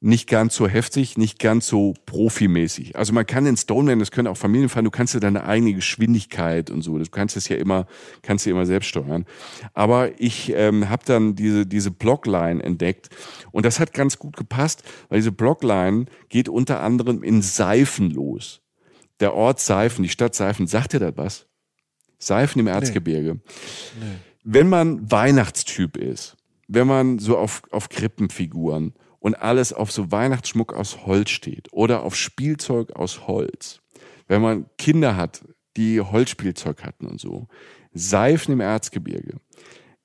nicht 0.02 0.30
ganz 0.30 0.56
so 0.56 0.68
heftig, 0.68 1.18
nicht 1.18 1.40
ganz 1.40 1.68
so 1.68 1.94
profimäßig. 2.06 2.96
Also 2.96 3.12
man 3.12 3.26
kann 3.26 3.44
den 3.44 3.58
Stoneman, 3.58 4.00
das 4.00 4.12
können 4.12 4.30
auch 4.30 4.38
Familien 4.38 4.70
fahren, 4.70 4.86
du 4.86 4.92
kannst 4.92 5.14
ja 5.14 5.20
deine 5.20 5.44
eigene 5.44 5.74
Geschwindigkeit 5.74 6.72
und 6.72 6.82
so, 6.82 6.98
du 6.98 7.06
kannst 7.06 7.36
es 7.36 7.50
ja 7.50 7.58
immer, 7.58 7.86
kannst 8.22 8.46
du 8.46 8.50
immer 8.50 8.66
selbst 8.66 8.88
steuern. 8.88 9.26
Aber 9.74 10.20
ich 10.20 10.54
ähm, 10.56 10.90
habe 10.90 11.04
dann 11.06 11.36
diese, 11.36 11.66
diese 11.66 11.92
Blockline 11.92 12.64
entdeckt 12.64 13.10
und 13.52 13.66
das 13.66 13.80
hat 13.80 13.94
ganz 13.94 14.18
gut 14.20 14.38
gepasst, 14.38 14.84
weil 15.10 15.20
diese 15.20 15.34
Blockline 15.34 16.06
geht 16.30 16.48
unter 16.48 16.80
anderem 16.80 17.22
in 17.22 17.42
Seifen 17.42 18.10
los. 18.10 18.62
Der 19.20 19.34
Ort 19.34 19.60
Seifen, 19.60 20.04
die 20.04 20.10
Stadt 20.10 20.34
Seifen, 20.34 20.66
sagt 20.66 20.94
dir 20.94 21.00
das 21.00 21.18
was? 21.18 21.46
Seifen 22.20 22.60
im 22.60 22.68
Erzgebirge. 22.68 23.34
Nee. 23.34 23.40
Nee. 24.00 24.16
Wenn 24.46 24.70
man 24.70 25.12
Weihnachtstyp 25.12 25.98
ist, 25.98 26.38
wenn 26.70 26.88
man 26.88 27.20
so 27.20 27.38
auf, 27.38 27.64
auf 27.72 27.90
Krippenfiguren 27.90 28.94
und 29.20 29.36
alles 29.36 29.74
auf 29.74 29.92
so 29.92 30.12
Weihnachtsschmuck 30.12 30.74
aus 30.74 31.06
Holz 31.06 31.30
steht 31.30 31.68
oder 31.72 32.04
auf 32.04 32.16
Spielzeug 32.16 32.96
aus 32.96 33.28
Holz. 33.28 33.82
Wenn 34.28 34.42
man 34.42 34.66
Kinder 34.78 35.16
hat, 35.16 35.44
die 35.78 36.02
Holzspielzeug 36.02 36.84
hatten 36.84 37.08
und 37.08 37.20
so. 37.20 37.48
Seifen 37.94 38.54
im 38.54 38.60
Erzgebirge 38.60 39.40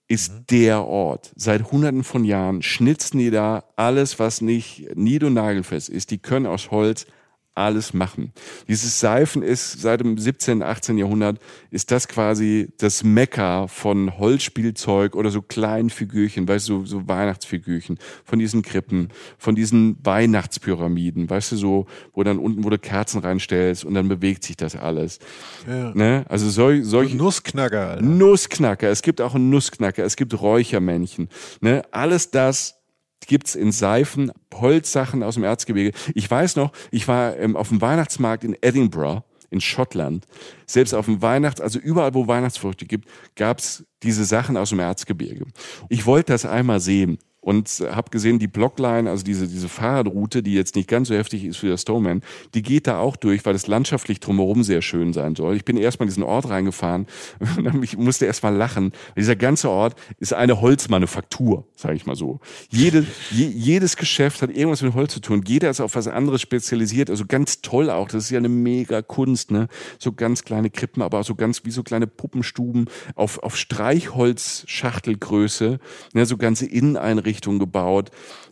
ist 0.08 0.32
mhm. 0.32 0.46
der 0.50 0.84
Ort. 0.84 1.32
Seit 1.36 1.72
hunderten 1.72 2.04
von 2.04 2.24
Jahren 2.24 2.62
schnitzen 2.62 3.18
die 3.18 3.30
da 3.30 3.64
alles, 3.76 4.18
was 4.18 4.40
nicht 4.40 4.94
nied- 4.94 5.24
und 5.24 5.34
nagelfest 5.34 5.88
ist. 5.88 6.10
Die 6.10 6.18
können 6.18 6.46
aus 6.46 6.70
Holz 6.70 7.06
alles 7.54 7.94
machen. 7.94 8.32
Dieses 8.68 9.00
Seifen 9.00 9.42
ist 9.42 9.80
seit 9.80 10.00
dem 10.00 10.18
17., 10.18 10.62
18. 10.62 10.98
Jahrhundert 10.98 11.38
ist 11.70 11.90
das 11.90 12.08
quasi 12.08 12.68
das 12.78 13.04
Mekka 13.04 13.68
von 13.68 14.18
Holzspielzeug 14.18 15.14
oder 15.14 15.30
so 15.30 15.42
kleinen 15.42 15.90
Figürchen, 15.90 16.48
weißt 16.48 16.68
du, 16.68 16.80
so, 16.80 16.86
so 16.86 17.08
Weihnachtsfigürchen, 17.08 17.98
von 18.24 18.38
diesen 18.38 18.62
Krippen, 18.62 19.08
von 19.38 19.54
diesen 19.54 19.96
Weihnachtspyramiden, 20.04 21.30
weißt 21.30 21.52
du, 21.52 21.56
so, 21.56 21.86
wo 22.12 22.22
dann 22.22 22.38
unten, 22.38 22.64
wo 22.64 22.70
du 22.70 22.78
Kerzen 22.78 23.20
reinstellst 23.20 23.84
und 23.84 23.94
dann 23.94 24.08
bewegt 24.08 24.44
sich 24.44 24.56
das 24.56 24.76
alles. 24.76 25.18
Ja. 25.66 25.92
Ne? 25.94 26.24
Also 26.28 26.50
sol, 26.50 26.82
solche. 26.82 27.16
Nussknacker. 27.16 27.90
Alter. 27.90 28.02
Nussknacker. 28.02 28.88
Es 28.88 29.02
gibt 29.02 29.20
auch 29.20 29.34
einen 29.34 29.50
Nussknacker. 29.50 30.04
Es 30.04 30.16
gibt 30.16 30.40
Räuchermännchen. 30.40 31.28
Ne? 31.60 31.82
Alles 31.90 32.30
das 32.30 32.83
gibt's 33.26 33.54
in 33.54 33.72
Seifen, 33.72 34.32
Holzsachen 34.52 35.22
aus 35.22 35.34
dem 35.34 35.44
Erzgebirge. 35.44 35.96
Ich 36.14 36.30
weiß 36.30 36.56
noch, 36.56 36.72
ich 36.90 37.08
war 37.08 37.36
ähm, 37.36 37.56
auf 37.56 37.68
dem 37.68 37.80
Weihnachtsmarkt 37.80 38.44
in 38.44 38.56
Edinburgh 38.60 39.22
in 39.50 39.60
Schottland. 39.60 40.26
Selbst 40.66 40.94
auf 40.94 41.06
dem 41.06 41.22
Weihnachts-, 41.22 41.60
also 41.60 41.78
überall, 41.78 42.12
wo 42.14 42.26
Weihnachtsfrüchte 42.26 42.86
gibt, 42.86 43.08
gab's 43.36 43.84
diese 44.02 44.24
Sachen 44.24 44.56
aus 44.56 44.70
dem 44.70 44.80
Erzgebirge. 44.80 45.46
Ich 45.88 46.06
wollte 46.06 46.32
das 46.32 46.44
einmal 46.44 46.80
sehen 46.80 47.18
und 47.44 47.84
habe 47.90 48.10
gesehen, 48.10 48.38
die 48.38 48.46
Blockline, 48.46 49.10
also 49.10 49.22
diese, 49.22 49.46
diese 49.46 49.68
Fahrradroute, 49.68 50.42
die 50.42 50.54
jetzt 50.54 50.76
nicht 50.76 50.88
ganz 50.88 51.08
so 51.08 51.14
heftig 51.14 51.44
ist 51.44 51.62
wie 51.62 51.66
der 51.68 51.76
Stoneman, 51.76 52.22
die 52.54 52.62
geht 52.62 52.86
da 52.86 52.98
auch 52.98 53.16
durch, 53.16 53.44
weil 53.44 53.52
das 53.52 53.66
landschaftlich 53.66 54.18
drumherum 54.18 54.62
sehr 54.62 54.80
schön 54.80 55.12
sein 55.12 55.36
soll. 55.36 55.54
Ich 55.56 55.66
bin 55.66 55.76
erstmal 55.76 56.06
in 56.06 56.08
diesen 56.08 56.22
Ort 56.22 56.48
reingefahren 56.48 57.06
und 57.56 57.82
ich 57.82 57.98
musste 57.98 58.24
erstmal 58.24 58.56
lachen. 58.56 58.92
Dieser 59.14 59.36
ganze 59.36 59.68
Ort 59.68 59.94
ist 60.18 60.32
eine 60.32 60.62
Holzmanufaktur, 60.62 61.66
sage 61.76 61.96
ich 61.96 62.06
mal 62.06 62.16
so. 62.16 62.40
Jede, 62.70 63.06
je, 63.30 63.46
jedes 63.46 63.98
Geschäft 63.98 64.40
hat 64.40 64.48
irgendwas 64.48 64.80
mit 64.80 64.94
Holz 64.94 65.12
zu 65.12 65.20
tun. 65.20 65.44
Jeder 65.46 65.68
ist 65.68 65.82
auf 65.82 65.96
was 65.96 66.08
anderes 66.08 66.40
spezialisiert. 66.40 67.10
Also 67.10 67.26
ganz 67.26 67.60
toll 67.60 67.90
auch. 67.90 68.08
Das 68.08 68.24
ist 68.24 68.30
ja 68.30 68.38
eine 68.38 68.48
mega 68.48 69.02
Kunst, 69.02 69.50
ne? 69.50 69.68
So 69.98 70.12
ganz 70.12 70.44
kleine 70.44 70.70
Krippen, 70.70 71.02
aber 71.02 71.20
auch 71.20 71.24
so 71.24 71.34
ganz 71.34 71.66
wie 71.66 71.70
so 71.70 71.82
kleine 71.82 72.06
Puppenstuben 72.06 72.86
auf, 73.14 73.42
auf 73.42 73.58
Streichholzschachtelgröße, 73.58 75.78
ne? 76.14 76.26
so 76.26 76.38
ganze 76.38 76.64
Inneneinrichtungen 76.64 77.33
Einrichtungen 77.34 77.58
gebaut. 77.58 78.10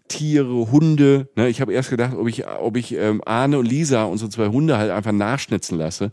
Tiere, 0.09 0.71
Hunde. 0.71 1.29
Ne? 1.37 1.49
Ich 1.49 1.61
habe 1.61 1.73
erst 1.73 1.89
gedacht, 1.89 2.15
ob 2.15 2.29
ich, 2.29 2.47
ob 2.47 2.77
ich 2.77 2.95
ähm, 2.95 3.23
Arne 3.25 3.59
und 3.59 3.67
Lisa, 3.67 4.05
unsere 4.05 4.31
zwei 4.31 4.49
Hunde, 4.49 4.77
halt 4.77 4.91
einfach 4.91 5.13
nachschnitzen 5.13 5.79
lasse. 5.79 6.11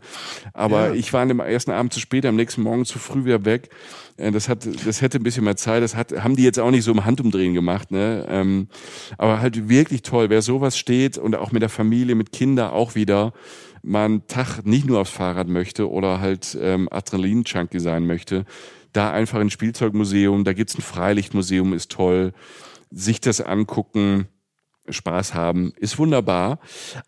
Aber 0.54 0.88
ja. 0.88 0.94
ich 0.94 1.12
war 1.12 1.20
an 1.20 1.28
dem 1.28 1.40
ersten 1.40 1.72
Abend 1.72 1.92
zu 1.92 2.00
spät, 2.00 2.24
am 2.24 2.36
nächsten 2.36 2.62
Morgen 2.62 2.86
zu 2.86 2.98
früh 2.98 3.24
wieder 3.24 3.44
weg. 3.44 3.68
Äh, 4.16 4.30
das 4.30 4.48
hat, 4.48 4.66
das 4.86 5.02
hätte 5.02 5.18
ein 5.18 5.22
bisschen 5.22 5.44
mehr 5.44 5.56
Zeit. 5.56 5.82
Das 5.82 5.96
hat, 5.96 6.12
haben 6.12 6.36
die 6.36 6.44
jetzt 6.44 6.58
auch 6.58 6.70
nicht 6.70 6.84
so 6.84 6.92
im 6.92 7.04
Handumdrehen 7.04 7.52
gemacht. 7.52 7.90
Ne? 7.90 8.26
Ähm, 8.28 8.68
aber 9.18 9.40
halt 9.40 9.68
wirklich 9.68 10.02
toll, 10.02 10.30
wer 10.30 10.40
sowas 10.40 10.78
steht 10.78 11.18
und 11.18 11.36
auch 11.36 11.52
mit 11.52 11.60
der 11.60 11.68
Familie, 11.68 12.14
mit 12.14 12.32
Kindern 12.32 12.70
auch 12.70 12.94
wieder 12.94 13.32
mal 13.82 14.04
einen 14.04 14.26
Tag 14.28 14.64
nicht 14.64 14.86
nur 14.86 15.00
aufs 15.00 15.10
Fahrrad 15.10 15.48
möchte 15.48 15.90
oder 15.90 16.20
halt 16.20 16.56
ähm, 16.60 16.88
Adrenalin-Junkie 16.90 17.80
sein 17.80 18.06
möchte, 18.06 18.44
da 18.92 19.10
einfach 19.10 19.40
ein 19.40 19.50
Spielzeugmuseum, 19.50 20.44
da 20.44 20.52
gibt's 20.52 20.76
ein 20.76 20.82
Freilichtmuseum, 20.82 21.72
ist 21.72 21.90
toll. 21.90 22.32
Sich 22.90 23.20
das 23.20 23.40
angucken, 23.40 24.28
Spaß 24.92 25.34
haben, 25.34 25.72
ist 25.76 25.98
wunderbar. 25.98 26.58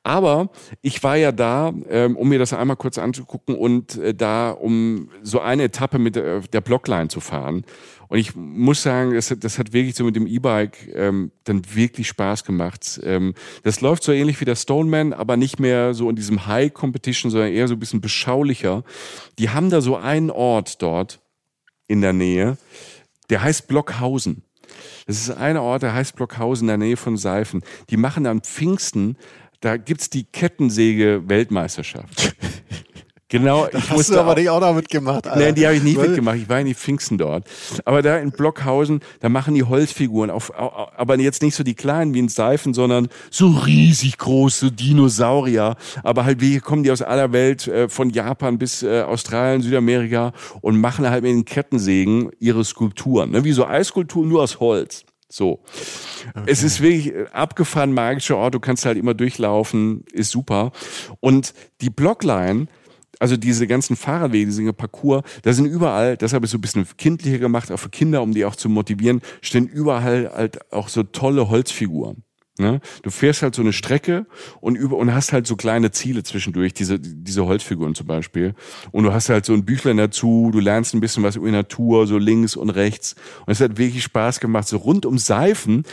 Aber 0.03 0.51
ich 0.81 1.03
war 1.03 1.17
ja 1.17 1.33
da, 1.33 1.73
ähm, 1.89 2.17
um 2.17 2.29
mir 2.29 2.39
das 2.39 2.53
einmal 2.53 2.77
kurz 2.77 2.99
anzugucken 2.99 3.57
und 3.57 3.97
äh, 3.97 4.15
da, 4.15 4.51
um 4.51 5.11
so 5.23 5.41
eine 5.41 5.65
Etappe 5.65 5.99
mit 5.99 6.17
der, 6.17 6.41
der 6.41 6.61
Blockline 6.61 7.09
zu 7.09 7.21
fahren. 7.21 7.65
Und 8.09 8.19
ich 8.19 8.37
muss 8.37 8.83
sagen, 8.83 9.15
das, 9.15 9.35
das 9.39 9.59
hat 9.59 9.73
wirklich 9.73 9.95
so 9.95 10.05
mit 10.05 10.17
dem 10.17 10.27
E-Bike 10.27 10.91
ähm, 10.95 11.33
dann 11.45 11.63
wirklich 11.75 12.09
Spaß 12.09 12.45
gemacht. 12.45 13.01
Ähm, 13.03 13.35
das 13.63 13.81
läuft 13.81 14.03
so 14.03 14.13
ähnlich 14.13 14.39
wie 14.41 14.45
der 14.45 14.57
Stoneman, 14.57 15.15
aber 15.15 15.39
nicht 15.39 15.59
mehr 15.59 15.95
so 15.95 16.11
in 16.11 16.17
diesem 16.17 16.47
High 16.47 16.75
Competition, 16.75 17.31
sondern 17.31 17.53
eher 17.53 17.69
so 17.69 17.75
ein 17.75 17.81
bisschen 17.81 18.03
beschaulicher. 18.03 18.85
Die 19.39 19.49
haben 19.49 19.71
da 19.71 19.81
so 19.81 19.97
einen 19.97 20.31
Ort 20.31 20.83
dort, 20.83 21.22
in 21.89 22.01
der 22.01 22.13
Nähe. 22.13 22.57
Der 23.31 23.43
heißt 23.43 23.67
Blockhausen. 23.69 24.43
Das 25.07 25.19
ist 25.19 25.31
ein 25.31 25.57
Ort, 25.57 25.83
der 25.83 25.95
heißt 25.95 26.17
Blockhausen 26.17 26.65
in 26.65 26.69
der 26.69 26.79
Nähe 26.79 26.97
von 26.97 27.17
Seifen. 27.17 27.63
Die 27.91 27.97
machen 27.97 28.27
am 28.27 28.43
Pfingsten, 28.43 29.17
da 29.61 29.77
gibt's 29.77 30.11
die 30.11 30.25
Kettensäge-Weltmeisterschaft. 30.25 32.35
Genau, 33.33 33.67
ich 33.73 33.75
hast 33.75 33.93
musste 33.97 34.13
du 34.13 34.21
aber 34.21 34.33
auch, 34.33 34.37
nicht 34.37 34.51
auch 34.51 34.61
noch 34.61 34.75
mitgemacht. 34.75 35.27
Alter. 35.27 35.41
Nein, 35.41 35.55
die 35.55 35.67
habe 35.67 35.75
ich 35.75 35.83
nicht 35.83 35.99
mitgemacht. 35.99 36.37
Ich 36.37 36.49
war 36.51 36.61
in 36.61 36.67
die 36.67 36.75
Pfingsten 36.75 37.17
dort. 37.17 37.47
Aber 37.87 38.03
da 38.03 38.19
in 38.19 38.31
Blockhausen, 38.31 39.01
da 39.21 39.31
machen 39.31 39.55
die 39.55 39.63
Holzfiguren, 39.63 40.31
auf, 40.31 40.53
aber 40.55 41.19
jetzt 41.19 41.41
nicht 41.41 41.55
so 41.55 41.65
die 41.65 41.75
kleinen 41.75 42.13
wie 42.13 42.19
in 42.19 42.29
Seifen, 42.29 42.75
sondern 42.75 43.09
so 43.31 43.49
riesig 43.49 44.19
große 44.19 44.71
Dinosaurier. 44.71 45.77
Aber 46.03 46.27
halt, 46.27 46.43
wie 46.43 46.61
kommen 46.61 46.83
die 46.83 46.91
aus 46.91 47.01
aller 47.01 47.33
Welt, 47.33 47.67
äh, 47.69 47.89
von 47.89 48.11
Japan 48.11 48.59
bis 48.59 48.83
äh, 48.83 49.01
Australien, 49.01 49.63
Südamerika 49.63 50.33
und 50.61 50.79
machen 50.79 51.09
halt 51.09 51.23
mit 51.23 51.33
den 51.33 51.47
Kettensägen 51.47 52.31
ihre 52.39 52.65
Skulpturen. 52.65 53.31
Ne? 53.31 53.45
Wie 53.45 53.53
so 53.53 53.67
Eisskulpturen, 53.67 54.29
nur 54.29 54.43
aus 54.43 54.61
Holz. 54.61 55.05
So. 55.31 55.61
Okay. 56.29 56.45
Es 56.45 56.63
ist 56.63 56.83
wirklich 56.83 57.15
abgefahren, 57.33 57.95
magischer 57.95 58.37
Ort. 58.37 58.55
Du 58.55 58.61
kannst 58.61 58.85
halt 58.85 58.99
immer 58.99 59.15
durchlaufen, 59.15 60.05
ist 60.13 60.31
super. 60.31 60.73
Und 61.21 61.55
die 61.81 61.89
Blockline, 61.89 62.67
also 63.23 63.37
diese 63.37 63.69
ganzen 63.69 63.95
Fahrradwege, 63.95 64.47
diese 64.47 64.73
Parcours, 64.73 65.23
da 65.43 65.53
sind 65.53 65.67
überall, 65.67 66.17
das 66.17 66.33
habe 66.33 66.45
ich 66.45 66.51
so 66.51 66.59
ein 66.59 66.61
bisschen 66.61 66.85
kindlicher 66.97 67.39
gemacht, 67.39 67.71
auch 67.71 67.79
für 67.79 67.89
Kinder, 67.89 68.21
um 68.21 68.35
die 68.35 68.45
auch 68.45 68.57
zu 68.57 68.69
motivieren, 68.69 69.21
stehen 69.41 69.69
überall 69.69 70.33
halt 70.35 70.73
auch 70.73 70.89
so 70.89 71.05
tolle 71.05 71.49
Holzfiguren. 71.49 72.25
Ne? 72.59 72.81
Du 73.03 73.11
fährst 73.11 73.43
halt 73.43 73.55
so 73.55 73.63
eine 73.63 73.73
Strecke 73.73 74.27
und 74.61 74.75
über 74.75 74.97
und 74.97 75.15
hast 75.15 75.33
halt 75.33 75.47
so 75.47 75.55
kleine 75.55 75.93
Ziele 75.93 76.25
zwischendurch, 76.25 76.75
diese, 76.75 76.99
diese 76.99 77.47
Holzfiguren 77.47 77.95
zum 77.95 78.09
Beispiel. 78.09 78.55
Und 78.91 79.05
du 79.05 79.13
hast 79.13 79.29
halt 79.29 79.47
so 79.47 79.53
ein 79.53 79.65
Büchlein 79.65 79.99
dazu, 79.99 80.51
du 80.53 80.59
lernst 80.59 80.93
ein 80.93 81.01
bisschen 81.01 81.23
was 81.23 81.37
über 81.37 81.47
die 81.47 81.53
Natur, 81.53 82.09
so 82.09 82.19
links 82.19 82.57
und 82.57 82.71
rechts. 82.71 83.15
Und 83.47 83.53
es 83.53 83.61
hat 83.61 83.79
wirklich 83.79 84.03
Spaß 84.03 84.41
gemacht, 84.41 84.67
so 84.67 84.79
rund 84.79 85.07
um 85.07 85.17
Seifen 85.17 85.85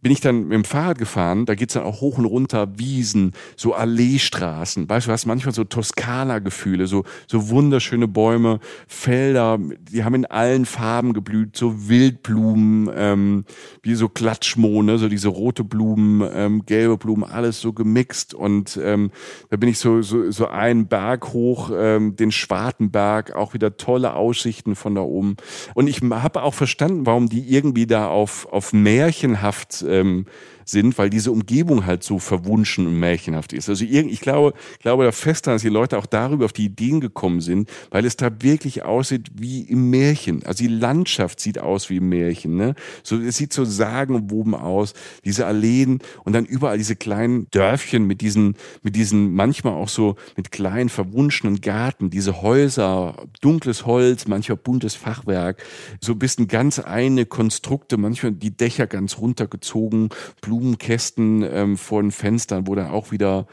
bin 0.00 0.12
ich 0.12 0.20
dann 0.20 0.44
mit 0.44 0.52
dem 0.52 0.64
Fahrrad 0.64 0.98
gefahren, 0.98 1.44
da 1.44 1.54
geht's 1.54 1.74
dann 1.74 1.82
auch 1.82 2.00
hoch 2.00 2.18
und 2.18 2.24
runter, 2.24 2.78
Wiesen, 2.78 3.32
so 3.56 3.74
Alleestraßen, 3.74 4.88
weißt 4.88 5.08
du, 5.08 5.12
hast 5.12 5.26
manchmal 5.26 5.54
so 5.54 5.64
Toskana-Gefühle, 5.64 6.86
so, 6.86 7.04
so 7.26 7.48
wunderschöne 7.48 8.06
Bäume, 8.06 8.60
Felder, 8.86 9.58
die 9.58 10.04
haben 10.04 10.14
in 10.14 10.26
allen 10.26 10.66
Farben 10.66 11.14
geblüht, 11.14 11.56
so 11.56 11.88
Wildblumen, 11.88 12.90
ähm, 12.94 13.44
wie 13.82 13.94
so 13.94 14.08
Klatschmohne, 14.08 14.98
so 14.98 15.08
diese 15.08 15.28
rote 15.28 15.64
Blumen, 15.64 16.28
ähm, 16.32 16.64
gelbe 16.64 16.96
Blumen, 16.96 17.24
alles 17.24 17.60
so 17.60 17.72
gemixt. 17.72 18.34
Und 18.34 18.78
ähm, 18.82 19.10
da 19.50 19.56
bin 19.56 19.68
ich 19.68 19.78
so, 19.78 20.02
so, 20.02 20.30
so 20.30 20.46
einen 20.46 20.86
Berg 20.86 21.32
hoch, 21.32 21.70
ähm, 21.74 22.14
den 22.14 22.30
Schwartenberg, 22.30 23.34
auch 23.34 23.54
wieder 23.54 23.76
tolle 23.76 24.14
Aussichten 24.14 24.76
von 24.76 24.94
da 24.94 25.00
oben. 25.00 25.36
Und 25.74 25.88
ich 25.88 26.00
habe 26.02 26.42
auch 26.42 26.54
verstanden, 26.54 27.06
warum 27.06 27.28
die 27.28 27.52
irgendwie 27.52 27.86
da 27.86 28.08
auf, 28.08 28.46
auf 28.52 28.72
märchenhaft 28.72 29.82
ähm, 29.88 30.26
sind, 30.68 30.98
weil 30.98 31.10
diese 31.10 31.32
Umgebung 31.32 31.86
halt 31.86 32.02
so 32.02 32.18
verwunschen 32.18 32.86
und 32.86 32.98
märchenhaft 32.98 33.52
ist. 33.52 33.68
Also 33.68 33.84
ich 33.84 34.20
glaube, 34.20 34.54
ich 34.72 34.78
glaube 34.80 35.04
da 35.04 35.12
fest 35.12 35.46
daran, 35.46 35.56
dass 35.56 35.62
die 35.62 35.68
Leute 35.68 35.98
auch 35.98 36.06
darüber 36.06 36.44
auf 36.44 36.52
die 36.52 36.66
Ideen 36.66 37.00
gekommen 37.00 37.40
sind, 37.40 37.70
weil 37.90 38.04
es 38.04 38.16
da 38.16 38.30
wirklich 38.42 38.82
aussieht 38.82 39.30
wie 39.34 39.62
im 39.62 39.90
Märchen. 39.90 40.44
Also 40.44 40.64
die 40.64 40.70
Landschaft 40.70 41.40
sieht 41.40 41.58
aus 41.58 41.90
wie 41.90 41.96
im 41.96 42.08
Märchen. 42.08 42.56
Ne? 42.56 42.74
So, 43.02 43.16
es 43.16 43.36
sieht 43.36 43.52
so 43.52 43.64
sagenumwoben 43.64 44.54
aus, 44.54 44.94
diese 45.24 45.46
Alleen 45.46 46.00
und 46.24 46.32
dann 46.32 46.44
überall 46.44 46.78
diese 46.78 46.96
kleinen 46.96 47.48
Dörfchen 47.50 48.06
mit 48.06 48.20
diesen, 48.20 48.56
mit 48.82 48.96
diesen 48.96 49.32
manchmal 49.32 49.74
auch 49.74 49.88
so 49.88 50.16
mit 50.36 50.52
kleinen 50.52 50.88
verwunschenen 50.88 51.60
Garten, 51.60 52.10
diese 52.10 52.42
Häuser, 52.42 53.16
dunkles 53.40 53.86
Holz, 53.86 54.26
manchmal 54.26 54.56
buntes 54.56 54.94
Fachwerk, 54.94 55.62
so 56.00 56.12
ein 56.12 56.18
bisschen 56.18 56.48
ganz 56.48 56.78
eine 56.78 57.26
Konstrukte, 57.26 57.96
manchmal 57.96 58.32
die 58.32 58.56
Dächer 58.56 58.86
ganz 58.86 59.18
runtergezogen, 59.18 60.10
Blumen 60.40 60.57
Blumenkästen 60.58 61.42
ähm, 61.42 61.76
vor 61.76 62.02
den 62.02 62.10
Fenstern, 62.10 62.66
wo 62.66 62.74
dann 62.74 62.90
auch 62.90 63.10
wieder 63.12 63.46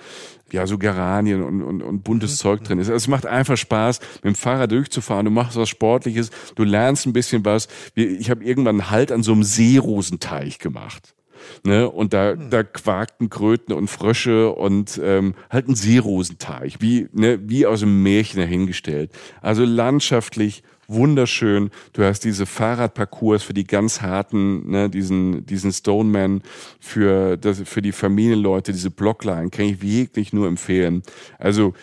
ja 0.51 0.67
so 0.67 0.77
Geranien 0.77 1.43
und, 1.43 1.61
und, 1.61 1.81
und 1.81 2.03
buntes 2.03 2.33
mhm. 2.33 2.37
Zeug 2.37 2.63
drin 2.63 2.79
ist. 2.79 2.87
Also 2.87 2.97
es 2.97 3.07
macht 3.07 3.25
einfach 3.25 3.57
Spaß, 3.57 3.99
mit 4.15 4.25
dem 4.25 4.35
Fahrrad 4.35 4.71
durchzufahren. 4.71 5.25
Du 5.25 5.31
machst 5.31 5.57
was 5.57 5.69
Sportliches, 5.69 6.29
du 6.55 6.63
lernst 6.63 7.05
ein 7.05 7.13
bisschen 7.13 7.43
was. 7.45 7.67
Ich 7.95 8.29
habe 8.29 8.43
irgendwann 8.43 8.81
einen 8.81 8.91
Halt 8.91 9.11
an 9.11 9.23
so 9.23 9.33
einem 9.33 9.43
Seerosenteich 9.43 10.59
gemacht. 10.59 11.15
Ne? 11.63 11.89
Und 11.89 12.13
da, 12.13 12.31
hm. 12.31 12.49
da 12.49 12.63
quakten 12.63 13.29
Kröten 13.29 13.73
und 13.73 13.87
Frösche 13.87 14.51
und 14.51 14.99
ähm, 15.03 15.35
halt 15.49 15.67
ein 15.67 15.75
Seerosenteich, 15.75 16.81
wie, 16.81 17.07
ne, 17.13 17.39
wie 17.43 17.65
aus 17.65 17.83
einem 17.83 18.01
Märchen 18.01 18.39
dahingestellt. 18.39 19.11
Also 19.41 19.63
landschaftlich 19.63 20.63
wunderschön. 20.87 21.71
Du 21.93 22.03
hast 22.03 22.21
diese 22.21 22.45
Fahrradparcours 22.45 23.43
für 23.43 23.53
die 23.53 23.65
ganz 23.65 24.01
harten, 24.01 24.69
ne, 24.69 24.89
diesen, 24.89 25.45
diesen 25.45 25.71
Stoneman 25.71 26.41
für, 26.79 27.37
das, 27.37 27.61
für 27.65 27.81
die 27.81 27.91
Familienleute, 27.91 28.71
diese 28.71 28.91
Blockline, 28.91 29.49
kann 29.49 29.65
ich 29.65 29.81
wirklich 29.81 30.33
nur 30.33 30.47
empfehlen. 30.47 31.03
Also, 31.37 31.73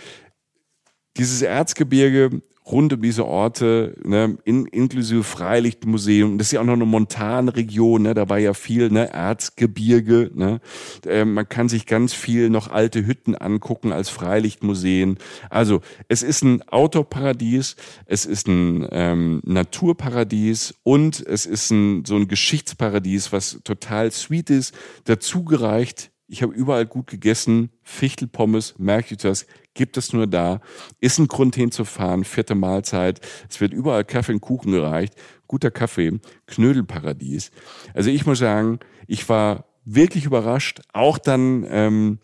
dieses 1.17 1.43
Erzgebirge 1.43 2.43
rund 2.65 2.93
um 2.93 3.03
diese 3.03 3.27
Orte, 3.27 3.97
ne, 4.05 4.39
in, 4.45 4.67
inklusive 4.67 5.25
Freilichtmuseum. 5.25 6.39
Das 6.39 6.49
ist 6.49 6.53
ja 6.53 6.61
auch 6.61 6.65
noch 6.65 6.75
eine 6.75 6.87
Montanregion, 6.87 8.03
ne, 8.03 8.15
da 8.15 8.29
war 8.29 8.39
ja 8.39 8.55
viel 8.55 8.91
ne, 8.91 9.13
Erzgebirge. 9.13 10.31
Ne. 10.35 10.61
Äh, 11.05 11.25
man 11.25 11.49
kann 11.49 11.69
sich 11.69 11.87
ganz 11.87 12.15
viel 12.15 12.51
noch 12.51 12.71
alte 12.71 13.05
Hütten 13.05 13.35
angucken 13.35 13.93
als 13.93 14.11
Freilichtmuseen. 14.11 15.19
Also 15.51 15.81
es 16.09 16.23
ist 16.23 16.43
ein 16.43 16.63
Outdoor-Paradies, 16.69 17.77
es 18.07 18.27
ist 18.27 18.47
ein 18.47 18.87
ähm, 18.93 19.41
Naturparadies 19.45 20.75
und 20.85 21.21
es 21.21 21.47
ist 21.47 21.71
ein, 21.71 22.05
so 22.05 22.17
ein 22.17 22.29
Geschichtsparadies, 22.29 23.33
was 23.33 23.61
total 23.65 24.11
sweet 24.13 24.51
ist. 24.51 24.75
Dazu 25.05 25.45
gereicht 25.45 26.13
ich 26.33 26.43
habe 26.43 26.55
überall 26.55 26.87
gut 26.87 27.09
gegessen, 27.09 27.69
Fichtelpommes, 27.83 28.79
merke 28.79 29.13
ich 29.13 29.21
das, 29.21 29.47
gibt 29.75 29.99
es 29.99 30.15
nur 30.15 30.27
da, 30.27 30.63
ist 30.99 31.19
ein 31.19 31.29
Grund 31.29 31.57
hinzufahren, 31.57 32.25
vierte 32.25 32.55
Mahlzeit, 32.55 33.21
es 33.51 33.61
wird 33.61 33.75
überall 33.75 34.07
Kaffee 34.07 34.33
und 34.33 34.41
Kuchen 34.41 34.73
gereicht, 34.73 35.15
guter 35.47 35.71
Kaffee, 35.71 36.21
Knödelparadies. 36.47 37.51
Also 37.93 38.09
ich 38.09 38.25
muss 38.25 38.39
sagen, 38.39 38.81
ich 39.07 39.29
war 39.29 39.67
wirklich 39.85 40.25
überrascht, 40.25 40.81
auch 40.95 41.19
dann 41.19 41.67
ähm, 41.69 42.19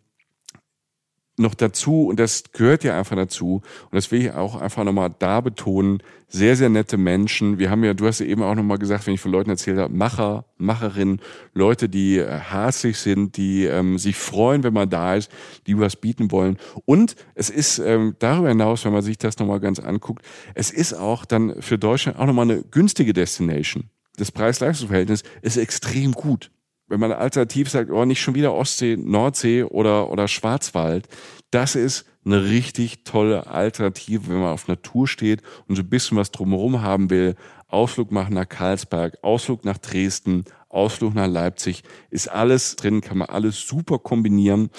noch 1.38 1.54
dazu, 1.54 2.06
und 2.06 2.18
das 2.20 2.44
gehört 2.52 2.84
ja 2.84 2.98
einfach 2.98 3.16
dazu, 3.16 3.62
und 3.90 3.94
das 3.94 4.10
will 4.10 4.22
ich 4.22 4.32
auch 4.32 4.60
einfach 4.60 4.84
nochmal 4.84 5.14
da 5.18 5.40
betonen, 5.40 6.02
sehr, 6.28 6.56
sehr 6.56 6.68
nette 6.68 6.98
Menschen. 6.98 7.58
Wir 7.58 7.70
haben 7.70 7.82
ja, 7.84 7.94
du 7.94 8.06
hast 8.06 8.20
ja 8.20 8.26
eben 8.26 8.42
auch 8.42 8.54
nochmal 8.54 8.78
gesagt, 8.78 9.06
wenn 9.06 9.14
ich 9.14 9.20
von 9.20 9.32
Leuten 9.32 9.48
erzählt 9.48 9.78
habe, 9.78 9.94
Macher, 9.94 10.44
Macherinnen, 10.58 11.20
Leute, 11.54 11.88
die 11.88 12.18
äh, 12.18 12.28
herzlich 12.28 12.98
sind, 12.98 13.36
die 13.36 13.64
ähm, 13.64 13.98
sich 13.98 14.16
freuen, 14.16 14.62
wenn 14.62 14.74
man 14.74 14.90
da 14.90 15.14
ist, 15.14 15.30
die 15.66 15.78
was 15.78 15.96
bieten 15.96 16.30
wollen. 16.30 16.58
Und 16.84 17.16
es 17.34 17.48
ist 17.48 17.78
ähm, 17.78 18.14
darüber 18.18 18.50
hinaus, 18.50 18.84
wenn 18.84 18.92
man 18.92 19.02
sich 19.02 19.16
das 19.16 19.38
nochmal 19.38 19.60
ganz 19.60 19.78
anguckt, 19.78 20.22
es 20.54 20.70
ist 20.70 20.92
auch 20.92 21.24
dann 21.24 21.62
für 21.62 21.78
Deutschland 21.78 22.18
auch 22.18 22.26
nochmal 22.26 22.50
eine 22.50 22.62
günstige 22.62 23.14
Destination. 23.14 23.84
Das 24.16 24.30
Preis-Leistungs-Verhältnis 24.32 25.22
ist 25.42 25.56
extrem 25.56 26.12
gut 26.12 26.50
wenn 26.88 27.00
man 27.00 27.12
alternativ 27.12 27.70
sagt, 27.70 27.90
oh, 27.90 28.04
nicht 28.04 28.20
schon 28.20 28.34
wieder 28.34 28.54
Ostsee, 28.54 28.96
Nordsee 28.96 29.62
oder, 29.62 30.10
oder 30.10 30.28
Schwarzwald, 30.28 31.08
das 31.50 31.74
ist 31.74 32.06
eine 32.24 32.44
richtig 32.44 33.04
tolle 33.04 33.46
Alternative, 33.46 34.28
wenn 34.28 34.40
man 34.40 34.52
auf 34.52 34.68
Natur 34.68 35.08
steht 35.08 35.42
und 35.66 35.76
so 35.76 35.82
ein 35.82 35.88
bisschen 35.88 36.16
was 36.18 36.30
drumherum 36.30 36.82
haben 36.82 37.10
will. 37.10 37.36
Ausflug 37.68 38.12
machen 38.12 38.34
nach 38.34 38.48
Karlsberg, 38.48 39.18
Ausflug 39.22 39.64
nach 39.64 39.78
Dresden, 39.78 40.44
Ausflug 40.70 41.14
nach 41.14 41.26
Leipzig, 41.26 41.82
ist 42.10 42.28
alles 42.28 42.76
drin, 42.76 43.00
kann 43.00 43.18
man 43.18 43.28
alles 43.28 43.66
super 43.66 43.98
kombinieren. 43.98 44.70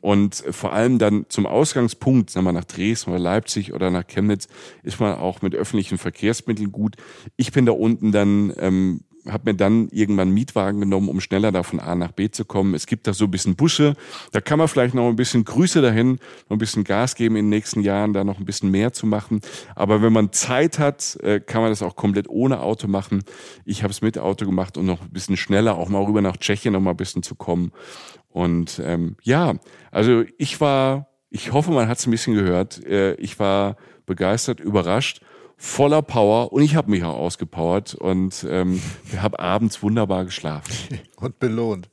Und 0.00 0.42
vor 0.50 0.72
allem 0.72 0.98
dann 0.98 1.26
zum 1.28 1.46
Ausgangspunkt, 1.46 2.30
sagen 2.30 2.46
wir 2.46 2.52
nach 2.52 2.64
Dresden 2.64 3.10
oder 3.10 3.20
Leipzig 3.20 3.72
oder 3.72 3.90
nach 3.90 4.06
Chemnitz, 4.06 4.48
ist 4.82 4.98
man 4.98 5.16
auch 5.16 5.42
mit 5.42 5.54
öffentlichen 5.54 5.98
Verkehrsmitteln 5.98 6.72
gut. 6.72 6.96
Ich 7.36 7.52
bin 7.52 7.66
da 7.66 7.72
unten 7.72 8.10
dann 8.10 8.52
ähm, 8.58 9.02
habe 9.28 9.50
mir 9.50 9.56
dann 9.56 9.88
irgendwann 9.90 10.30
Mietwagen 10.30 10.80
genommen, 10.80 11.08
um 11.08 11.20
schneller 11.20 11.52
da 11.52 11.62
von 11.62 11.80
A 11.80 11.94
nach 11.94 12.12
B 12.12 12.30
zu 12.30 12.44
kommen. 12.44 12.74
Es 12.74 12.86
gibt 12.86 13.06
da 13.06 13.12
so 13.12 13.26
ein 13.26 13.30
bisschen 13.30 13.54
Busse, 13.54 13.94
da 14.32 14.40
kann 14.40 14.58
man 14.58 14.68
vielleicht 14.68 14.94
noch 14.94 15.08
ein 15.08 15.16
bisschen 15.16 15.44
Grüße 15.44 15.80
dahin, 15.80 16.18
noch 16.48 16.56
ein 16.56 16.58
bisschen 16.58 16.84
Gas 16.84 17.14
geben 17.14 17.36
in 17.36 17.46
den 17.46 17.50
nächsten 17.50 17.80
Jahren, 17.80 18.12
da 18.12 18.24
noch 18.24 18.38
ein 18.38 18.44
bisschen 18.44 18.70
mehr 18.70 18.92
zu 18.92 19.06
machen. 19.06 19.40
Aber 19.76 20.02
wenn 20.02 20.12
man 20.12 20.32
Zeit 20.32 20.78
hat, 20.78 21.16
äh, 21.22 21.40
kann 21.40 21.62
man 21.62 21.70
das 21.70 21.82
auch 21.82 21.96
komplett 21.96 22.28
ohne 22.28 22.60
Auto 22.60 22.88
machen. 22.88 23.22
Ich 23.64 23.82
habe 23.82 23.92
es 23.92 24.02
mit 24.02 24.18
Auto 24.18 24.44
gemacht 24.44 24.76
und 24.76 24.86
noch 24.86 25.02
ein 25.02 25.10
bisschen 25.10 25.36
schneller 25.36 25.76
auch 25.76 25.88
mal 25.88 26.02
rüber 26.02 26.22
nach 26.22 26.36
Tschechien 26.36 26.72
noch 26.72 26.80
mal 26.80 26.90
ein 26.90 26.96
bisschen 26.96 27.22
zu 27.22 27.34
kommen. 27.34 27.72
Und 28.28 28.80
ähm, 28.84 29.16
ja, 29.22 29.54
also 29.90 30.24
ich 30.38 30.60
war, 30.60 31.08
ich 31.30 31.52
hoffe, 31.52 31.70
man 31.70 31.88
hat 31.88 31.98
es 31.98 32.06
ein 32.06 32.10
bisschen 32.10 32.34
gehört. 32.34 32.84
Äh, 32.84 33.14
ich 33.14 33.38
war 33.38 33.76
begeistert, 34.06 34.58
überrascht 34.58 35.22
voller 35.56 36.02
Power 36.02 36.52
und 36.52 36.62
ich 36.62 36.76
habe 36.76 36.90
mich 36.90 37.04
auch 37.04 37.16
ausgepowert 37.16 37.94
und 37.94 38.46
ähm, 38.48 38.80
habe 39.16 39.38
abends 39.38 39.82
wunderbar 39.82 40.24
geschlafen. 40.24 40.72
Und 41.16 41.38
belohnt. 41.38 41.88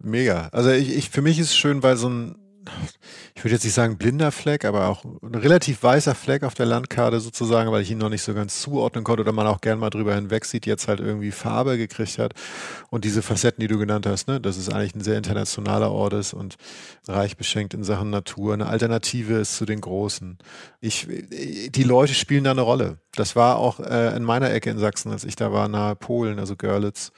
Mega. 0.00 0.48
Also 0.50 0.70
ich, 0.70 0.96
ich 0.96 1.10
für 1.10 1.22
mich 1.22 1.38
ist 1.38 1.50
es 1.50 1.56
schön, 1.56 1.84
weil 1.84 1.96
so 1.96 2.08
ein 2.08 2.34
ich 3.34 3.44
würde 3.44 3.54
jetzt 3.54 3.64
nicht 3.64 3.74
sagen 3.74 3.98
blinder 3.98 4.32
Fleck, 4.32 4.64
aber 4.64 4.88
auch 4.88 5.04
ein 5.04 5.34
relativ 5.34 5.82
weißer 5.82 6.14
Fleck 6.14 6.42
auf 6.42 6.54
der 6.54 6.66
Landkarte 6.66 7.20
sozusagen, 7.20 7.70
weil 7.72 7.82
ich 7.82 7.90
ihn 7.90 7.98
noch 7.98 8.08
nicht 8.08 8.22
so 8.22 8.34
ganz 8.34 8.60
zuordnen 8.60 9.04
konnte 9.04 9.22
oder 9.22 9.32
man 9.32 9.46
auch 9.46 9.60
gern 9.60 9.78
mal 9.78 9.90
drüber 9.90 10.14
hinweg 10.14 10.44
sieht, 10.44 10.66
jetzt 10.66 10.88
halt 10.88 11.00
irgendwie 11.00 11.30
Farbe 11.30 11.76
gekriegt 11.78 12.18
hat. 12.18 12.34
Und 12.90 13.04
diese 13.04 13.22
Facetten, 13.22 13.60
die 13.60 13.66
du 13.66 13.78
genannt 13.78 14.06
hast, 14.06 14.28
ne, 14.28 14.40
dass 14.40 14.56
es 14.56 14.68
eigentlich 14.68 14.94
ein 14.94 15.02
sehr 15.02 15.16
internationaler 15.16 15.90
Ort 15.90 16.14
ist 16.14 16.32
und 16.32 16.56
reich 17.06 17.36
beschenkt 17.36 17.74
in 17.74 17.84
Sachen 17.84 18.10
Natur, 18.10 18.54
eine 18.54 18.66
Alternative 18.66 19.34
ist 19.34 19.56
zu 19.56 19.66
den 19.66 19.80
Großen. 19.80 20.38
Ich, 20.80 21.06
die 21.08 21.82
Leute 21.82 22.14
spielen 22.14 22.44
da 22.44 22.50
eine 22.50 22.62
Rolle. 22.62 22.98
Das 23.14 23.36
war 23.36 23.56
auch 23.56 23.80
äh, 23.80 24.16
in 24.16 24.24
meiner 24.24 24.50
Ecke 24.50 24.70
in 24.70 24.78
Sachsen, 24.78 25.12
als 25.12 25.24
ich 25.24 25.36
da 25.36 25.52
war, 25.52 25.68
nahe 25.68 25.96
Polen, 25.96 26.38
also 26.38 26.56
Görlitz 26.56 27.12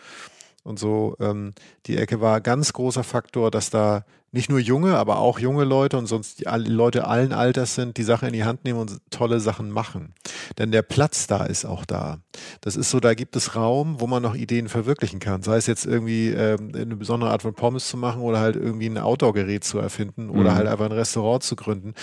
und 0.66 0.78
so. 0.78 1.16
Ähm, 1.20 1.54
die 1.86 1.96
Ecke 1.96 2.20
war 2.20 2.40
ganz 2.40 2.72
großer 2.72 3.04
Faktor, 3.04 3.50
dass 3.50 3.70
da 3.70 4.04
nicht 4.36 4.50
nur 4.50 4.60
junge, 4.60 4.96
aber 4.96 5.18
auch 5.18 5.38
junge 5.38 5.64
Leute 5.64 5.96
und 5.96 6.06
sonst 6.06 6.40
die 6.40 6.44
Leute 6.44 7.06
allen 7.06 7.32
Alters 7.32 7.74
sind, 7.74 7.96
die 7.96 8.02
Sache 8.02 8.26
in 8.26 8.32
die 8.32 8.44
Hand 8.44 8.64
nehmen 8.64 8.78
und 8.78 8.98
tolle 9.10 9.40
Sachen 9.40 9.70
machen. 9.70 10.14
Denn 10.58 10.70
der 10.70 10.82
Platz 10.82 11.26
da 11.26 11.44
ist 11.44 11.64
auch 11.64 11.84
da. 11.84 12.18
Das 12.60 12.76
ist 12.76 12.90
so, 12.90 13.00
da 13.00 13.14
gibt 13.14 13.34
es 13.34 13.56
Raum, 13.56 13.98
wo 13.98 14.06
man 14.06 14.22
noch 14.22 14.34
Ideen 14.34 14.68
verwirklichen 14.68 15.18
kann. 15.18 15.42
Sei 15.42 15.56
es 15.56 15.66
jetzt 15.66 15.86
irgendwie 15.86 16.28
ähm, 16.28 16.72
eine 16.74 16.96
besondere 16.96 17.30
Art 17.30 17.42
von 17.42 17.54
Pommes 17.54 17.88
zu 17.88 17.96
machen 17.96 18.20
oder 18.22 18.38
halt 18.38 18.56
irgendwie 18.56 18.86
ein 18.86 18.98
Outdoor-Gerät 18.98 19.64
zu 19.64 19.78
erfinden 19.78 20.30
oder 20.30 20.52
mhm. 20.52 20.54
halt 20.54 20.68
einfach 20.68 20.86
ein 20.86 20.92
Restaurant 20.92 21.42
zu 21.42 21.56
gründen. 21.56 21.94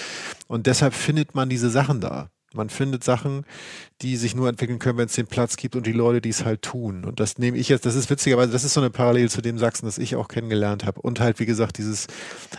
Und 0.47 0.65
deshalb 0.65 0.93
findet 0.93 1.35
man 1.35 1.49
diese 1.49 1.69
Sachen 1.69 2.01
da. 2.01 2.29
Man 2.53 2.69
findet 2.69 3.03
Sachen, 3.03 3.45
die 4.01 4.15
sich 4.15 4.35
nur 4.35 4.47
entwickeln 4.47 4.79
können, 4.79 4.97
wenn 4.97 5.07
es 5.07 5.13
den 5.13 5.27
Platz 5.27 5.57
gibt 5.57 5.75
und 5.75 5.85
die 5.85 5.91
Leute, 5.91 6.21
die 6.21 6.29
es 6.29 6.45
halt 6.45 6.61
tun. 6.61 7.03
Und 7.05 7.19
das 7.19 7.37
nehme 7.37 7.57
ich 7.57 7.69
jetzt, 7.69 7.85
das 7.85 7.95
ist 7.95 8.09
witzigerweise, 8.09 8.51
das 8.51 8.63
ist 8.63 8.73
so 8.73 8.81
eine 8.81 8.89
Parallele 8.89 9.29
zu 9.29 9.41
dem 9.41 9.57
Sachsen, 9.57 9.85
das 9.85 9.97
ich 9.97 10.15
auch 10.15 10.27
kennengelernt 10.27 10.85
habe. 10.85 11.01
Und 11.01 11.19
halt, 11.19 11.39
wie 11.39 11.45
gesagt, 11.45 11.77
dieses 11.77 12.07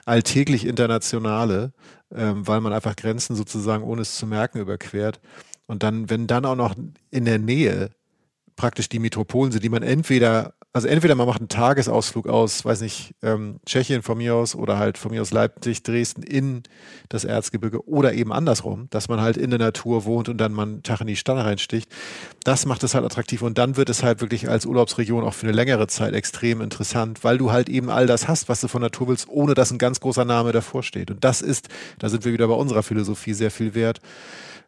alltäglich 0.04 0.66
Internationale, 0.66 1.72
ähm, 2.14 2.46
weil 2.46 2.60
man 2.60 2.72
einfach 2.72 2.96
Grenzen 2.96 3.36
sozusagen, 3.36 3.84
ohne 3.84 4.02
es 4.02 4.16
zu 4.16 4.26
merken, 4.26 4.58
überquert. 4.58 5.20
Und 5.66 5.82
dann, 5.82 6.10
wenn 6.10 6.26
dann 6.26 6.44
auch 6.44 6.56
noch 6.56 6.74
in 7.10 7.24
der 7.24 7.38
Nähe 7.38 7.90
praktisch 8.56 8.88
die 8.88 8.98
Metropolen 8.98 9.52
sind, 9.52 9.64
die 9.64 9.68
man 9.68 9.82
entweder 9.82 10.54
also 10.74 10.88
entweder 10.88 11.14
man 11.14 11.28
macht 11.28 11.40
einen 11.40 11.48
Tagesausflug 11.48 12.26
aus, 12.26 12.64
weiß 12.64 12.80
nicht, 12.80 13.14
ähm, 13.22 13.60
Tschechien 13.64 14.02
von 14.02 14.18
mir 14.18 14.34
aus 14.34 14.56
oder 14.56 14.76
halt 14.76 14.98
von 14.98 15.12
mir 15.12 15.22
aus 15.22 15.30
Leipzig, 15.30 15.84
Dresden 15.84 16.24
in 16.24 16.64
das 17.08 17.24
Erzgebirge 17.24 17.88
oder 17.88 18.12
eben 18.12 18.32
andersrum, 18.32 18.88
dass 18.90 19.08
man 19.08 19.20
halt 19.20 19.36
in 19.36 19.50
der 19.50 19.60
Natur 19.60 20.04
wohnt 20.04 20.28
und 20.28 20.38
dann 20.38 20.52
mal 20.52 20.64
einen 20.64 20.82
Tag 20.82 21.00
in 21.00 21.06
die 21.06 21.14
Stadt 21.14 21.38
reinsticht. 21.38 21.88
Das 22.42 22.66
macht 22.66 22.82
es 22.82 22.96
halt 22.96 23.04
attraktiv 23.04 23.42
und 23.42 23.56
dann 23.56 23.76
wird 23.76 23.88
es 23.88 24.02
halt 24.02 24.20
wirklich 24.20 24.48
als 24.48 24.66
Urlaubsregion 24.66 25.22
auch 25.22 25.34
für 25.34 25.46
eine 25.46 25.54
längere 25.54 25.86
Zeit 25.86 26.12
extrem 26.12 26.60
interessant, 26.60 27.22
weil 27.22 27.38
du 27.38 27.52
halt 27.52 27.68
eben 27.68 27.88
all 27.88 28.08
das 28.08 28.26
hast, 28.26 28.48
was 28.48 28.60
du 28.60 28.66
von 28.66 28.82
Natur 28.82 29.06
willst, 29.06 29.28
ohne 29.28 29.54
dass 29.54 29.70
ein 29.70 29.78
ganz 29.78 30.00
großer 30.00 30.24
Name 30.24 30.50
davor 30.50 30.82
steht. 30.82 31.08
Und 31.12 31.22
das 31.22 31.40
ist, 31.40 31.68
da 32.00 32.08
sind 32.08 32.24
wir 32.24 32.32
wieder 32.32 32.48
bei 32.48 32.54
unserer 32.54 32.82
Philosophie 32.82 33.34
sehr 33.34 33.52
viel 33.52 33.76
wert 33.76 34.00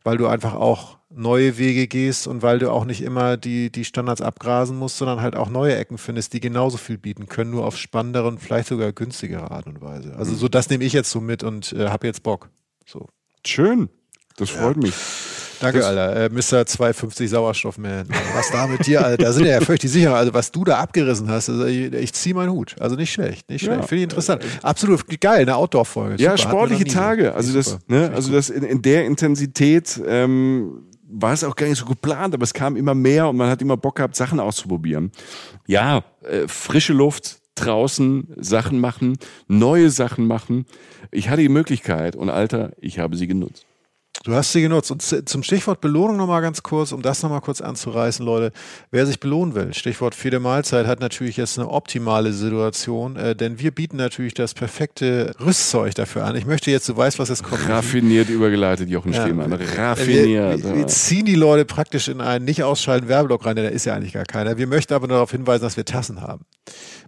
weil 0.06 0.18
du 0.18 0.28
einfach 0.28 0.54
auch 0.54 0.98
neue 1.08 1.56
Wege 1.58 1.86
gehst 1.86 2.26
und 2.26 2.42
weil 2.42 2.58
du 2.58 2.70
auch 2.70 2.84
nicht 2.84 3.02
immer 3.02 3.36
die, 3.36 3.70
die 3.70 3.84
Standards 3.84 4.20
abgrasen 4.20 4.76
musst, 4.76 4.98
sondern 4.98 5.20
halt 5.20 5.36
auch 5.36 5.48
neue 5.48 5.76
Ecken 5.76 5.98
findest, 5.98 6.32
die 6.32 6.40
genauso 6.40 6.78
viel 6.78 6.98
bieten 6.98 7.26
können, 7.28 7.50
nur 7.50 7.64
auf 7.64 7.76
spannendere 7.76 8.26
und 8.26 8.40
vielleicht 8.40 8.68
sogar 8.68 8.92
günstigere 8.92 9.50
Art 9.50 9.66
und 9.66 9.80
Weise. 9.80 10.14
Also 10.16 10.34
so 10.34 10.48
das 10.48 10.68
nehme 10.68 10.84
ich 10.84 10.92
jetzt 10.92 11.10
so 11.10 11.20
mit 11.20 11.42
und 11.44 11.72
äh, 11.72 11.88
habe 11.88 12.06
jetzt 12.06 12.22
Bock. 12.22 12.50
So. 12.86 13.08
Schön. 13.46 13.88
Das 14.36 14.50
freut 14.50 14.76
ja. 14.76 14.82
mich. 14.82 14.94
Danke, 15.60 15.78
das 15.78 15.86
Alter. 15.88 16.16
Äh, 16.16 16.28
Mr. 16.28 16.66
250 16.66 17.30
Sauerstoffman. 17.30 18.08
Was 18.34 18.50
da 18.50 18.66
mit 18.66 18.86
dir, 18.86 19.04
Alter? 19.04 19.24
Da 19.24 19.32
sind 19.32 19.46
ja 19.46 19.60
völlig 19.60 19.82
sicher. 19.82 20.14
Also, 20.14 20.34
was 20.34 20.52
du 20.52 20.64
da 20.64 20.78
abgerissen 20.78 21.30
hast, 21.30 21.48
also 21.48 21.64
ich, 21.64 21.92
ich 21.92 22.12
ziehe 22.12 22.34
meinen 22.34 22.50
Hut. 22.50 22.76
Also 22.78 22.96
nicht 22.96 23.12
schlecht, 23.12 23.48
nicht 23.48 23.64
schlecht. 23.64 23.80
Ja. 23.80 23.86
Finde 23.86 23.96
ich 23.96 24.02
interessant. 24.04 24.44
Absolut 24.62 25.04
geil, 25.20 25.42
eine 25.42 25.56
Outdoor-Folge. 25.56 26.22
Ja, 26.22 26.36
sportliche 26.36 26.84
Tage. 26.84 27.34
Also 27.34 27.54
das, 27.54 27.78
ne, 27.86 28.10
also 28.14 28.32
das 28.32 28.50
in, 28.50 28.64
in 28.64 28.82
der 28.82 29.06
Intensität 29.06 30.00
ähm, 30.06 30.82
war 31.08 31.32
es 31.32 31.44
auch 31.44 31.56
gar 31.56 31.66
nicht 31.68 31.78
so 31.78 31.86
geplant, 31.86 32.34
aber 32.34 32.42
es 32.42 32.54
kam 32.54 32.76
immer 32.76 32.94
mehr 32.94 33.28
und 33.28 33.36
man 33.36 33.48
hat 33.48 33.62
immer 33.62 33.76
Bock 33.76 33.96
gehabt, 33.96 34.16
Sachen 34.16 34.40
auszuprobieren. 34.40 35.12
Ja, 35.66 36.04
äh, 36.22 36.48
frische 36.48 36.92
Luft, 36.92 37.40
draußen 37.54 38.28
Sachen 38.36 38.80
machen, 38.80 39.18
neue 39.48 39.90
Sachen 39.90 40.26
machen. 40.26 40.66
Ich 41.10 41.28
hatte 41.28 41.42
die 41.42 41.48
Möglichkeit 41.48 42.16
und 42.16 42.30
Alter, 42.30 42.72
ich 42.80 42.98
habe 42.98 43.16
sie 43.16 43.26
genutzt. 43.26 43.66
Du 44.24 44.34
hast 44.34 44.52
sie 44.52 44.62
genutzt. 44.62 44.90
Und 44.90 45.02
zum 45.02 45.42
Stichwort 45.42 45.80
Belohnung 45.80 46.16
nochmal 46.16 46.42
ganz 46.42 46.62
kurz, 46.62 46.92
um 46.92 47.02
das 47.02 47.22
nochmal 47.22 47.40
kurz 47.40 47.60
anzureißen, 47.60 48.24
Leute. 48.24 48.52
Wer 48.90 49.06
sich 49.06 49.20
belohnen 49.20 49.54
will, 49.54 49.74
Stichwort 49.74 50.14
viele 50.14 50.40
Mahlzeit, 50.40 50.86
hat 50.86 51.00
natürlich 51.00 51.36
jetzt 51.36 51.58
eine 51.58 51.68
optimale 51.68 52.32
Situation, 52.32 53.16
äh, 53.16 53.36
denn 53.36 53.58
wir 53.58 53.70
bieten 53.70 53.96
natürlich 53.96 54.34
das 54.34 54.54
perfekte 54.54 55.32
Rüstzeug 55.40 55.94
dafür 55.94 56.24
an. 56.24 56.36
Ich 56.36 56.46
möchte 56.46 56.70
jetzt, 56.70 56.88
du 56.88 56.96
weißt, 56.96 57.18
was 57.18 57.30
es 57.30 57.42
kommt. 57.42 57.68
Raffiniert 57.68 58.28
übergeleitet, 58.28 58.88
Jochen 58.88 59.12
ja. 59.12 59.22
Stehmann. 59.22 59.52
Raffiniert. 59.52 60.64
Wir, 60.64 60.76
wir, 60.76 60.86
ziehen 60.86 61.26
die 61.26 61.34
Leute 61.34 61.64
praktisch 61.64 62.08
in 62.08 62.20
einen 62.20 62.44
nicht 62.44 62.62
ausschalten 62.62 63.08
Werbeblock 63.08 63.44
rein, 63.44 63.56
denn 63.56 63.66
da 63.66 63.70
ist 63.70 63.84
ja 63.84 63.94
eigentlich 63.94 64.14
gar 64.14 64.24
keiner. 64.24 64.58
Wir 64.58 64.66
möchten 64.66 64.94
aber 64.94 65.06
nur 65.06 65.16
darauf 65.16 65.30
hinweisen, 65.30 65.62
dass 65.62 65.76
wir 65.76 65.84
Tassen 65.84 66.20
haben. 66.20 66.44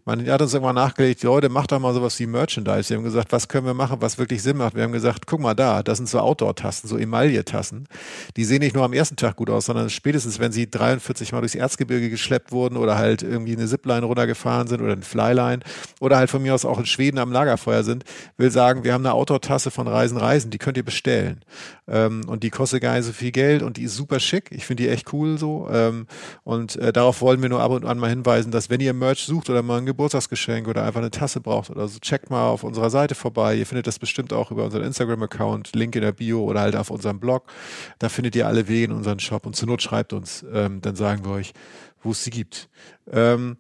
Man 0.05 0.27
hat 0.27 0.41
uns 0.41 0.55
irgendwann 0.55 0.77
nachgelegt, 0.77 1.23
Leute, 1.23 1.49
macht 1.49 1.73
doch 1.73 1.79
mal 1.81 1.93
sowas 1.93 2.19
wie 2.19 2.27
Merchandise. 2.27 2.91
Wir 2.91 2.97
haben 2.97 3.05
gesagt, 3.05 3.33
was 3.33 3.49
können 3.49 3.67
wir 3.67 3.75
machen, 3.75 3.99
was 4.01 4.19
wirklich 4.19 4.43
Sinn 4.43 4.57
macht. 4.57 4.75
Wir 4.75 4.85
haben 4.85 4.93
gesagt, 4.93 5.27
guck 5.27 5.41
mal 5.41 5.55
da, 5.55 5.83
das 5.83 5.99
sind 5.99 6.09
so 6.09 6.21
Outdoor-Tasten, 6.21 6.89
so 6.89 6.97
Emaille-Tassen. 6.99 7.87
Die 8.37 8.45
sehen 8.45 8.61
nicht 8.61 8.75
nur 8.75 8.85
am 8.85 8.93
ersten 8.93 9.17
Tag 9.17 9.37
gut 9.37 9.51
aus, 9.51 9.67
sondern 9.67 9.91
spätestens, 9.91 10.39
wenn 10.39 10.53
sie 10.53 10.71
43 10.71 11.33
Mal 11.33 11.41
durchs 11.41 11.55
Erzgebirge 11.55 12.11
geschleppt 12.11 12.53
wurden 12.53 12.77
oder 12.77 12.99
halt 12.99 13.23
irgendwie 13.23 13.57
eine 13.57 13.67
Zipline 13.67 14.05
runtergefahren 14.05 14.69
sind 14.69 14.81
oder 14.81 14.93
eine 14.93 15.03
Flyline 15.03 15.61
oder 16.01 16.17
halt 16.17 16.31
von 16.31 16.43
mir 16.43 16.55
aus 16.55 16.65
auch 16.65 16.79
in 16.79 16.87
Schweden 16.87 17.19
am 17.19 17.33
Lagerfeuer 17.33 17.83
sind, 17.83 18.05
will 18.37 18.51
sagen, 18.51 18.85
wir 18.85 18.93
haben 18.93 19.05
eine 19.05 19.15
Outdoor-Tasse 19.15 19.71
von 19.71 19.89
Reisen 19.89 20.19
Reisen, 20.19 20.51
die 20.51 20.59
könnt 20.59 20.77
ihr 20.77 20.85
bestellen. 20.85 21.41
Ähm, 21.89 22.23
und 22.27 22.43
die 22.43 22.51
kostet 22.51 22.83
gar 22.83 22.95
nicht 22.95 23.05
so 23.05 23.13
viel 23.13 23.33
Geld 23.33 23.63
und 23.63 23.77
die 23.77 23.85
ist 23.85 23.97
super 23.97 24.21
schick. 24.21 24.51
Ich 24.51 24.67
finde 24.67 24.83
die 24.83 24.89
echt 24.89 25.13
cool 25.13 25.39
so. 25.39 25.69
Ähm, 25.73 26.07
und 26.45 26.77
äh, 26.77 26.93
darauf 26.93 27.21
wollen 27.21 27.41
wir 27.43 27.49
nur 27.49 27.61
ab 27.61 27.71
und 27.71 27.85
an 27.85 27.99
mal 27.99 28.11
hinweisen, 28.11 28.53
dass 28.53 28.71
wenn 28.71 28.81
ihr 28.81 28.93
Merch 28.93 29.25
sucht 29.25 29.49
oder 29.51 29.63
mal 29.63 29.79
ein 29.79 29.87
Geburtstagsgeschenk 29.87 30.69
oder 30.69 30.85
einfach 30.85 31.01
eine 31.01 31.11
Tasse 31.11 31.41
braucht 31.41 31.71
oder 31.71 31.89
so, 31.89 31.99
checkt 31.99 32.31
mal 32.31 32.49
auf 32.49 32.65
unserer 32.65 32.91
Seite 32.91 33.15
vorbei. 33.15 33.55
Ihr 33.55 33.67
findet 33.67 33.87
das 33.87 33.99
bestimmt 33.99 34.33
auch 34.33 34.51
über 34.51 34.65
unseren 34.65 34.83
Instagram-Account, 34.83 35.75
Link 35.75 35.97
in 35.97 36.03
der 36.03 36.13
Bio 36.13 36.45
oder 36.45 36.61
halt 36.61 36.77
auf 36.77 36.88
unserem 36.91 37.21
Blog. 37.21 37.45
Da 37.99 38.09
findet 38.09 38.37
ihr 38.37 38.47
alle 38.47 38.69
Wege 38.69 38.85
in 38.85 38.93
unseren 38.93 39.21
Shop 39.21 39.47
und 39.47 39.57
zur 39.57 39.69
Not 39.69 39.83
schreibt 39.83 40.13
uns, 40.13 40.45
ähm, 40.53 40.81
dann 40.81 40.97
sagen 40.97 41.25
wir 41.25 41.33
euch, 41.33 41.53
wo 42.03 42.13
es 42.13 42.25
sie 42.25 42.31
gibt. 42.31 42.69
Ähm, 43.11 43.57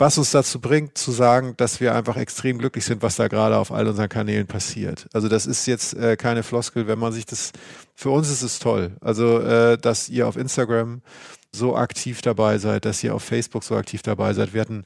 was 0.00 0.16
uns 0.16 0.30
dazu 0.30 0.60
bringt, 0.60 0.96
zu 0.96 1.10
sagen, 1.10 1.54
dass 1.56 1.80
wir 1.80 1.92
einfach 1.92 2.16
extrem 2.16 2.58
glücklich 2.58 2.84
sind, 2.84 3.02
was 3.02 3.16
da 3.16 3.26
gerade 3.26 3.56
auf 3.56 3.72
all 3.72 3.88
unseren 3.88 4.08
Kanälen 4.08 4.46
passiert. 4.46 5.08
Also 5.12 5.28
das 5.28 5.44
ist 5.44 5.66
jetzt 5.66 5.94
äh, 5.94 6.16
keine 6.16 6.44
Floskel, 6.44 6.86
wenn 6.86 7.00
man 7.00 7.12
sich 7.12 7.26
das, 7.26 7.50
für 7.96 8.10
uns 8.10 8.30
ist 8.30 8.42
es 8.42 8.60
toll. 8.60 8.92
Also, 9.00 9.40
äh, 9.40 9.76
dass 9.76 10.08
ihr 10.08 10.28
auf 10.28 10.36
Instagram 10.36 11.02
so 11.50 11.74
aktiv 11.76 12.22
dabei 12.22 12.58
seid, 12.58 12.84
dass 12.84 13.02
ihr 13.02 13.12
auf 13.12 13.24
Facebook 13.24 13.64
so 13.64 13.74
aktiv 13.74 14.02
dabei 14.02 14.34
seid. 14.34 14.54
Wir 14.54 14.60
hatten 14.60 14.84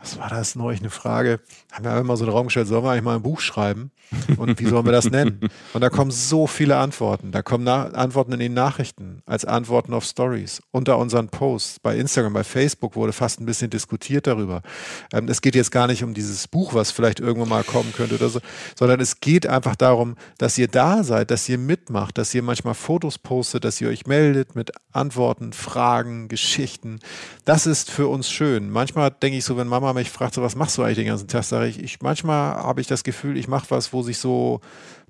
was 0.00 0.16
war 0.16 0.28
das 0.28 0.54
neulich, 0.54 0.80
eine 0.80 0.90
Frage, 0.90 1.40
haben 1.72 1.84
wir 1.84 1.98
immer 1.98 2.16
so 2.16 2.24
einen 2.24 2.32
Raum 2.32 2.46
gestellt, 2.46 2.68
sollen 2.68 2.84
wir 2.84 2.92
eigentlich 2.92 3.02
mal 3.02 3.16
ein 3.16 3.22
Buch 3.22 3.40
schreiben? 3.40 3.90
Und 4.36 4.58
wie 4.60 4.66
sollen 4.66 4.86
wir 4.86 4.92
das 4.92 5.10
nennen? 5.10 5.40
Und 5.74 5.80
da 5.80 5.90
kommen 5.90 6.10
so 6.10 6.46
viele 6.46 6.76
Antworten. 6.76 7.32
Da 7.32 7.42
kommen 7.42 7.64
Na 7.64 7.88
Antworten 7.88 8.32
in 8.32 8.38
den 8.38 8.54
Nachrichten, 8.54 9.22
als 9.26 9.44
Antworten 9.44 9.92
auf 9.92 10.04
Stories, 10.04 10.62
unter 10.70 10.98
unseren 10.98 11.28
Posts, 11.28 11.80
bei 11.80 11.96
Instagram, 11.96 12.32
bei 12.32 12.44
Facebook 12.44 12.94
wurde 12.94 13.12
fast 13.12 13.40
ein 13.40 13.46
bisschen 13.46 13.70
diskutiert 13.70 14.26
darüber. 14.28 14.62
Ähm, 15.12 15.28
es 15.28 15.42
geht 15.42 15.56
jetzt 15.56 15.72
gar 15.72 15.88
nicht 15.88 16.04
um 16.04 16.14
dieses 16.14 16.46
Buch, 16.46 16.74
was 16.74 16.92
vielleicht 16.92 17.18
irgendwann 17.18 17.48
mal 17.48 17.64
kommen 17.64 17.92
könnte 17.92 18.14
oder 18.14 18.28
so, 18.28 18.40
sondern 18.78 19.00
es 19.00 19.20
geht 19.20 19.46
einfach 19.46 19.74
darum, 19.74 20.14
dass 20.38 20.56
ihr 20.58 20.68
da 20.68 21.02
seid, 21.02 21.30
dass 21.32 21.48
ihr 21.48 21.58
mitmacht, 21.58 22.18
dass 22.18 22.34
ihr 22.34 22.42
manchmal 22.42 22.74
Fotos 22.74 23.18
postet, 23.18 23.64
dass 23.64 23.80
ihr 23.80 23.88
euch 23.88 24.06
meldet 24.06 24.54
mit 24.54 24.70
Antworten, 24.92 25.52
Fragen, 25.52 26.28
Geschichten. 26.28 27.00
Das 27.44 27.66
ist 27.66 27.90
für 27.90 28.06
uns 28.08 28.30
schön. 28.30 28.70
Manchmal 28.70 29.10
denke 29.10 29.38
ich 29.38 29.44
so, 29.44 29.56
wenn 29.56 29.66
Mama 29.66 29.87
Mama 29.88 30.00
mich 30.00 30.10
fragt, 30.10 30.34
so, 30.34 30.42
was 30.42 30.56
machst 30.56 30.76
du 30.76 30.82
eigentlich 30.82 30.98
den 30.98 31.06
ganzen 31.06 31.28
Tag, 31.28 31.44
sage 31.44 31.68
ich, 31.68 31.82
ich 31.82 32.00
manchmal 32.02 32.56
habe 32.56 32.80
ich 32.80 32.86
das 32.86 33.04
Gefühl, 33.04 33.36
ich 33.36 33.48
mache 33.48 33.70
was, 33.70 33.92
wo 33.92 34.02
sich 34.02 34.18
so 34.18 34.60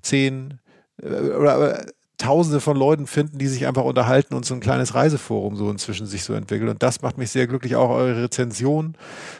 zehn 0.01 0.59
äh, 1.01 1.07
oder 1.07 1.79
äh, 1.79 1.85
Tausende 2.17 2.59
von 2.59 2.75
Leuten 2.75 3.07
finden, 3.07 3.37
die 3.37 3.47
sich 3.47 3.65
einfach 3.65 3.85
unterhalten 3.85 4.33
und 4.35 4.45
so 4.45 4.53
ein 4.53 4.59
kleines 4.59 4.93
Reiseforum 4.93 5.55
so 5.55 5.71
inzwischen 5.71 6.05
sich 6.05 6.25
so 6.25 6.33
entwickelt. 6.33 6.69
Und 6.69 6.83
das 6.83 7.01
macht 7.01 7.17
mich 7.17 7.31
sehr 7.31 7.47
glücklich. 7.47 7.77
Auch 7.77 7.91
eure 7.91 8.23
Rezension 8.23 8.95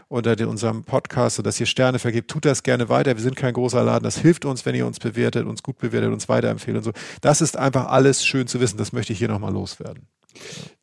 unter 0.08 0.48
unserem 0.48 0.86
Podcast, 0.86 1.36
so 1.36 1.44
dass 1.44 1.60
ihr 1.60 1.66
Sterne 1.66 2.00
vergebt, 2.00 2.32
tut 2.32 2.46
das 2.46 2.64
gerne 2.64 2.88
weiter. 2.88 3.18
Wir 3.18 3.22
sind 3.22 3.36
kein 3.36 3.54
großer 3.54 3.84
Laden. 3.84 4.06
Das 4.06 4.18
hilft 4.20 4.46
uns, 4.46 4.66
wenn 4.66 4.76
ihr 4.76 4.88
uns 4.88 4.98
bewertet, 4.98 5.46
uns 5.46 5.62
gut 5.62 5.78
bewertet, 5.78 6.14
uns 6.14 6.30
weiterempfehlt 6.30 6.78
und 6.78 6.84
so. 6.84 6.92
Das 7.20 7.42
ist 7.42 7.58
einfach 7.58 7.88
alles 7.88 8.26
schön 8.26 8.48
zu 8.48 8.62
wissen. 8.62 8.78
Das 8.78 8.94
möchte 8.94 9.12
ich 9.12 9.20
hier 9.20 9.28
nochmal 9.28 9.52
loswerden. 9.52 10.08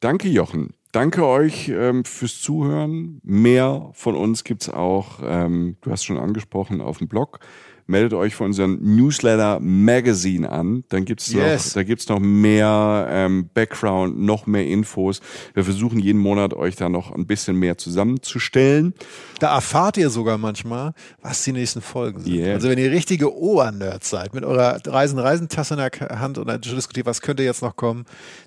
Danke, 0.01 0.29
Jochen. 0.29 0.75
Danke 0.97 1.27
euch 1.27 1.69
ähm, 1.69 2.07
fürs 2.07 2.41
Zuhören. 2.41 3.21
Mehr 3.23 3.91
von 3.93 4.17
uns 4.17 4.45
gibt 4.45 4.63
es 4.63 4.71
auch, 4.71 5.19
ähm, 5.23 5.77
du 5.83 5.91
hast 5.91 6.05
schon 6.05 6.17
angesprochen, 6.17 6.81
auf 6.81 6.97
dem 6.97 7.09
Blog 7.09 7.41
meldet 7.87 8.15
euch 8.15 8.35
für 8.35 8.45
unseren 8.45 8.79
Newsletter 8.83 9.61
Magazine 9.61 10.51
an. 10.51 10.85
Dann 10.89 11.05
gibt's 11.05 11.33
Yes. 11.33 11.67
noch, 11.67 11.73
da 11.75 11.83
gibt's 11.83 12.09
noch 12.09 12.19
mehr 12.19 13.07
ähm, 13.11 13.49
Background, 13.53 14.19
noch 14.19 14.47
mehr 14.47 14.67
Infos. 14.67 15.21
Wir 15.55 15.65
versuchen 15.65 15.99
jeden 15.99 16.21
Monat 16.21 16.55
euch 16.55 16.77
da 16.77 16.89
noch 16.89 17.13
ein 17.13 17.27
bisschen 17.27 17.57
mehr 17.57 17.79
zusammenzustellen. 17.79 18.95
Da 19.39 19.55
erfahrt 19.55 19.99
ihr 19.99 20.11
sogar 20.11 20.39
manchmal, 20.39 20.95
was 21.23 21.45
die 21.45 21.53
nächsten 21.53 21.81
Folgen 21.81 22.21
sind. 22.21 22.35
Yeah. 22.35 22.55
Also 22.55 22.69
wenn 22.69 22.79
ihr 22.79 22.91
richtige 22.91 23.33
Obernerds 23.37 24.11
seid, 24.11 24.35
mit 24.35 24.45
eurer 24.45 24.79
Reisen-Reisentasse 24.85 25.75
in 25.75 25.79
der 25.81 26.19
Hand 26.19 26.39
und 26.39 26.49
dann 26.49 26.61
diskutiert, 26.61 27.07
was 27.07 27.21
könnte 27.21 27.43
jetzt 27.43 27.63
noch 27.63 27.77
kommen, 27.77 28.05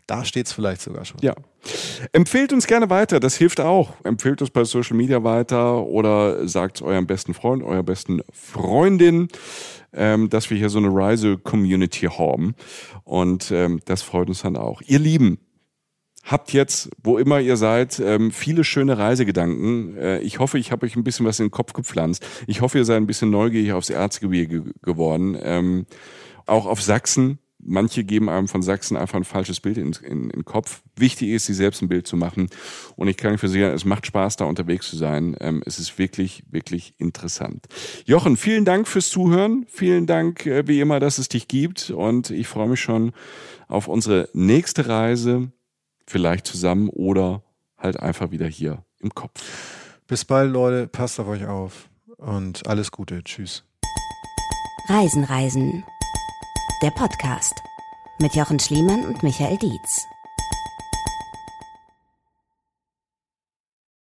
da 0.08 0.26
steht's 0.26 0.52
vielleicht 0.52 0.82
sogar 0.82 1.06
schon. 1.06 1.20
Ja. 1.22 1.36
Empfehlt 2.14 2.53
uns 2.53 2.68
gerne 2.68 2.90
weiter, 2.90 3.19
das 3.19 3.36
hilft 3.36 3.60
auch. 3.60 3.94
Empfehlt 4.03 4.41
uns 4.41 4.52
bei 4.52 4.64
Social 4.64 4.95
Media 4.95 5.23
weiter 5.23 5.84
oder 5.84 6.48
sagt 6.48 6.81
eurem 6.81 7.07
besten 7.07 7.34
Freund, 7.34 7.64
eurer 7.64 7.84
besten 7.84 8.22
Freundin, 8.31 9.27
ähm, 9.94 10.30
dass 10.30 10.49
wir 10.49 10.57
hier 10.57 10.69
so 10.69 10.80
eine 10.80 10.94
Reise-Community 10.94 12.07
haben. 12.07 12.56
Und 13.03 13.52
ähm, 13.52 13.81
das 13.86 14.02
freut 14.02 14.30
uns 14.30 14.41
dann 14.41 14.56
auch. 14.56 14.81
Ihr 14.86 14.99
Lieben, 14.99 15.40
habt 16.23 16.53
jetzt, 16.53 16.90
wo 17.03 17.18
immer 17.18 17.40
ihr 17.40 17.57
seid, 17.57 17.99
ähm, 17.99 18.31
viele 18.31 18.64
schöne 18.64 18.98
Reisegedanken. 18.98 19.98
Äh, 19.98 20.19
ich 20.19 20.40
hoffe, 20.40 20.60
ich 20.60 20.72
habe 20.72 20.86
euch 20.86 20.95
ein 20.95 21.03
bisschen 21.03 21.26
was 21.26 21.40
in 21.40 21.48
den 21.48 21.52
Kopf 21.52 21.73
gepflanzt. 21.73 22.26
Ich 22.48 22.61
hoffe, 22.61 22.77
ihr 22.77 22.86
seid 22.86 22.98
ein 22.98 23.07
bisschen 23.07 23.31
neugierig 23.31 23.73
aufs 23.73 23.90
Erzgebirge 23.90 24.73
geworden. 24.81 25.38
Ähm, 25.41 25.86
auch 26.45 26.65
auf 26.65 26.81
Sachsen. 26.81 27.40
Manche 27.61 28.03
geben 28.06 28.30
einem 28.30 28.48
von 28.48 28.61
Sachsen 28.61 28.95
einfach 28.95 29.18
ein 29.18 29.26
falsches 29.26 29.60
Bild 29.60 29.77
in, 29.77 29.91
in, 30.03 30.23
in 30.23 30.30
den 30.30 30.45
Kopf. 30.45 30.81
Wichtig 30.95 31.30
ist, 31.30 31.45
sich 31.45 31.57
selbst 31.57 31.81
ein 31.81 31.90
Bild 31.90 32.07
zu 32.07 32.15
machen. 32.15 32.49
Und 32.95 33.10
ich 33.10 33.18
kann 33.18 33.34
euch 33.34 33.40
versichern, 33.40 33.73
es 33.73 33.84
macht 33.84 34.06
Spaß, 34.06 34.38
da 34.38 34.45
unterwegs 34.45 34.90
zu 34.90 34.95
sein. 34.95 35.36
Ähm, 35.41 35.61
es 35.65 35.77
ist 35.77 35.98
wirklich, 35.99 36.44
wirklich 36.49 36.94
interessant. 36.98 37.65
Jochen, 38.06 38.38
vielen 38.38 38.64
Dank 38.65 38.88
fürs 38.88 39.10
Zuhören. 39.10 39.65
Vielen 39.68 40.07
Dank, 40.07 40.45
äh, 40.45 40.68
wie 40.68 40.80
immer, 40.80 40.99
dass 40.99 41.18
es 41.18 41.27
dich 41.27 41.48
gibt. 41.48 41.90
Und 41.90 42.30
ich 42.30 42.48
freue 42.48 42.69
mich 42.69 42.80
schon 42.80 43.11
auf 43.68 43.88
unsere 43.88 44.30
nächste 44.34 44.88
Reise. 44.88 45.52
Vielleicht 46.07 46.48
zusammen 46.48 46.90
oder 46.90 47.44
halt 47.77 47.99
einfach 47.99 48.31
wieder 48.31 48.48
hier 48.48 48.84
im 48.99 49.14
Kopf. 49.14 49.41
Bis 50.07 50.26
bald, 50.26 50.52
Leute. 50.52 50.88
Passt 50.88 51.19
auf 51.19 51.27
euch 51.27 51.45
auf. 51.45 51.90
Und 52.18 52.68
alles 52.68 52.91
Gute. 52.91 53.23
Tschüss. 53.23 53.64
Reisen, 54.90 55.23
Reisen. 55.23 55.84
Der 56.82 56.92
Podcast 56.92 57.62
mit 58.20 58.36
Jochen 58.36 58.58
Schliemann 58.58 59.04
und 59.04 59.22
Michael 59.22 59.58
Dietz. 59.58 60.08